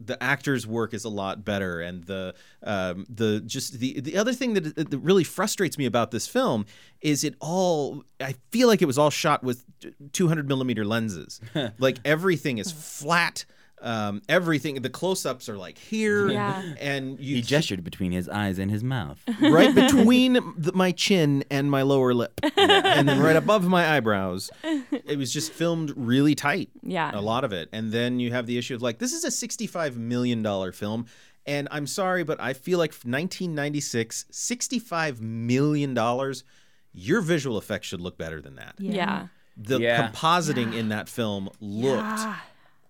the 0.06 0.20
actors 0.22 0.66
work 0.66 0.94
is 0.94 1.04
a 1.04 1.08
lot 1.08 1.44
better 1.44 1.80
and 1.80 2.04
the 2.04 2.34
um, 2.64 3.06
the 3.08 3.40
just 3.46 3.78
the 3.78 4.00
the 4.00 4.16
other 4.16 4.32
thing 4.32 4.54
that, 4.54 4.74
that 4.90 4.98
really 4.98 5.24
frustrates 5.24 5.78
me 5.78 5.86
about 5.86 6.10
this 6.10 6.26
film 6.26 6.66
is 7.00 7.24
it 7.24 7.34
all 7.40 8.04
I 8.20 8.34
feel 8.50 8.68
like 8.68 8.82
it 8.82 8.86
was 8.86 8.98
all 8.98 9.10
shot 9.10 9.42
with 9.44 9.64
200 10.12 10.48
millimeter 10.48 10.84
lenses 10.84 11.40
like 11.78 11.98
everything 12.04 12.58
is 12.58 12.72
flat 12.72 13.44
um, 13.82 14.22
everything 14.28 14.80
the 14.80 14.88
close-ups 14.90 15.48
are 15.48 15.56
like 15.58 15.76
here 15.76 16.28
Yeah. 16.30 16.62
and 16.80 17.18
you 17.20 17.36
He 17.36 17.42
gestured 17.42 17.82
between 17.84 18.12
his 18.12 18.28
eyes 18.28 18.58
and 18.58 18.70
his 18.70 18.82
mouth. 18.84 19.20
right 19.40 19.74
between 19.74 20.34
the, 20.56 20.72
my 20.74 20.92
chin 20.92 21.44
and 21.50 21.70
my 21.70 21.82
lower 21.82 22.14
lip 22.14 22.38
and 22.56 23.08
then 23.08 23.20
right 23.20 23.36
above 23.36 23.66
my 23.66 23.96
eyebrows 23.96 24.50
it 24.62 25.18
was 25.18 25.32
just 25.32 25.52
filmed 25.52 25.92
really 25.96 26.34
tight 26.34 26.70
Yeah. 26.82 27.10
a 27.12 27.20
lot 27.20 27.44
of 27.44 27.52
it 27.52 27.68
and 27.72 27.90
then 27.92 28.20
you 28.20 28.30
have 28.32 28.46
the 28.46 28.56
issue 28.56 28.74
of 28.74 28.82
like 28.82 28.98
this 28.98 29.12
is 29.12 29.24
a 29.24 29.30
65 29.30 29.96
million 29.98 30.42
dollar 30.42 30.70
film 30.72 31.06
and 31.44 31.66
i'm 31.72 31.86
sorry 31.88 32.22
but 32.22 32.40
i 32.40 32.52
feel 32.52 32.78
like 32.78 32.92
1996 32.92 34.26
65 34.30 35.20
million 35.20 35.94
dollars 35.94 36.44
your 36.92 37.20
visual 37.20 37.58
effects 37.58 37.86
should 37.88 38.00
look 38.00 38.16
better 38.18 38.40
than 38.40 38.56
that 38.56 38.74
Yeah. 38.78 39.26
the 39.56 39.80
Yeah. 39.80 40.08
compositing 40.10 40.74
in 40.74 40.90
that 40.90 41.08
film 41.08 41.48
looked 41.60 42.20
Yeah. 42.20 42.36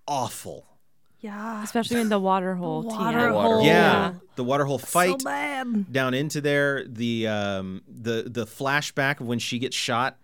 awful 0.06 0.66
Yeah. 1.22 1.62
Especially 1.62 2.00
in 2.00 2.08
the 2.08 2.18
water 2.18 2.54
hole. 2.54 2.82
Water 2.82 3.18
TM. 3.18 3.32
hole. 3.32 3.64
yeah 3.64 4.14
the 4.36 4.44
waterhole 4.44 4.78
fight 4.78 5.20
So 5.20 5.24
bad. 5.24 5.92
down 5.92 6.14
into 6.14 6.40
there 6.40 6.84
the 6.86 7.28
um 7.28 7.82
the 7.88 8.24
the 8.26 8.44
flashback 8.46 9.20
of 9.20 9.26
when 9.26 9.38
she 9.38 9.58
gets 9.58 9.76
shot 9.76 10.18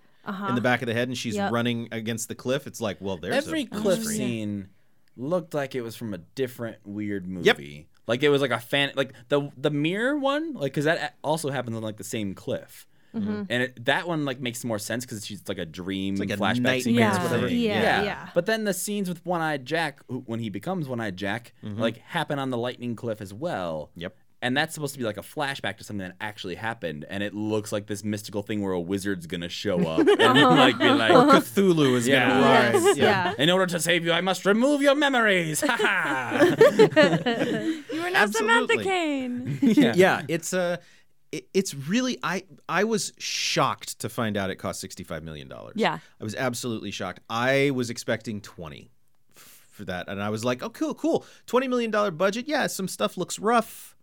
in 0.48 0.54
the 0.54 0.60
back 0.60 0.82
of 0.82 0.86
the 0.88 0.92
head 0.94 1.08
and 1.08 1.16
she's 1.16 1.36
Yep. 1.36 1.52
running 1.52 1.88
against 1.92 2.28
the 2.28 2.34
cliff 2.34 2.66
it's 2.66 2.80
like 2.82 2.98
well 3.00 3.16
there's 3.16 3.46
Every 3.46 3.62
a 3.62 3.66
cliff 3.66 4.02
screen. 4.02 4.16
scene 4.18 4.68
looked 5.16 5.54
like 5.54 5.74
it 5.74 5.80
was 5.80 5.96
from 5.96 6.12
a 6.14 6.18
different 6.18 6.76
weird 6.84 7.26
movie. 7.26 7.46
Yep. 7.46 7.86
Like 8.06 8.22
it 8.22 8.28
was 8.30 8.40
like 8.40 8.50
a 8.52 8.58
fan, 8.60 8.92
like 8.96 9.12
the 9.28 9.50
the 9.56 9.70
mirror 9.70 10.16
one, 10.16 10.54
like 10.54 10.72
because 10.72 10.84
that 10.86 11.16
also 11.22 11.50
happens 11.50 11.76
on 11.76 11.82
like 11.82 11.96
the 11.98 12.04
same 12.04 12.34
cliff. 12.34 12.86
Mm-hmm. 13.14 13.42
And 13.48 13.62
it, 13.62 13.84
that 13.86 14.06
one 14.06 14.24
like 14.24 14.40
makes 14.40 14.64
more 14.64 14.78
sense 14.78 15.04
because 15.04 15.24
she's 15.26 15.42
like 15.48 15.58
a 15.58 15.64
dream 15.66 16.16
like 16.16 16.30
a 16.30 16.36
flashback 16.36 16.60
nightmare 16.60 16.80
sequence, 16.80 16.98
Yeah. 17.16 17.22
whatever. 17.24 17.48
Yeah, 17.48 18.02
yeah. 18.02 18.28
But 18.34 18.46
then 18.46 18.64
the 18.64 18.74
scenes 18.74 19.08
with 19.08 19.24
One 19.24 19.40
Eyed 19.40 19.64
Jack, 19.64 20.00
who, 20.08 20.20
when 20.26 20.40
he 20.40 20.50
becomes 20.50 20.88
One 20.88 21.00
Eyed 21.00 21.16
Jack, 21.16 21.52
like 21.62 21.98
happen 21.98 22.38
on 22.38 22.50
the 22.50 22.58
lightning 22.58 22.96
cliff 22.96 23.20
as 23.20 23.32
well. 23.32 23.90
Yep. 23.96 24.14
And 24.40 24.56
that's 24.56 24.72
supposed 24.72 24.92
to 24.92 25.00
be 25.00 25.04
like 25.04 25.16
a 25.16 25.22
flashback 25.22 25.78
to 25.78 25.84
something 25.84 26.06
that 26.06 26.14
actually 26.20 26.54
happened, 26.54 27.04
and 27.10 27.24
it 27.24 27.34
looks 27.34 27.72
like 27.72 27.88
this 27.88 28.04
mystical 28.04 28.44
thing 28.44 28.62
where 28.62 28.70
a 28.72 28.78
wizard's 28.78 29.26
gonna 29.26 29.48
show 29.48 29.80
up 29.84 29.98
and 30.06 30.40
like 30.40 30.78
be 30.78 30.88
like, 30.88 31.10
or 31.10 31.24
Cthulhu 31.40 31.96
is 31.96 32.06
Yeah. 32.06 32.28
gonna 32.28 32.42
rise 32.42 32.84
Yes, 32.84 32.96
yeah. 32.98 33.32
in 33.36 33.50
order 33.50 33.66
to 33.66 33.80
save 33.80 34.04
you, 34.04 34.12
I 34.12 34.20
must 34.20 34.46
remove 34.46 34.80
your 34.80 34.94
memories. 34.94 35.60
Ha 35.66 35.76
ha. 35.76 36.54
You 37.92 38.02
were 38.04 38.10
not 38.10 38.32
Samantha 38.32 38.74
Absolutely. 38.74 38.84
Caine. 38.84 39.58
yeah. 39.62 40.22
it's 40.28 40.52
uh, 40.54 40.76
it, 40.78 40.82
it's 41.32 41.74
really 41.74 42.18
I 42.22 42.44
I 42.68 42.84
was 42.84 43.12
shocked 43.18 43.98
to 44.00 44.08
find 44.08 44.36
out 44.36 44.50
it 44.50 44.56
cost 44.56 44.80
sixty 44.80 45.04
five 45.04 45.22
million 45.22 45.48
dollars. 45.48 45.74
Yeah. 45.76 45.98
I 46.20 46.24
was 46.24 46.34
absolutely 46.34 46.90
shocked. 46.90 47.20
I 47.28 47.70
was 47.74 47.90
expecting 47.90 48.40
twenty 48.40 48.90
f- 49.36 49.66
for 49.70 49.84
that, 49.84 50.08
and 50.08 50.22
I 50.22 50.30
was 50.30 50.44
like, 50.44 50.62
oh, 50.62 50.70
cool, 50.70 50.94
cool, 50.94 51.24
twenty 51.46 51.68
million 51.68 51.90
dollar 51.90 52.10
budget. 52.10 52.48
Yeah, 52.48 52.66
some 52.66 52.88
stuff 52.88 53.16
looks 53.16 53.38
rough, 53.38 53.96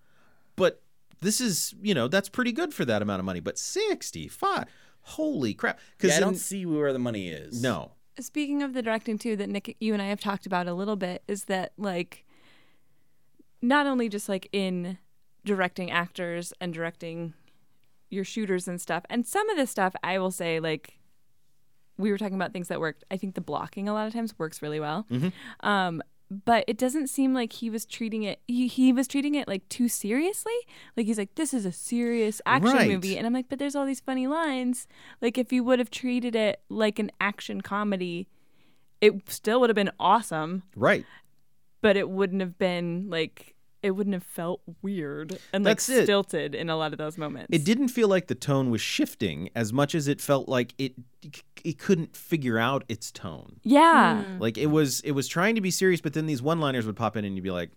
but 0.56 0.82
this 1.22 1.42
is 1.42 1.74
you 1.82 1.94
know 1.94 2.08
that's 2.08 2.30
pretty 2.30 2.52
good 2.52 2.74
for 2.74 2.86
that 2.86 3.02
amount 3.02 3.20
of 3.20 3.26
money. 3.26 3.40
But 3.40 3.58
sixty 3.58 4.28
five, 4.28 4.66
holy 5.02 5.54
crap! 5.54 5.80
Because 5.98 6.12
yeah, 6.12 6.18
I 6.18 6.20
don't 6.20 6.36
see 6.38 6.66
where 6.66 6.94
the 6.94 7.00
money 7.00 7.30
is. 7.30 7.62
no. 7.62 7.92
Speaking 8.18 8.64
of 8.64 8.74
the 8.74 8.82
directing 8.82 9.18
too, 9.18 9.36
that 9.36 9.50
Nick, 9.50 9.76
you 9.82 9.92
and 9.92 10.02
I 10.02 10.06
have 10.06 10.22
talked 10.22 10.46
about 10.46 10.68
a 10.68 10.74
little 10.74 10.96
bit, 10.96 11.22
is 11.28 11.46
that 11.46 11.74
like 11.78 12.26
not 13.62 13.88
only 13.88 14.08
just 14.10 14.30
like 14.30 14.48
in 14.54 14.98
directing 15.46 15.92
actors 15.92 16.52
and 16.60 16.74
directing 16.74 17.34
your 18.10 18.24
shooters 18.24 18.68
and 18.68 18.80
stuff, 18.82 19.04
and 19.10 19.26
some 19.26 19.50
of 19.50 19.58
this 19.58 19.72
stuff 19.72 19.96
I 20.04 20.20
will 20.20 20.32
say 20.32 20.60
like 20.60 21.00
we 21.98 22.12
were 22.12 22.18
talking 22.18 22.36
about 22.36 22.52
things 22.52 22.68
that 22.68 22.80
worked. 22.82 23.06
I 23.10 23.16
think 23.18 23.36
the 23.36 23.42
blocking 23.42 23.88
a 23.88 23.94
lot 23.94 24.06
of 24.08 24.14
times 24.14 24.38
works 24.38 24.62
really 24.62 24.80
well. 24.82 25.08
Um, 25.62 26.02
but 26.30 26.66
it 26.68 26.78
doesn't 26.78 27.08
seem 27.08 27.34
like 27.34 27.54
he 27.54 27.70
was 27.70 27.86
treating 27.86 28.24
it 28.24 28.40
he, 28.48 28.66
he 28.68 28.92
was 28.92 29.08
treating 29.08 29.36
it 29.36 29.48
like 29.48 29.70
too 29.70 29.88
seriously 29.88 30.56
like 30.98 31.06
he's 31.06 31.20
like 31.20 31.36
this 31.36 31.54
is 31.54 31.68
a 31.68 31.72
serious 31.72 32.42
action 32.48 32.74
Right. 32.74 32.88
movie 32.90 33.16
and 33.16 33.28
i'm 33.28 33.32
like 33.34 33.46
but 33.48 33.60
there's 33.60 33.76
all 33.76 33.86
these 33.86 34.00
funny 34.00 34.26
lines 34.26 34.88
like 35.22 35.38
if 35.38 35.54
you 35.54 35.64
would 35.64 35.78
have 35.78 35.92
treated 35.92 36.36
it 36.36 36.62
like 36.68 36.98
an 36.98 37.12
action 37.22 37.62
comedy 37.62 38.28
it 39.02 39.14
still 39.30 39.60
would 39.60 39.70
have 39.70 39.76
been 39.76 39.92
awesome 40.00 40.64
Right. 40.76 41.06
but 41.82 41.96
it 41.96 42.10
wouldn't 42.10 42.42
have 42.42 42.58
been 42.58 43.08
like 43.08 43.54
it 43.86 43.92
wouldn't 43.92 44.16
have 44.16 44.24
felt 44.24 44.62
weird 44.82 45.38
and 45.54 45.64
like 45.64 45.78
That's 45.78 45.90
it. 45.90 46.04
stilted 46.06 46.56
in 46.56 46.72
a 46.72 46.76
lot 46.76 46.92
of 46.92 46.98
those 46.98 47.20
moments 47.20 47.50
It 47.52 47.64
didn't 47.64 47.90
feel 47.90 48.08
like 48.08 48.26
the 48.26 48.36
tone 48.36 48.72
was 48.72 48.82
shifting 48.82 49.50
as 49.56 49.72
much 49.72 49.94
as 49.94 50.08
it 50.08 50.20
felt 50.20 50.50
like 50.50 50.74
it 50.80 50.94
it 51.64 51.78
couldn't 51.78 52.16
figure 52.18 52.58
out 52.58 52.84
its 52.90 53.12
tone. 53.12 53.60
yeah 53.62 54.24
Like 54.40 54.58
it 54.58 54.68
was 54.68 55.02
it 55.02 55.12
was 55.12 55.28
trying 55.28 55.54
to 55.56 55.62
be 55.62 55.72
serious, 55.72 56.02
but 56.02 56.14
then 56.14 56.26
these 56.26 56.42
one-liners 56.42 56.86
would 56.86 56.96
pop 56.96 57.16
in, 57.16 57.26
and 57.26 57.36
you'd 57.36 57.44
be 57.44 57.52
like, 57.52 57.72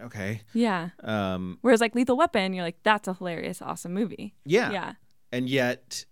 okay, 0.00 0.42
yeah 0.54 0.90
um, 1.02 1.58
whereas 1.60 1.80
like 1.80 1.94
lethal 1.96 2.16
weapon 2.16 2.54
you're 2.54 2.64
like 2.64 2.80
that's 2.84 3.08
a 3.08 3.14
hilarious 3.14 3.60
awesome 3.60 3.92
movie 3.92 4.34
yeah, 4.44 4.70
yeah 4.70 4.92
and 5.32 5.48
yet 5.48 6.04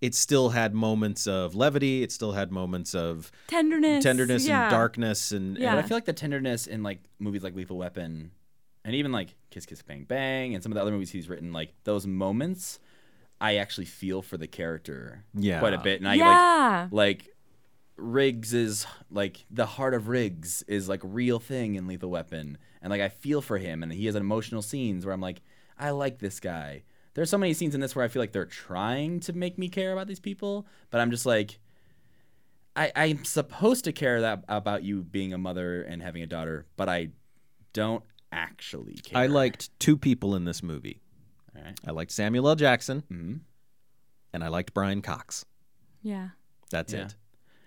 it 0.00 0.14
still 0.14 0.50
had 0.50 0.74
moments 0.74 1.26
of 1.26 1.54
levity. 1.56 2.02
It 2.04 2.12
still 2.12 2.32
had 2.32 2.52
moments 2.52 2.94
of 2.94 3.32
tenderness 3.48 4.02
tenderness 4.04 4.46
yeah. 4.46 4.64
and 4.64 4.70
darkness, 4.70 5.32
and, 5.32 5.56
Yeah. 5.58 5.74
But 5.74 5.84
I 5.84 5.88
feel 5.88 5.96
like 5.96 6.04
the 6.04 6.12
tenderness 6.12 6.66
in 6.66 6.82
like 6.82 7.00
movies 7.18 7.42
like 7.42 7.54
Lethal 7.56 7.78
Weapon, 7.78 8.30
and 8.88 8.94
even 8.96 9.12
like 9.12 9.34
Kiss 9.50 9.66
Kiss 9.66 9.82
Bang 9.82 10.04
Bang, 10.04 10.54
and 10.54 10.62
some 10.62 10.72
of 10.72 10.76
the 10.76 10.80
other 10.82 10.90
movies 10.92 11.10
he's 11.10 11.28
written, 11.28 11.52
like 11.52 11.74
those 11.84 12.06
moments, 12.06 12.78
I 13.38 13.56
actually 13.56 13.84
feel 13.84 14.22
for 14.22 14.38
the 14.38 14.46
character 14.46 15.24
Yeah. 15.34 15.58
quite 15.60 15.74
a 15.74 15.78
bit, 15.78 16.00
and 16.00 16.08
I 16.08 16.14
yeah 16.14 16.88
like 16.90 17.24
like 17.26 17.34
Riggs 17.96 18.54
is 18.54 18.86
like 19.10 19.44
the 19.50 19.66
heart 19.66 19.92
of 19.92 20.08
Riggs 20.08 20.62
is 20.62 20.88
like 20.88 21.00
real 21.04 21.38
thing 21.38 21.74
in 21.74 21.86
Lethal 21.86 22.10
Weapon, 22.10 22.56
and 22.80 22.90
like 22.90 23.00
I 23.02 23.10
feel 23.10 23.42
for 23.42 23.58
him, 23.58 23.82
and 23.82 23.92
he 23.92 24.06
has 24.06 24.14
emotional 24.16 24.62
scenes 24.62 25.04
where 25.04 25.12
I'm 25.12 25.20
like, 25.20 25.42
I 25.78 25.90
like 25.90 26.18
this 26.18 26.40
guy. 26.40 26.84
There's 27.14 27.28
so 27.30 27.38
many 27.38 27.52
scenes 27.52 27.74
in 27.74 27.80
this 27.80 27.94
where 27.94 28.04
I 28.04 28.08
feel 28.08 28.22
like 28.22 28.32
they're 28.32 28.46
trying 28.46 29.20
to 29.20 29.32
make 29.34 29.58
me 29.58 29.68
care 29.68 29.92
about 29.92 30.06
these 30.06 30.20
people, 30.20 30.66
but 30.90 31.00
I'm 31.00 31.10
just 31.10 31.26
like, 31.26 31.58
I, 32.76 32.92
I'm 32.94 33.24
supposed 33.24 33.84
to 33.84 33.92
care 33.92 34.20
that 34.20 34.44
about 34.48 34.84
you 34.84 35.02
being 35.02 35.32
a 35.32 35.38
mother 35.38 35.82
and 35.82 36.00
having 36.00 36.22
a 36.22 36.26
daughter, 36.26 36.66
but 36.76 36.88
I 36.88 37.08
don't 37.72 38.04
actually 38.32 38.94
care. 38.94 39.18
I 39.18 39.26
liked 39.26 39.70
two 39.78 39.96
people 39.96 40.34
in 40.34 40.44
this 40.44 40.62
movie. 40.62 41.00
All 41.56 41.62
right. 41.62 41.78
I 41.86 41.90
liked 41.92 42.10
Samuel 42.12 42.48
L. 42.48 42.54
Jackson, 42.56 43.02
Mhm. 43.10 43.40
and 44.32 44.44
I 44.44 44.48
liked 44.48 44.74
Brian 44.74 45.02
Cox. 45.02 45.44
yeah 46.02 46.30
That's 46.70 46.92
Yeah. 46.92 47.06
it. 47.06 47.16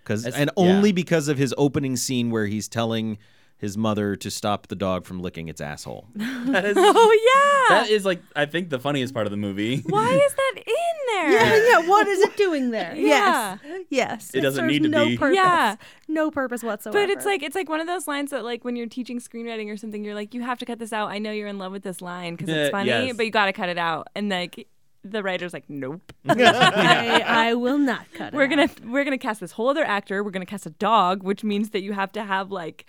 Because 0.02 0.22
That's- 0.22 0.40
and 0.40 0.50
yeah. 0.56 0.62
only 0.76 0.92
because 0.92 1.28
of 1.28 1.36
his 1.38 1.52
opening 1.58 1.96
scene 1.96 2.30
where 2.30 2.46
he's 2.46 2.68
telling 2.68 3.18
his 3.62 3.78
mother 3.78 4.16
to 4.16 4.28
stop 4.28 4.66
the 4.66 4.74
dog 4.74 5.06
from 5.06 5.20
licking 5.20 5.48
its 5.48 5.60
asshole. 5.60 6.08
That 6.52 6.64
is 6.66 6.76
oh 6.76 7.68
yeah 7.70 7.76
that 7.76 7.88
is 7.88 8.04
like 8.04 8.20
I 8.34 8.46
think 8.46 8.68
the 8.68 8.80
funniest 8.80 9.14
part 9.14 9.26
of 9.26 9.30
the 9.30 9.36
movie. 9.36 9.78
Why 9.86 10.12
is 10.12 10.34
that 10.36 10.54
in 10.56 10.72
there? 11.06 11.30
Yeah, 11.30 11.70
yeah. 11.70 11.88
What 11.88 12.08
is 12.08 12.18
it 12.18 12.36
doing 12.36 12.72
there? 12.72 12.94
Yeah. 12.96 13.58
Yes, 13.62 13.86
yes. 13.88 14.34
It 14.34 14.40
doesn't 14.40 14.66
need 14.66 14.82
to 14.82 14.88
no 14.88 15.06
be. 15.06 15.16
Purpose. 15.16 15.36
Yeah. 15.36 15.76
no 16.08 16.32
purpose 16.32 16.64
whatsoever. 16.64 16.98
But 16.98 17.10
it's 17.10 17.24
like 17.24 17.44
it's 17.44 17.54
like 17.54 17.68
one 17.68 17.80
of 17.80 17.86
those 17.86 18.08
lines 18.08 18.32
that 18.32 18.44
like 18.44 18.64
when 18.64 18.74
you're 18.74 18.88
teaching 18.88 19.20
screenwriting 19.20 19.72
or 19.72 19.76
something, 19.76 20.04
you're 20.04 20.16
like, 20.16 20.34
you 20.34 20.42
have 20.42 20.58
to 20.58 20.66
cut 20.66 20.80
this 20.80 20.92
out. 20.92 21.10
I 21.10 21.18
know 21.18 21.30
you're 21.30 21.48
in 21.48 21.58
love 21.58 21.70
with 21.70 21.84
this 21.84 22.02
line 22.02 22.34
because 22.34 22.48
it's 22.48 22.70
funny, 22.70 22.88
yes. 22.88 23.16
but 23.16 23.24
you 23.24 23.30
got 23.30 23.46
to 23.46 23.52
cut 23.52 23.68
it 23.68 23.78
out. 23.78 24.08
And 24.16 24.28
like 24.28 24.66
the 25.04 25.22
writer's 25.22 25.52
like, 25.52 25.64
nope. 25.68 26.12
I, 26.28 27.22
I 27.26 27.54
will 27.54 27.78
not 27.78 28.06
cut 28.14 28.32
it. 28.32 28.36
we're 28.36 28.46
gonna 28.46 28.62
out. 28.64 28.80
we're 28.84 29.04
gonna 29.04 29.18
cast 29.18 29.40
this 29.40 29.52
whole 29.52 29.68
other 29.68 29.84
actor. 29.84 30.22
We're 30.22 30.30
gonna 30.30 30.46
cast 30.46 30.66
a 30.66 30.70
dog, 30.70 31.22
which 31.22 31.42
means 31.44 31.70
that 31.70 31.82
you 31.82 31.92
have 31.92 32.12
to 32.12 32.22
have 32.24 32.50
like 32.50 32.86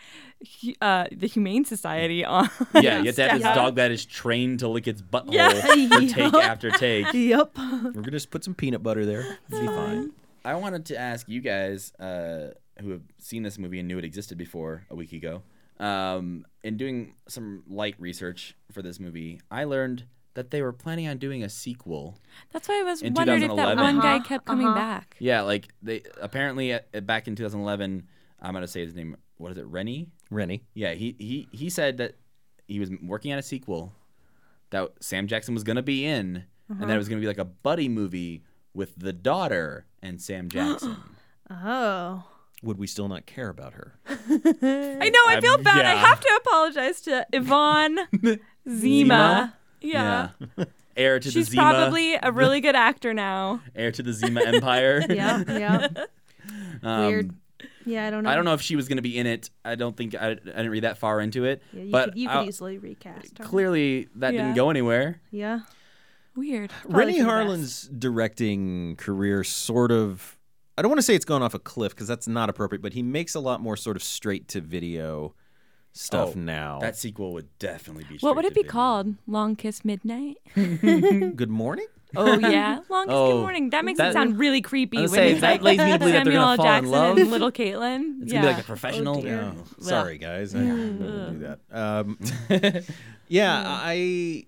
hu- 0.62 0.74
uh, 0.82 1.06
the 1.12 1.28
Humane 1.28 1.66
Society 1.66 2.24
on. 2.24 2.50
Yeah, 2.76 3.00
you 3.00 3.06
have 3.08 3.16
to 3.16 3.30
have 3.30 3.42
this 3.42 3.56
dog 3.56 3.76
that 3.76 3.92
is 3.92 4.06
trained 4.06 4.60
to 4.60 4.68
lick 4.68 4.88
its 4.88 5.02
butthole 5.02 5.34
Yeah. 5.34 5.50
for 5.50 6.00
take 6.08 6.34
after 6.34 6.72
take. 6.72 7.14
Yep. 7.14 7.52
We're 7.58 7.92
gonna 7.92 8.12
just 8.12 8.30
put 8.32 8.44
some 8.44 8.54
peanut 8.54 8.84
butter 8.84 9.06
there. 9.06 9.38
It'll 9.50 9.62
be 9.62 9.68
fine. 9.68 10.12
I 10.46 10.56
wanted 10.56 10.86
to 10.88 10.98
ask 10.98 11.28
you 11.30 11.40
guys 11.42 11.94
uh, 12.00 12.50
who 12.82 12.90
have 12.92 13.02
seen 13.18 13.44
this 13.44 13.58
movie 13.58 13.80
and 13.80 13.88
knew 13.88 13.98
it 13.98 14.06
existed 14.06 14.38
before 14.38 14.86
a 14.90 14.96
week 14.96 15.14
ago. 15.14 15.42
Um, 15.80 16.46
in 16.64 16.78
doing 16.78 17.16
some 17.28 17.64
light 17.68 17.96
research 17.98 18.56
for 18.72 18.82
this 18.82 19.00
movie, 19.00 19.42
I 19.50 19.64
learned 19.64 20.04
that 20.36 20.50
they 20.52 20.62
were 20.62 20.74
planning 20.74 21.08
on 21.08 21.18
doing 21.18 21.44
a 21.44 21.50
sequel. 21.50 22.18
That's 22.52 22.68
why 22.68 22.80
I 22.80 22.84
was 22.84 23.02
In 23.02 23.14
wondered 23.14 23.42
if 23.44 23.56
that 23.56 23.78
one 23.78 24.00
guy 24.00 24.16
Uh-huh, 24.16 24.24
kept 24.26 24.46
coming 24.46 24.68
uh-huh. 24.68 24.76
back. 24.76 25.16
Yeah, 25.20 25.42
like 25.42 25.68
they 25.82 26.02
apparently 26.22 26.74
uh, 26.74 26.80
back 27.04 27.28
in 27.28 27.36
2011. 27.36 28.08
I'm 28.42 28.54
gonna 28.54 28.68
say 28.68 28.82
his 28.86 28.96
name. 28.96 29.16
What 29.38 29.52
is 29.52 29.58
it? 29.58 29.66
Renny. 29.66 30.08
Renny. 30.30 30.64
Yeah, 30.74 30.94
he 30.94 31.16
he 31.20 31.48
he 31.52 31.70
said 31.70 31.98
that 31.98 32.16
he 32.68 32.80
was 32.80 32.90
working 33.02 33.32
on 33.32 33.40
a 33.40 33.44
sequel 33.44 33.94
that 34.72 34.90
Sam 35.02 35.28
Jackson 35.28 35.54
was 35.54 35.64
gonna 35.64 35.84
be 35.84 36.06
in, 36.06 36.44
and 36.70 36.82
that 36.90 36.90
it 36.96 36.98
was 36.98 37.08
gonna 37.10 37.22
be 37.22 37.28
like 37.28 37.38
a 37.38 37.46
buddy 37.46 37.88
movie 37.88 38.44
with 38.74 38.96
the 38.98 39.14
daughter 39.14 39.86
and 40.02 40.20
Sam 40.22 40.50
Jackson. 40.56 40.98
Oh. 41.50 42.24
Would 42.64 42.78
we 42.78 42.88
still 42.88 43.10
not 43.10 43.26
care 43.26 43.50
about 43.50 43.74
her? 43.74 44.00
I 44.08 45.10
know. 45.10 45.20
I 45.28 45.34
I'm- 45.34 45.42
feel 45.42 45.58
bad. 45.58 45.86
I 45.86 45.96
have 45.96 46.20
to 46.22 46.40
apologize 46.46 47.02
to 47.02 47.28
Yvonne 47.34 48.00
Zima. 48.70 49.54
Yeah. 49.84 50.30
heir 50.98 51.20
to 51.20 51.30
She's 51.32 51.48
the 51.48 51.52
Zima, 51.52 51.62
probably 51.72 52.16
a 52.22 52.32
really 52.32 52.62
good 52.62 52.76
actor 52.76 53.14
now. 53.14 53.62
heir 53.76 53.92
to 53.92 54.02
the 54.04 54.14
Zima 54.14 54.42
Empire. 54.42 55.04
Yeah. 55.10 55.44
Yeah. 55.48 55.88
Um, 56.82 57.06
Weird. 57.08 57.36
Yeah. 57.86 58.08
I 58.08 58.10
don't 58.10 58.24
know. 58.24 58.30
I 58.30 58.36
don't 58.36 58.46
know 58.46 58.54
if 58.54 58.62
she 58.62 58.76
was 58.76 58.88
gonna 58.88 59.02
be 59.02 59.18
in 59.18 59.28
it. 59.28 59.50
I 59.64 59.76
don't 59.76 59.96
think 59.96 60.16
I, 60.16 60.32
I 60.32 60.34
didn't 60.36 60.70
read 60.70 60.84
that 60.84 60.98
far 60.98 61.20
into 61.22 61.46
it. 61.46 61.62
Yeah, 61.74 61.84
you 61.84 61.92
but 61.92 62.06
could, 62.10 62.18
you 62.18 62.30
I- 62.30 62.34
could 62.40 62.48
easily 62.50 62.78
recast 62.78 63.38
her. 63.38 63.44
clearly 63.44 64.08
that 64.16 64.34
Yeah. 64.34 64.42
didn't 64.44 64.56
go 64.56 64.70
anywhere. 64.70 65.22
Yeah. 65.32 65.62
Weird. 66.36 66.72
Renny 66.86 67.14
for 67.14 67.20
the 67.20 67.30
Harlin's 67.30 67.84
directing 67.90 68.96
career 68.96 69.44
sort 69.44 69.92
of 69.92 70.38
I 70.78 70.82
don't 70.82 70.90
want 70.90 70.98
to 70.98 71.04
say 71.04 71.14
it's 71.14 71.26
gone 71.26 71.44
off 71.44 71.54
a 71.54 71.60
cliff 71.60 71.94
because 71.94 72.08
that's 72.08 72.28
not 72.28 72.50
appropriate, 72.50 72.82
but 72.82 72.94
he 72.94 73.04
makes 73.04 73.36
a 73.36 73.40
lot 73.40 73.62
more 73.62 73.78
sort 73.78 73.96
of 73.96 74.02
straight 74.04 74.48
to 74.50 74.62
video 74.62 75.36
stuff 75.94 76.34
Oh, 76.36 76.40
now. 76.40 76.80
That 76.80 76.98
sequel 76.98 77.32
would 77.34 77.48
definitely 77.60 78.04
be. 78.04 78.18
What 78.20 78.36
would 78.36 78.46
it 78.46 78.54
be 78.54 78.62
video. 78.62 78.72
called? 78.72 79.16
Long 79.28 79.56
Kiss 79.56 79.86
Midnight? 79.86 80.38
Good 80.56 81.50
morning. 81.50 81.88
Oh 82.16 82.38
yeah, 82.38 82.80
Long 82.90 83.06
Kiss 83.08 83.14
Oh, 83.16 83.32
Good 83.34 83.42
Morning. 83.42 83.70
That 83.72 83.86
makes 83.86 83.98
that- 83.98 84.10
it 84.12 84.14
sound 84.14 84.38
really 84.38 84.62
creepy 84.62 84.98
I 85.00 85.02
when 85.02 85.10
say, 85.10 85.32
he's 85.32 85.42
that 85.42 85.64
like 85.64 85.78
leads 85.80 85.84
me 85.84 85.92
to 85.94 86.00
believe 86.00 86.14
that 86.14 86.24
they're 86.26 86.34
gonna 86.34 86.52
L. 86.52 86.58
fall 86.58 86.76
in 86.76 86.90
love. 86.92 87.18
and 87.18 87.32
little 87.32 87.52
Caitlin. 87.52 88.22
It's 88.24 88.32
yeah. 88.34 88.42
gonna 88.42 88.52
be 88.52 88.56
like 88.58 88.64
a 88.64 88.68
professional. 88.68 89.22
dear. 89.22 89.54
Oh, 89.56 89.60
Ugh. 89.62 89.68
sorry, 89.80 90.18
guys. 90.20 90.54
I 90.54 90.60
wouldn't 90.60 91.40
do 91.40 91.48
that. 91.48 91.60
Um, 91.72 92.20
yeah, 93.28 93.64
I 93.66 94.46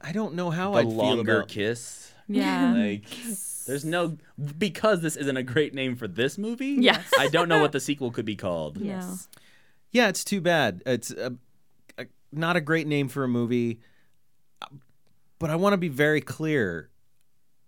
I 0.00 0.12
don't 0.12 0.34
know 0.34 0.50
how 0.50 0.74
I 0.74 0.82
feel 0.82 0.92
longer 0.92 1.36
about. 1.38 1.48
kiss. 1.48 2.12
yeah. 2.28 2.72
Like, 2.74 3.04
there's 3.66 3.84
no 3.84 4.16
because 4.58 5.00
this 5.02 5.16
isn't 5.16 5.36
a 5.36 5.42
great 5.42 5.74
name 5.74 5.96
for 5.96 6.08
this 6.08 6.36
movie. 6.38 6.76
Yes. 6.80 7.10
I 7.18 7.28
don't 7.28 7.48
know 7.48 7.60
what 7.60 7.72
the 7.72 7.80
sequel 7.80 8.10
could 8.10 8.24
be 8.24 8.36
called. 8.36 8.78
Yes. 8.78 9.28
Yeah, 9.90 10.08
it's 10.08 10.24
too 10.24 10.40
bad. 10.40 10.82
It's 10.86 11.10
a, 11.10 11.34
a, 11.98 12.06
not 12.32 12.56
a 12.56 12.60
great 12.60 12.86
name 12.86 13.08
for 13.08 13.24
a 13.24 13.28
movie, 13.28 13.80
but 15.38 15.50
I 15.50 15.56
want 15.56 15.72
to 15.72 15.78
be 15.78 15.88
very 15.88 16.20
clear. 16.20 16.90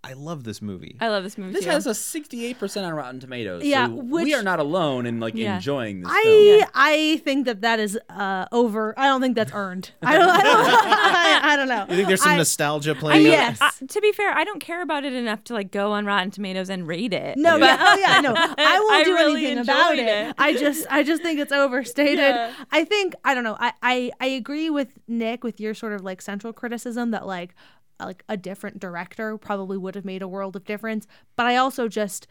I 0.05 0.13
love 0.13 0.43
this 0.43 0.61
movie. 0.61 0.97
I 0.99 1.07
love 1.07 1.23
this 1.23 1.37
movie. 1.37 1.53
This 1.53 1.63
too. 1.63 1.69
has 1.71 1.87
a 1.87 1.91
68% 1.91 2.83
on 2.85 2.93
Rotten 2.93 3.21
Tomatoes. 3.21 3.63
Yeah, 3.63 3.87
so 3.87 3.93
which- 3.93 4.25
we 4.25 4.33
are 4.33 4.43
not 4.43 4.59
alone 4.59 5.05
in 5.05 5.21
like 5.21 5.33
Yeah. 5.33 5.55
enjoying 5.55 6.01
this 6.01 6.09
I 6.11 6.23
film. 6.59 6.69
I 6.75 7.21
think 7.23 7.45
that 7.45 7.61
that 7.61 7.79
is 7.79 7.97
uh, 8.09 8.45
over. 8.51 8.93
I 8.99 9.05
don't 9.07 9.21
think 9.21 9.35
that's 9.35 9.53
earned. 9.53 9.91
I 10.01 10.17
don't. 10.17 10.29
I 10.29 10.41
don't, 10.43 10.65
I, 10.67 11.39
I 11.43 11.55
don't 11.55 11.67
know. 11.69 11.85
you 11.89 11.95
think 11.95 12.07
there's 12.09 12.21
some 12.21 12.33
I- 12.33 12.37
nostalgia 12.37 12.91
I 12.91 12.93
playing? 12.95 13.23
mean, 13.23 13.31
yes. 13.31 13.61
uh, 13.61 13.69
to 13.87 14.01
be 14.01 14.11
fair, 14.11 14.31
I 14.35 14.43
don't 14.43 14.59
care 14.59 14.81
about 14.81 15.05
it 15.05 15.13
enough 15.13 15.43
to 15.45 15.53
like 15.53 15.71
go 15.71 15.93
on 15.93 16.05
Rotten 16.05 16.31
Tomatoes 16.31 16.69
and 16.69 16.85
rate 16.85 17.13
it. 17.13 17.37
No, 17.37 17.57
But- 17.57 17.65
yeah, 17.65 17.77
oh 17.79 17.97
yeah, 17.97 18.19
no. 18.21 18.33
I 18.35 18.79
won't 18.79 18.93
I 18.95 19.03
do 19.05 19.13
really 19.13 19.45
anything 19.45 19.59
about 19.59 19.97
it. 19.97 19.99
it. 20.07 20.35
I 20.37 20.53
just 20.53 20.85
I 20.89 21.03
just 21.03 21.21
think 21.23 21.39
it's 21.39 21.53
overstated. 21.53 22.17
Yeah. 22.19 22.51
I 22.71 22.83
think 22.83 23.15
I 23.23 23.33
don't 23.33 23.43
know. 23.45 23.55
I, 23.57 23.71
I 23.81 24.11
I 24.19 24.25
agree 24.27 24.69
with 24.69 24.89
Nick 25.07 25.45
with 25.45 25.61
your 25.61 25.73
sort 25.73 25.93
of 25.93 26.01
like 26.03 26.21
central 26.21 26.51
criticism 26.51 27.11
that 27.11 27.25
like 27.25 27.55
like 28.05 28.23
a 28.29 28.37
different 28.37 28.79
director 28.79 29.37
probably 29.37 29.77
would 29.77 29.95
have 29.95 30.05
made 30.05 30.21
a 30.21 30.27
world 30.27 30.55
of 30.55 30.65
difference. 30.65 31.07
But 31.35 31.45
I 31.47 31.55
also 31.55 31.87
just 31.87 32.27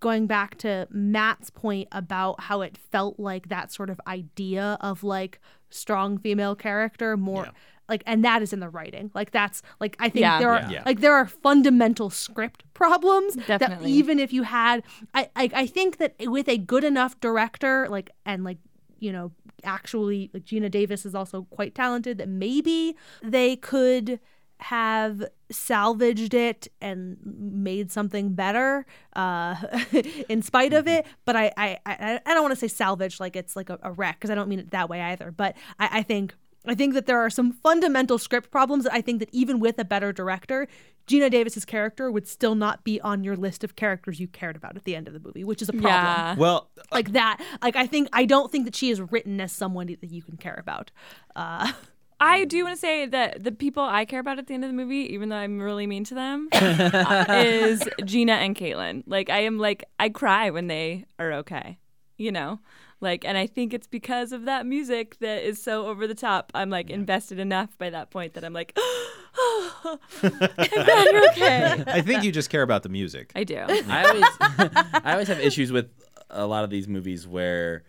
going 0.00 0.26
back 0.26 0.58
to 0.58 0.86
Matt's 0.90 1.50
point 1.50 1.88
about 1.92 2.40
how 2.40 2.60
it 2.60 2.76
felt 2.76 3.18
like 3.18 3.48
that 3.48 3.72
sort 3.72 3.88
of 3.90 4.00
idea 4.06 4.76
of 4.80 5.02
like 5.02 5.40
strong 5.70 6.18
female 6.18 6.54
character 6.54 7.16
more 7.16 7.44
Yeah. 7.46 7.50
like 7.88 8.02
and 8.06 8.22
that 8.24 8.42
is 8.42 8.52
in 8.52 8.60
the 8.60 8.68
writing. 8.68 9.10
Like 9.14 9.30
that's 9.30 9.62
like 9.80 9.96
I 9.98 10.08
think 10.10 10.20
Yeah. 10.22 10.38
there 10.38 10.50
are 10.50 10.60
Yeah. 10.60 10.70
Yeah. 10.70 10.82
like 10.84 11.00
there 11.00 11.14
are 11.14 11.26
fundamental 11.26 12.10
script 12.10 12.62
problems 12.74 13.34
that 13.36 13.46
Definitely. 13.60 13.90
even 13.92 14.18
if 14.20 14.32
you 14.34 14.42
had 14.42 14.82
I, 15.14 15.30
I 15.34 15.50
I 15.54 15.66
think 15.66 15.96
that 15.96 16.14
with 16.20 16.48
a 16.48 16.58
good 16.58 16.84
enough 16.84 17.18
director 17.20 17.88
like 17.88 18.10
and 18.26 18.44
like 18.44 18.58
you 18.98 19.12
know 19.12 19.32
actually 19.64 20.30
like 20.34 20.44
Geena 20.44 20.70
Davis 20.70 21.06
is 21.06 21.14
also 21.14 21.46
quite 21.50 21.74
talented 21.74 22.18
that 22.18 22.28
maybe 22.28 22.94
they 23.22 23.56
could 23.56 24.20
have 24.58 25.24
salvaged 25.50 26.34
it 26.34 26.68
and 26.80 27.16
made 27.24 27.92
something 27.92 28.34
better 28.34 28.86
uh, 29.14 29.54
in 30.28 30.42
spite 30.42 30.72
of 30.72 30.88
it 30.88 31.06
but 31.24 31.36
I 31.36 31.52
I, 31.56 31.78
I, 31.86 32.20
I 32.24 32.34
don't 32.34 32.42
want 32.42 32.52
to 32.52 32.60
say 32.60 32.68
salvaged 32.68 33.20
like 33.20 33.36
it's 33.36 33.54
like 33.54 33.70
a, 33.70 33.78
a 33.82 33.92
wreck 33.92 34.16
because 34.16 34.30
I 34.30 34.34
don't 34.34 34.48
mean 34.48 34.58
it 34.58 34.70
that 34.70 34.88
way 34.88 35.00
either 35.00 35.30
but 35.30 35.56
I, 35.78 35.98
I 35.98 36.02
think 36.02 36.34
I 36.66 36.74
think 36.74 36.94
that 36.94 37.06
there 37.06 37.20
are 37.20 37.30
some 37.30 37.52
fundamental 37.52 38.18
script 38.18 38.50
problems 38.50 38.84
that 38.84 38.92
I 38.92 39.00
think 39.00 39.20
that 39.20 39.28
even 39.32 39.60
with 39.60 39.78
a 39.78 39.84
better 39.84 40.12
director, 40.12 40.66
Geena 41.06 41.30
Davis's 41.30 41.64
character 41.64 42.10
would 42.10 42.26
still 42.26 42.54
not 42.54 42.82
be 42.82 43.00
on 43.00 43.22
your 43.22 43.36
list 43.36 43.62
of 43.62 43.76
characters 43.76 44.18
you 44.18 44.26
cared 44.26 44.56
about 44.56 44.76
at 44.76 44.84
the 44.84 44.96
end 44.96 45.06
of 45.06 45.14
the 45.14 45.20
movie, 45.20 45.44
which 45.44 45.62
is 45.62 45.68
a 45.68 45.72
problem. 45.72 45.92
Yeah. 45.92 46.34
Well, 46.36 46.68
Like 46.90 47.12
that. 47.12 47.40
Like 47.62 47.76
I 47.76 47.86
think 47.86 48.08
I 48.12 48.24
don't 48.24 48.50
think 48.50 48.64
that 48.64 48.74
she 48.74 48.90
is 48.90 49.00
written 49.00 49.40
as 49.40 49.52
someone 49.52 49.86
that 49.86 50.10
you 50.10 50.22
can 50.22 50.36
care 50.36 50.56
about. 50.58 50.90
Uh, 51.36 51.72
I 52.20 52.44
do 52.44 52.64
want 52.64 52.76
to 52.76 52.80
say 52.80 53.06
that 53.06 53.44
the 53.44 53.52
people 53.52 53.82
I 53.82 54.04
care 54.04 54.20
about 54.20 54.38
at 54.38 54.46
the 54.46 54.54
end 54.54 54.64
of 54.64 54.70
the 54.70 54.76
movie, 54.76 55.12
even 55.12 55.28
though 55.28 55.36
I'm 55.36 55.60
really 55.60 55.86
mean 55.86 56.04
to 56.04 56.14
them, 56.14 56.48
is 56.52 57.82
Geena 58.00 58.32
and 58.32 58.56
Caitlin. 58.56 59.02
Like 59.06 59.28
I 59.28 59.40
am 59.40 59.58
like 59.58 59.84
I 60.00 60.08
cry 60.08 60.50
when 60.50 60.66
they 60.66 61.04
are 61.18 61.32
okay, 61.34 61.78
you 62.16 62.32
know. 62.32 62.60
Like, 63.00 63.26
and 63.26 63.36
I 63.36 63.46
think 63.46 63.74
it's 63.74 63.86
because 63.86 64.32
of 64.32 64.46
that 64.46 64.64
music 64.64 65.18
that 65.18 65.42
is 65.42 65.62
so 65.62 65.86
over 65.86 66.06
the 66.06 66.14
top. 66.14 66.50
I'm 66.54 66.70
like 66.70 66.88
invested 66.88 67.38
enough 67.38 67.76
by 67.76 67.90
that 67.90 68.10
point 68.10 68.32
that 68.34 68.44
I'm 68.44 68.54
like, 68.54 68.76
I'm 69.84 69.98
glad 70.22 71.06
you're 71.12 71.30
okay. 71.30 71.84
I 71.86 72.00
think 72.00 72.24
you 72.24 72.32
just 72.32 72.48
care 72.48 72.62
about 72.62 72.82
the 72.82 72.88
music. 72.88 73.32
I 73.34 73.44
do. 73.44 73.58
I 73.58 74.04
always 74.06 74.24
I 75.04 75.12
always 75.12 75.28
have 75.28 75.40
issues 75.40 75.70
with 75.70 75.90
a 76.30 76.46
lot 76.46 76.64
of 76.64 76.70
these 76.70 76.88
movies 76.88 77.26
where 77.26 77.84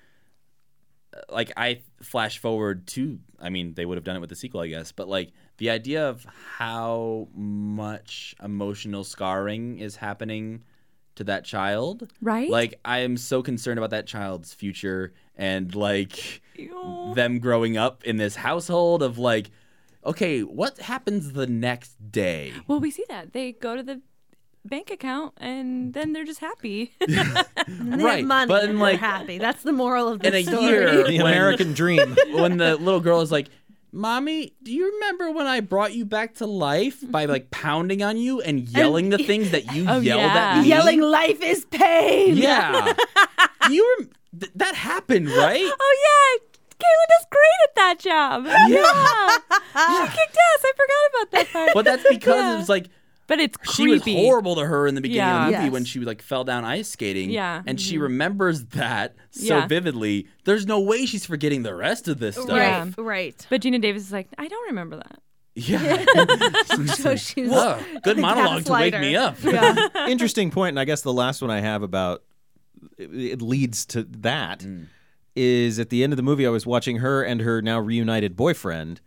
like 1.30 1.52
I 1.58 1.82
flash 2.02 2.38
forward 2.40 2.88
to 2.88 3.20
I 3.40 3.50
mean 3.50 3.74
they 3.74 3.86
would 3.86 3.98
have 3.98 4.04
done 4.04 4.16
it 4.16 4.20
with 4.20 4.30
the 4.30 4.36
sequel 4.36 4.62
I 4.62 4.68
guess 4.68 4.92
but 4.92 5.08
like 5.08 5.32
the 5.58 5.70
idea 5.70 6.08
of 6.10 6.26
how 6.58 7.28
much 7.34 8.36
emotional 8.44 9.04
scarring 9.04 9.80
is 9.80 9.96
happening 9.98 10.64
to 11.16 11.24
that 11.26 11.46
child 11.46 12.12
Right? 12.22 12.50
like 12.50 12.80
I 12.86 13.00
am 13.00 13.18
so 13.18 13.42
concerned 13.42 13.78
about 13.80 13.90
that 13.92 14.06
child's 14.08 14.54
future 14.54 15.14
and 15.36 15.74
like 15.74 16.42
Ew. 16.56 17.14
them 17.16 17.40
growing 17.40 17.78
up 17.78 18.04
in 18.04 18.18
this 18.18 18.36
household 18.36 19.02
of 19.02 19.18
like 19.18 19.50
okay 20.06 20.42
what 20.42 20.78
happens 20.80 21.34
the 21.34 21.48
next 21.48 21.96
day 22.12 22.54
Well, 22.68 22.80
we 22.80 22.92
see 22.92 23.06
that 23.10 23.34
they 23.34 23.52
go 23.54 23.76
to 23.76 23.84
the 23.84 24.02
bank 24.68 24.92
account 24.92 25.34
and 25.38 25.94
then 25.94 26.14
they're 26.14 26.26
just 26.26 26.40
happy. 26.40 26.94
and 27.02 27.94
they 28.00 28.04
Right, 28.04 28.18
have 28.20 28.26
money 28.26 28.48
but 28.50 28.64
and 28.64 28.72
in, 28.72 28.76
they're 28.78 28.92
like- 28.92 29.00
happy. 29.00 29.38
That's 29.38 29.64
the 29.64 29.72
moral 29.74 30.08
of 30.10 30.20
the 30.20 30.28
in 30.28 30.36
a 30.36 30.44
story. 30.44 30.64
year- 30.66 31.04
the 31.08 31.18
when- 31.18 31.22
American 31.22 31.74
dream. 31.74 32.16
when 32.34 32.58
the 32.58 32.76
little 32.78 33.00
girl 33.00 33.22
is 33.22 33.32
like, 33.32 33.48
"Mommy, 33.92 34.54
do 34.64 34.72
you 34.74 34.92
remember 34.94 35.32
when 35.32 35.48
I 35.48 35.60
brought 35.62 35.94
you 35.94 36.06
back 36.06 36.36
to 36.36 36.46
life 36.46 37.00
by 37.10 37.26
like 37.26 37.50
pounding 37.52 38.04
on 38.04 38.18
you 38.18 38.42
and 38.42 38.68
yelling 38.70 39.10
the 39.10 39.18
things 39.18 39.52
that 39.52 39.74
you 39.74 39.86
Oh, 39.88 40.00
yelled 40.00 40.22
yeah. 40.22 40.56
at 40.58 40.62
me?" 40.62 40.68
Yelling 40.70 41.02
life 41.02 41.42
is 41.42 41.66
pain. 41.66 42.38
Yeah. 42.38 42.94
do 43.68 43.74
you 43.74 43.96
rem- 44.00 44.10
th- 44.40 44.52
that 44.56 44.76
happened, 44.76 45.30
right? 45.30 45.64
oh 45.64 45.96
yeah, 46.06 46.44
Caitlin 46.78 47.10
does 47.10 47.26
great 47.32 47.60
at 47.64 47.76
that 47.76 48.00
job. 48.00 48.46
Yeah, 48.46 49.38
she 49.98 50.18
kicked 50.18 50.38
ass. 50.38 50.64
I 50.64 50.72
forgot 50.76 51.04
about 51.10 51.32
that 51.32 51.48
part. 51.54 51.72
But 51.74 51.86
that's 51.86 52.06
because 52.10 52.56
it 52.56 52.58
was 52.60 52.70
like 52.70 52.88
But 53.28 53.40
it's 53.40 53.74
she 53.74 53.88
was 53.88 54.04
horrible 54.04 54.56
to 54.56 54.66
her 54.66 54.88
in 54.88 54.96
the 54.96 55.02
beginning 55.02 55.30
of 55.30 55.40
the 55.40 55.52
movie 55.52 55.64
Yes. 55.66 55.74
when 55.74 55.86
she 55.86 56.00
like 56.00 56.22
fell 56.22 56.46
down 56.46 56.64
ice 56.64 56.88
skating. 56.88 57.30
Yeah. 57.30 57.62
and 57.66 57.80
she 57.80 57.98
remembers 57.98 58.64
that 58.68 59.16
so 59.32 59.58
Yeah. 59.58 59.68
vividly. 59.68 60.28
There's 60.46 60.66
no 60.66 60.80
way 60.80 61.06
she's 61.06 61.26
forgetting 61.26 61.64
the 61.64 61.76
rest 61.76 62.08
of 62.08 62.20
this 62.20 62.36
stuff. 62.36 62.50
Yeah. 62.50 62.86
Right, 62.86 62.98
right. 62.98 63.48
But 63.50 63.62
Geena 63.62 63.82
Davis 63.82 64.04
is 64.04 64.12
like, 64.14 64.30
I 64.38 64.48
don't 64.48 64.68
remember 64.68 64.96
that. 64.98 65.20
Yeah. 65.56 66.06
So 66.88 67.16
she's 67.16 67.50
Whoa, 67.50 67.80
good 68.04 68.18
monologue 68.18 68.66
to 68.66 68.74
wake 68.74 69.00
me 69.00 69.16
up. 69.16 69.38
Yeah. 69.44 69.88
Interesting 70.08 70.52
point, 70.52 70.70
and 70.70 70.80
I 70.80 70.86
guess 70.86 71.02
the 71.02 71.14
last 71.14 71.42
one 71.42 71.50
I 71.52 71.60
have 71.60 71.82
about 71.82 72.24
it, 72.98 73.14
it 73.14 73.42
leads 73.42 73.86
to 73.88 74.04
that 74.04 74.60
mm. 74.60 74.88
is 75.36 75.80
at 75.80 75.90
the 75.90 76.04
end 76.04 76.14
of 76.14 76.18
the 76.18 76.24
movie 76.24 76.46
I 76.46 76.50
was 76.50 76.66
watching 76.66 76.98
her 76.98 77.24
and 77.24 77.42
her 77.42 77.62
now 77.62 77.80
reunited 77.80 78.36
boyfriend, 78.36 79.02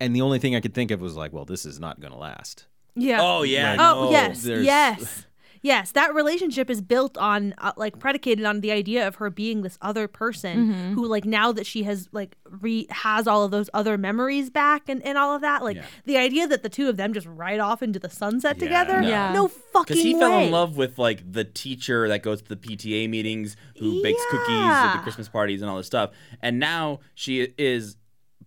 and 0.00 0.14
the 0.14 0.22
only 0.22 0.38
thing 0.38 0.56
I 0.56 0.60
could 0.60 0.74
think 0.74 0.90
of 0.90 1.00
was 1.00 1.16
like, 1.16 1.32
well, 1.32 1.44
this 1.44 1.64
is 1.64 1.78
not 1.78 2.00
going 2.00 2.12
to 2.12 2.18
last. 2.18 2.66
Yeah. 2.96 3.18
Oh 3.20 3.42
yeah. 3.42 3.70
Right. 3.76 3.80
Oh 3.80 4.04
no. 4.06 4.10
yes, 4.10 4.42
there's- 4.42 4.64
yes, 4.64 5.26
yes. 5.62 5.92
That 5.92 6.14
relationship 6.14 6.70
is 6.70 6.80
built 6.80 7.18
on 7.18 7.54
uh, 7.58 7.72
like 7.76 7.98
predicated 7.98 8.44
on 8.46 8.60
the 8.62 8.72
idea 8.72 9.06
of 9.06 9.16
her 9.16 9.28
being 9.30 9.62
this 9.62 9.76
other 9.82 10.08
person 10.08 10.56
Mm-hmm. 10.72 10.94
who 10.94 11.06
like 11.06 11.24
now 11.26 11.52
that 11.52 11.66
she 11.66 11.82
has 11.82 12.08
like 12.12 12.36
re 12.48 12.86
has 12.90 13.26
all 13.26 13.44
of 13.44 13.50
those 13.50 13.68
other 13.74 13.98
memories 13.98 14.48
back 14.48 14.88
and, 14.88 15.02
and 15.04 15.18
all 15.18 15.34
of 15.34 15.42
that 15.42 15.62
like 15.62 15.76
Yeah. 15.76 15.84
the 16.06 16.16
idea 16.16 16.46
that 16.48 16.62
the 16.62 16.68
two 16.70 16.88
of 16.88 16.96
them 16.96 17.12
just 17.12 17.26
ride 17.26 17.60
off 17.60 17.82
into 17.82 17.98
the 17.98 18.08
sunset 18.10 18.56
Yeah, 18.56 18.64
together. 18.64 19.00
no. 19.02 19.08
Yeah. 19.08 19.32
No 19.32 19.48
fucking 19.48 19.74
way. 19.74 19.84
Because 19.84 20.02
he 20.02 20.14
way. 20.14 20.20
fell 20.20 20.38
in 20.40 20.50
love 20.50 20.76
with 20.78 20.98
like 20.98 21.30
the 21.30 21.44
teacher 21.44 22.08
that 22.08 22.22
goes 22.22 22.40
to 22.42 22.48
the 22.48 22.56
PTA 22.56 23.10
meetings, 23.10 23.56
who 23.78 24.02
bakes 24.02 24.22
cookies 24.30 24.48
at 24.48 24.94
the 24.96 25.02
Christmas 25.02 25.28
parties 25.28 25.60
and 25.62 25.70
all 25.70 25.76
this 25.76 25.86
stuff, 25.86 26.10
and 26.40 26.58
now 26.58 27.00
she 27.14 27.48
is 27.58 27.96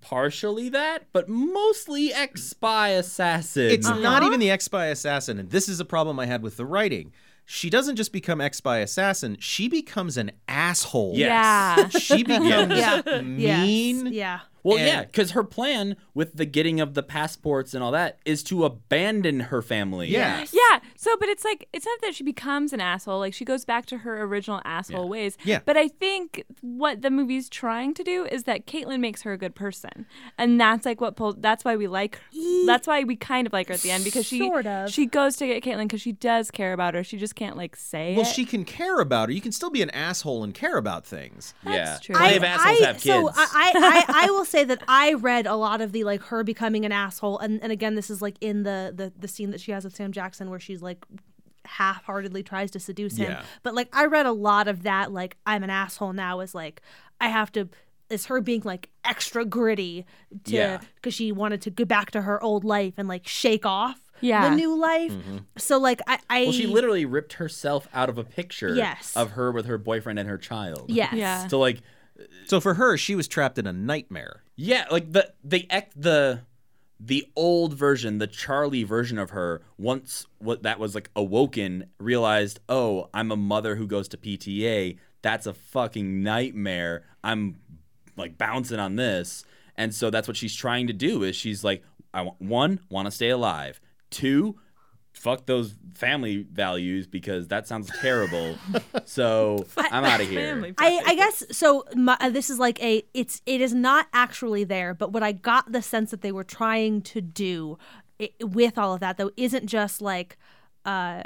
partially 0.01 0.69
that, 0.69 1.03
but 1.13 1.27
mostly 1.29 2.13
ex 2.13 2.43
spy 2.43 2.89
assassin. 2.89 3.63
It's 3.71 3.87
Uh-huh. 3.87 3.99
not 3.99 4.23
even 4.23 4.39
the 4.39 4.49
ex 4.51 4.65
spy 4.65 4.87
assassin, 4.87 5.39
and 5.39 5.49
this 5.49 5.67
is 5.69 5.79
a 5.79 5.85
problem 5.85 6.19
I 6.19 6.25
had 6.25 6.41
with 6.41 6.57
the 6.57 6.65
writing. 6.65 7.11
She 7.45 7.69
doesn't 7.71 7.95
just 7.95 8.11
become 8.13 8.39
ex 8.41 8.57
spy 8.57 8.77
assassin; 8.77 9.37
she 9.39 9.67
becomes 9.67 10.17
an 10.17 10.31
asshole. 10.47 11.13
Yes. 11.15 11.79
Yeah. 11.93 11.99
She 11.99 12.23
becomes 12.23 12.77
Yeah. 12.77 13.21
mean. 13.21 14.05
Yes. 14.07 14.13
Yeah. 14.13 14.39
Well, 14.63 14.77
And- 14.77 14.87
yeah, 14.87 15.03
because 15.05 15.31
her 15.31 15.43
plan 15.43 15.95
with 16.13 16.35
the 16.35 16.45
getting 16.45 16.79
of 16.79 16.93
the 16.93 17.03
passports 17.03 17.73
and 17.73 17.83
all 17.83 17.91
that 17.91 18.19
is 18.25 18.43
to 18.43 18.65
abandon 18.65 19.39
her 19.41 19.61
family. 19.61 20.07
Yeah. 20.09 20.45
Yeah. 20.51 20.79
So, 20.95 21.15
but 21.19 21.29
it's 21.29 21.45
like 21.45 21.67
it's 21.73 21.85
not 21.85 21.99
that 22.01 22.15
she 22.15 22.23
becomes 22.23 22.73
an 22.73 22.81
asshole. 22.81 23.19
Like 23.19 23.33
she 23.33 23.45
goes 23.45 23.65
back 23.65 23.85
to 23.87 23.99
her 23.99 24.21
original 24.23 24.61
asshole 24.65 25.07
ways. 25.07 25.37
Yeah. 25.43 25.59
But 25.65 25.77
I 25.77 25.87
think 25.87 26.43
what 26.61 27.01
the 27.01 27.09
movie's 27.09 27.49
trying 27.49 27.93
to 27.95 28.03
do 28.03 28.25
is 28.25 28.43
that 28.43 28.65
Caitlin 28.67 28.99
makes 28.99 29.21
her 29.23 29.33
a 29.33 29.37
good 29.37 29.55
person, 29.55 30.05
and 30.37 30.59
that's 30.59 30.85
like 30.85 30.99
what 31.01 31.15
pulled. 31.15 31.41
That's 31.41 31.63
why 31.63 31.75
we 31.75 31.87
like. 31.87 32.19
That's 32.65 32.87
why 32.87 33.03
we 33.03 33.15
kind 33.15 33.47
of 33.47 33.53
like 33.53 33.67
her 33.69 33.73
at 33.75 33.81
the 33.81 33.91
end 33.91 34.03
because 34.03 34.25
she 34.25 34.39
Sort 34.39 34.65
of. 34.65 34.89
she 34.91 35.05
goes 35.05 35.35
to 35.37 35.47
get 35.47 35.63
Caitlin 35.63 35.83
because 35.83 36.01
she 36.01 36.11
does 36.11 36.51
care 36.51 36.73
about 36.73 36.93
her. 36.93 37.03
She 37.03 37.17
just 37.17 37.35
can't 37.35 37.55
like 37.57 37.75
say 37.75 38.15
Well, 38.15 38.25
it. 38.25 38.33
she 38.33 38.45
can 38.45 38.65
care 38.65 38.99
about 38.99 39.29
her. 39.29 39.33
You 39.33 39.41
can 39.41 39.51
still 39.51 39.69
be 39.69 39.81
an 39.81 39.89
asshole 39.91 40.43
and 40.43 40.53
care 40.53 40.77
about 40.77 41.05
things. 41.05 41.53
Yeah. 41.63 41.71
That's 41.71 41.89
yeah. 41.91 41.97
true. 42.05 42.15
Plenty 42.15 42.33
I, 42.33 42.37
of 42.37 42.43
assholes 42.43 42.81
I- 42.81 42.85
have 42.85 42.95
kids. 42.95 43.03
So 43.05 43.29
I, 43.35 43.47
I, 43.53 44.05
I, 44.07 44.23
I 44.27 44.31
will 44.31 44.45
say 44.49 44.63
that 44.65 44.83
I 44.87 45.13
read 45.13 45.45
a 45.47 45.55
lot 45.55 45.81
of 45.81 45.91
the 45.91 46.03
like 46.03 46.21
her 46.23 46.43
becoming 46.43 46.85
an 46.85 46.91
asshole, 46.91 47.39
and, 47.39 47.61
and 47.63 47.71
again, 47.71 47.95
this 47.95 48.09
is 48.09 48.21
like 48.21 48.35
in 48.41 48.63
the, 48.63 48.91
the 48.95 49.11
the 49.17 49.27
scene 49.27 49.51
that 49.51 49.61
she 49.61 49.71
has 49.71 49.83
with 49.83 49.95
Sam 49.95 50.11
Jackson 50.11 50.49
where 50.49 50.59
she's 50.59 50.81
like 50.81 51.05
half-heartedly 51.65 52.43
tries 52.43 52.71
to 52.71 52.79
seduce 52.79 53.17
him. 53.17 53.31
Yeah. 53.31 53.43
But 53.63 53.75
like 53.75 53.89
I 53.93 54.05
read 54.05 54.25
a 54.25 54.31
lot 54.31 54.67
of 54.67 54.83
that 54.83 55.11
like 55.11 55.37
I'm 55.45 55.63
an 55.63 55.69
asshole 55.69 56.13
now 56.13 56.39
is 56.39 56.55
like 56.55 56.81
I 57.21 57.27
have 57.27 57.51
to 57.53 57.69
is 58.09 58.25
her 58.25 58.41
being 58.41 58.61
like 58.65 58.89
extra 59.05 59.45
gritty 59.45 60.05
to 60.45 60.55
Yeah. 60.55 60.79
because 60.95 61.13
she 61.13 61.31
wanted 61.31 61.61
to 61.63 61.69
go 61.69 61.85
back 61.85 62.09
to 62.11 62.21
her 62.23 62.41
old 62.43 62.63
life 62.63 62.95
and 62.97 63.07
like 63.07 63.27
shake 63.27 63.65
off 63.67 63.99
Yeah. 64.19 64.49
the 64.49 64.55
new 64.55 64.75
life. 64.75 65.11
Mm-hmm. 65.11 65.37
So 65.57 65.77
like 65.77 66.01
I, 66.07 66.17
I 66.29 66.43
well, 66.45 66.51
she 66.53 66.65
literally 66.65 67.05
ripped 67.05 67.33
herself 67.33 67.87
out 67.93 68.09
of 68.09 68.17
a 68.17 68.23
picture 68.23 68.73
Yes. 68.73 69.13
of 69.15 69.31
her 69.31 69.51
with 69.51 69.65
her 69.67 69.77
boyfriend 69.77 70.17
and 70.17 70.27
her 70.27 70.39
child. 70.39 70.85
yes 70.89 71.13
Yeah. 71.13 71.47
So 71.49 71.59
like 71.59 71.81
So 72.45 72.59
for 72.59 72.75
her, 72.75 72.97
she 72.97 73.15
was 73.15 73.27
trapped 73.27 73.57
in 73.57 73.67
a 73.67 73.73
nightmare. 73.73 74.43
Yeah, 74.55 74.85
like 74.91 75.11
the 75.11 75.33
the 75.43 75.67
the 75.95 76.41
the 76.99 77.25
old 77.35 77.73
version, 77.73 78.17
the 78.17 78.27
Charlie 78.27 78.83
version 78.83 79.17
of 79.17 79.29
her, 79.29 79.61
once 79.77 80.25
what 80.39 80.63
that 80.63 80.79
was 80.79 80.95
like 80.95 81.09
awoken, 81.15 81.85
realized, 81.97 82.59
oh, 82.67 83.09
I'm 83.13 83.31
a 83.31 83.37
mother 83.37 83.75
who 83.75 83.87
goes 83.87 84.07
to 84.09 84.17
PTA. 84.17 84.97
That's 85.21 85.45
a 85.45 85.53
fucking 85.53 86.23
nightmare. 86.23 87.05
I'm 87.23 87.59
like 88.17 88.37
bouncing 88.37 88.79
on 88.79 88.95
this, 88.95 89.45
and 89.75 89.93
so 89.93 90.09
that's 90.09 90.27
what 90.27 90.37
she's 90.37 90.55
trying 90.55 90.87
to 90.87 90.93
do. 90.93 91.23
Is 91.23 91.35
she's 91.35 91.63
like, 91.63 91.83
I 92.13 92.23
want 92.23 92.41
one, 92.41 92.79
want 92.89 93.05
to 93.05 93.11
stay 93.11 93.29
alive. 93.29 93.79
Two, 94.09 94.59
fuck 95.19 95.45
those 95.45 95.75
family 95.95 96.47
values 96.49 97.05
because 97.05 97.49
that 97.49 97.67
sounds 97.67 97.91
terrible. 98.01 98.55
so 99.05 99.65
I'm 99.77 100.05
out 100.05 100.21
of 100.21 100.29
here. 100.29 100.73
I, 100.77 101.01
I 101.05 101.15
guess 101.15 101.43
so. 101.51 101.83
My, 101.93 102.17
uh, 102.19 102.29
this 102.29 102.49
is 102.49 102.57
like 102.57 102.81
a. 102.81 103.03
It's 103.13 103.41
it 103.45 103.59
is 103.59 103.73
not 103.73 104.07
actually 104.13 104.63
there, 104.63 104.93
but 104.93 105.11
what 105.11 105.21
I 105.21 105.33
got 105.33 105.71
the 105.71 105.81
sense 105.81 106.11
that 106.11 106.21
they 106.21 106.31
were 106.31 106.45
trying 106.45 107.01
to 107.01 107.21
do 107.21 107.77
i 108.21 108.29
with 108.41 108.77
all 108.77 108.93
of 108.93 108.99
that 108.99 109.17
though 109.17 109.31
isn't 109.37 109.67
just 109.67 110.01
like, 110.01 110.37
uh, 110.85 111.23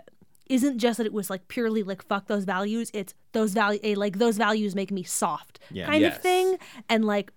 isn't 0.54 0.78
just 0.78 0.98
that 0.98 1.06
it 1.06 1.14
was 1.14 1.30
like 1.30 1.48
purely 1.48 1.82
like 1.84 2.02
fuck 2.08 2.28
those 2.28 2.46
values. 2.46 2.92
It's 2.94 3.14
those 3.32 3.54
value 3.54 3.80
eh, 3.84 3.96
like 3.98 4.20
those 4.20 4.38
values 4.38 4.76
make 4.76 4.92
me 4.92 5.04
soft 5.04 5.60
Yeah. 5.72 5.88
kind 5.88 6.02
Yes. 6.02 6.16
of 6.16 6.22
thing, 6.22 6.58
and 6.90 7.04
like, 7.06 7.32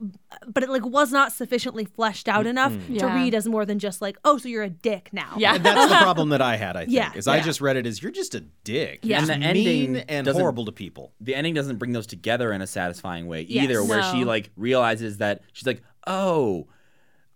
but 0.47 0.63
it 0.63 0.69
like 0.69 0.85
was 0.85 1.11
not 1.13 1.33
sufficiently 1.33 1.85
fleshed 1.87 2.29
out 2.29 2.47
enough 2.47 2.73
to 2.99 3.07
read 3.07 3.35
as 3.35 3.49
more 3.49 3.65
than 3.65 3.79
just 3.79 4.03
like 4.03 4.17
oh 4.25 4.37
so 4.39 4.49
you're 4.49 4.63
a 4.63 4.71
dick 4.71 5.09
now. 5.13 5.35
Yeah. 5.39 5.55
And 5.55 5.65
that's 5.65 5.91
the 5.91 5.97
problem 5.99 6.29
that 6.31 6.43
I 6.43 6.57
had, 6.65 6.77
I 6.77 6.81
think. 6.81 6.93
Yeah, 6.93 7.13
is 7.15 7.27
I 7.27 7.41
just 7.41 7.61
read 7.61 7.77
it 7.77 7.87
as 7.87 8.03
you're 8.03 8.13
just 8.13 8.35
a 8.35 8.41
dick. 8.65 9.01
Yeah. 9.03 9.19
And 9.21 9.27
the 9.29 9.39
mean 9.39 9.43
ending 9.45 9.97
and 10.09 10.25
doesn't- 10.27 10.41
horrible 10.41 10.65
to 10.67 10.73
people. 10.73 11.13
the 11.21 11.35
ending 11.35 11.55
doesn't 11.55 11.77
bring 11.79 11.93
those 11.93 12.07
together 12.07 12.53
in 12.53 12.61
a 12.61 12.67
satisfying 12.67 13.27
way 13.27 13.43
Yes. 13.49 13.65
either 13.65 13.83
where 13.85 14.03
she 14.13 14.25
like 14.25 14.51
realizes 14.57 15.19
that 15.19 15.41
she's 15.53 15.67
like 15.67 15.83
oh 16.07 16.67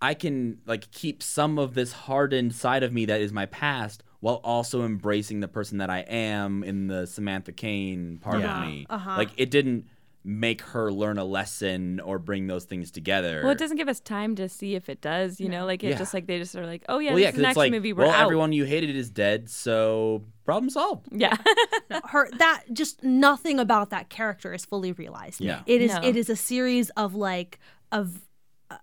i 0.03 0.15
can 0.15 0.59
like 0.67 0.91
keep 0.93 1.23
some 1.23 1.59
of 1.59 1.75
this 1.75 1.93
hardened 1.93 2.55
side 2.55 2.83
of 2.83 2.93
me 2.93 3.05
that 3.07 3.21
is 3.21 3.33
my 3.33 3.47
past 3.47 4.03
while 4.21 4.41
also 4.45 4.85
embracing 4.85 5.41
the 5.41 5.49
person 5.49 5.79
that 5.79 5.91
i 5.91 6.01
am 6.01 6.63
in 6.63 6.87
the 6.87 7.07
samantha 7.07 7.53
caine 7.53 8.19
part 8.19 8.41
Yeah. 8.41 8.63
of 8.63 8.67
me 8.69 8.87
Uh-huh. 8.89 9.17
like 9.17 9.31
it 9.37 9.51
didn't 9.51 9.87
make 10.23 10.61
her 10.61 10.93
learn 10.93 11.17
a 11.17 11.25
lesson 11.25 11.99
or 12.01 12.19
bring 12.19 12.47
those 12.47 12.65
things 12.67 12.91
together 12.91 13.41
Well, 13.43 13.53
it 13.53 13.57
doesn't 13.59 13.79
give 13.79 13.89
us 13.89 14.01
time 14.01 14.37
to 14.37 14.51
see 14.51 14.75
if 14.75 14.91
it 14.91 15.01
does. 15.01 15.41
You 15.41 15.49
know, 15.49 15.65
like 15.65 15.83
it 15.83 15.89
Yeah. 15.93 15.97
just 15.97 16.13
like 16.13 16.27
they 16.27 16.39
just 16.39 16.55
are 16.57 16.67
like, 16.67 16.85
oh 16.91 16.99
yeah, 16.99 17.13
well 17.13 17.21
yeah 17.21 17.29
this 17.31 17.37
is 17.37 17.39
an 17.39 17.45
it's 17.47 17.49
action 17.53 17.59
like 17.61 17.73
movie. 17.73 17.95
We're 17.95 18.05
well 18.05 18.13
out. 18.15 18.21
everyone 18.25 18.53
you 18.53 18.65
hated 18.65 18.95
is 18.95 19.09
dead 19.09 19.49
so 19.49 20.25
problem 20.45 20.69
solved 20.69 21.09
Yeah. 21.11 21.39
her 22.11 22.29
that 22.37 22.65
just 22.71 23.03
nothing 23.03 23.59
about 23.59 23.89
that 23.91 24.11
character 24.11 24.53
is 24.53 24.67
fully 24.67 24.93
realized. 24.93 25.41
Yeah. 25.41 25.63
It 25.65 25.81
is 25.81 25.95
No. 25.95 26.03
it 26.03 26.17
is 26.17 26.29
a 26.29 26.37
series 26.37 26.91
of 26.91 27.15
like 27.15 27.59
of 27.91 28.21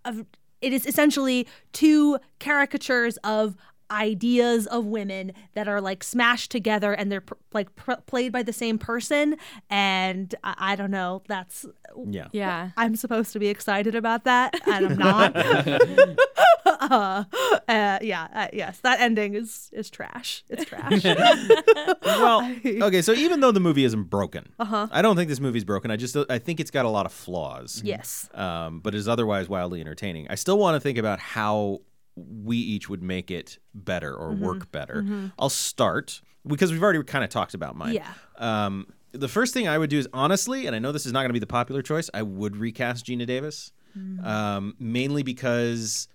of 0.06 0.26
it 0.60 0.74
is 0.74 0.88
essentially 0.88 1.48
two 1.72 2.18
caricatures 2.40 3.18
of 3.18 3.56
ideas 3.92 4.68
of 4.68 4.86
women 4.86 5.32
that 5.54 5.68
are 5.68 5.80
like 5.82 6.04
smashed 6.04 6.52
together 6.52 6.94
and 6.94 7.12
they're 7.12 7.22
pr- 7.22 7.34
like 7.54 7.76
pr- 7.76 7.94
played 8.06 8.32
by 8.32 8.44
the 8.44 8.54
same 8.54 8.78
person 8.78 9.36
and 9.70 10.34
I, 10.44 10.56
I 10.74 10.76
don't 10.76 10.92
know 10.92 11.22
that's 11.28 11.66
Yeah. 12.06 12.28
yeah. 12.32 12.70
I'm 12.78 12.96
supposed 12.96 13.34
to 13.34 13.40
be 13.40 13.48
excited 13.48 13.96
about 13.96 14.24
that 14.26 14.56
and 14.68 14.86
I'm 14.88 14.98
not 14.98 15.36
uh, 15.36 15.80
uh, 17.68 18.00
yeah 18.02 18.28
uh, 18.34 18.48
yes 18.54 18.80
that 18.80 19.00
ending 19.00 19.36
is 19.36 19.70
is 19.74 19.90
trash 19.90 20.44
it's 20.50 20.66
trash 20.66 21.04
Well, 22.04 22.56
okay, 22.66 23.02
so 23.02 23.14
even 23.14 23.40
though 23.40 23.52
the 23.52 23.60
movie 23.60 23.84
isn't 23.84 24.04
broken, 24.04 24.50
Uh-huh. 24.60 24.88
I 24.92 25.02
don't 25.02 25.16
think 25.16 25.30
this 25.30 25.40
movie's 25.40 25.64
broken. 25.64 25.92
I 25.92 25.96
just 25.98 26.16
I 26.30 26.40
think 26.40 26.60
it's 26.60 26.72
got 26.72 26.86
a 26.86 26.90
lot 26.90 27.06
of 27.06 27.12
flaws. 27.12 27.82
yes 27.84 28.30
Um, 28.34 28.80
but 28.80 28.96
is 28.96 29.08
otherwise 29.08 29.48
wildly 29.50 29.82
entertaining. 29.82 30.28
I 30.30 30.36
still 30.36 30.58
want 30.58 30.76
to 30.76 30.80
think 30.80 30.98
about 30.98 31.20
how 31.20 31.82
we 32.18 32.58
each 32.58 32.90
would 32.90 33.04
make 33.04 33.30
it 33.32 33.60
better 33.74 34.14
or 34.14 34.32
Mm-hmm. 34.32 34.44
work 34.44 34.72
better. 34.72 35.32
I'll 35.38 35.50
start 35.50 36.22
because 36.46 36.72
we've 36.72 36.82
already 36.82 37.02
kind 37.04 37.24
of 37.24 37.30
talked 37.30 37.54
about 37.54 37.76
mine. 37.76 37.94
Yeah. 37.94 38.12
Um, 38.38 38.88
the 39.12 39.28
first 39.28 39.54
thing 39.54 39.68
I 39.68 39.78
would 39.78 39.90
do 39.90 40.00
is 40.00 40.08
honestly, 40.14 40.66
and 40.68 40.76
I 40.76 40.80
know 40.80 40.92
this 40.92 41.06
is 41.06 41.12
not 41.14 41.20
going 41.22 41.30
to 41.30 41.34
be 41.34 41.40
the 41.40 41.48
popular 41.48 41.82
choice, 41.82 42.10
I 42.14 42.24
would 42.24 42.58
recast 42.58 43.06
Geena 43.06 43.26
Davis, 43.28 43.72
Mm. 43.98 44.24
um, 44.26 44.76
mainly 44.80 45.24
because 45.24 46.08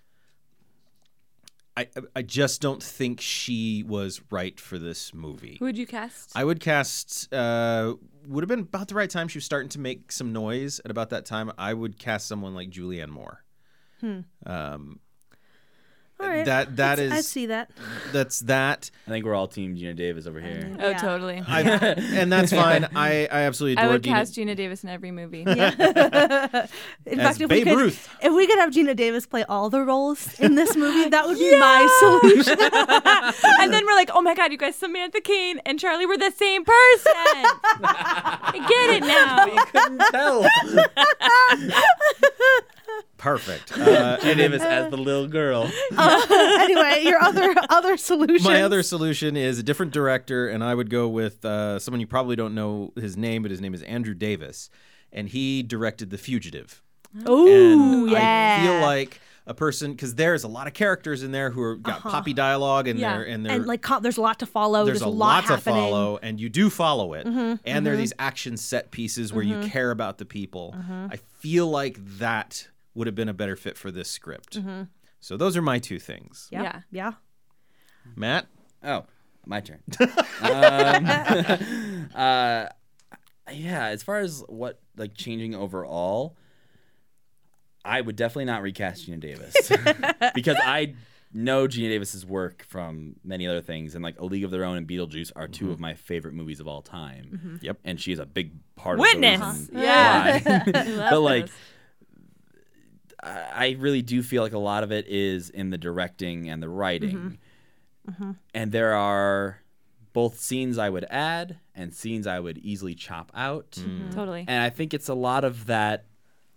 I 1.75 1.87
I 2.15 2.21
just 2.21 2.61
don't 2.61 2.81
think 2.83 3.19
she 3.19 3.83
was 3.85 4.21
right 4.29 4.57
for 4.59 4.77
this 4.77 5.13
movie. 5.13 5.57
Who 5.59 5.65
would 5.65 5.77
you 5.77 5.87
cast? 5.87 6.31
I 6.35 6.43
would 6.45 6.59
cast. 6.59 7.33
Uh, 7.33 7.95
would 8.27 8.43
have 8.43 8.47
been 8.47 8.59
about 8.59 8.87
the 8.89 8.95
right 8.95 9.09
time. 9.09 9.27
She 9.27 9.37
was 9.39 9.43
starting 9.45 9.69
to 9.69 9.79
make 9.79 10.11
some 10.11 10.31
noise 10.31 10.79
at 10.85 10.91
about 10.91 11.09
that 11.09 11.25
time. 11.25 11.51
I 11.57 11.73
would 11.73 11.97
cast 11.97 12.27
someone 12.27 12.53
like 12.53 12.69
Julianne 12.69 13.09
Moore. 13.09 13.43
Um, 14.45 14.99
All 16.19 16.29
right. 16.29 16.45
that 16.45 16.77
that 16.77 16.99
I'd- 16.99 17.11
I'd 17.11 17.25
see 17.25 17.47
that. 17.47 17.69
that's 18.13 18.39
that. 18.41 18.89
I 19.07 19.09
think 19.11 19.25
we're 19.25 19.33
all 19.35 19.47
team 19.47 19.75
Geena 19.75 19.93
Davis 19.95 20.25
over 20.25 20.39
here. 20.39 20.73
Oh, 20.79 20.89
Yeah. 20.91 20.97
totally. 20.97 21.43
I, 21.45 21.61
and 21.61 22.31
that's 22.31 22.51
fine. 22.53 22.85
I, 22.95 23.27
I 23.29 23.41
absolutely 23.41 23.77
I 23.77 23.83
adore 23.83 23.93
would 23.93 24.03
Geena- 24.03 24.11
cast 24.13 24.35
Geena 24.35 24.55
Davis 24.55 24.83
in 24.83 24.89
every 24.89 25.11
movie. 25.11 25.41
In 25.47 25.59
As 25.59 26.69
fact, 27.37 27.41
if 27.41 27.49
we 27.49 27.63
Babe 27.63 27.67
could, 27.67 27.77
Ruth. 27.77 28.09
if 28.21 28.31
we 28.33 28.47
could 28.47 28.57
have 28.59 28.69
Geena 28.71 28.95
Davis 28.95 29.25
play 29.25 29.43
all 29.49 29.69
the 29.69 29.81
roles 29.81 30.39
in 30.39 30.55
this 30.55 30.75
movie, 30.77 31.09
that 31.15 31.27
would 31.27 31.37
be 31.37 31.59
my 31.59 31.87
solution. 31.99 32.57
and 33.59 33.73
then 33.73 33.85
we're 33.85 33.95
like, 33.95 34.09
oh 34.13 34.21
my 34.21 34.33
god, 34.33 34.51
you 34.53 34.57
guys, 34.57 34.75
Samantha 34.77 35.19
Caine 35.19 35.59
and 35.65 35.77
Charlie 35.79 36.05
were 36.05 36.17
the 36.17 36.31
same 36.31 36.63
person. 36.63 37.11
I 37.83 38.65
get 38.69 38.89
it 38.95 39.03
now. 39.03 39.45
You 39.45 39.65
couldn't 39.65 39.99
tell. 40.11 40.45
Perfect. 43.17 43.71
Uh, 43.83 44.17
Geena 44.17 44.37
Davis 44.37 44.61
as 44.65 44.89
the 44.89 44.97
little 44.97 45.27
girl. 45.27 45.69
anyway, 45.97 47.03
your 47.03 47.19
other 47.21 47.53
other 47.69 47.95
solution. 47.97 48.43
My 48.51 48.63
other 48.63 48.81
solution 48.83 49.35
is 49.37 49.59
a 49.59 49.63
different 49.63 49.91
director, 49.91 50.47
and 50.47 50.63
I 50.63 50.73
would 50.75 50.89
go 50.89 51.07
with 51.07 51.43
uh, 51.45 51.79
someone 51.79 51.99
you 51.99 52.07
probably 52.07 52.35
don't 52.35 52.55
know 52.55 52.91
his 52.95 53.15
name, 53.17 53.41
but 53.43 53.51
his 53.51 53.61
name 53.61 53.73
is 53.73 53.81
Andrew 53.83 54.13
Davis, 54.13 54.69
and 55.11 55.29
he 55.29 55.63
directed 55.63 56.09
The 56.09 56.17
Fugitive. 56.17 56.81
Ooh, 57.27 58.03
and 58.05 58.11
yeah. 58.11 58.57
I 58.59 58.65
feel 58.65 58.81
like 58.81 59.19
a 59.45 59.53
person 59.53 59.91
because 59.91 60.15
there's 60.15 60.43
a 60.43 60.47
lot 60.47 60.67
of 60.67 60.73
characters 60.73 61.21
in 61.21 61.31
there 61.31 61.49
who 61.49 61.61
are 61.61 61.75
got 61.75 62.01
poppy 62.01 62.33
dialogue, 62.33 62.87
and 62.87 62.97
Yeah. 62.99 63.17
they're 63.17 63.27
and 63.27 63.45
they're 63.45 63.55
and 63.57 63.65
like 63.65 63.85
there's 64.01 64.17
a 64.17 64.21
lot 64.21 64.39
to 64.39 64.45
follow. 64.45 64.85
there's, 64.85 64.99
There's, 64.99 65.07
a 65.07 65.09
lot, 65.09 65.43
lot 65.43 65.45
to. 65.45 65.53
Mm-hmm, 65.53 65.69
follow, 65.79 66.19
and 66.21 66.39
you 66.39 66.49
do 66.49 66.69
follow 66.69 67.13
it. 67.13 67.25
and 67.25 67.85
there 67.85 67.93
are 67.93 67.97
these 67.97 68.13
action 68.19 68.57
set 68.57 68.91
pieces 68.91 69.33
where 69.33 69.43
you 69.43 69.59
care 69.67 69.91
about 69.91 70.17
the 70.17 70.25
people. 70.25 70.73
Mm-hmm. 70.77 71.07
I 71.11 71.17
feel 71.39 71.67
like 71.67 71.97
that 72.19 72.67
would 72.95 73.07
have 73.07 73.15
been 73.15 73.29
a 73.29 73.33
better 73.33 73.55
fit 73.55 73.77
for 73.77 73.91
this 73.91 74.09
script. 74.09 74.57
Mm-hmm. 74.57 74.83
So 75.19 75.37
those 75.37 75.55
are 75.57 75.61
my 75.61 75.79
two 75.79 75.99
things. 75.99 76.47
Yeah, 76.51 76.61
Yeah. 76.63 76.81
yeah. 76.91 77.11
Matt, 78.15 78.47
Oh, 78.83 79.05
my 79.45 79.61
turn. 79.61 79.79
um, 80.41 82.09
uh, 82.15 82.65
yeah, 83.51 83.85
as 83.87 84.03
far 84.03 84.19
as 84.19 84.43
what 84.47 84.79
like 84.97 85.15
changing 85.15 85.55
overall, 85.55 86.35
I 87.85 88.01
would 88.01 88.15
definitely 88.15 88.45
not 88.45 88.61
recast 88.61 89.07
Geena 89.07 89.19
Davis 89.19 89.55
because 90.35 90.57
I 90.63 90.95
know 91.33 91.67
Geena 91.67 91.89
Davis's 91.89 92.25
work 92.25 92.63
from 92.69 93.15
many 93.23 93.47
other 93.47 93.61
things, 93.61 93.95
and 93.95 94.03
like 94.03 94.19
A 94.19 94.25
League 94.25 94.43
of 94.43 94.51
Their 94.51 94.63
Own 94.65 94.77
and 94.77 94.87
Beetlejuice 94.87 95.31
are 95.35 95.47
2 95.47 95.71
of 95.71 95.79
my 95.79 95.93
favorite 95.93 96.33
movies 96.33 96.59
of 96.59 96.67
all 96.67 96.81
time. 96.81 97.59
Yep. 97.61 97.79
and 97.83 97.99
she 97.99 98.11
is 98.11 98.19
a 98.19 98.25
big 98.25 98.51
part 98.75 98.99
Witness. 98.99 99.41
of 99.41 99.67
the 99.67 99.73
reason 99.73 99.77
Yeah. 99.79 101.09
but 101.09 101.19
like 101.21 101.45
those. 101.47 101.55
I 103.23 103.43
I 103.55 103.75
really 103.79 104.01
do 104.01 104.21
feel 104.23 104.43
like 104.43 104.53
a 104.53 104.57
lot 104.59 104.83
of 104.83 104.91
it 104.91 105.07
is 105.07 105.49
in 105.49 105.69
the 105.69 105.77
directing 105.77 106.49
and 106.49 106.61
the 106.61 106.69
writing. 106.69 107.15
Mm-hmm. 107.17 108.11
Mm-hmm. 108.11 108.31
And 108.53 108.71
there 108.71 108.93
are 108.93 109.59
both 110.11 110.39
scenes 110.39 110.77
I 110.77 110.89
would 110.89 111.05
add 111.09 111.57
and 111.73 111.93
scenes 111.93 112.27
I 112.27 112.39
would 112.39 112.57
easily 112.59 112.93
chop 112.95 113.31
out. 113.33 113.71
Mm-hmm. 113.71 114.09
totally. 114.11 114.45
And 114.47 114.61
I 114.63 114.69
think 114.69 114.93
it's 114.93 115.07
a 115.09 115.13
lot 115.15 115.43
of 115.43 115.65
that 115.67 116.05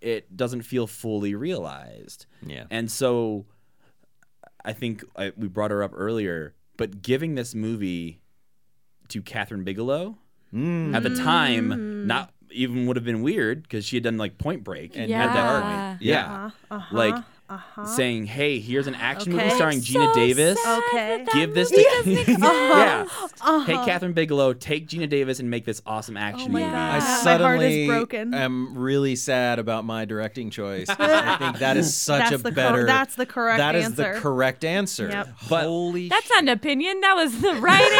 it 0.00 0.36
doesn't 0.36 0.62
feel 0.62 0.86
fully 0.86 1.34
realized. 1.34 2.26
yeah, 2.44 2.64
And 2.70 2.90
so 2.90 3.46
I 4.64 4.72
think 4.74 5.04
I, 5.16 5.32
we 5.36 5.48
brought 5.48 5.70
her 5.70 5.82
up 5.82 5.92
earlier, 5.94 6.54
but 6.76 7.00
giving 7.00 7.34
this 7.34 7.54
movie 7.54 8.20
to 9.08 9.22
Kathryn 9.22 9.64
Bigelow 9.64 10.18
Mm. 10.54 10.94
at 10.94 11.02
the 11.02 11.14
time 11.16 12.06
not 12.06 12.32
even 12.50 12.86
would 12.86 12.96
have 12.96 13.04
been 13.04 13.22
weird 13.22 13.62
because 13.62 13.84
she 13.84 13.96
had 13.96 14.02
done 14.04 14.16
like 14.16 14.38
Point 14.38 14.64
Break 14.64 14.96
and 14.96 15.08
Yeah. 15.10 15.22
had 15.22 15.36
that 15.36 15.44
Yeah. 15.44 15.86
arc. 15.90 15.98
yeah. 16.00 16.50
Uh-huh, 16.76 16.96
like 16.96 17.14
uh-huh. 17.48 17.84
saying, 17.86 18.26
"Hey, 18.26 18.58
here's 18.58 18.88
an 18.88 18.94
action 18.96 19.30
movie 19.32 19.44
Okay. 19.44 19.54
starring 19.54 19.78
Geena 19.80 20.08
So 20.12 20.14
Davis. 20.14 20.60
sad 20.62 20.78
Okay. 20.88 21.16
that 21.18 21.26
that 21.26 21.34
Give 21.34 21.54
this 21.54 21.70
movie 21.70 21.84
to 21.84 22.24
doesn't 22.24 22.42
yeah. 22.42 23.04
Uh-huh. 23.08 23.60
Hey, 23.60 23.74
Kathryn 23.74 24.14
Bigelow, 24.14 24.52
take 24.54 24.88
Geena 24.88 25.08
Davis 25.08 25.38
and 25.38 25.48
make 25.48 25.64
this 25.64 25.80
awesome 25.86 26.16
action 26.16 26.48
Oh 26.50 26.52
my 26.54 26.60
movie." 26.60 26.72
God. 26.72 26.76
I 26.76 26.98
My 26.98 26.98
heart 26.98 27.10
is 27.12 27.22
suddenly 27.22 27.86
broken. 27.86 28.34
am 28.34 28.76
really 28.76 29.14
sad 29.14 29.60
about 29.60 29.84
my 29.84 30.04
directing 30.06 30.50
choice. 30.50 30.88
I 30.98 31.36
think 31.36 31.58
that 31.60 31.76
is 31.76 31.94
such 31.94 32.30
That's 32.30 32.34
a 32.34 32.38
the 32.38 32.50
cor- 32.50 32.54
better. 32.54 32.84
that's 32.86 33.14
the 33.14 33.26
correct 33.26 33.58
That 33.58 33.76
is 33.76 33.84
answer. 33.86 34.14
the 34.14 34.20
correct 34.20 34.64
answer. 34.64 35.08
Yep. 35.08 35.28
But- 35.48 35.62
Holy 35.64 36.08
That's 36.08 36.28
not 36.30 36.42
an 36.42 36.48
opinion. 36.48 37.00
That 37.02 37.14
was 37.14 37.40
the 37.40 37.54
right 37.54 37.92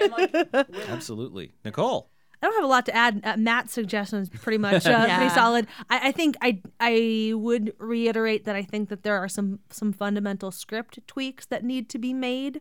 answer. 0.00 0.64
Absolutely. 0.88 1.52
Nicole. 1.64 2.08
I 2.40 2.46
don't 2.46 2.54
have 2.54 2.64
a 2.64 2.68
lot 2.68 2.86
to 2.86 2.94
add. 2.94 3.20
Uh, 3.24 3.36
Matt's 3.36 3.72
suggestion 3.72 4.20
is 4.20 4.28
pretty 4.28 4.58
much 4.58 4.86
uh, 4.86 4.90
Yeah. 5.08 5.16
pretty 5.18 5.34
solid. 5.34 5.66
I, 5.90 6.08
I 6.08 6.12
think 6.12 6.36
I 6.40 6.60
I 6.80 7.32
would 7.34 7.72
reiterate 7.78 8.44
that 8.44 8.54
I 8.56 8.62
think 8.62 8.88
that 8.90 9.02
there 9.02 9.18
are 9.18 9.28
some 9.28 9.58
some 9.70 9.92
fundamental 9.92 10.50
script 10.50 11.00
tweaks 11.06 11.46
that 11.46 11.64
need 11.64 11.88
to 11.90 11.98
be 11.98 12.12
made, 12.12 12.60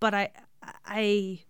but 0.00 0.14
I 0.14 0.30
I 0.86 1.40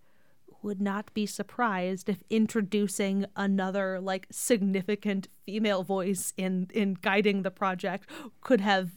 would 0.62 0.81
not 0.81 1.12
be 1.15 1.24
surprised 1.27 2.09
if 2.09 2.23
introducing 2.31 3.27
another 3.36 4.01
like 4.01 4.27
significant 4.31 5.28
female 5.47 5.82
voice 5.85 6.32
in 6.36 6.69
in 6.74 6.95
guiding 6.95 7.43
the 7.43 7.51
project 7.51 8.09
could 8.40 8.61
have 8.61 8.90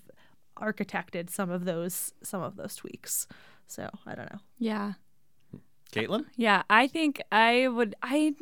architected 0.58 1.30
some 1.30 1.50
of 1.50 1.66
those 1.66 2.14
some 2.24 2.42
of 2.42 2.56
those 2.56 2.76
tweaks. 2.78 3.28
So 3.68 3.90
I 4.06 4.16
don't 4.16 4.32
know. 4.32 4.40
yeah. 4.60 4.94
Caitlin? 5.94 6.26
Yeah, 6.38 6.64
I 6.70 6.88
think 6.88 7.22
I 7.34 7.68
would. 7.68 7.96
I 8.02 8.34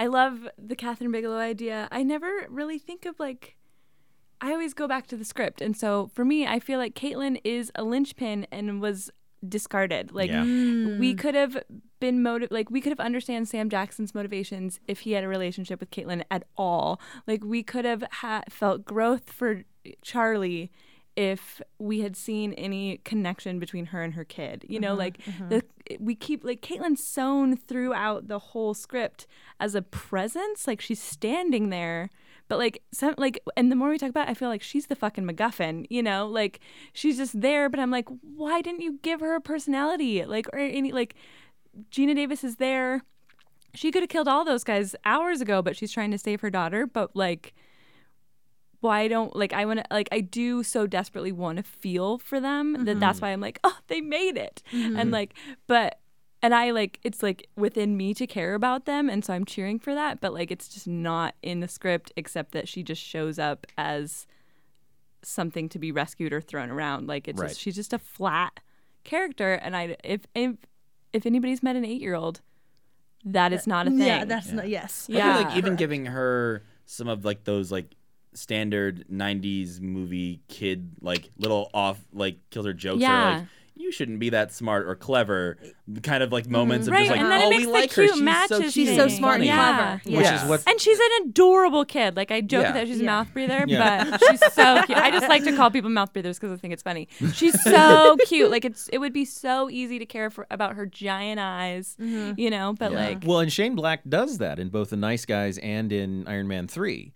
I 0.00 0.06
love 0.06 0.48
the 0.56 0.74
Kathryn 0.74 1.12
Bigelow 1.12 1.36
idea. 1.36 1.86
I 1.92 2.02
never 2.02 2.46
really 2.48 2.78
think 2.78 3.04
of 3.04 3.20
like. 3.20 3.56
I 4.40 4.52
always 4.52 4.72
go 4.72 4.88
back 4.88 5.06
to 5.08 5.16
the 5.18 5.26
script, 5.26 5.60
and 5.60 5.76
so 5.76 6.10
for 6.14 6.24
me, 6.24 6.46
I 6.46 6.58
feel 6.58 6.78
like 6.78 6.94
Caitlin 6.94 7.38
is 7.44 7.70
a 7.74 7.84
linchpin 7.84 8.46
and 8.50 8.80
was 8.80 9.10
discarded. 9.46 10.12
Like 10.12 10.30
Yeah. 10.30 10.42
we 10.42 11.14
mm. 11.14 11.18
could 11.18 11.34
have 11.34 11.62
been 12.00 12.22
motive. 12.22 12.50
Like 12.50 12.70
we 12.70 12.80
could 12.80 12.90
have 12.90 13.00
understand 13.00 13.46
Sam 13.48 13.68
Jackson's 13.68 14.14
motivations 14.14 14.80
if 14.88 15.00
he 15.00 15.12
had 15.12 15.22
a 15.22 15.28
relationship 15.28 15.80
with 15.80 15.90
Caitlin 15.90 16.24
at 16.30 16.44
all. 16.56 16.98
Like 17.26 17.44
we 17.44 17.62
could 17.62 17.84
have 17.84 18.02
ha- 18.10 18.44
felt 18.48 18.86
growth 18.86 19.30
for 19.30 19.64
Charlie 20.00 20.70
if 21.16 21.60
we 21.78 22.00
had 22.00 22.16
seen 22.16 22.54
any 22.54 22.98
connection 23.04 23.58
between 23.58 23.86
her 23.86 24.02
and 24.02 24.14
her 24.14 24.24
kid. 24.24 24.64
You 24.66 24.80
know, 24.80 24.92
mm-hmm. 24.92 24.98
like 24.98 25.18
mm-hmm. 25.18 25.48
the 25.50 25.62
we 25.98 26.14
keep 26.14 26.44
like 26.44 26.60
Caitlin's 26.60 27.02
sewn 27.02 27.56
throughout 27.56 28.28
the 28.28 28.38
whole 28.38 28.74
script 28.74 29.26
as 29.58 29.74
a 29.74 29.82
presence, 29.82 30.66
like 30.66 30.80
she's 30.80 31.00
standing 31.02 31.70
there. 31.70 32.10
But 32.48 32.58
like 32.58 32.82
some 32.92 33.14
like 33.16 33.40
and 33.56 33.70
the 33.70 33.76
more 33.76 33.90
we 33.90 33.98
talk 33.98 34.10
about 34.10 34.28
it, 34.28 34.32
I 34.32 34.34
feel 34.34 34.48
like 34.48 34.62
she's 34.62 34.86
the 34.86 34.96
fucking 34.96 35.24
MacGuffin, 35.24 35.86
you 35.88 36.02
know? 36.02 36.26
Like 36.26 36.60
she's 36.92 37.16
just 37.16 37.40
there, 37.40 37.68
but 37.68 37.78
I'm 37.80 37.90
like, 37.90 38.08
why 38.22 38.60
didn't 38.60 38.80
you 38.80 38.98
give 39.02 39.20
her 39.20 39.34
a 39.34 39.40
personality? 39.40 40.24
Like 40.24 40.48
or 40.52 40.58
any 40.58 40.92
like 40.92 41.14
Geena 41.90 42.14
Davis 42.14 42.42
is 42.42 42.56
there. 42.56 43.02
She 43.74 43.92
could 43.92 44.02
have 44.02 44.10
killed 44.10 44.26
all 44.26 44.44
those 44.44 44.64
guys 44.64 44.96
hours 45.04 45.40
ago, 45.40 45.62
but 45.62 45.76
she's 45.76 45.92
trying 45.92 46.10
to 46.10 46.18
save 46.18 46.40
her 46.40 46.50
daughter. 46.50 46.86
But 46.86 47.14
like 47.14 47.54
why 48.80 49.08
don't 49.08 49.34
like 49.36 49.52
I 49.52 49.64
want 49.66 49.80
to 49.80 49.84
like 49.90 50.08
I 50.10 50.20
do 50.20 50.62
so 50.62 50.86
desperately 50.86 51.32
want 51.32 51.58
to 51.58 51.62
feel 51.62 52.18
for 52.18 52.40
them 52.40 52.84
that 52.84 52.98
that's 52.98 53.18
mm-hmm. 53.18 53.26
why 53.26 53.32
I'm 53.32 53.40
like 53.40 53.60
oh 53.64 53.78
they 53.88 54.00
made 54.00 54.36
it. 54.36 54.62
And 54.72 54.96
mm-hmm. 54.96 55.10
like 55.10 55.34
but 55.66 56.00
and 56.42 56.54
I 56.54 56.70
like 56.70 56.98
it's 57.02 57.22
like 57.22 57.48
within 57.56 57.96
me 57.96 58.14
to 58.14 58.26
care 58.26 58.54
about 58.54 58.86
them 58.86 59.10
and 59.10 59.24
so 59.24 59.34
I'm 59.34 59.44
cheering 59.44 59.78
for 59.78 59.94
that 59.94 60.20
but 60.20 60.32
like 60.32 60.50
it's 60.50 60.68
just 60.68 60.88
not 60.88 61.34
in 61.42 61.60
the 61.60 61.68
script 61.68 62.12
except 62.16 62.52
that 62.52 62.68
she 62.68 62.82
just 62.82 63.02
shows 63.02 63.38
up 63.38 63.66
as 63.76 64.26
something 65.22 65.68
to 65.68 65.78
be 65.78 65.92
rescued 65.92 66.32
or 66.32 66.40
thrown 66.40 66.70
around. 66.70 67.06
Like 67.06 67.28
it's 67.28 67.40
Right. 67.40 67.48
just 67.48 67.60
she's 67.60 67.76
just 67.76 67.92
a 67.92 67.98
flat 67.98 68.60
character 69.04 69.54
and 69.54 69.76
I 69.76 69.96
if 70.02 70.26
if 70.34 70.56
if 71.12 71.26
anybody's 71.26 71.62
met 71.62 71.76
an 71.76 71.84
8-year-old 71.84 72.40
that 73.24 73.52
is 73.52 73.66
not 73.66 73.86
a 73.86 73.90
thing. 73.90 74.00
Yeah, 74.00 74.24
that's 74.24 74.50
not 74.50 74.68
yes. 74.68 75.06
I 75.08 75.12
feel 75.12 75.18
Yeah. 75.18 75.36
like 75.36 75.56
even 75.56 75.76
giving 75.76 76.06
her 76.06 76.62
some 76.86 77.08
of 77.08 77.24
like 77.24 77.44
those 77.44 77.70
like 77.70 77.94
standard 78.32 79.04
90s 79.12 79.80
movie 79.80 80.40
kid 80.48 80.90
like 81.00 81.30
little 81.38 81.70
off 81.74 81.98
like 82.12 82.36
killer 82.50 82.72
jokes 82.72 83.00
Yeah. 83.00 83.28
or 83.28 83.38
like 83.38 83.46
you 83.76 83.90
shouldn't 83.90 84.18
be 84.18 84.28
that 84.28 84.52
smart 84.52 84.86
or 84.86 84.94
clever 84.94 85.56
kind 86.02 86.22
of 86.22 86.30
like 86.30 86.44
mm-hmm. 86.44 86.52
moments 86.52 86.86
of 86.86 86.92
Right, 86.92 87.08
just 87.08 87.12
like 87.12 87.20
and 87.20 87.30
then 87.32 87.40
it 87.40 87.44
oh 87.46 87.50
makes 87.50 87.60
we 87.60 87.66
the 87.66 87.72
like 87.72 87.92
her 87.94 88.02
cute 88.02 88.10
she's 88.10 88.18
so 88.18 88.22
matches 88.24 88.58
cute 88.58 88.72
She's 88.72 88.94
so 88.96 89.08
smart 89.08 89.36
and. 89.36 89.44
Yeah. 89.46 89.74
clever. 89.74 90.16
Which 90.18 90.26
Yeah. 90.26 90.42
is 90.44 90.48
what 90.48 90.62
And 90.68 90.78
she's 90.78 90.98
an 90.98 91.28
adorable 91.28 91.84
kid. 91.86 92.14
Like 92.14 92.30
I 92.30 92.42
joke 92.42 92.64
Yeah. 92.64 92.72
that 92.72 92.86
she's 92.86 92.98
Yeah. 92.98 93.04
a 93.04 93.06
mouth 93.06 93.32
breather, 93.32 93.64
Yeah. 93.66 94.04
but 94.10 94.20
she's 94.28 94.52
so 94.52 94.82
cute. 94.86 94.98
I 94.98 95.10
just 95.10 95.28
like 95.30 95.44
to 95.44 95.56
call 95.56 95.70
people 95.70 95.88
mouth 95.88 96.12
breathers 96.12 96.38
because 96.38 96.52
I 96.52 96.60
think 96.60 96.74
it's 96.74 96.82
funny. 96.82 97.08
She's 97.32 97.60
so 97.62 98.16
cute. 98.26 98.50
Like 98.50 98.66
it's 98.66 98.88
it 98.88 98.98
would 98.98 99.14
be 99.14 99.24
so 99.24 99.70
easy 99.70 99.98
to 99.98 100.06
care 100.06 100.28
for 100.28 100.46
about 100.50 100.74
her 100.74 100.84
giant 100.84 101.40
eyes, 101.40 101.96
mm-hmm. 101.98 102.38
you 102.38 102.50
know. 102.50 102.74
But 102.78 102.92
like 102.92 103.22
Well, 103.24 103.40
and 103.40 103.50
Shane 103.52 103.74
Black 103.74 104.02
does 104.06 104.38
that 104.38 104.58
in 104.58 104.68
both 104.68 104.90
The 104.90 104.96
Nice 104.96 105.24
Guys 105.24 105.56
and 105.58 105.90
in 105.90 106.28
Iron 106.28 106.48
Man 106.48 106.68
3. 106.68 107.12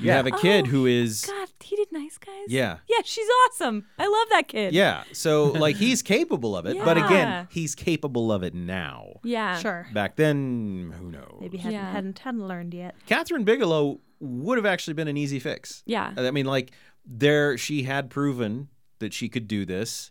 You 0.00 0.06
Yeah. 0.06 0.16
have 0.16 0.26
a 0.26 0.30
kid 0.30 0.66
Oh, 0.66 0.70
who 0.70 0.86
is. 0.86 1.24
God, 1.26 1.48
he 1.60 1.76
did 1.76 1.90
nice 1.92 2.18
guys. 2.18 2.46
Yeah. 2.48 2.78
yeah, 2.88 2.98
she's 3.04 3.26
awesome. 3.46 3.84
I 3.98 4.06
love 4.06 4.28
that 4.30 4.48
kid. 4.48 4.72
Yeah. 4.72 5.02
So, 5.12 5.44
like, 5.66 5.76
he's 5.76 6.02
capable 6.02 6.56
of 6.56 6.66
it. 6.66 6.76
But 6.84 6.96
again, 6.98 7.48
he's 7.50 7.74
capable 7.74 8.30
of 8.32 8.42
it 8.42 8.54
now. 8.54 9.20
yeah, 9.24 9.58
Sure. 9.58 9.86
Back 9.92 10.16
then, 10.16 10.94
who 10.98 11.10
knows? 11.10 11.38
Maybe 11.40 11.58
hadn't, 11.58 11.72
Yeah. 11.72 11.90
hadn't 11.92 12.18
hadn't 12.20 12.46
learned 12.46 12.74
yet. 12.74 12.94
Kathryn 13.08 13.44
Bigelow 13.44 14.00
would 14.20 14.58
have 14.58 14.66
actually 14.66 14.94
been 14.94 15.08
an 15.08 15.16
easy 15.16 15.38
fix. 15.38 15.82
Yeah. 15.86 16.12
I 16.16 16.30
mean, 16.30 16.46
like, 16.46 16.72
there, 17.04 17.56
she 17.58 17.82
had 17.84 18.10
proven 18.10 18.68
that 19.00 19.12
she 19.12 19.28
could 19.28 19.46
do 19.48 19.64
this, 19.64 20.10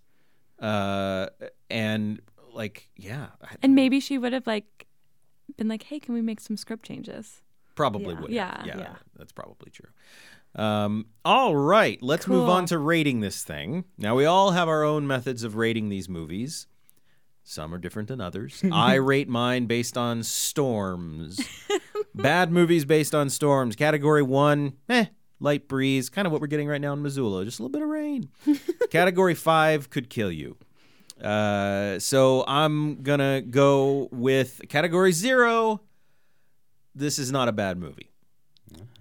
uh, 0.59 1.27
and 1.69 2.21
like, 2.53 2.89
yeah, 2.95 3.27
And 3.61 3.75
maybe 3.75 3.99
she 3.99 4.17
would 4.17 4.33
have 4.33 4.47
like 4.47 4.87
been 5.57 5.67
like, 5.67 5.83
"Hey, 5.83 5.99
can 5.99 6.13
we 6.13 6.21
make 6.21 6.39
some 6.39 6.57
script 6.57 6.85
changes?" 6.85 7.41
Probably 7.77 8.13
Yeah. 8.13 8.19
would. 8.21 8.31
Yeah. 8.31 8.63
yeah, 8.65 8.77
Yeah. 8.77 8.95
that's 9.15 9.31
probably 9.31 9.71
true. 9.71 9.89
Um, 10.61 11.05
all 11.23 11.55
right, 11.55 12.01
let's 12.01 12.27
move 12.27 12.49
on 12.49 12.65
to 12.67 12.77
rating 12.77 13.19
this 13.21 13.43
thing. 13.43 13.85
Now 13.97 14.15
we 14.15 14.25
all 14.25 14.51
have 14.51 14.67
our 14.67 14.83
own 14.83 15.05
methods 15.07 15.43
of 15.43 15.55
rating 15.55 15.87
these 15.89 16.09
movies. 16.09 16.67
Some 17.43 17.73
are 17.73 17.77
different 17.77 18.09
than 18.09 18.19
others. 18.19 18.61
I 18.73 18.95
rate 18.95 19.29
mine 19.29 19.67
based 19.67 19.97
on 19.97 20.23
storms. 20.23 21.39
Bad 22.15 22.51
movies 22.51 22.83
based 22.85 23.13
on 23.15 23.29
storms. 23.29 23.75
Category 23.75 24.23
one, 24.23 24.73
eh, 24.89 25.05
light 25.39 25.67
breeze, 25.67 26.09
kind 26.09 26.25
of 26.25 26.31
what 26.31 26.41
we're 26.41 26.47
getting 26.47 26.67
right 26.67 26.81
now 26.81 26.93
in 26.93 27.01
Missoula, 27.03 27.45
just 27.45 27.59
a 27.59 27.61
little 27.63 27.71
bit 27.71 27.83
of 27.83 27.89
rain. 27.89 28.29
Category 28.89 29.35
five 29.35 29.89
could 29.89 30.09
kill 30.09 30.31
you. 30.31 30.57
Uh, 31.23 31.99
so 31.99 32.43
I'm 32.47 33.01
gonna 33.03 33.41
go 33.41 34.09
with 34.11 34.61
category 34.69 35.11
zero. 35.11 35.81
This 36.97 37.19
is 37.19 37.31
not 37.31 37.47
a 37.47 37.51
bad 37.51 37.77
movie. 37.77 38.09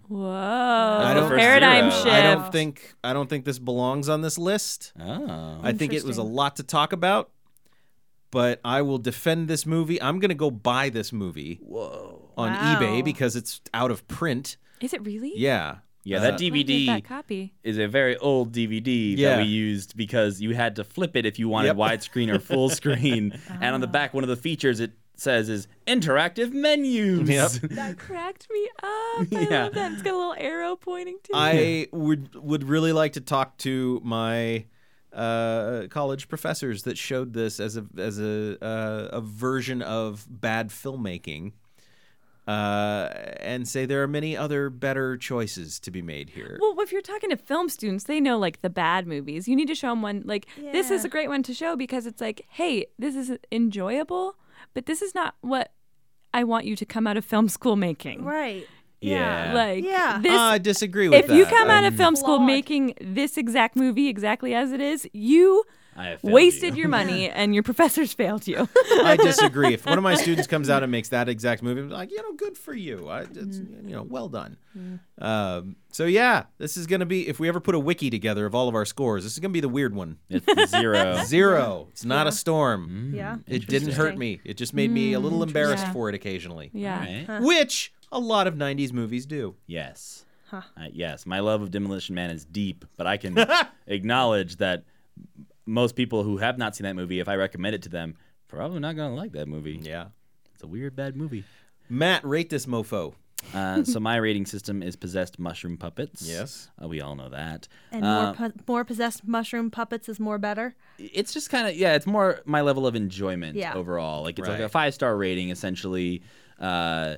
Whoa! 0.08 0.28
I 0.30 1.14
don't- 1.14 1.36
paradigm 1.36 1.90
shift. 1.90 2.06
I 2.06 2.22
don't 2.22 2.52
think 2.52 2.94
I 3.02 3.12
don't 3.12 3.28
think 3.28 3.44
this 3.44 3.58
belongs 3.58 4.08
on 4.08 4.22
this 4.22 4.38
list. 4.38 4.92
Oh. 5.00 5.58
I 5.62 5.72
think 5.72 5.92
it 5.92 6.04
was 6.04 6.18
a 6.18 6.22
lot 6.22 6.56
to 6.56 6.62
talk 6.62 6.92
about, 6.92 7.30
but 8.30 8.60
I 8.64 8.82
will 8.82 8.98
defend 8.98 9.48
this 9.48 9.66
movie. 9.66 10.00
I'm 10.00 10.20
gonna 10.20 10.34
go 10.34 10.50
buy 10.50 10.90
this 10.90 11.12
movie 11.12 11.58
Whoa. 11.62 12.30
on 12.36 12.52
Wow. 12.52 12.78
eBay 12.80 13.04
because 13.04 13.34
it's 13.34 13.60
out 13.74 13.90
of 13.90 14.06
print. 14.06 14.56
Is 14.80 14.92
it 14.94 15.04
really? 15.04 15.32
Yeah. 15.36 15.76
Yeah, 16.04 16.18
Uh, 16.18 16.20
that 16.20 16.32
Let 16.34 16.40
me 16.40 16.62
get 16.62 16.66
DVD 16.68 16.86
that 16.86 17.04
copy. 17.04 17.54
is 17.64 17.78
a 17.78 17.88
very 17.88 18.16
old 18.18 18.52
DVD 18.52 19.16
Yeah. 19.18 19.30
that 19.30 19.38
we 19.42 19.48
used 19.48 19.96
because 19.96 20.40
you 20.40 20.54
had 20.54 20.76
to 20.76 20.84
flip 20.84 21.16
it 21.16 21.26
if 21.26 21.36
you 21.40 21.48
wanted 21.48 21.68
Yep. 21.68 21.76
widescreen 21.78 22.32
or 22.32 22.38
full 22.38 22.68
screen. 22.80 23.36
and 23.60 23.74
on 23.74 23.80
the 23.80 23.88
back, 23.88 24.14
one 24.14 24.22
of 24.22 24.28
the 24.28 24.36
features 24.36 24.78
it 24.78 24.92
says 25.16 25.48
is 25.48 25.66
interactive 25.86 26.52
menus. 26.52 27.28
Yep. 27.28 27.70
That 27.72 27.98
cracked 27.98 28.48
me 28.50 28.68
up. 28.82 28.82
I 28.84 29.26
Yeah. 29.30 29.64
love 29.64 29.74
that. 29.74 29.92
It's 29.92 30.02
got 30.02 30.14
a 30.14 30.16
little 30.16 30.34
arrow 30.38 30.76
pointing 30.76 31.16
to 31.24 31.32
it. 31.32 31.36
I 31.36 31.86
would 31.92 32.34
would 32.34 32.64
really 32.64 32.92
like 32.92 33.14
to 33.14 33.20
talk 33.20 33.56
to 33.58 34.00
my 34.04 34.66
uh, 35.12 35.86
college 35.88 36.28
professors 36.28 36.82
that 36.82 36.98
showed 36.98 37.32
this 37.32 37.58
as 37.60 37.76
a 37.78 37.86
as 37.96 38.18
a 38.20 38.62
uh, 38.62 39.08
a 39.12 39.20
version 39.22 39.80
of 39.82 40.26
bad 40.28 40.68
filmmaking, 40.68 41.52
uh, 42.46 43.08
and 43.40 43.66
say 43.66 43.86
there 43.86 44.02
are 44.02 44.08
many 44.08 44.36
other 44.36 44.70
better 44.70 45.16
choices 45.16 45.80
to 45.80 45.90
be 45.90 46.02
made 46.02 46.30
here. 46.30 46.58
Well, 46.60 46.78
if 46.80 46.92
you're 46.92 47.00
talking 47.02 47.30
to 47.30 47.36
film 47.36 47.68
students, 47.68 48.04
they 48.04 48.20
know 48.20 48.38
like 48.38 48.60
the 48.62 48.70
bad 48.70 49.06
movies. 49.06 49.48
You 49.48 49.56
need 49.56 49.68
to 49.68 49.74
show 49.74 49.88
them 49.90 50.02
one. 50.02 50.22
Like 50.24 50.46
this 50.56 50.90
is 50.90 51.04
a 51.04 51.08
great 51.08 51.28
one 51.28 51.42
to 51.44 51.54
show 51.54 51.76
because 51.76 52.06
it's 52.06 52.20
like, 52.20 52.46
hey, 52.50 52.86
this 52.98 53.16
is 53.16 53.32
enjoyable, 53.50 54.36
but 54.74 54.86
this 54.86 55.02
is 55.02 55.14
not 55.14 55.34
what 55.40 55.72
I 56.34 56.44
want 56.44 56.66
you 56.66 56.76
to 56.76 56.84
come 56.86 57.06
out 57.06 57.16
of 57.16 57.24
film 57.24 57.48
school 57.48 57.76
making. 57.76 58.24
Right. 58.24 58.66
Yeah. 59.00 59.52
Like 59.54 59.84
Yeah. 59.84 60.18
this. 60.22 60.32
I 60.32 60.58
disagree 60.58 61.08
with 61.08 61.18
if 61.20 61.26
that. 61.26 61.32
If 61.32 61.38
you 61.38 61.46
come 61.46 61.70
out 61.70 61.84
of 61.84 61.92
Um, 61.94 61.98
film 61.98 62.16
school 62.16 62.36
Flawed. 62.38 62.46
making 62.46 62.94
this 63.00 63.36
exact 63.36 63.76
movie 63.76 64.08
exactly 64.08 64.54
as 64.54 64.72
it 64.72 64.80
is, 64.80 65.08
you 65.12 65.46
I 65.54 65.62
have 65.62 65.64
failed 65.64 65.64
wasted 66.22 66.74
you. 66.76 66.80
your 66.82 66.88
money 66.88 67.28
and 67.40 67.54
your 67.54 67.62
professors 67.62 68.12
failed 68.12 68.46
you. 68.46 68.68
I 69.02 69.16
disagree. 69.22 69.74
If 69.74 69.86
one 69.86 69.98
of 69.98 70.04
my 70.04 70.14
students 70.14 70.46
comes 70.46 70.68
out 70.70 70.82
and 70.82 70.92
makes 70.92 71.08
that 71.10 71.28
exact 71.28 71.62
movie, 71.62 71.80
I'm 71.80 71.90
like, 71.90 72.10
you 72.10 72.18
know, 72.22 72.32
good 72.34 72.56
for 72.58 72.74
you. 72.74 73.08
I, 73.08 73.20
it's, 73.22 73.58
you 73.58 73.92
know, 73.94 74.02
well 74.02 74.28
done. 74.28 74.56
Um, 75.18 75.76
so 75.90 76.04
yeah, 76.04 76.44
this 76.58 76.76
is 76.76 76.86
gonna 76.86 77.06
be. 77.06 77.26
If 77.28 77.40
we 77.40 77.48
ever 77.48 77.60
put 77.60 77.74
a 77.74 77.78
wiki 77.78 78.10
together 78.10 78.44
of 78.46 78.54
all 78.54 78.68
of 78.68 78.74
our 78.74 78.84
scores, 78.84 79.24
this 79.24 79.32
is 79.32 79.38
gonna 79.38 79.52
be 79.52 79.60
the 79.60 79.68
weird 79.68 79.94
one. 79.94 80.18
It's 80.28 80.44
the 80.46 80.66
zero. 80.66 81.22
Zero. 81.24 81.88
It's 81.92 82.04
not 82.04 82.26
a 82.26 82.32
storm. 82.32 83.12
Yeah. 83.14 83.36
It 83.46 83.66
didn't 83.66 83.92
hurt 83.92 84.16
me. 84.18 84.40
It 84.44 84.56
just 84.56 84.74
made 84.74 84.90
me 84.90 85.14
a 85.14 85.20
little 85.20 85.42
embarrassed 85.42 85.86
Yeah. 85.86 85.92
for 85.92 86.08
it 86.08 86.14
occasionally. 86.14 86.70
yeah. 86.74 87.24
Right? 87.28 87.40
Which 87.42 87.92
a 88.12 88.18
lot 88.20 88.46
of 88.46 88.54
90s 88.54 88.92
movies 88.92 89.26
do. 89.26 89.54
Yes. 89.66 90.24
Huh. 90.48 90.62
Uh, 90.76 90.84
yes, 90.92 91.26
my 91.26 91.40
love 91.40 91.60
of 91.62 91.72
Demolition 91.72 92.14
Man 92.14 92.30
is 92.30 92.44
deep, 92.44 92.84
but 92.96 93.04
I 93.06 93.16
can 93.16 93.36
acknowledge 93.88 94.56
that 94.56 94.84
most 95.66 95.96
people 95.96 96.22
who 96.22 96.38
have 96.38 96.56
not 96.58 96.74
seen 96.76 96.84
that 96.84 96.94
movie, 96.96 97.20
if 97.20 97.28
I 97.28 97.34
recommend 97.34 97.74
it 97.74 97.82
to 97.82 97.88
them, 97.88 98.14
probably 98.48 98.78
not 98.80 98.96
going 98.96 99.10
to 99.10 99.16
like 99.16 99.32
that 99.32 99.48
movie. 99.48 99.78
Yeah. 99.82 100.06
It's 100.54 100.62
a 100.62 100.66
weird, 100.66 100.94
bad 100.96 101.16
movie. 101.16 101.44
Matt, 101.88 102.24
rate 102.24 102.48
this 102.50 102.66
mofo. 102.66 103.14
Uh, 103.54 103.84
so 103.84 104.00
my 104.00 104.16
rating 104.16 104.46
system 104.46 104.82
is 104.82 104.96
possessed 104.96 105.38
mushroom 105.38 105.76
puppets. 105.76 106.22
Yes. 106.22 106.68
Uh, 106.82 106.88
we 106.88 107.00
all 107.00 107.14
know 107.14 107.28
that. 107.28 107.68
And 107.92 108.04
Uh, 108.04 108.24
more 108.38 108.50
pu- 108.50 108.58
more 108.66 108.84
possessed 108.84 109.26
mushroom 109.26 109.70
puppets 109.70 110.08
is 110.08 110.18
more 110.18 110.38
better. 110.38 110.74
it's 110.98 111.32
just 111.34 111.50
kind 111.50 111.68
of 111.68 111.76
yeah 111.76 111.94
it's 111.94 112.06
more 112.06 112.40
my 112.46 112.62
level 112.62 112.86
of 112.86 112.94
enjoyment 112.96 113.54
Yeah. 113.56 113.74
overall 113.74 114.22
like 114.22 114.38
it's 114.38 114.48
like 114.48 114.60
a 114.60 114.68
five 114.70 114.94
star 114.94 115.14
rating 115.14 115.50
essentially 115.50 116.22
uh, 116.58 117.16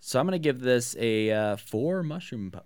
so 0.00 0.20
i'm 0.20 0.26
gonna 0.26 0.38
give 0.38 0.60
this 0.60 0.94
a 0.98 1.30
uh, 1.32 1.56
four 1.56 2.02
mushroom 2.02 2.50
pu- 2.50 2.60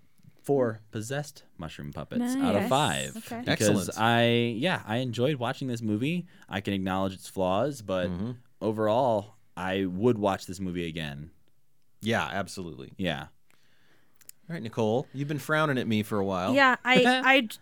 four 0.51 0.81
possessed 0.91 1.43
mushroom 1.57 1.91
puppets 1.93 2.35
out 2.35 2.55
of 2.55 2.67
five 2.67 3.15
Okay. 3.17 3.39
because 3.45 3.87
Excellent. 3.89 3.99
i 3.99 4.25
yeah 4.57 4.81
i 4.85 4.97
enjoyed 4.97 5.35
watching 5.35 5.67
this 5.67 5.81
movie 5.81 6.25
i 6.49 6.59
can 6.61 6.73
acknowledge 6.73 7.13
its 7.13 7.27
flaws 7.27 7.81
but 7.81 8.09
Mm-hmm. 8.09 8.31
overall 8.61 9.35
i 9.55 9.85
would 9.85 10.17
watch 10.17 10.45
this 10.45 10.59
movie 10.59 10.87
again 10.87 11.31
Yeah, 12.01 12.27
absolutely. 12.31 12.91
yeah 12.97 13.27
All 14.49 14.55
right, 14.55 14.63
Nicole, 14.63 15.07
you've 15.13 15.27
been 15.29 15.39
frowning 15.39 15.77
at 15.77 15.87
me 15.87 16.03
for 16.03 16.17
a 16.19 16.25
while. 16.25 16.53
Yeah, 16.53 16.75
I, 16.83 16.95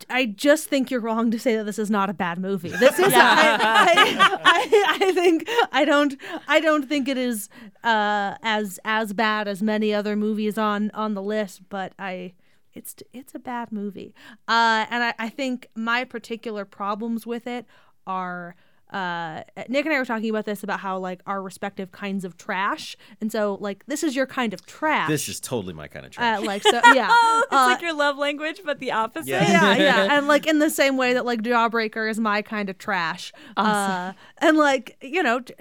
I, 0.09 0.21
I 0.21 0.25
just 0.25 0.67
think 0.69 0.89
you're 0.89 1.01
wrong 1.01 1.29
to 1.29 1.37
say 1.37 1.55
that 1.57 1.65
this 1.65 1.77
is 1.77 1.91
not 1.91 2.09
a 2.09 2.13
bad 2.13 2.39
movie. 2.39 2.69
This 2.69 2.97
is, 2.97 3.13
I, 3.13 3.57
I, 3.61 4.39
I, 4.43 4.97
I 5.01 5.11
think 5.11 5.47
I 5.71 5.85
don't, 5.85 6.15
I 6.47 6.59
don't 6.59 6.87
think 6.89 7.07
it 7.07 7.17
is 7.17 7.47
uh, 7.83 8.35
as 8.41 8.79
as 8.85 9.13
bad 9.13 9.47
as 9.47 9.61
many 9.61 9.93
other 9.93 10.15
movies 10.15 10.57
on 10.57 10.89
on 10.95 11.13
the 11.13 11.21
list, 11.21 11.61
but 11.69 11.93
I, 11.99 12.33
it's 12.73 12.95
it's 13.13 13.33
a 13.35 13.39
bad 13.39 13.71
movie, 13.71 14.13
uh, 14.47 14.85
and 14.89 15.03
I, 15.03 15.13
I 15.19 15.29
think 15.29 15.67
my 15.75 16.03
particular 16.03 16.65
problems 16.65 17.25
with 17.25 17.47
it 17.47 17.65
are. 18.07 18.55
Uh, 18.91 19.43
Nick 19.67 19.85
and 19.85 19.93
I 19.93 19.99
were 19.99 20.05
talking 20.05 20.31
about 20.31 20.45
this 20.45 20.63
about 20.63 20.79
how 20.79 20.97
like 20.97 21.21
our 21.27 21.43
respective 21.43 21.91
kinds 21.91 22.25
of 22.25 22.37
trash, 22.37 22.97
and 23.21 23.31
so 23.31 23.55
like 23.61 23.85
this 23.85 24.03
is 24.03 24.15
your 24.15 24.25
kind 24.25 24.51
of 24.51 24.65
trash. 24.65 25.07
This 25.07 25.29
is 25.29 25.39
totally 25.39 25.75
my 25.75 25.87
kind 25.87 26.07
of 26.07 26.11
trash. 26.11 26.39
uh, 26.39 26.41
like 26.43 26.63
so 26.63 26.81
yeah. 26.95 27.07
Oh, 27.11 27.43
it's 27.45 27.53
Uh, 27.53 27.65
like 27.67 27.83
your 27.83 27.93
love 27.93 28.17
language, 28.17 28.61
but 28.65 28.79
the 28.79 28.91
opposite. 28.91 29.27
Yeah. 29.29 29.47
yeah, 29.47 29.75
yeah, 29.75 30.07
and 30.17 30.27
like 30.27 30.47
in 30.47 30.57
the 30.57 30.71
same 30.71 30.97
way 30.97 31.13
that 31.13 31.23
like 31.23 31.43
Jawbreaker 31.43 32.09
is 32.09 32.19
my 32.19 32.41
kind 32.41 32.67
of 32.67 32.79
trash. 32.79 33.31
Uh, 33.55 34.13
and 34.39 34.57
like 34.57 34.97
you 35.03 35.21
know, 35.21 35.41
t- 35.41 35.53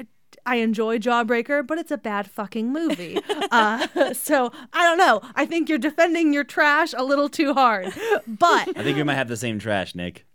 I 0.49 0.57
enjoy 0.57 0.97
Jawbreaker, 0.99 1.67
but 1.67 1.77
it's 1.77 1.91
a 1.91 1.99
bad 1.99 2.31
fucking 2.31 2.73
movie. 2.73 3.19
uh, 3.51 4.15
so 4.15 4.51
I 4.73 4.83
don't 4.83 4.97
know. 4.97 5.21
I 5.35 5.45
think 5.45 5.69
you're 5.69 5.77
defending 5.77 6.33
your 6.33 6.43
trash 6.43 6.95
a 6.97 7.05
little 7.05 7.29
too 7.29 7.53
hard. 7.53 7.93
But 8.27 8.69
i 8.77 8.83
think 8.83 8.97
we 8.97 9.03
might 9.03 9.17
have 9.17 9.29
the 9.29 9.37
same 9.37 9.59
trash 9.59 9.95
nick 9.95 10.25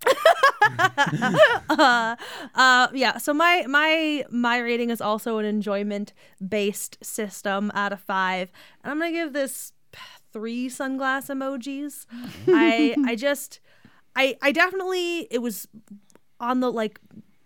uh, 1.70 2.16
yeah, 2.92 3.18
so 3.18 3.34
my 3.34 3.64
my 3.68 4.24
my 4.30 4.58
rating 4.58 4.90
is 4.90 5.00
also 5.00 5.38
an 5.38 5.44
enjoyment 5.44 6.12
based 6.46 6.96
system 7.04 7.70
out 7.74 7.92
of 7.92 8.00
five, 8.00 8.50
and 8.82 8.90
I'm 8.90 8.98
gonna 8.98 9.12
give 9.12 9.32
this 9.32 9.72
three 10.32 10.68
sunglass 10.68 11.28
emojis. 11.28 12.06
I 12.48 12.94
I 13.04 13.14
just 13.14 13.60
I 14.16 14.36
I 14.40 14.52
definitely 14.52 15.28
it 15.30 15.42
was 15.42 15.68
on 16.40 16.60
the 16.60 16.72
like 16.72 17.00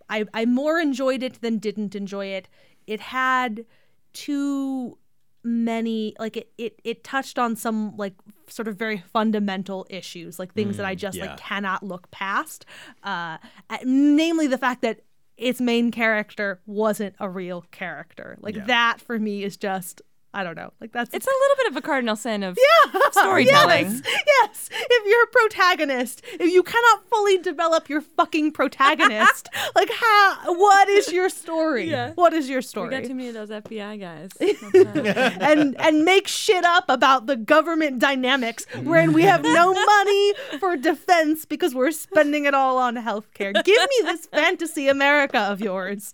I 0.09 0.25
I 0.35 0.45
more 0.45 0.79
enjoyed 0.79 1.23
it 1.23 1.41
than 1.41 1.59
didn't 1.59 1.95
enjoy 1.95 2.27
it. 2.27 2.49
It 2.87 3.01
had 3.01 3.65
too 4.13 4.99
many 5.45 6.15
like 6.19 6.37
it 6.37 6.51
it 6.59 6.81
it 6.85 7.05
touched 7.05 7.39
on 7.39 7.55
some 7.57 7.97
like 7.97 8.15
sort 8.49 8.67
of 8.69 8.77
very 8.77 8.99
fundamental 8.99 9.87
issues 9.89 10.39
like 10.39 10.53
things 10.53 10.77
that 10.77 10.85
I 10.85 10.95
just 10.95 11.17
yeah. 11.17 11.27
like 11.27 11.37
cannot 11.39 11.83
look 11.83 12.11
past 12.11 12.67
uh 13.05 13.39
uh, 13.71 13.79
namely 13.85 14.47
the 14.49 14.59
fact 14.59 14.83
that 14.83 15.01
its 15.37 15.61
main 15.61 15.93
character 15.93 16.61
wasn't 16.67 17.15
a 17.21 17.31
real 17.31 17.65
character 17.71 18.37
like 18.41 18.57
Yeah. 18.57 18.65
that 18.67 19.01
for 19.01 19.19
me 19.19 19.45
is 19.45 19.57
just 19.57 20.03
I 20.35 20.45
don't 20.45 20.57
know 20.57 20.73
like 20.81 20.93
that's 20.93 21.13
It's 21.15 21.27
a 21.27 21.31
little 21.31 21.57
bit 21.57 21.67
of 21.69 21.77
a 21.77 21.81
cardinal 21.81 22.15
sin 22.15 22.43
of 22.43 22.59
yeah, 22.59 23.01
storytelling. 23.13 23.87
Yes, 23.87 24.03
yes. 24.27 24.71
If 24.73 25.07
you're 25.07 25.25
a 25.25 25.27
protagonist, 25.27 26.23
if 26.35 26.53
you 26.53 26.63
cannot 26.63 27.09
fully 27.09 27.39
develop 27.39 27.89
your 27.89 28.03
fucking 28.03 28.53
protagonist, 28.53 29.49
like 29.75 29.91
how? 29.91 30.55
What 30.55 30.89
is 30.89 31.11
your 31.13 31.29
story? 31.31 31.91
Yeah. 31.91 32.13
What 32.15 32.35
is 32.35 32.49
your 32.49 32.59
we 32.59 32.63
story? 32.63 32.91
got 32.91 33.05
too 33.05 33.15
many 33.15 33.29
of 33.29 33.35
those 33.35 33.49
FBI 33.49 34.01
guys. 34.01 34.31
And 35.41 35.81
and 35.81 36.05
make 36.05 36.29
shit 36.29 36.65
up 36.65 36.85
about 36.89 37.27
the 37.27 37.37
government 37.37 37.99
dynamics 37.99 38.67
wherein 38.83 39.13
we 39.13 39.23
have 39.23 39.43
no 39.43 39.73
money 39.73 40.35
for 40.59 40.77
defense 40.77 41.45
because 41.45 41.75
we're 41.75 41.91
spending 41.91 42.45
it 42.45 42.55
all 42.55 42.77
on 42.79 42.97
healthcare. 42.97 43.53
Give 43.65 43.81
me 43.81 43.97
this 44.03 44.27
fantasy 44.27 44.89
America 44.89 45.39
of 45.39 45.61
yours. 45.61 46.13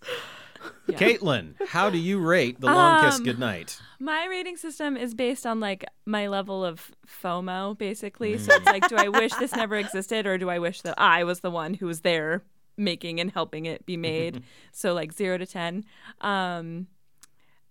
Yeah. 0.86 0.98
Caitlin, 0.98 1.54
how 1.68 1.88
do 1.88 1.96
you 1.96 2.20
rate 2.20 2.60
The 2.60 2.66
Long 2.66 3.02
Kiss 3.04 3.16
Um, 3.16 3.24
Goodnight? 3.24 3.80
My 3.98 4.26
rating 4.26 4.58
system 4.58 4.98
is 4.98 5.14
based 5.14 5.46
on 5.46 5.58
like 5.58 5.82
my 6.04 6.26
level 6.28 6.62
of 6.62 6.92
FOMO, 7.06 7.76
basically. 7.78 8.36
So 8.36 8.52
it's 8.54 8.66
like, 8.66 8.86
do 8.88 8.96
I 8.96 9.08
wish 9.08 9.32
this 9.34 9.54
never 9.56 9.76
existed, 9.76 10.26
or 10.26 10.36
do 10.36 10.50
I 10.50 10.58
wish 10.58 10.82
that 10.82 10.94
I 10.98 11.24
was 11.24 11.40
the 11.40 11.50
one 11.50 11.72
who 11.74 11.86
was 11.86 12.02
there 12.02 12.42
making 12.76 13.18
and 13.18 13.30
helping 13.32 13.64
it 13.64 13.86
be 13.86 13.96
made? 13.96 14.42
so 14.72 14.92
like 14.92 15.12
zero 15.14 15.38
to 15.38 15.46
ten, 15.46 15.84
um, 16.20 16.86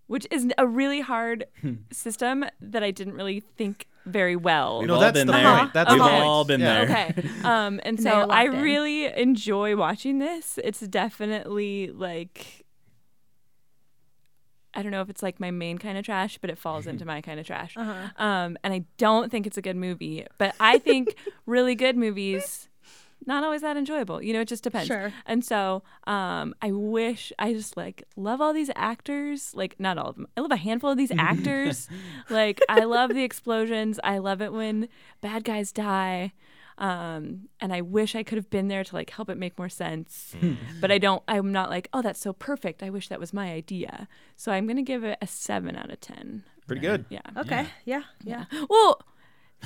which 0.07 0.25
is 0.31 0.47
a 0.57 0.65
really 0.65 1.01
hard 1.01 1.45
system 1.91 2.43
that 2.61 2.81
I 2.83 2.89
didn't 2.89 3.13
really 3.13 3.41
think 3.41 3.85
very 4.05 4.35
well. 4.35 4.79
We've 4.79 4.87
No, 4.87 4.95
all 4.95 4.99
that's 5.01 5.13
been 5.17 5.27
the 5.27 5.33
there. 5.33 5.57
point. 5.59 5.73
That's 5.73 5.91
We've 5.91 5.99
the 6.03 6.09
all 6.09 6.43
been 6.45 6.59
Yeah. 6.61 6.85
there. 6.85 7.07
Okay. 7.15 7.29
Um, 7.43 7.79
and 7.83 8.01
so 8.01 8.09
I 8.09 8.45
locked 8.45 8.55
in. 8.55 8.61
really 8.63 9.05
enjoy 9.05 9.75
watching 9.77 10.17
this. 10.19 10.59
It's 10.63 10.79
definitely 10.81 11.91
like 11.93 12.62
I 14.73 14.81
don't 14.81 14.91
know 14.91 15.01
if 15.01 15.09
it's 15.09 15.23
like 15.23 15.39
my 15.39 15.51
main 15.51 15.77
kind 15.77 15.97
of 15.97 16.05
trash, 16.05 16.37
but 16.39 16.49
it 16.49 16.57
falls 16.57 16.87
into 16.87 17.05
my 17.13 17.21
kind 17.21 17.39
of 17.39 17.45
trash. 17.45 17.75
Uh-huh. 17.77 18.09
Um, 18.23 18.57
and 18.63 18.73
I 18.73 18.85
don't 18.97 19.31
think 19.31 19.47
it's 19.47 19.57
a 19.57 19.61
good 19.61 19.75
movie, 19.75 20.25
but 20.37 20.55
I 20.59 20.77
think 20.79 21.15
really 21.45 21.75
good 21.75 21.97
movies 21.97 22.69
not 23.25 23.43
always 23.43 23.61
that 23.61 23.77
enjoyable. 23.77 24.21
You 24.21 24.33
know, 24.33 24.41
it 24.41 24.47
just 24.47 24.63
depends. 24.63 24.87
Sure. 24.87 25.13
And 25.25 25.43
so, 25.43 25.83
um, 26.05 26.53
I 26.61 26.71
wish 26.71 27.31
I 27.39 27.53
just 27.53 27.77
like 27.77 28.03
love 28.15 28.41
all 28.41 28.53
these 28.53 28.71
actors. 28.75 29.53
Like 29.53 29.79
not 29.79 29.97
all 29.97 30.09
of 30.09 30.15
them. 30.15 30.27
I 30.35 30.41
love 30.41 30.51
a 30.51 30.57
handful 30.57 30.91
of 30.91 30.97
these 30.97 31.11
actors. 31.17 31.87
like 32.29 32.59
I 32.69 32.83
love 32.83 33.13
the 33.13 33.23
explosions. 33.23 33.99
I 34.03 34.17
love 34.17 34.41
it 34.41 34.53
when 34.53 34.89
bad 35.21 35.43
guys 35.43 35.71
die. 35.71 36.33
Um, 36.77 37.49
and 37.59 37.71
I 37.73 37.81
wish 37.81 38.15
I 38.15 38.23
could 38.23 38.37
have 38.37 38.49
been 38.49 38.67
there 38.67 38.83
to 38.83 38.95
like 38.95 39.09
help 39.11 39.29
it 39.29 39.37
make 39.37 39.57
more 39.57 39.69
sense. 39.69 40.35
but 40.81 40.91
I 40.91 40.97
don't. 40.97 41.21
I'm 41.27 41.51
not 41.51 41.69
like, 41.69 41.87
oh, 41.93 42.01
that's 42.01 42.19
so 42.19 42.33
perfect. 42.33 42.81
I 42.83 42.89
wish 42.89 43.09
that 43.09 43.19
was 43.19 43.33
my 43.33 43.51
idea. 43.51 44.07
So 44.35 44.51
I'm 44.51 44.67
gonna 44.67 44.81
give 44.83 45.03
it 45.03 45.17
a 45.21 45.27
seven 45.27 45.75
out 45.75 45.91
of 45.91 45.99
ten. 45.99 46.43
Pretty 46.67 46.81
good. 46.81 47.05
Yeah. 47.09 47.21
Okay. 47.37 47.67
Yeah. 47.85 48.03
Yeah. 48.23 48.45
Well, 48.69 49.01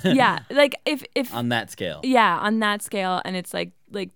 yeah. 0.03 0.39
Like 0.49 0.75
if 0.85 1.03
if 1.15 1.33
On 1.33 1.49
that 1.49 1.71
scale. 1.71 2.01
yeah, 2.03 2.37
on 2.39 2.59
that 2.59 2.81
scale, 2.81 3.21
and 3.25 3.35
it's 3.35 3.53
like 3.53 3.71
like 3.91 4.09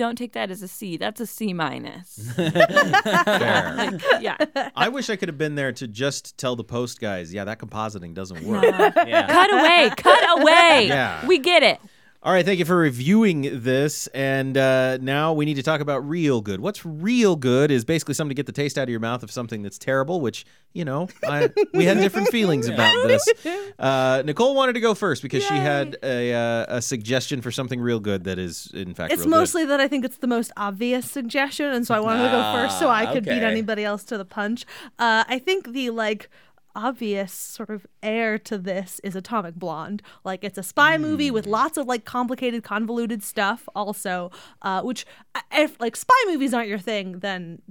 don't 0.00 0.16
take 0.16 0.32
that 0.32 0.50
as 0.50 0.62
a 0.62 0.68
C. 0.68 0.96
That's 0.96 1.20
a 1.20 1.26
C 1.26 1.52
minus. 1.52 2.32
Fair. 2.36 3.74
Like, 3.76 4.00
yeah. 4.20 4.70
I 4.74 4.88
wish 4.88 5.10
I 5.10 5.16
could 5.16 5.28
have 5.28 5.36
been 5.36 5.56
there 5.56 5.72
to 5.72 5.86
just 5.86 6.38
tell 6.38 6.56
the 6.56 6.64
post 6.64 7.00
guys, 7.02 7.34
yeah, 7.34 7.44
that 7.44 7.58
compositing 7.58 8.14
doesn't 8.14 8.42
work. 8.44 8.64
Yeah. 8.64 9.26
cut 9.26 9.52
away, 9.52 9.90
cut 9.96 10.40
away. 10.40 10.86
Yeah. 10.88 11.26
We 11.26 11.38
get 11.38 11.62
it. 11.62 11.80
All 12.22 12.34
right, 12.34 12.44
thank 12.44 12.58
you 12.58 12.66
for 12.66 12.76
reviewing 12.76 13.62
this. 13.62 14.06
And 14.08 14.54
uh, 14.58 14.98
now 14.98 15.32
we 15.32 15.46
need 15.46 15.54
to 15.54 15.62
talk 15.62 15.80
about 15.80 16.06
real 16.06 16.42
good. 16.42 16.60
What's 16.60 16.84
real 16.84 17.34
good 17.34 17.70
is 17.70 17.86
basically 17.86 18.12
something 18.12 18.28
to 18.28 18.34
get 18.34 18.44
the 18.44 18.52
taste 18.52 18.76
out 18.76 18.82
of 18.82 18.88
your 18.90 19.00
mouth 19.00 19.22
of 19.22 19.30
something 19.30 19.62
that's 19.62 19.78
terrible, 19.78 20.20
which, 20.20 20.44
you 20.74 20.84
know, 20.84 21.08
I, 21.26 21.48
we 21.72 21.86
had 21.86 21.96
different 21.96 22.28
feelings 22.32 22.68
about 22.68 23.06
this. 23.06 23.26
Uh, 23.80 24.22
Nicole 24.26 24.54
wanted 24.54 24.74
to 24.74 24.80
go 24.80 24.92
first 24.94 25.22
because 25.22 25.42
she 25.42 25.54
had 25.54 25.96
a, 26.02 26.34
uh, 26.34 26.76
a 26.76 26.82
suggestion 26.82 27.40
for 27.40 27.50
something 27.50 27.80
real 27.80 27.98
good 27.98 28.24
that 28.24 28.38
is, 28.38 28.70
in 28.74 28.92
fact, 28.92 29.10
It's 29.10 29.20
real 29.20 29.30
good. 29.30 29.38
mostly 29.38 29.64
that 29.64 29.80
I 29.80 29.88
think 29.88 30.04
it's 30.04 30.18
the 30.18 30.26
most 30.26 30.52
obvious 30.58 31.10
suggestion, 31.10 31.64
and 31.72 31.86
so 31.86 31.94
I 31.94 32.00
wanted 32.00 32.24
to 32.24 32.30
go 32.30 32.42
first 32.52 32.78
so 32.78 32.90
I 32.90 33.06
could 33.10 33.24
beat 33.24 33.42
anybody 33.42 33.82
else 33.82 34.04
to 34.04 34.18
the 34.18 34.26
punch. 34.26 34.66
Uh, 34.98 35.24
I 35.26 35.38
think 35.38 35.72
the 35.72 35.88
like 35.88 36.28
obvious 36.74 37.32
sort 37.32 37.70
of 37.70 37.86
heir 38.02 38.38
to 38.38 38.58
this 38.58 39.00
is 39.04 39.16
Atomic 39.16 39.54
Blonde. 39.54 40.02
Like 40.24 40.44
it's 40.44 40.58
a 40.58 40.62
spy 40.62 40.98
movie 40.98 41.30
with 41.30 41.46
lots 41.46 41.76
of 41.76 41.86
like 41.86 42.04
complicated, 42.04 42.62
convoluted 42.62 43.22
stuff. 43.22 43.68
Also, 43.74 44.30
uh, 44.62 44.82
which 44.82 45.06
uh, 45.34 45.40
if 45.52 45.80
like 45.80 45.96
spy 45.96 46.14
movies 46.26 46.54
aren't 46.54 46.68
your 46.68 46.78
thing, 46.78 47.18
then 47.20 47.62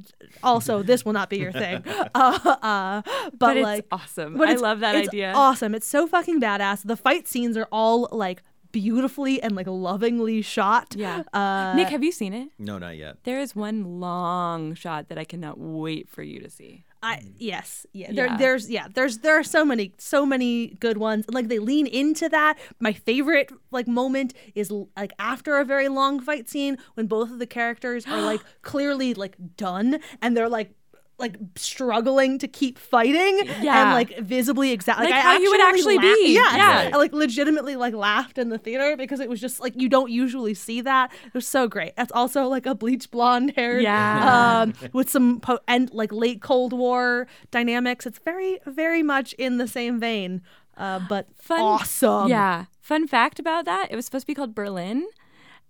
also 0.44 0.84
this 0.84 1.06
will 1.06 1.14
not 1.14 1.30
be 1.30 1.38
your 1.38 1.52
thing. 1.52 1.84
Uh, 1.88 2.40
uh, 2.62 3.02
but, 3.32 3.40
But, 3.40 3.58
it's 3.58 3.64
like 3.64 3.86
awesome. 3.92 4.38
but 4.38 4.50
I 4.50 4.56
love 4.56 4.80
that 4.82 4.96
it's 4.96 5.10
idea. 5.10 5.34
Awesome. 5.34 5.76
It's 5.76 5.88
so 5.88 6.08
fucking 6.08 6.40
badass. 6.42 6.84
The 6.84 6.98
fight 6.98 7.28
scenes 7.28 7.58
are 7.58 7.68
all 7.72 8.08
like 8.12 8.42
beautifully 8.72 9.42
and 9.42 9.56
like 9.56 9.68
lovingly 9.68 10.42
shot. 10.42 10.96
Yeah. 10.96 11.24
Uh, 11.34 11.74
Nick, 11.76 11.90
have 11.90 12.04
you 12.04 12.12
seen 12.12 12.34
it? 12.34 12.50
No, 12.60 12.78
not 12.78 12.98
yet. 12.98 13.18
There 13.24 13.40
is 13.40 13.56
one 13.56 14.00
long 14.00 14.76
shot 14.76 15.10
that 15.10 15.18
I 15.18 15.24
cannot 15.24 15.60
wait 15.60 16.10
for 16.10 16.22
you 16.24 16.40
to 16.40 16.50
see. 16.50 16.84
I 17.02 17.18
mm. 17.18 17.34
yes, 17.38 17.86
yeah. 17.94 18.12
There, 18.12 18.28
Yeah. 18.28 18.38
there's 18.38 18.70
yeah. 18.70 18.88
There's 18.94 19.20
there 19.20 19.38
are 19.38 19.44
so 19.44 19.64
many 19.64 19.94
so 19.98 20.26
many 20.26 20.68
good 20.80 20.98
ones. 20.98 21.26
Like 21.30 21.48
they 21.48 21.60
lean 21.60 21.88
into 21.88 22.30
that. 22.30 22.58
My 22.80 22.94
favorite 22.94 23.52
like 23.72 23.88
moment 23.88 24.34
is 24.56 24.72
like 24.72 25.14
after 25.20 25.58
a 25.58 25.66
very 25.66 25.88
long 25.88 26.20
fight 26.20 26.50
scene 26.50 26.78
when 26.96 27.08
both 27.08 27.32
of 27.32 27.40
the 27.40 27.48
characters 27.48 28.06
are 28.06 28.22
like 28.22 28.42
clearly 28.62 29.14
like 29.14 29.36
done 29.56 30.00
and 30.22 30.36
they're 30.36 30.50
like 30.50 30.72
like 31.20 31.36
struggling 31.56 32.40
to 32.40 32.48
keep 32.48 32.78
fighting 32.80 33.42
and 33.48 33.66
like 33.92 34.18
visibly 34.20 34.72
exactly 34.72 35.06
Like 35.12 35.22
how 35.22 35.38
you 35.38 35.50
would 35.52 35.62
actually 35.62 35.98
be. 36.00 36.34
Yeah, 36.34 36.56
Yeah. 36.56 36.90
I 36.94 36.98
like 36.98 37.14
legitimately 37.14 37.76
like 37.76 37.94
laughed 37.94 38.38
in 38.38 38.50
the 38.50 38.58
theater 38.58 38.96
because 38.98 39.20
it 39.20 39.30
was 39.30 39.40
just 39.42 39.60
like 39.60 39.74
you 39.76 39.90
don't 39.90 40.10
usually 40.10 40.54
see 40.54 40.82
that. 40.82 41.12
It 41.26 41.34
was 41.34 41.48
so 41.48 41.68
great. 41.68 41.96
That's 41.96 42.12
also 42.14 42.48
like 42.48 42.66
a 42.66 42.74
bleach 42.76 43.12
blonde 43.12 43.54
hair 43.56 43.80
Yeah. 43.80 44.62
um, 44.62 44.74
with 44.94 45.10
some 45.10 45.40
po- 45.42 45.60
and 45.68 45.94
like 45.94 46.12
late 46.12 46.42
Cold 46.42 46.74
War 46.74 47.28
dynamics. 47.52 48.06
It's 48.06 48.20
very, 48.20 48.60
very 48.66 49.04
much 49.04 49.34
in 49.34 49.58
the 49.58 49.68
same 49.68 50.00
vein, 50.00 50.42
uh, 50.78 51.00
but 51.10 51.28
Fun- 51.36 51.60
awesome. 51.60 52.30
Yeah. 52.30 52.66
Fun 52.82 53.08
fact 53.08 53.40
about 53.40 53.66
that: 53.66 53.88
it 53.92 53.96
was 53.96 54.06
supposed 54.06 54.24
to 54.24 54.28
be 54.28 54.34
called 54.36 54.56
Berlin. 54.56 55.06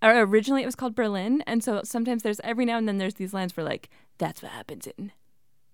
Or 0.01 0.21
originally, 0.21 0.61
it 0.63 0.65
was 0.65 0.75
called 0.75 0.95
Berlin, 0.95 1.43
and 1.45 1.61
so 1.61 1.81
sometimes 1.83 2.23
there's 2.23 2.39
every 2.41 2.63
now 2.63 2.77
and 2.77 2.87
then 2.87 2.99
there's 2.99 3.15
these 3.15 3.33
lines 3.33 3.57
where 3.57 3.65
like, 3.65 3.89
"That's 4.17 4.41
what 4.41 4.53
happens 4.53 4.87
in 4.97 5.11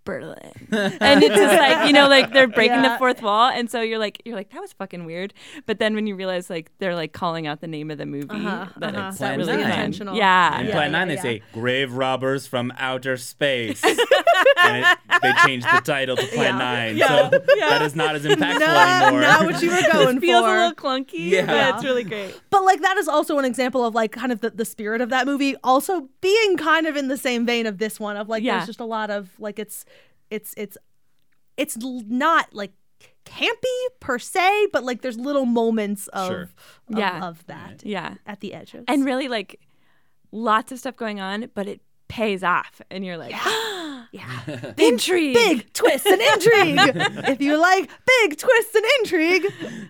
Berlin," 0.06 0.54
and 0.72 1.24
it's 1.24 1.36
just 1.36 1.58
like 1.58 1.88
you 1.88 1.94
know, 1.94 2.08
like 2.08 2.32
they're 2.32 2.48
breaking 2.48 2.84
Yeah. 2.84 2.94
the 2.94 2.98
fourth 2.98 3.22
wall, 3.22 3.50
and 3.50 3.70
so 3.70 3.82
you're 3.82 4.00
like, 4.00 4.22
you're 4.26 4.36
like, 4.36 4.52
that 4.52 4.62
was 4.62 4.72
fucking 4.74 5.04
weird. 5.06 5.34
But 5.66 5.80
then 5.80 5.96
when 5.96 6.08
you 6.08 6.16
realize 6.16 6.50
like 6.50 6.72
they're 6.80 6.96
like 6.96 7.12
calling 7.12 7.48
out 7.48 7.60
the 7.62 7.68
name 7.68 7.92
of 7.92 7.98
the 7.98 8.06
movie, 8.06 8.28
Uh-huh, 8.30 8.68
that 8.78 8.96
uh-huh. 8.96 9.08
it's 9.10 9.18
Plan 9.18 9.38
really 9.40 9.54
nine. 9.58 9.66
intentional. 9.66 10.16
Yeah. 10.16 10.60
In 10.62 10.68
Yeah, 10.68 10.72
Plan 10.72 10.92
yeah, 10.92 10.98
9, 11.00 11.08
they 11.10 11.14
yeah. 11.16 11.22
say 11.22 11.42
Grave 11.54 11.94
Robbers 11.94 12.48
from 12.48 12.72
Outer 12.78 13.18
Space. 13.18 13.84
and 14.64 14.78
it, 14.86 14.98
they 15.22 15.34
changed 15.46 15.66
the 15.68 15.82
title 15.82 16.16
to 16.16 16.26
Plan 16.28 16.58
9. 16.58 17.00
So 17.00 17.30
that 17.60 17.82
is 17.82 17.96
not 17.96 18.16
as 18.16 18.24
impactful 18.24 18.60
Not, 18.60 19.04
anymore. 19.04 19.22
not 19.22 19.46
what 19.46 19.62
you 19.62 19.70
were 19.70 19.82
going 19.92 20.18
it 20.18 20.22
feels 20.22 20.44
for. 20.44 20.56
a 20.56 20.60
little 20.70 20.76
clunky, 20.76 21.30
Yeah. 21.32 21.46
but 21.46 21.76
it's 21.76 21.84
really 21.84 22.04
great. 22.04 22.40
But 22.50 22.64
like 22.64 22.82
that 22.82 22.98
is 22.98 23.08
also 23.08 23.38
an 23.40 23.46
example 23.46 23.86
of 23.86 23.94
like 23.96 24.12
kind 24.12 24.32
of 24.32 24.42
the, 24.42 24.50
the 24.52 24.66
spirit 24.66 25.02
of 25.02 25.10
that 25.10 25.26
movie 25.26 25.56
also 25.64 26.10
being 26.22 26.58
kind 26.58 26.88
of 26.88 26.96
in 26.96 27.08
the 27.08 27.18
same 27.18 27.46
vein 27.46 27.66
of 27.66 27.78
this 27.78 28.00
one 28.00 28.18
of 28.18 28.30
like 28.30 28.44
Yeah. 28.44 28.56
there's 28.58 28.68
just 28.68 28.80
a 28.80 28.86
lot 28.86 29.10
of 29.10 29.30
like 29.40 29.60
it's 29.60 29.86
it's 30.30 30.54
it's 30.58 30.78
it's 31.58 31.78
not 31.80 32.54
like 32.54 32.72
campy 33.26 33.88
per 34.00 34.20
se, 34.20 34.68
but 34.74 34.84
like 34.84 35.02
there's 35.02 35.18
little 35.18 35.46
moments 35.46 36.08
of 36.10 36.28
Sure. 36.28 36.42
of, 36.42 36.98
Yeah. 36.98 37.24
of 37.28 37.46
that 37.48 37.82
Yeah. 37.84 38.16
at 38.26 38.40
the 38.42 38.54
edges. 38.54 38.84
and 38.88 39.04
really 39.06 39.28
like 39.28 39.60
lots 40.32 40.72
of 40.72 40.80
stuff 40.80 40.96
going 40.96 41.20
on, 41.20 41.50
but 41.56 41.68
it 41.68 41.82
pays 42.08 42.44
off, 42.44 42.82
and 42.92 43.04
you're 43.06 43.18
like, 43.18 43.34
yeah. 44.12 44.42
intrigue, 44.78 45.34
big 45.34 45.74
twists 45.74 46.06
and 46.06 46.22
intrigue. 46.22 46.78
if 47.30 47.42
you 47.42 47.58
like 47.58 47.90
big 48.06 48.38
twists 48.38 48.76
and 48.76 48.86
intrigue, 49.00 49.46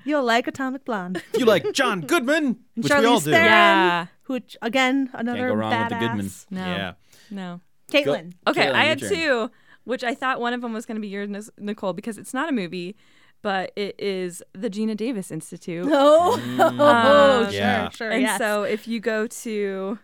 you'll 0.05 0.23
like 0.23 0.47
Atomic 0.47 0.85
Blonde. 0.85 1.21
If 1.33 1.39
you 1.39 1.45
like 1.45 1.73
John 1.73 2.01
Goodman, 2.01 2.59
which 2.75 2.85
we 2.85 2.89
Charlize 2.89 3.07
all 3.07 3.19
do. 3.19 3.31
Theron, 3.31 3.45
Yeah. 3.45 4.05
which 4.27 4.55
again 4.61 5.09
another 5.13 5.39
Can't 5.39 5.51
go 5.51 5.55
wrong 5.55 5.79
with 5.79 5.89
the 5.89 5.95
Goodman. 5.95 6.31
No, 6.51 6.65
Yeah. 6.65 6.93
no. 7.29 7.61
Caitlin. 7.91 8.33
Okay, 8.47 8.65
Caitlin, 8.67 8.71
I 8.73 8.79
your 8.83 8.89
had 8.89 8.99
two, 8.99 9.51
which 9.85 10.03
I 10.03 10.13
thought 10.13 10.39
one 10.41 10.53
of 10.53 10.61
them 10.61 10.73
was 10.73 10.85
going 10.85 10.95
to 10.95 11.01
be 11.01 11.07
yours, 11.07 11.49
Nicole, 11.57 11.93
because 11.93 12.17
it's 12.17 12.33
not 12.33 12.49
a 12.49 12.51
movie, 12.51 12.95
but 13.41 13.71
it 13.75 13.95
is 13.99 14.43
the 14.53 14.69
Geena 14.69 14.97
Davis 14.97 15.31
Institute. 15.31 15.87
Oh, 15.91 16.39
mm. 16.43 16.75
oh, 16.79 17.43
um, 17.43 17.43
sure, 17.45 17.53
Yeah. 17.53 17.89
sure. 17.89 18.09
and 18.09 18.21
yes. 18.21 18.37
so 18.37 18.63
if 18.63 18.87
you 18.87 18.99
go 18.99 19.27
to 19.27 19.99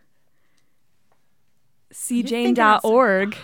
thinking 1.94 2.60
outside 2.60 2.88
seejane.org, 2.88 3.36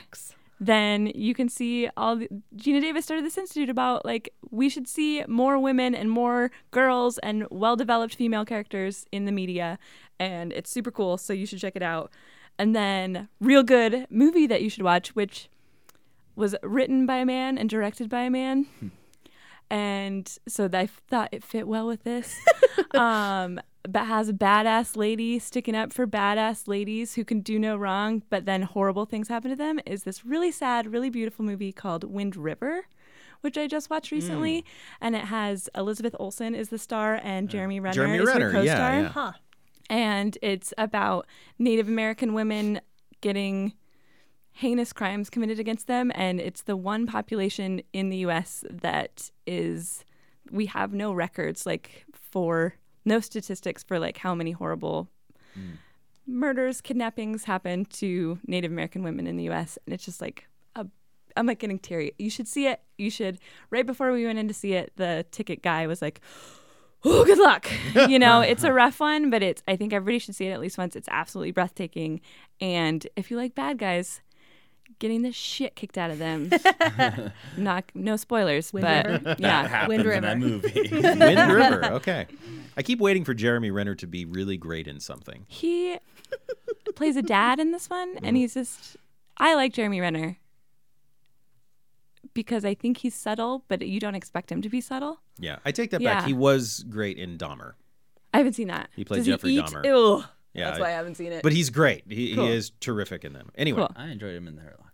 then 0.59 1.07
you 1.13 1.33
can 1.33 1.49
see 1.49 1.89
all 1.97 2.15
the 2.15 2.27
Geena 2.55 2.81
Davis 2.81 3.05
started 3.05 3.25
this 3.25 3.37
institute 3.37 3.69
about 3.69 4.05
like 4.05 4.33
we 4.49 4.69
should 4.69 4.87
see 4.87 5.23
more 5.27 5.59
women 5.59 5.93
and 5.93 6.09
more 6.09 6.51
girls 6.71 7.17
and 7.19 7.45
well-developed 7.51 8.15
female 8.15 8.45
characters 8.45 9.05
in 9.11 9.25
the 9.25 9.31
media 9.31 9.77
and 10.19 10.51
it's 10.53 10.71
super 10.71 10.89
cool 10.89 11.17
so 11.17 11.33
you 11.33 11.45
should 11.45 11.59
check 11.59 11.75
it 11.75 11.83
out. 11.83 12.11
And 12.57 12.75
then 12.75 13.29
real 13.39 13.61
good 13.61 14.07
movie 14.09 14.47
that 14.47 14.63
you 14.63 14.69
should 14.69 14.81
watch 14.83 15.15
which 15.15 15.47
was 16.37 16.55
written 16.61 17.05
by 17.05 17.17
a 17.17 17.25
man 17.25 17.57
and 17.57 17.69
directed 17.69 18.09
by 18.09 18.21
a 18.21 18.29
man. 18.29 18.67
And 19.69 20.31
so 20.47 20.69
I 20.71 20.85
thought 20.85 21.29
it 21.33 21.43
fit 21.43 21.67
well 21.67 21.87
with 21.87 22.03
this. 22.03 22.39
um, 22.93 23.59
but 23.83 24.05
has 24.05 24.29
a 24.29 24.33
badass 24.33 24.95
lady 24.95 25.39
sticking 25.39 25.75
up 25.75 25.91
for 25.91 26.05
badass 26.05 26.67
ladies 26.67 27.15
who 27.15 27.25
can 27.25 27.41
do 27.41 27.57
no 27.57 27.75
wrong, 27.75 28.21
but 28.29 28.45
then 28.45 28.61
horrible 28.61 29.05
things 29.05 29.27
happen 29.27 29.49
to 29.49 29.55
them. 29.55 29.79
Is 29.85 30.03
this 30.03 30.25
really 30.25 30.51
sad, 30.51 30.91
really 30.91 31.09
beautiful 31.09 31.43
movie 31.43 31.71
called 31.71 32.03
Wind 32.03 32.35
River, 32.35 32.85
which 33.41 33.57
I 33.57 33.67
just 33.67 33.89
watched 33.89 34.11
recently, 34.11 34.65
and 35.01 35.15
it 35.15 35.25
has 35.25 35.69
Elizabeth 35.75 36.15
Olsen 36.19 36.53
is 36.53 36.69
the 36.69 36.77
star 36.77 37.19
and 37.23 37.49
Jeremy 37.49 37.79
Renner 37.79 37.93
Jeremy 37.93 38.17
is 38.19 38.27
Renner, 38.27 38.51
her 38.51 38.63
yeah, 38.63 38.73
co-star 38.73 38.93
yeah. 38.93 39.07
huh. 39.09 39.31
and 39.89 40.37
it's 40.41 40.73
about 40.77 41.25
Native 41.57 41.87
American 41.87 42.33
women 42.33 42.81
getting 43.21 43.73
heinous 44.57 44.93
crimes 44.93 45.29
committed 45.29 45.59
against 45.59 45.87
them, 45.87 46.11
and 46.15 46.39
it's 46.39 46.63
the 46.63 46.77
one 46.77 47.07
population 47.07 47.81
in 47.93 48.09
the 48.09 48.17
U.S. 48.17 48.63
that 48.69 49.31
is 49.45 50.03
we 50.51 50.65
have 50.67 50.93
no 50.93 51.13
records 51.13 51.65
like 51.65 52.05
for 52.13 52.75
no 53.05 53.19
statistics 53.19 53.83
for 53.83 53.99
like 53.99 54.17
how 54.17 54.33
many 54.33 54.51
horrible 54.51 55.09
hmm. 55.53 55.75
murders, 56.25 56.81
kidnappings 56.81 57.43
happen 57.45 57.85
to 57.85 58.39
Native 58.47 58.71
American 58.71 59.03
women 59.03 59.27
in 59.27 59.37
the 59.37 59.43
U.S. 59.45 59.77
And 59.85 59.93
it's 59.93 60.05
just 60.05 60.21
like 60.21 60.47
I'm 61.37 61.45
like 61.45 61.59
getting 61.59 61.79
teary. 61.79 62.13
You 62.17 62.29
should 62.29 62.47
see 62.47 62.67
it. 62.67 62.81
You 62.97 63.09
should. 63.09 63.39
Right 63.69 63.85
before 63.85 64.11
we 64.11 64.25
went 64.25 64.39
in 64.39 64.47
to 64.47 64.53
see 64.53 64.73
it, 64.73 64.91
the 64.95 65.25
ticket 65.31 65.61
guy 65.61 65.87
was 65.87 66.01
like, 66.01 66.19
"Oh, 67.05 67.23
good 67.23 67.37
luck." 67.37 67.69
you 68.09 68.19
know, 68.19 68.41
it's 68.41 68.63
a 68.63 68.73
rough 68.73 68.99
one, 68.99 69.29
but 69.29 69.43
it's. 69.43 69.61
I 69.67 69.75
think 69.75 69.93
everybody 69.93 70.19
should 70.19 70.35
see 70.35 70.47
it 70.47 70.51
at 70.51 70.59
least 70.59 70.77
once. 70.77 70.95
It's 70.95 71.07
absolutely 71.09 71.51
breathtaking. 71.51 72.21
And 72.59 73.05
if 73.15 73.31
you 73.31 73.37
like 73.37 73.55
bad 73.55 73.77
guys. 73.77 74.21
Getting 74.99 75.21
the 75.21 75.31
shit 75.31 75.75
kicked 75.75 75.97
out 75.97 76.09
of 76.09 76.17
them. 76.17 76.49
Not 77.57 77.85
no 77.93 78.15
spoilers, 78.15 78.73
Wind 78.73 78.85
but 78.85 79.05
River? 79.05 79.35
That 79.39 79.69
happens 79.69 80.03
Wind 80.03 80.07
in 80.07 80.21
that 80.23 80.33
River. 80.33 80.47
movie. 80.47 80.89
Wind 80.91 81.53
River. 81.53 81.85
Okay. 81.93 82.25
I 82.75 82.81
keep 82.81 82.99
waiting 82.99 83.23
for 83.23 83.33
Jeremy 83.35 83.69
Renner 83.71 83.93
to 83.95 84.07
be 84.07 84.25
really 84.25 84.57
great 84.57 84.87
in 84.87 84.99
something. 84.99 85.45
he 85.47 85.97
plays 86.95 87.15
a 87.15 87.21
dad 87.21 87.59
in 87.59 87.71
this 87.71 87.89
one 87.91 88.09
and 88.17 88.25
mm-hmm. 88.25 88.35
he's 88.37 88.55
just 88.55 88.97
i 89.37 89.53
like 89.53 89.71
jeremy 89.71 90.01
renner 90.01 90.35
because 92.33 92.65
i 92.65 92.73
think 92.73 92.97
he's 92.97 93.13
subtle 93.15 93.63
but 93.67 93.81
you 93.81 93.99
don't 93.99 94.15
expect 94.15 94.51
him 94.51 94.61
to 94.61 94.69
be 94.69 94.81
subtle 94.81 95.19
Yeah, 95.39 95.57
I 95.63 95.71
take 95.71 95.91
that 95.91 96.01
Yeah. 96.01 96.15
back. 96.15 96.25
He 96.25 96.33
was 96.33 96.83
great 96.89 97.17
in 97.17 97.37
Dahmer. 97.37 97.73
i 98.33 98.37
haven't 98.37 98.53
seen 98.53 98.67
that 98.69 98.89
He 98.95 99.05
played 99.05 99.19
Does 99.19 99.27
Jeffrey 99.27 99.53
eat? 99.53 99.65
Dahmer. 99.65 99.85
Ew. 99.85 100.23
Yeah, 100.53 100.65
that's 100.65 100.79
why 100.79 100.87
i 100.87 100.91
haven't 100.91 101.15
seen 101.15 101.31
it 101.31 101.43
But 101.43 101.53
he's 101.53 101.69
great. 101.69 102.03
He, 102.09 102.33
Cool. 102.35 102.45
he 102.47 102.51
is 102.53 102.71
terrific 102.79 103.23
in 103.23 103.33
them. 103.33 103.51
Anyway, 103.55 103.77
Cool. 103.79 103.91
I 103.95 104.07
enjoyed 104.07 104.33
him 104.35 104.47
in 104.47 104.55
the 104.55 104.61
Hurt 104.63 104.79
Locker. 104.79 104.86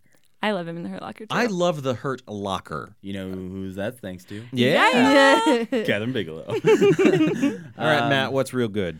I 0.43 0.51
love 0.51 0.67
him 0.67 0.75
in 0.75 0.83
the 0.83 0.89
hurt 0.89 1.01
locker 1.01 1.25
too 1.25 1.27
I 1.35 1.45
love 1.45 1.81
the 1.83 1.93
Hurt 1.93 2.21
Locker. 2.27 2.95
You 3.01 3.13
know 3.13 3.29
who's 3.29 3.75
that 3.77 3.99
thanks 3.99 4.25
to? 4.25 4.43
Yeah. 4.51 5.39
Kathryn 5.71 6.11
Bigelow. 6.11 6.43
All 6.47 6.55
right, 7.87 8.01
Um, 8.03 8.09
Matt, 8.09 8.33
what's 8.33 8.53
real 8.53 8.67
good? 8.67 8.99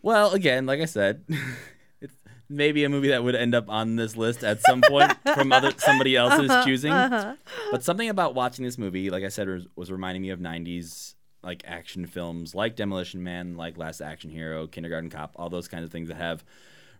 Well, 0.00 0.32
again, 0.32 0.64
like 0.64 0.80
I 0.80 0.86
said, 0.86 1.24
it's 2.00 2.14
maybe 2.48 2.84
a 2.84 2.88
movie 2.88 3.08
that 3.08 3.22
would 3.22 3.34
end 3.36 3.54
up 3.54 3.68
on 3.68 3.96
this 3.96 4.16
list 4.16 4.42
at 4.42 4.62
some 4.62 4.80
point 4.80 5.12
from 5.34 5.52
other 5.52 5.72
somebody 5.76 6.16
else's 6.16 6.50
choosing. 6.64 6.90
But 6.90 7.84
something 7.84 8.08
about 8.08 8.34
watching 8.34 8.64
this 8.64 8.78
movie, 8.78 9.10
like 9.10 9.24
I 9.24 9.28
said, 9.28 9.48
was, 9.48 9.66
was 9.76 9.92
reminding 9.92 10.22
me 10.22 10.30
of 10.30 10.40
'90s 10.40 11.14
like 11.42 11.62
action 11.66 12.06
films, 12.06 12.54
like 12.54 12.76
Demolition 12.76 13.22
Man, 13.22 13.56
like 13.58 13.76
Last 13.76 14.00
Action 14.00 14.30
Hero, 14.30 14.66
Kindergarten 14.66 15.10
Cop, 15.10 15.32
all 15.36 15.50
those 15.50 15.68
kinds 15.68 15.84
of 15.84 15.90
things 15.92 16.08
that 16.08 16.16
have 16.16 16.42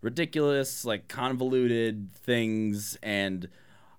ridiculous, 0.03 0.85
like 0.85 1.09
convoluted 1.09 2.13
things 2.13 2.99
and 3.03 3.49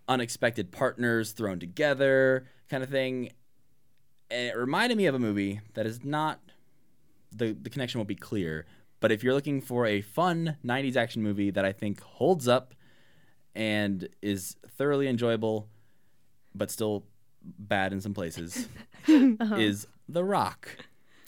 unexpected 0.07 0.71
partners 0.71 1.31
thrown 1.31 1.59
together, 1.59 2.47
kind 2.69 2.83
of 2.83 2.89
thing. 2.89 3.31
And 4.29 4.47
it 4.47 4.57
reminded 4.57 4.97
me 4.97 5.05
of 5.05 5.15
a 5.15 5.19
movie 5.19 5.61
that 5.73 5.85
is 5.85 6.03
not 6.03 6.39
the 7.31 7.53
the 7.53 7.69
connection 7.69 7.99
won't 7.99 8.07
be 8.07 8.15
clear. 8.15 8.65
But 8.99 9.11
if 9.11 9.23
you're 9.23 9.33
looking 9.33 9.59
for 9.59 9.85
a 9.85 10.01
fun 10.01 10.57
90s 10.65 10.95
action 10.95 11.21
movie 11.21 11.51
that 11.51 11.65
I 11.65 11.73
think 11.73 12.01
holds 12.01 12.47
up 12.47 12.73
and 13.53 14.07
is 14.21 14.55
thoroughly 14.77 15.07
enjoyable, 15.07 15.67
but 16.55 16.71
still 16.71 17.03
bad 17.41 17.91
in 17.91 17.99
some 17.99 18.13
places, 18.13 18.69
uh-huh. 19.07 19.55
is 19.57 19.87
The 20.07 20.23
Rock 20.23 20.69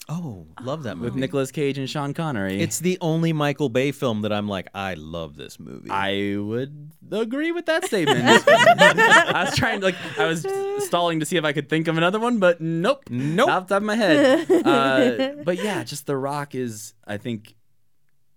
Oh, 0.08 0.46
love 0.62 0.84
that 0.84 0.94
movie. 0.96 1.04
with 1.06 1.14
movie. 1.14 1.20
Nicolas 1.22 1.50
Cage 1.50 1.78
and 1.78 1.90
Sean 1.90 2.14
Connery. 2.14 2.60
It's 2.60 2.78
the 2.78 2.96
only 3.00 3.32
Michael 3.32 3.68
Bay 3.68 3.90
film 3.90 4.22
that 4.22 4.32
I'm 4.32 4.48
like, 4.48 4.68
I 4.72 4.94
love 4.94 5.36
this 5.36 5.58
movie. 5.58 5.90
I 5.90 6.36
would 6.38 6.92
agree 7.10 7.50
with 7.50 7.66
that 7.66 7.84
statement. 7.86 8.20
I 8.46 9.46
was 9.48 9.56
trying 9.56 9.80
to 9.80 9.86
like 9.86 9.96
I 10.16 10.26
was 10.26 10.46
stalling 10.78 11.18
to 11.20 11.26
see 11.26 11.36
if 11.36 11.44
I 11.44 11.52
could 11.52 11.68
think 11.68 11.88
of 11.88 11.96
another 11.96 12.20
one, 12.20 12.38
but 12.38 12.60
nope, 12.60 13.02
Nope. 13.10 13.48
off 13.50 13.66
the 13.66 13.74
top 13.74 13.82
of 13.82 13.86
my 13.86 13.96
head. 13.96 14.46
Uh, 14.66 15.42
but 15.44 15.62
yeah, 15.62 15.82
just 15.82 16.06
The 16.06 16.16
Rock 16.16 16.54
is 16.54 16.94
I 17.06 17.16
think 17.16 17.54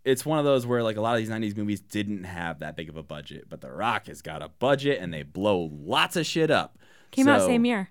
it's 0.03 0.25
one 0.25 0.39
of 0.39 0.45
those 0.45 0.65
where 0.65 0.81
like 0.81 0.97
a 0.97 1.01
lot 1.01 1.13
of 1.13 1.19
these 1.19 1.29
'90s 1.29 1.55
movies 1.55 1.81
didn't 1.81 2.23
have 2.23 2.59
that 2.59 2.75
big 2.75 2.89
of 2.89 2.97
a 2.97 3.03
budget, 3.03 3.45
but 3.47 3.61
The 3.61 3.71
Rock 3.71 4.07
has 4.07 4.21
got 4.23 4.41
a 4.41 4.49
budget 4.49 4.99
and 5.01 5.13
they 5.13 5.21
blow 5.23 5.69
lots 5.71 6.15
of 6.15 6.25
shit 6.25 6.49
up. 6.49 6.79
came 7.11 7.27
out 7.27 7.41
same 7.43 7.63
year 7.65 7.89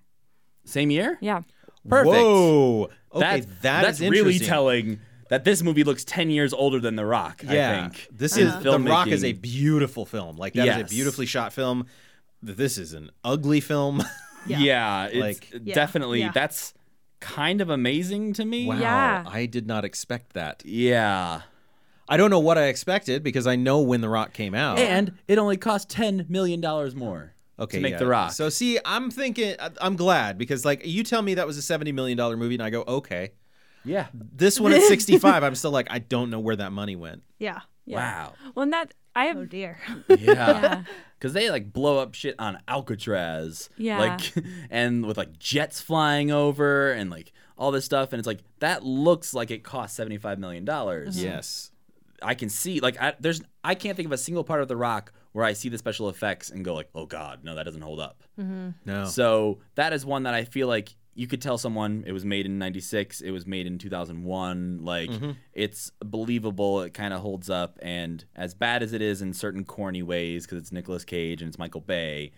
Same 0.64 0.90
year? 0.90 1.16
yeah 1.20 1.42
Perfect. 1.88 2.09
Whoa. 2.16 2.90
Okay, 3.14 3.40
That's, 3.40 3.47
that 3.62 3.82
that's 3.82 4.01
is 4.01 4.10
really 4.10 4.39
telling 4.39 5.01
that 5.30 5.44
this 5.44 5.62
movie 5.62 5.85
looks 5.85 6.05
10 6.05 6.30
years 6.30 6.52
older 6.52 6.78
than 6.80 6.97
The 6.97 7.05
Rock. 7.06 7.43
Yeah, 7.47 7.70
I 7.70 7.89
think 7.89 8.09
this 8.10 8.36
in 8.36 8.47
is 8.48 8.62
The 8.62 8.78
Rock 8.78 9.09
is 9.09 9.24
a 9.24 9.32
beautiful 9.32 10.05
film. 10.06 10.36
Like 10.36 10.55
that 10.55 10.60
is 10.62 10.66
Yes. 10.76 10.90
a 10.90 10.94
beautifully 10.94 11.26
shot 11.26 11.52
film. 11.52 11.86
This 12.43 12.78
is 12.78 12.93
an 12.94 13.10
ugly 13.24 13.60
film. 13.60 14.02
Yeah. 14.47 14.59
Yeah, 14.60 15.05
it's 15.06 15.16
Like- 15.16 15.60
Yeah, 15.62 15.74
definitely 15.74 16.20
yeah. 16.20 16.30
that's 16.32 16.72
kind 17.20 17.60
of 17.60 17.68
amazing 17.68 18.32
to 18.35 18.44
me. 18.44 18.66
wow, 18.66 18.78
Yeah. 18.78 19.24
I 19.26 19.44
did 19.47 19.66
not 19.66 19.85
expect 19.85 20.32
that. 20.35 20.62
Yeah. 20.64 21.43
I 22.09 22.16
don't 22.16 22.30
know 22.30 22.39
what 22.39 22.56
I 22.56 22.66
expected 22.68 23.22
because 23.22 23.47
I 23.47 23.56
know 23.56 23.80
when 23.80 24.01
The 24.01 24.09
Rock 24.09 24.32
came 24.32 24.55
out. 24.55 24.78
And 24.78 25.12
it 25.26 25.36
only 25.36 25.59
cost 25.59 25.90
10 25.90 26.26
million 26.30 26.60
dollars 26.62 26.94
more 26.94 27.35
okay, 27.59 27.78
to 27.78 27.82
make 27.82 27.93
yeah. 27.93 27.98
The 27.98 28.06
Rock. 28.06 28.32
So 28.32 28.48
see, 28.48 28.78
I'm 28.85 29.10
thinking, 29.10 29.55
I- 29.59 29.70
I'm 29.80 29.97
glad 29.97 30.39
because 30.39 30.64
like 30.64 30.85
you 30.86 31.02
tell 31.02 31.22
me 31.22 31.35
that 31.35 31.47
was 31.47 31.56
a 31.56 31.62
seventy 31.62 31.93
million 31.93 32.16
dollar 32.18 32.36
movie, 32.36 32.55
and 32.55 32.62
I 32.62 32.70
go, 32.70 32.85
okay. 32.86 33.32
yeah. 33.85 34.09
This 34.14 34.59
one 34.60 34.72
at 34.72 34.82
65, 34.82 35.43
I'm 35.43 35.55
still 35.55 35.70
like, 35.70 35.86
I 35.90 35.98
don't 36.01 36.30
know 36.30 36.40
where 36.40 36.56
that 36.56 36.72
money 36.72 36.97
went. 36.97 37.22
Yeah. 37.39 37.60
yeah 37.86 37.97
Wow. 37.97 38.32
well 38.56 38.64
and 38.64 38.72
that 38.72 38.93
i 39.14 39.26
have 39.26 39.36
Oh 39.36 39.44
dear. 39.47 39.78
Yeah. 40.09 40.16
yeah 40.18 40.82
Cuz 41.20 41.32
they 41.32 41.51
like 41.51 41.72
blow 41.72 41.98
up 41.98 42.14
shit 42.14 42.35
on 42.39 42.59
Alcatraz. 42.68 43.70
Yeah. 43.76 43.98
Like 43.98 44.35
and 44.70 45.06
with 45.06 45.16
like 45.16 45.39
jets 45.39 45.80
flying 45.80 46.30
over 46.30 46.93
and 46.93 47.10
like 47.10 47.32
all 47.56 47.70
this 47.70 47.85
stuff 47.85 48.12
and 48.12 48.18
it's 48.20 48.26
like 48.26 48.40
that 48.60 48.85
looks 48.85 49.35
like 49.35 49.51
it 49.51 49.62
cost 49.64 49.94
75 49.97 50.39
million 50.39 50.64
dollars. 50.64 51.22
Yes. 51.22 51.70
I 52.22 52.35
can 52.35 52.48
see 52.48 52.80
like 52.80 53.01
I, 53.01 53.14
there's 53.20 53.40
I 53.64 53.74
can't 53.74 53.97
think 53.97 54.06
of 54.06 54.12
a 54.12 54.18
single 54.18 54.44
part 54.44 54.60
of 54.60 54.68
The 54.68 54.76
Rock 54.76 55.12
where 55.32 55.44
I 55.44 55.52
see 55.52 55.68
the 55.68 55.78
special 55.78 56.09
effects 56.09 56.50
and 56.50 56.64
go 56.64 56.74
like, 56.74 56.88
"Oh 56.94 57.06
god, 57.06 57.44
no, 57.44 57.55
that 57.55 57.64
doesn't 57.64 57.82
hold 57.82 58.00
up." 58.00 58.22
Mm-hmm. 58.38 58.70
No. 58.84 59.05
So 59.05 59.59
that 59.74 59.92
is 59.92 60.05
one 60.05 60.24
that 60.24 60.34
I 60.34 60.44
feel 60.44 60.68
like 60.68 60.94
you 61.18 61.26
could 61.26 61.42
tell 61.42 61.59
someone 61.59 62.05
it 62.06 62.12
was 62.12 62.24
made 62.24 62.46
in 62.46 62.60
96, 62.60 63.22
it 63.22 63.32
was 63.32 63.44
made 63.44 63.66
in 63.66 63.76
2001, 63.76 64.84
like 64.84 65.10
mm-hmm. 65.10 65.32
it's 65.52 65.90
believable, 65.98 66.82
it 66.82 66.94
kind 66.94 67.12
of 67.12 67.20
holds 67.20 67.50
up 67.50 67.76
and 67.82 68.24
as 68.36 68.55
bad 68.55 68.84
as 68.84 68.92
it 68.92 69.02
is 69.02 69.20
in 69.20 69.34
certain 69.34 69.64
corny 69.64 70.00
ways 70.00 70.46
cuz 70.46 70.59
it's 70.59 70.70
Nicolas 70.70 71.05
Cage 71.05 71.42
and 71.42 71.48
it's 71.48 71.59
Michael 71.59 71.80
Bay, 71.80 72.30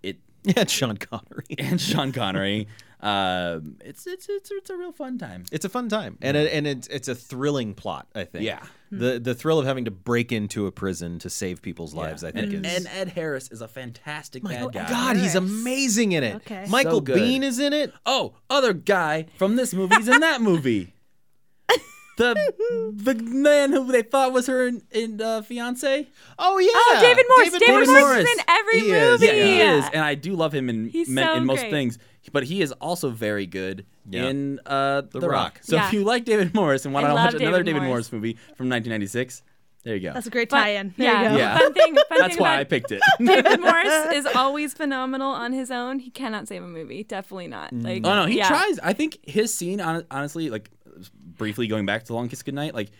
it 0.00 0.20
yeah, 0.44 0.64
Sean 0.66 0.96
Connery. 0.96 1.44
and 1.58 1.80
Sean 1.80 2.12
Connery, 2.12 2.68
um, 3.00 3.78
it's, 3.84 4.06
it's 4.06 4.28
it's 4.28 4.52
it's 4.52 4.70
a 4.70 4.76
real 4.76 4.92
fun 4.92 5.18
time. 5.18 5.44
It's 5.50 5.64
a 5.64 5.68
fun 5.68 5.88
time, 5.88 6.16
and 6.22 6.36
mm-hmm. 6.36 6.46
it, 6.46 6.52
and 6.52 6.66
it's 6.68 6.86
it's 6.86 7.08
a 7.08 7.16
thrilling 7.16 7.74
plot. 7.74 8.06
I 8.14 8.24
think. 8.24 8.44
Yeah. 8.44 8.62
The 8.92 9.20
the 9.20 9.34
thrill 9.34 9.58
of 9.60 9.66
having 9.66 9.84
to 9.84 9.90
break 9.90 10.32
into 10.32 10.66
a 10.66 10.72
prison 10.72 11.18
to 11.20 11.30
save 11.30 11.62
people's 11.62 11.94
lives. 11.94 12.24
I 12.24 12.32
think 12.32 12.52
and, 12.52 12.66
is. 12.66 12.76
and 12.76 12.86
Ed 12.88 13.08
Harris 13.10 13.50
is 13.52 13.60
a 13.60 13.68
fantastic 13.68 14.42
bad 14.42 14.72
guy. 14.72 14.88
God, 14.88 15.16
he's 15.16 15.36
amazing 15.36 16.12
in 16.12 16.24
it. 16.24 16.34
Okay. 16.36 16.66
Michael 16.68 17.04
So. 17.06 17.12
Biehn 17.14 17.42
is 17.42 17.58
in 17.60 17.72
it. 17.72 17.92
Oh, 18.04 18.34
other 18.48 18.72
guy 18.72 19.26
from 19.36 19.54
this 19.56 19.72
movie 19.72 19.94
is 19.94 20.08
in 20.08 20.20
that 20.20 20.40
movie. 20.42 20.94
The 22.16 22.34
the 22.96 23.14
man 23.14 23.72
who 23.72 23.90
they 23.90 24.02
thought 24.02 24.32
was 24.32 24.46
her 24.46 24.66
in, 24.66 24.82
in 24.90 25.22
uh, 25.22 25.40
fiance. 25.40 26.06
Oh 26.38 26.58
yeah. 26.58 26.68
oh 26.74 26.98
david 27.00 27.24
morse 27.30 27.44
david, 27.46 27.60
David 27.60 27.74
morse, 27.88 27.88
Morse. 27.88 28.18
is 28.24 28.30
in 28.30 28.44
every 28.46 28.80
He 28.80 28.90
is, 28.90 29.20
movie 29.20 29.26
Yeah, 29.26 29.44
he 29.44 29.60
is, 29.60 29.84
and 29.94 30.04
I 30.04 30.16
do 30.16 30.34
love 30.34 30.52
him 30.54 30.68
in 30.68 30.88
He's 30.90 31.08
men- 31.08 31.24
so 31.26 31.34
in 31.36 31.46
most 31.46 31.60
great. 31.60 31.70
things. 31.70 31.98
But 32.30 32.44
he 32.44 32.60
is 32.60 32.72
also 32.72 33.08
very 33.08 33.46
good 33.46 33.86
Yeah. 34.10 34.28
in 34.28 34.60
uh, 34.66 35.02
The, 35.10 35.20
Rock. 35.20 35.30
Rock. 35.30 35.58
So 35.62 35.76
Yeah. 35.76 35.86
if 35.86 35.92
you 35.92 36.04
like 36.04 36.24
David 36.24 36.52
Morse 36.54 36.84
and 36.84 36.92
want 36.92 37.06
I 37.06 37.08
to 37.10 37.14
watch 37.14 37.32
love 37.32 37.40
another 37.40 37.58
David 37.62 37.66
David 37.66 37.82
Morse. 37.86 38.10
Morse. 38.10 38.12
movie 38.12 38.32
from 38.56 38.68
1996, 38.68 39.42
there 39.82 39.94
you 39.96 40.02
go. 40.08 40.12
That's 40.12 40.26
a 40.26 40.30
great 40.30 40.50
tie-in. 40.50 40.92
There 40.98 41.06
yeah 41.10 41.22
you 41.22 41.28
go. 41.30 41.36
Yeah. 41.38 41.58
fun 41.58 41.72
thing 41.72 41.94
fun 41.94 42.04
That's 42.18 42.34
thing 42.34 42.42
why 42.42 42.52
about 42.54 42.60
I 42.60 42.64
picked 42.64 42.92
it. 42.92 43.00
David 43.18 43.60
Morse 43.62 44.12
is 44.14 44.26
always 44.26 44.74
phenomenal 44.74 45.30
on 45.32 45.52
his 45.54 45.70
own. 45.70 46.00
He 46.00 46.10
cannot 46.10 46.48
save 46.48 46.62
a 46.62 46.66
movie. 46.68 47.02
Definitely 47.04 47.48
not. 47.48 47.72
Like, 47.72 48.02
Oh 48.04 48.14
no, 48.14 48.26
he 48.26 48.36
yeah. 48.38 48.48
tries. 48.48 48.78
I 48.80 48.92
think 48.92 49.18
his 49.26 49.54
scene, 49.54 49.78
hon- 49.78 50.04
honestly, 50.10 50.50
like 50.50 50.68
briefly 51.14 51.66
going 51.66 51.86
back 51.86 52.04
to 52.04 52.14
Long 52.14 52.28
Kiss 52.28 52.42
Goodnight, 52.42 52.74
like 52.74 52.90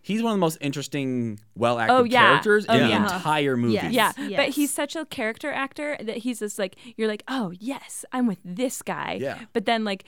he's 0.00 0.22
one 0.22 0.30
of 0.30 0.36
the 0.36 0.40
most 0.40 0.58
interesting, 0.60 1.40
well 1.56 1.78
acted 1.78 1.94
Oh, 1.94 2.04
yeah. 2.04 2.28
characters 2.30 2.66
Oh, 2.68 2.74
in 2.76 2.86
the 2.88 2.92
entire 2.94 3.56
movie. 3.56 3.74
Yes. 3.74 4.14
Yeah, 4.18 4.36
but 4.36 4.50
he's 4.50 4.72
such 4.72 4.94
a 4.94 5.04
character 5.06 5.50
actor 5.50 5.96
that 6.00 6.18
he's 6.18 6.38
just 6.38 6.56
like 6.58 6.76
you're 6.96 7.08
like, 7.08 7.24
oh 7.26 7.52
yes, 7.58 8.04
I'm 8.12 8.26
with 8.28 8.38
this 8.44 8.80
guy. 8.82 9.18
Yeah. 9.20 9.38
But 9.52 9.64
then 9.66 9.84
like 9.84 10.04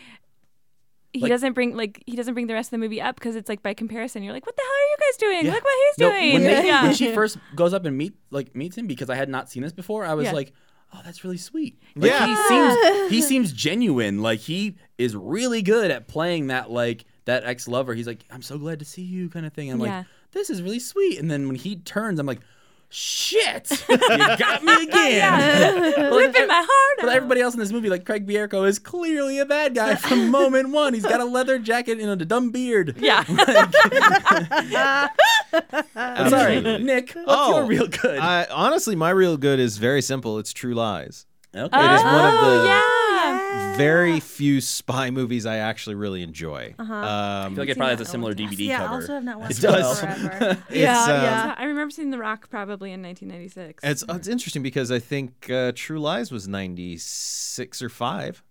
he 1.13 1.21
Like- 1.21 1.31
doesn't 1.31 1.53
bring 1.55 1.77
like 1.77 2.03
he 2.07 2.15
doesn't 2.17 2.35
bring 2.35 2.47
the 2.47 2.55
rest 2.55 2.69
of 2.69 2.71
the 2.73 2.79
movie 2.79 3.01
up 3.01 3.17
because 3.17 3.35
it's 3.37 3.49
like 3.49 3.63
by 3.63 3.75
comparison 3.75 4.23
you're 4.23 4.33
like, 4.33 4.47
what 4.47 4.57
the 4.57 4.63
hell 4.63 4.71
are 4.71 4.91
you 4.91 4.97
guys 5.01 5.17
doing? 5.19 5.47
Yeah. 5.47 5.53
Look 5.55 5.65
what 5.65 5.75
he's 5.89 5.99
No, 5.99 6.11
doing. 6.11 6.33
when, 6.35 6.43
they, 6.45 6.67
yeah. 6.67 6.83
when 6.85 6.95
she 6.95 7.13
first 7.15 7.39
goes 7.57 7.75
up 7.75 7.85
and 7.85 7.97
meet 7.99 8.15
like 8.31 8.55
meets 8.55 8.77
him 8.79 8.87
because 8.87 9.11
I 9.11 9.17
had 9.17 9.29
not 9.29 9.51
seen 9.51 9.63
this 9.63 9.73
before, 9.73 10.05
I 10.05 10.15
was 10.15 10.27
Yeah. 10.27 10.33
like, 10.33 10.53
"Oh, 10.95 11.01
that's 11.05 11.25
really 11.25 11.37
sweet." 11.39 11.81
Like, 11.97 12.11
Yeah. 12.11 12.27
he 12.27 12.37
seems 12.49 13.11
he 13.11 13.23
seems 13.29 13.53
genuine. 13.53 14.23
Like 14.23 14.39
he 14.41 14.77
is 14.99 15.17
really 15.17 15.63
good 15.63 15.91
at 15.91 16.07
playing 16.09 16.47
that 16.49 16.71
like 16.71 17.05
that 17.25 17.45
ex 17.45 17.67
lover. 17.69 17.95
He's 17.95 18.07
like, 18.07 18.25
"I'm 18.31 18.43
so 18.43 18.57
glad 18.59 18.79
to 18.79 18.85
see 18.85 19.03
you," 19.03 19.29
kind 19.31 19.47
of 19.47 19.53
thing. 19.53 19.71
And 19.71 19.81
I'm 19.83 19.87
Yeah. 19.87 19.97
like, 19.99 20.07
"This 20.33 20.49
is 20.51 20.63
really 20.63 20.79
sweet." 20.81 21.19
And 21.19 21.31
then 21.31 21.47
when 21.49 21.57
he 21.57 21.77
turns, 21.77 22.19
I'm 22.21 22.27
like, 22.27 22.41
shit, 22.91 23.71
you 23.89 23.97
got 24.37 24.63
me 24.65 24.75
again. 24.83 25.83
Ripping 26.13 26.47
my 26.49 26.67
heart 26.69 26.97
But 27.01 27.09
out. 27.09 27.15
everybody 27.17 27.41
else 27.41 27.55
in 27.55 27.61
this 27.61 27.71
movie, 27.73 27.89
like 27.89 28.05
Craig 28.05 28.27
Bierko, 28.27 28.67
is 28.69 28.79
clearly 28.79 29.39
a 29.39 29.47
bad 29.47 29.75
guy 29.75 29.95
from 29.95 30.29
moment 30.33 30.71
one. 30.71 30.93
He's 30.95 31.05
got 31.07 31.21
a 31.21 31.25
leather 31.25 31.59
jacket 31.59 31.99
and 32.01 32.11
a 32.21 32.25
dumb 32.25 32.51
beard. 32.51 32.97
yeah. 32.99 33.25
I'm 35.97 36.29
sorry, 36.31 36.61
Nick. 36.61 37.13
What's 37.13 37.25
Oh, 37.29 37.59
your 37.59 37.67
real 37.67 37.87
good? 37.89 38.19
I, 38.19 38.47
honestly, 38.51 38.97
my 38.97 39.11
real 39.11 39.37
good 39.37 39.59
is 39.61 39.79
very 39.79 40.03
simple. 40.03 40.39
It's 40.39 40.53
True 40.53 40.75
Lies. 40.75 41.27
okay. 41.55 41.65
It 41.65 41.93
is 41.95 42.03
one 42.05 42.25
of 42.27 42.35
oh, 42.35 42.59
the 42.63 42.67
yeah. 42.67 42.83
Very 43.77 44.21
few 44.21 44.61
spy 44.61 45.11
movies 45.11 45.47
I 45.47 45.57
actually 45.57 45.97
really 45.97 46.23
enjoy. 46.23 46.75
Uh-huh. 46.79 46.95
Um, 46.95 47.05
I 47.05 47.49
feel 47.49 47.59
like 47.59 47.69
it 47.71 47.77
probably 47.77 47.97
has 47.97 48.01
a 48.01 48.05
similar 48.11 48.35
DVD 48.35 48.67
yeah, 48.67 48.83
I 48.83 48.87
cover. 48.87 48.95
also 48.95 49.15
have 49.15 49.25
not 49.25 49.41
watched 49.41 49.59
It 49.59 49.63
does. 49.63 50.01
forever. 50.01 50.63
Yeah, 50.71 51.03
um, 51.03 51.11
yeah. 51.11 51.55
I 51.59 51.65
remember 51.65 51.91
seeing 51.91 52.11
The 52.11 52.19
Rock 52.19 52.49
probably 52.51 52.93
in 52.93 53.03
1996. 53.03 53.83
It's 53.85 54.05
it's 54.09 54.29
interesting 54.29 54.63
because 54.63 54.91
I 54.91 54.99
think 54.99 55.51
uh, 55.51 55.73
True 55.75 56.01
Lies 56.01 56.31
was 56.31 56.47
ninety 56.49 56.97
six 56.99 57.83
or 57.83 57.89
five. 57.89 58.43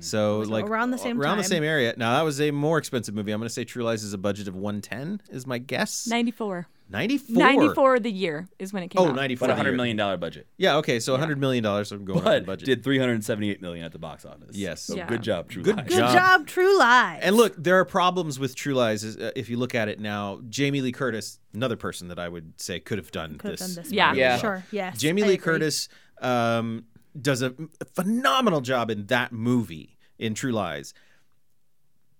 So 0.00 0.40
like 0.40 0.64
around 0.64 0.90
the 0.90 0.98
same 0.98 1.20
around 1.20 1.38
the 1.38 1.44
same 1.44 1.62
area. 1.62 1.94
Now 1.96 2.16
that 2.16 2.22
was 2.22 2.40
a 2.40 2.50
more 2.50 2.78
expensive 2.78 3.14
movie. 3.14 3.30
I'm 3.32 3.38
going 3.38 3.46
to 3.48 3.52
say 3.54 3.64
True 3.64 3.84
Lies 3.84 4.02
is 4.02 4.12
a 4.12 4.18
budget 4.18 4.48
of 4.48 4.56
110 4.56 5.22
is 5.30 5.46
my 5.46 5.58
guess. 5.58 6.06
94. 6.08 6.66
94. 6.90 7.36
94 7.36 8.00
the 8.00 8.10
year 8.12 8.48
is 8.58 8.72
when 8.72 8.82
it 8.82 8.88
came 8.88 9.00
Oh, 9.00 9.08
out. 9.08 9.14
94. 9.14 9.48
But 9.48 9.52
a 9.52 9.56
hundred 9.56 9.70
year. 9.70 9.76
million 9.78 9.96
dollar 9.96 10.16
budget. 10.18 10.46
Yeah, 10.58 10.76
okay, 10.76 11.00
so 11.00 11.12
100 11.12 11.38
million 11.38 11.64
dollars 11.64 11.90
I'm 11.90 12.04
going 12.04 12.18
off 12.18 12.24
the 12.24 12.30
But 12.40 12.46
budget. 12.46 12.66
did 12.66 12.84
378 12.84 13.62
million 13.62 13.84
at 13.86 13.92
the 13.92 13.98
box 13.98 14.24
office. 14.26 14.54
Yes. 14.56 14.82
So 14.82 14.96
Yeah. 14.96 15.06
good 15.06 15.22
job, 15.22 15.48
True 15.48 15.62
Good 15.62 15.76
Lies. 15.76 15.88
Good 15.88 15.96
job. 15.98 16.12
job, 16.14 16.46
True 16.46 16.78
Lies. 16.78 17.20
And 17.22 17.36
look, 17.36 17.54
there 17.56 17.78
are 17.78 17.84
problems 17.86 18.38
with 18.38 18.54
True 18.54 18.74
Lies. 18.74 19.04
Uh, 19.16 19.30
if 19.34 19.48
you 19.48 19.56
look 19.56 19.74
at 19.74 19.88
it 19.88 20.00
now, 20.00 20.40
Jamie 20.50 20.80
Lee 20.82 20.92
Curtis, 20.92 21.38
another 21.54 21.76
person 21.76 22.08
that 22.08 22.18
I 22.18 22.28
would 22.28 22.60
say 22.60 22.78
could 22.78 22.98
have 22.98 23.10
done 23.10 23.38
could 23.38 23.52
have 23.52 23.58
this. 23.58 23.74
done 23.74 23.84
this. 23.84 23.92
Yeah. 23.92 24.08
one. 24.08 24.18
Yeah. 24.18 24.36
sure. 24.38 24.64
Yes. 24.70 24.98
Jamie 24.98 25.22
I 25.22 25.26
Lee 25.28 25.34
agree. 25.34 25.44
Curtis 25.44 25.88
um, 26.20 26.84
does 27.20 27.40
a 27.42 27.54
phenomenal 27.94 28.60
job 28.60 28.90
in 28.90 29.06
that 29.06 29.32
movie 29.32 29.96
in 30.18 30.34
True 30.34 30.52
Lies. 30.52 30.92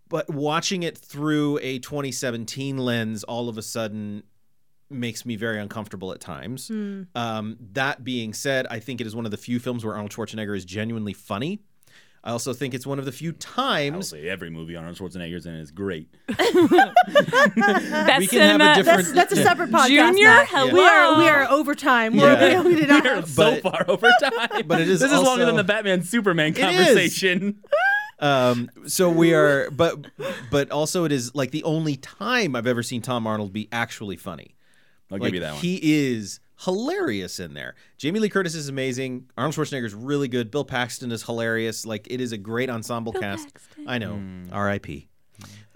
But 0.09 0.29
watching 0.29 0.83
it 0.83 0.99
through 0.99 1.59
a 1.63 1.79
2017 1.79 2.77
lens 2.77 3.25
all 3.25 3.49
of 3.49 3.57
a 3.57 3.63
sudden 3.63 4.25
makes 4.93 5.25
me 5.27 5.37
very 5.37 5.59
uncomfortable 5.61 6.13
at 6.13 6.21
times. 6.21 6.69
Hmm. 6.69 7.03
Um, 7.15 7.57
that 7.73 8.05
being 8.05 8.33
said, 8.35 8.67
I 8.71 8.79
think 8.79 9.01
it 9.01 9.07
is 9.07 9.15
one 9.17 9.25
of 9.25 9.31
the 9.31 9.37
few 9.37 9.59
films 9.59 9.85
where 9.85 9.95
Arnold 9.95 10.13
Schwarzenegger 10.13 10.57
is 10.57 10.65
genuinely 10.65 11.13
funny. 11.13 11.61
I 12.25 12.31
also 12.31 12.53
think 12.53 12.73
it's 12.73 12.87
one 12.87 13.01
of 13.01 13.05
the 13.05 13.11
few 13.11 13.31
I 13.31 13.33
will 13.33 13.39
times 13.95 14.09
say 14.11 14.29
every 14.29 14.49
movie 14.49 14.77
Arnold 14.77 14.97
Schwarzenegger's 14.97 15.45
in 15.45 15.55
is 15.55 15.73
great. 15.73 16.09
Best 16.29 18.19
we 18.21 18.27
can 18.29 18.61
have 18.61 18.61
a 18.61 18.75
different- 18.83 18.85
That's 18.87 19.13
that's 19.13 19.33
a 19.33 19.43
separate 19.43 19.71
podcast. 19.71 19.89
Junior, 19.89 20.27
Matt. 20.29 20.49
hello. 20.49 20.73
We 20.73 20.81
are 20.81 21.19
we 21.19 21.29
are 21.29 21.51
overtime. 21.51 22.15
Yeah. 22.15 22.61
We're, 22.61 22.63
we 22.69 22.75
did 22.77 22.89
not. 22.89 23.05
We're 23.05 23.23
so 23.27 23.61
But- 23.61 23.63
far 23.63 23.85
over 23.89 24.09
time. 24.23 24.67
but 24.67 24.81
it 24.81 24.89
is 24.89 25.01
This 25.01 25.13
is 25.13 25.21
longer 25.21 25.45
than 25.47 25.57
the 25.57 25.65
Batman 25.65 26.03
Superman 26.05 26.53
is. 26.53 26.59
conversation. 26.59 27.59
Um, 28.21 28.71
so 28.87 29.11
we 29.11 29.35
are, 29.35 29.69
but 29.73 30.07
but 30.51 30.71
also 30.71 31.05
it 31.05 31.11
is 31.11 31.35
like 31.35 31.51
the 31.51 31.65
only 31.65 31.97
time 31.97 32.55
I've 32.55 32.69
ever 32.69 32.85
seen 32.85 33.03
Tom 33.03 33.27
Arnold 33.27 33.53
be 33.53 33.69
actually 33.73 34.17
funny. 34.17 34.55
I'll 35.13 35.19
like 35.19 35.29
give 35.29 35.35
you 35.35 35.41
that 35.41 35.53
one. 35.55 35.61
he 35.63 35.79
is 36.11 36.41
hilarious 36.65 37.39
in 37.41 37.55
there. 37.55 37.75
Jamie 37.99 38.21
Lee 38.21 38.29
Curtis 38.29 38.55
is 38.55 38.69
amazing. 38.69 39.29
Arnold 39.37 39.55
Schwarzenegger 39.55 39.85
is 39.85 39.95
really 39.95 40.29
good. 40.29 40.51
Bill 40.51 40.65
Paxton 40.65 41.11
is 41.13 41.23
hilarious. 41.25 41.85
Like 41.85 42.07
it 42.11 42.21
is 42.21 42.33
a 42.33 42.39
great 42.39 42.71
ensemble 42.71 43.13
cast. 43.13 43.53
Paxton. 43.55 43.85
I 43.89 43.99
know. 43.99 44.15
Hmm. 44.15 44.45
R.I.P. 44.53 45.09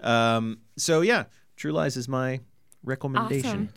Um, 0.01 0.59
so 0.77 1.01
yeah, 1.01 1.25
True 1.55 1.71
Lies 1.71 1.97
is 1.97 2.07
my 2.07 2.39
recommendation. 2.83 3.49
Awesome. 3.49 3.69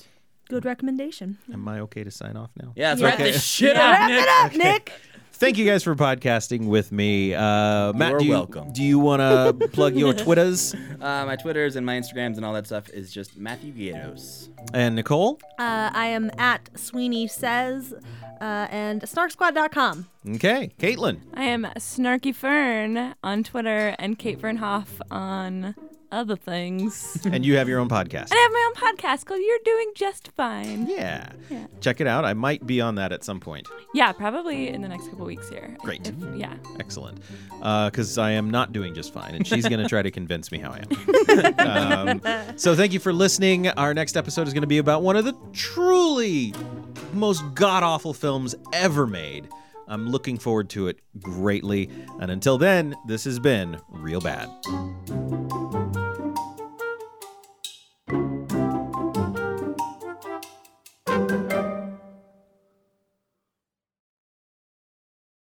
Good 0.48 0.64
recommendation. 0.64 1.38
Am 1.52 1.66
I 1.68 1.80
okay 1.80 2.02
to 2.04 2.10
sign 2.10 2.36
off 2.36 2.50
now? 2.60 2.72
yeah, 2.74 2.88
let's 2.90 3.00
Yeah. 3.00 3.06
wrap 3.06 3.14
Okay. 3.14 3.30
this 3.32 3.44
shit 3.44 3.76
Yeah. 3.76 3.82
up, 3.82 3.92
Wrap 3.92 4.10
Nick. 4.10 4.20
it 4.22 4.28
up, 4.28 4.52
Nick. 4.56 4.92
Thank 5.40 5.56
you 5.56 5.64
guys 5.64 5.82
for 5.82 5.96
podcasting 5.96 6.66
with 6.68 6.92
me. 6.92 7.32
Uh, 7.32 7.94
Matt, 7.94 8.10
You're 8.10 8.18
do 8.18 8.24
you, 8.26 8.30
welcome. 8.32 8.72
Do 8.72 8.82
you 8.82 8.98
want 8.98 9.20
to 9.20 9.68
plug 9.72 9.96
your 9.96 10.12
Twitters? 10.12 10.74
Uh, 10.74 11.24
my 11.24 11.34
Twitters 11.34 11.76
and 11.76 11.86
my 11.86 11.98
Instagrams 11.98 12.36
and 12.36 12.44
all 12.44 12.52
that 12.52 12.66
stuff 12.66 12.90
is 12.90 13.10
just 13.10 13.38
Matthew 13.38 13.72
Guerreros. 13.72 14.50
And 14.74 14.94
Nicole? 14.96 15.40
Uh, 15.58 15.88
I 15.94 16.08
am 16.08 16.30
at 16.36 16.68
Sweeney 16.78 17.26
Says 17.26 17.94
uh, 18.38 18.66
and 18.70 19.00
snarksquad.com. 19.00 20.08
Okay. 20.34 20.72
Caitlin? 20.78 21.20
I 21.32 21.44
am 21.44 21.66
Snarky 21.78 22.34
Fern 22.34 23.14
on 23.24 23.42
Twitter 23.42 23.96
and 23.98 24.18
Kate 24.18 24.38
Fernhoff 24.38 25.00
on 25.10 25.74
other 26.12 26.36
things. 26.36 27.18
and 27.24 27.44
you 27.44 27.56
have 27.56 27.68
your 27.68 27.78
own 27.80 27.88
podcast. 27.88 28.30
And 28.30 28.34
I 28.34 28.36
have 28.36 28.52
my 28.52 28.70
own 28.70 28.74
podcast 28.94 29.24
called 29.26 29.40
You're 29.40 29.58
Doing 29.64 29.92
Just 29.94 30.30
Fine. 30.36 30.86
Yeah. 30.88 31.30
Yeah. 31.48 31.66
Check 31.80 32.00
it 32.00 32.06
out. 32.06 32.24
I 32.24 32.34
might 32.34 32.66
be 32.66 32.80
on 32.80 32.96
that 32.96 33.12
at 33.12 33.24
some 33.24 33.40
point. 33.40 33.68
Yeah, 33.94 34.12
probably 34.12 34.68
in 34.68 34.82
the 34.82 34.88
next 34.88 35.08
couple 35.08 35.26
weeks 35.26 35.48
here. 35.48 35.76
Great. 35.80 36.08
If- 36.08 36.14
yeah. 36.36 36.54
Excellent. 36.78 37.20
Because 37.58 38.18
I 38.18 38.30
am 38.32 38.50
not 38.50 38.72
doing 38.72 38.94
just 38.94 39.12
fine, 39.12 39.34
and 39.34 39.46
she's 39.46 39.68
going 39.68 39.80
to 39.80 39.88
try 39.88 40.02
to 40.02 40.10
convince 40.10 40.50
me 40.50 40.58
how 40.58 40.70
I 40.72 40.82
am. 41.58 42.20
um, 42.20 42.56
so 42.56 42.74
thank 42.74 42.92
you 42.92 43.00
for 43.00 43.12
listening. 43.12 43.68
Our 43.68 43.92
next 43.92 44.16
episode 44.16 44.46
is 44.46 44.54
going 44.54 44.62
to 44.62 44.66
be 44.66 44.78
about 44.78 45.02
one 45.02 45.16
of 45.16 45.24
the 45.24 45.36
truly 45.52 46.54
most 47.12 47.42
god 47.54 47.82
awful 47.82 48.14
films 48.14 48.54
ever 48.72 49.06
made. 49.06 49.48
I'm 49.88 50.08
looking 50.08 50.38
forward 50.38 50.70
to 50.70 50.86
it 50.88 51.00
greatly. 51.20 51.90
And 52.20 52.30
until 52.30 52.58
then, 52.58 52.94
this 53.06 53.24
has 53.24 53.40
been 53.40 53.80
Real 53.90 54.20
Bad. 54.20 54.48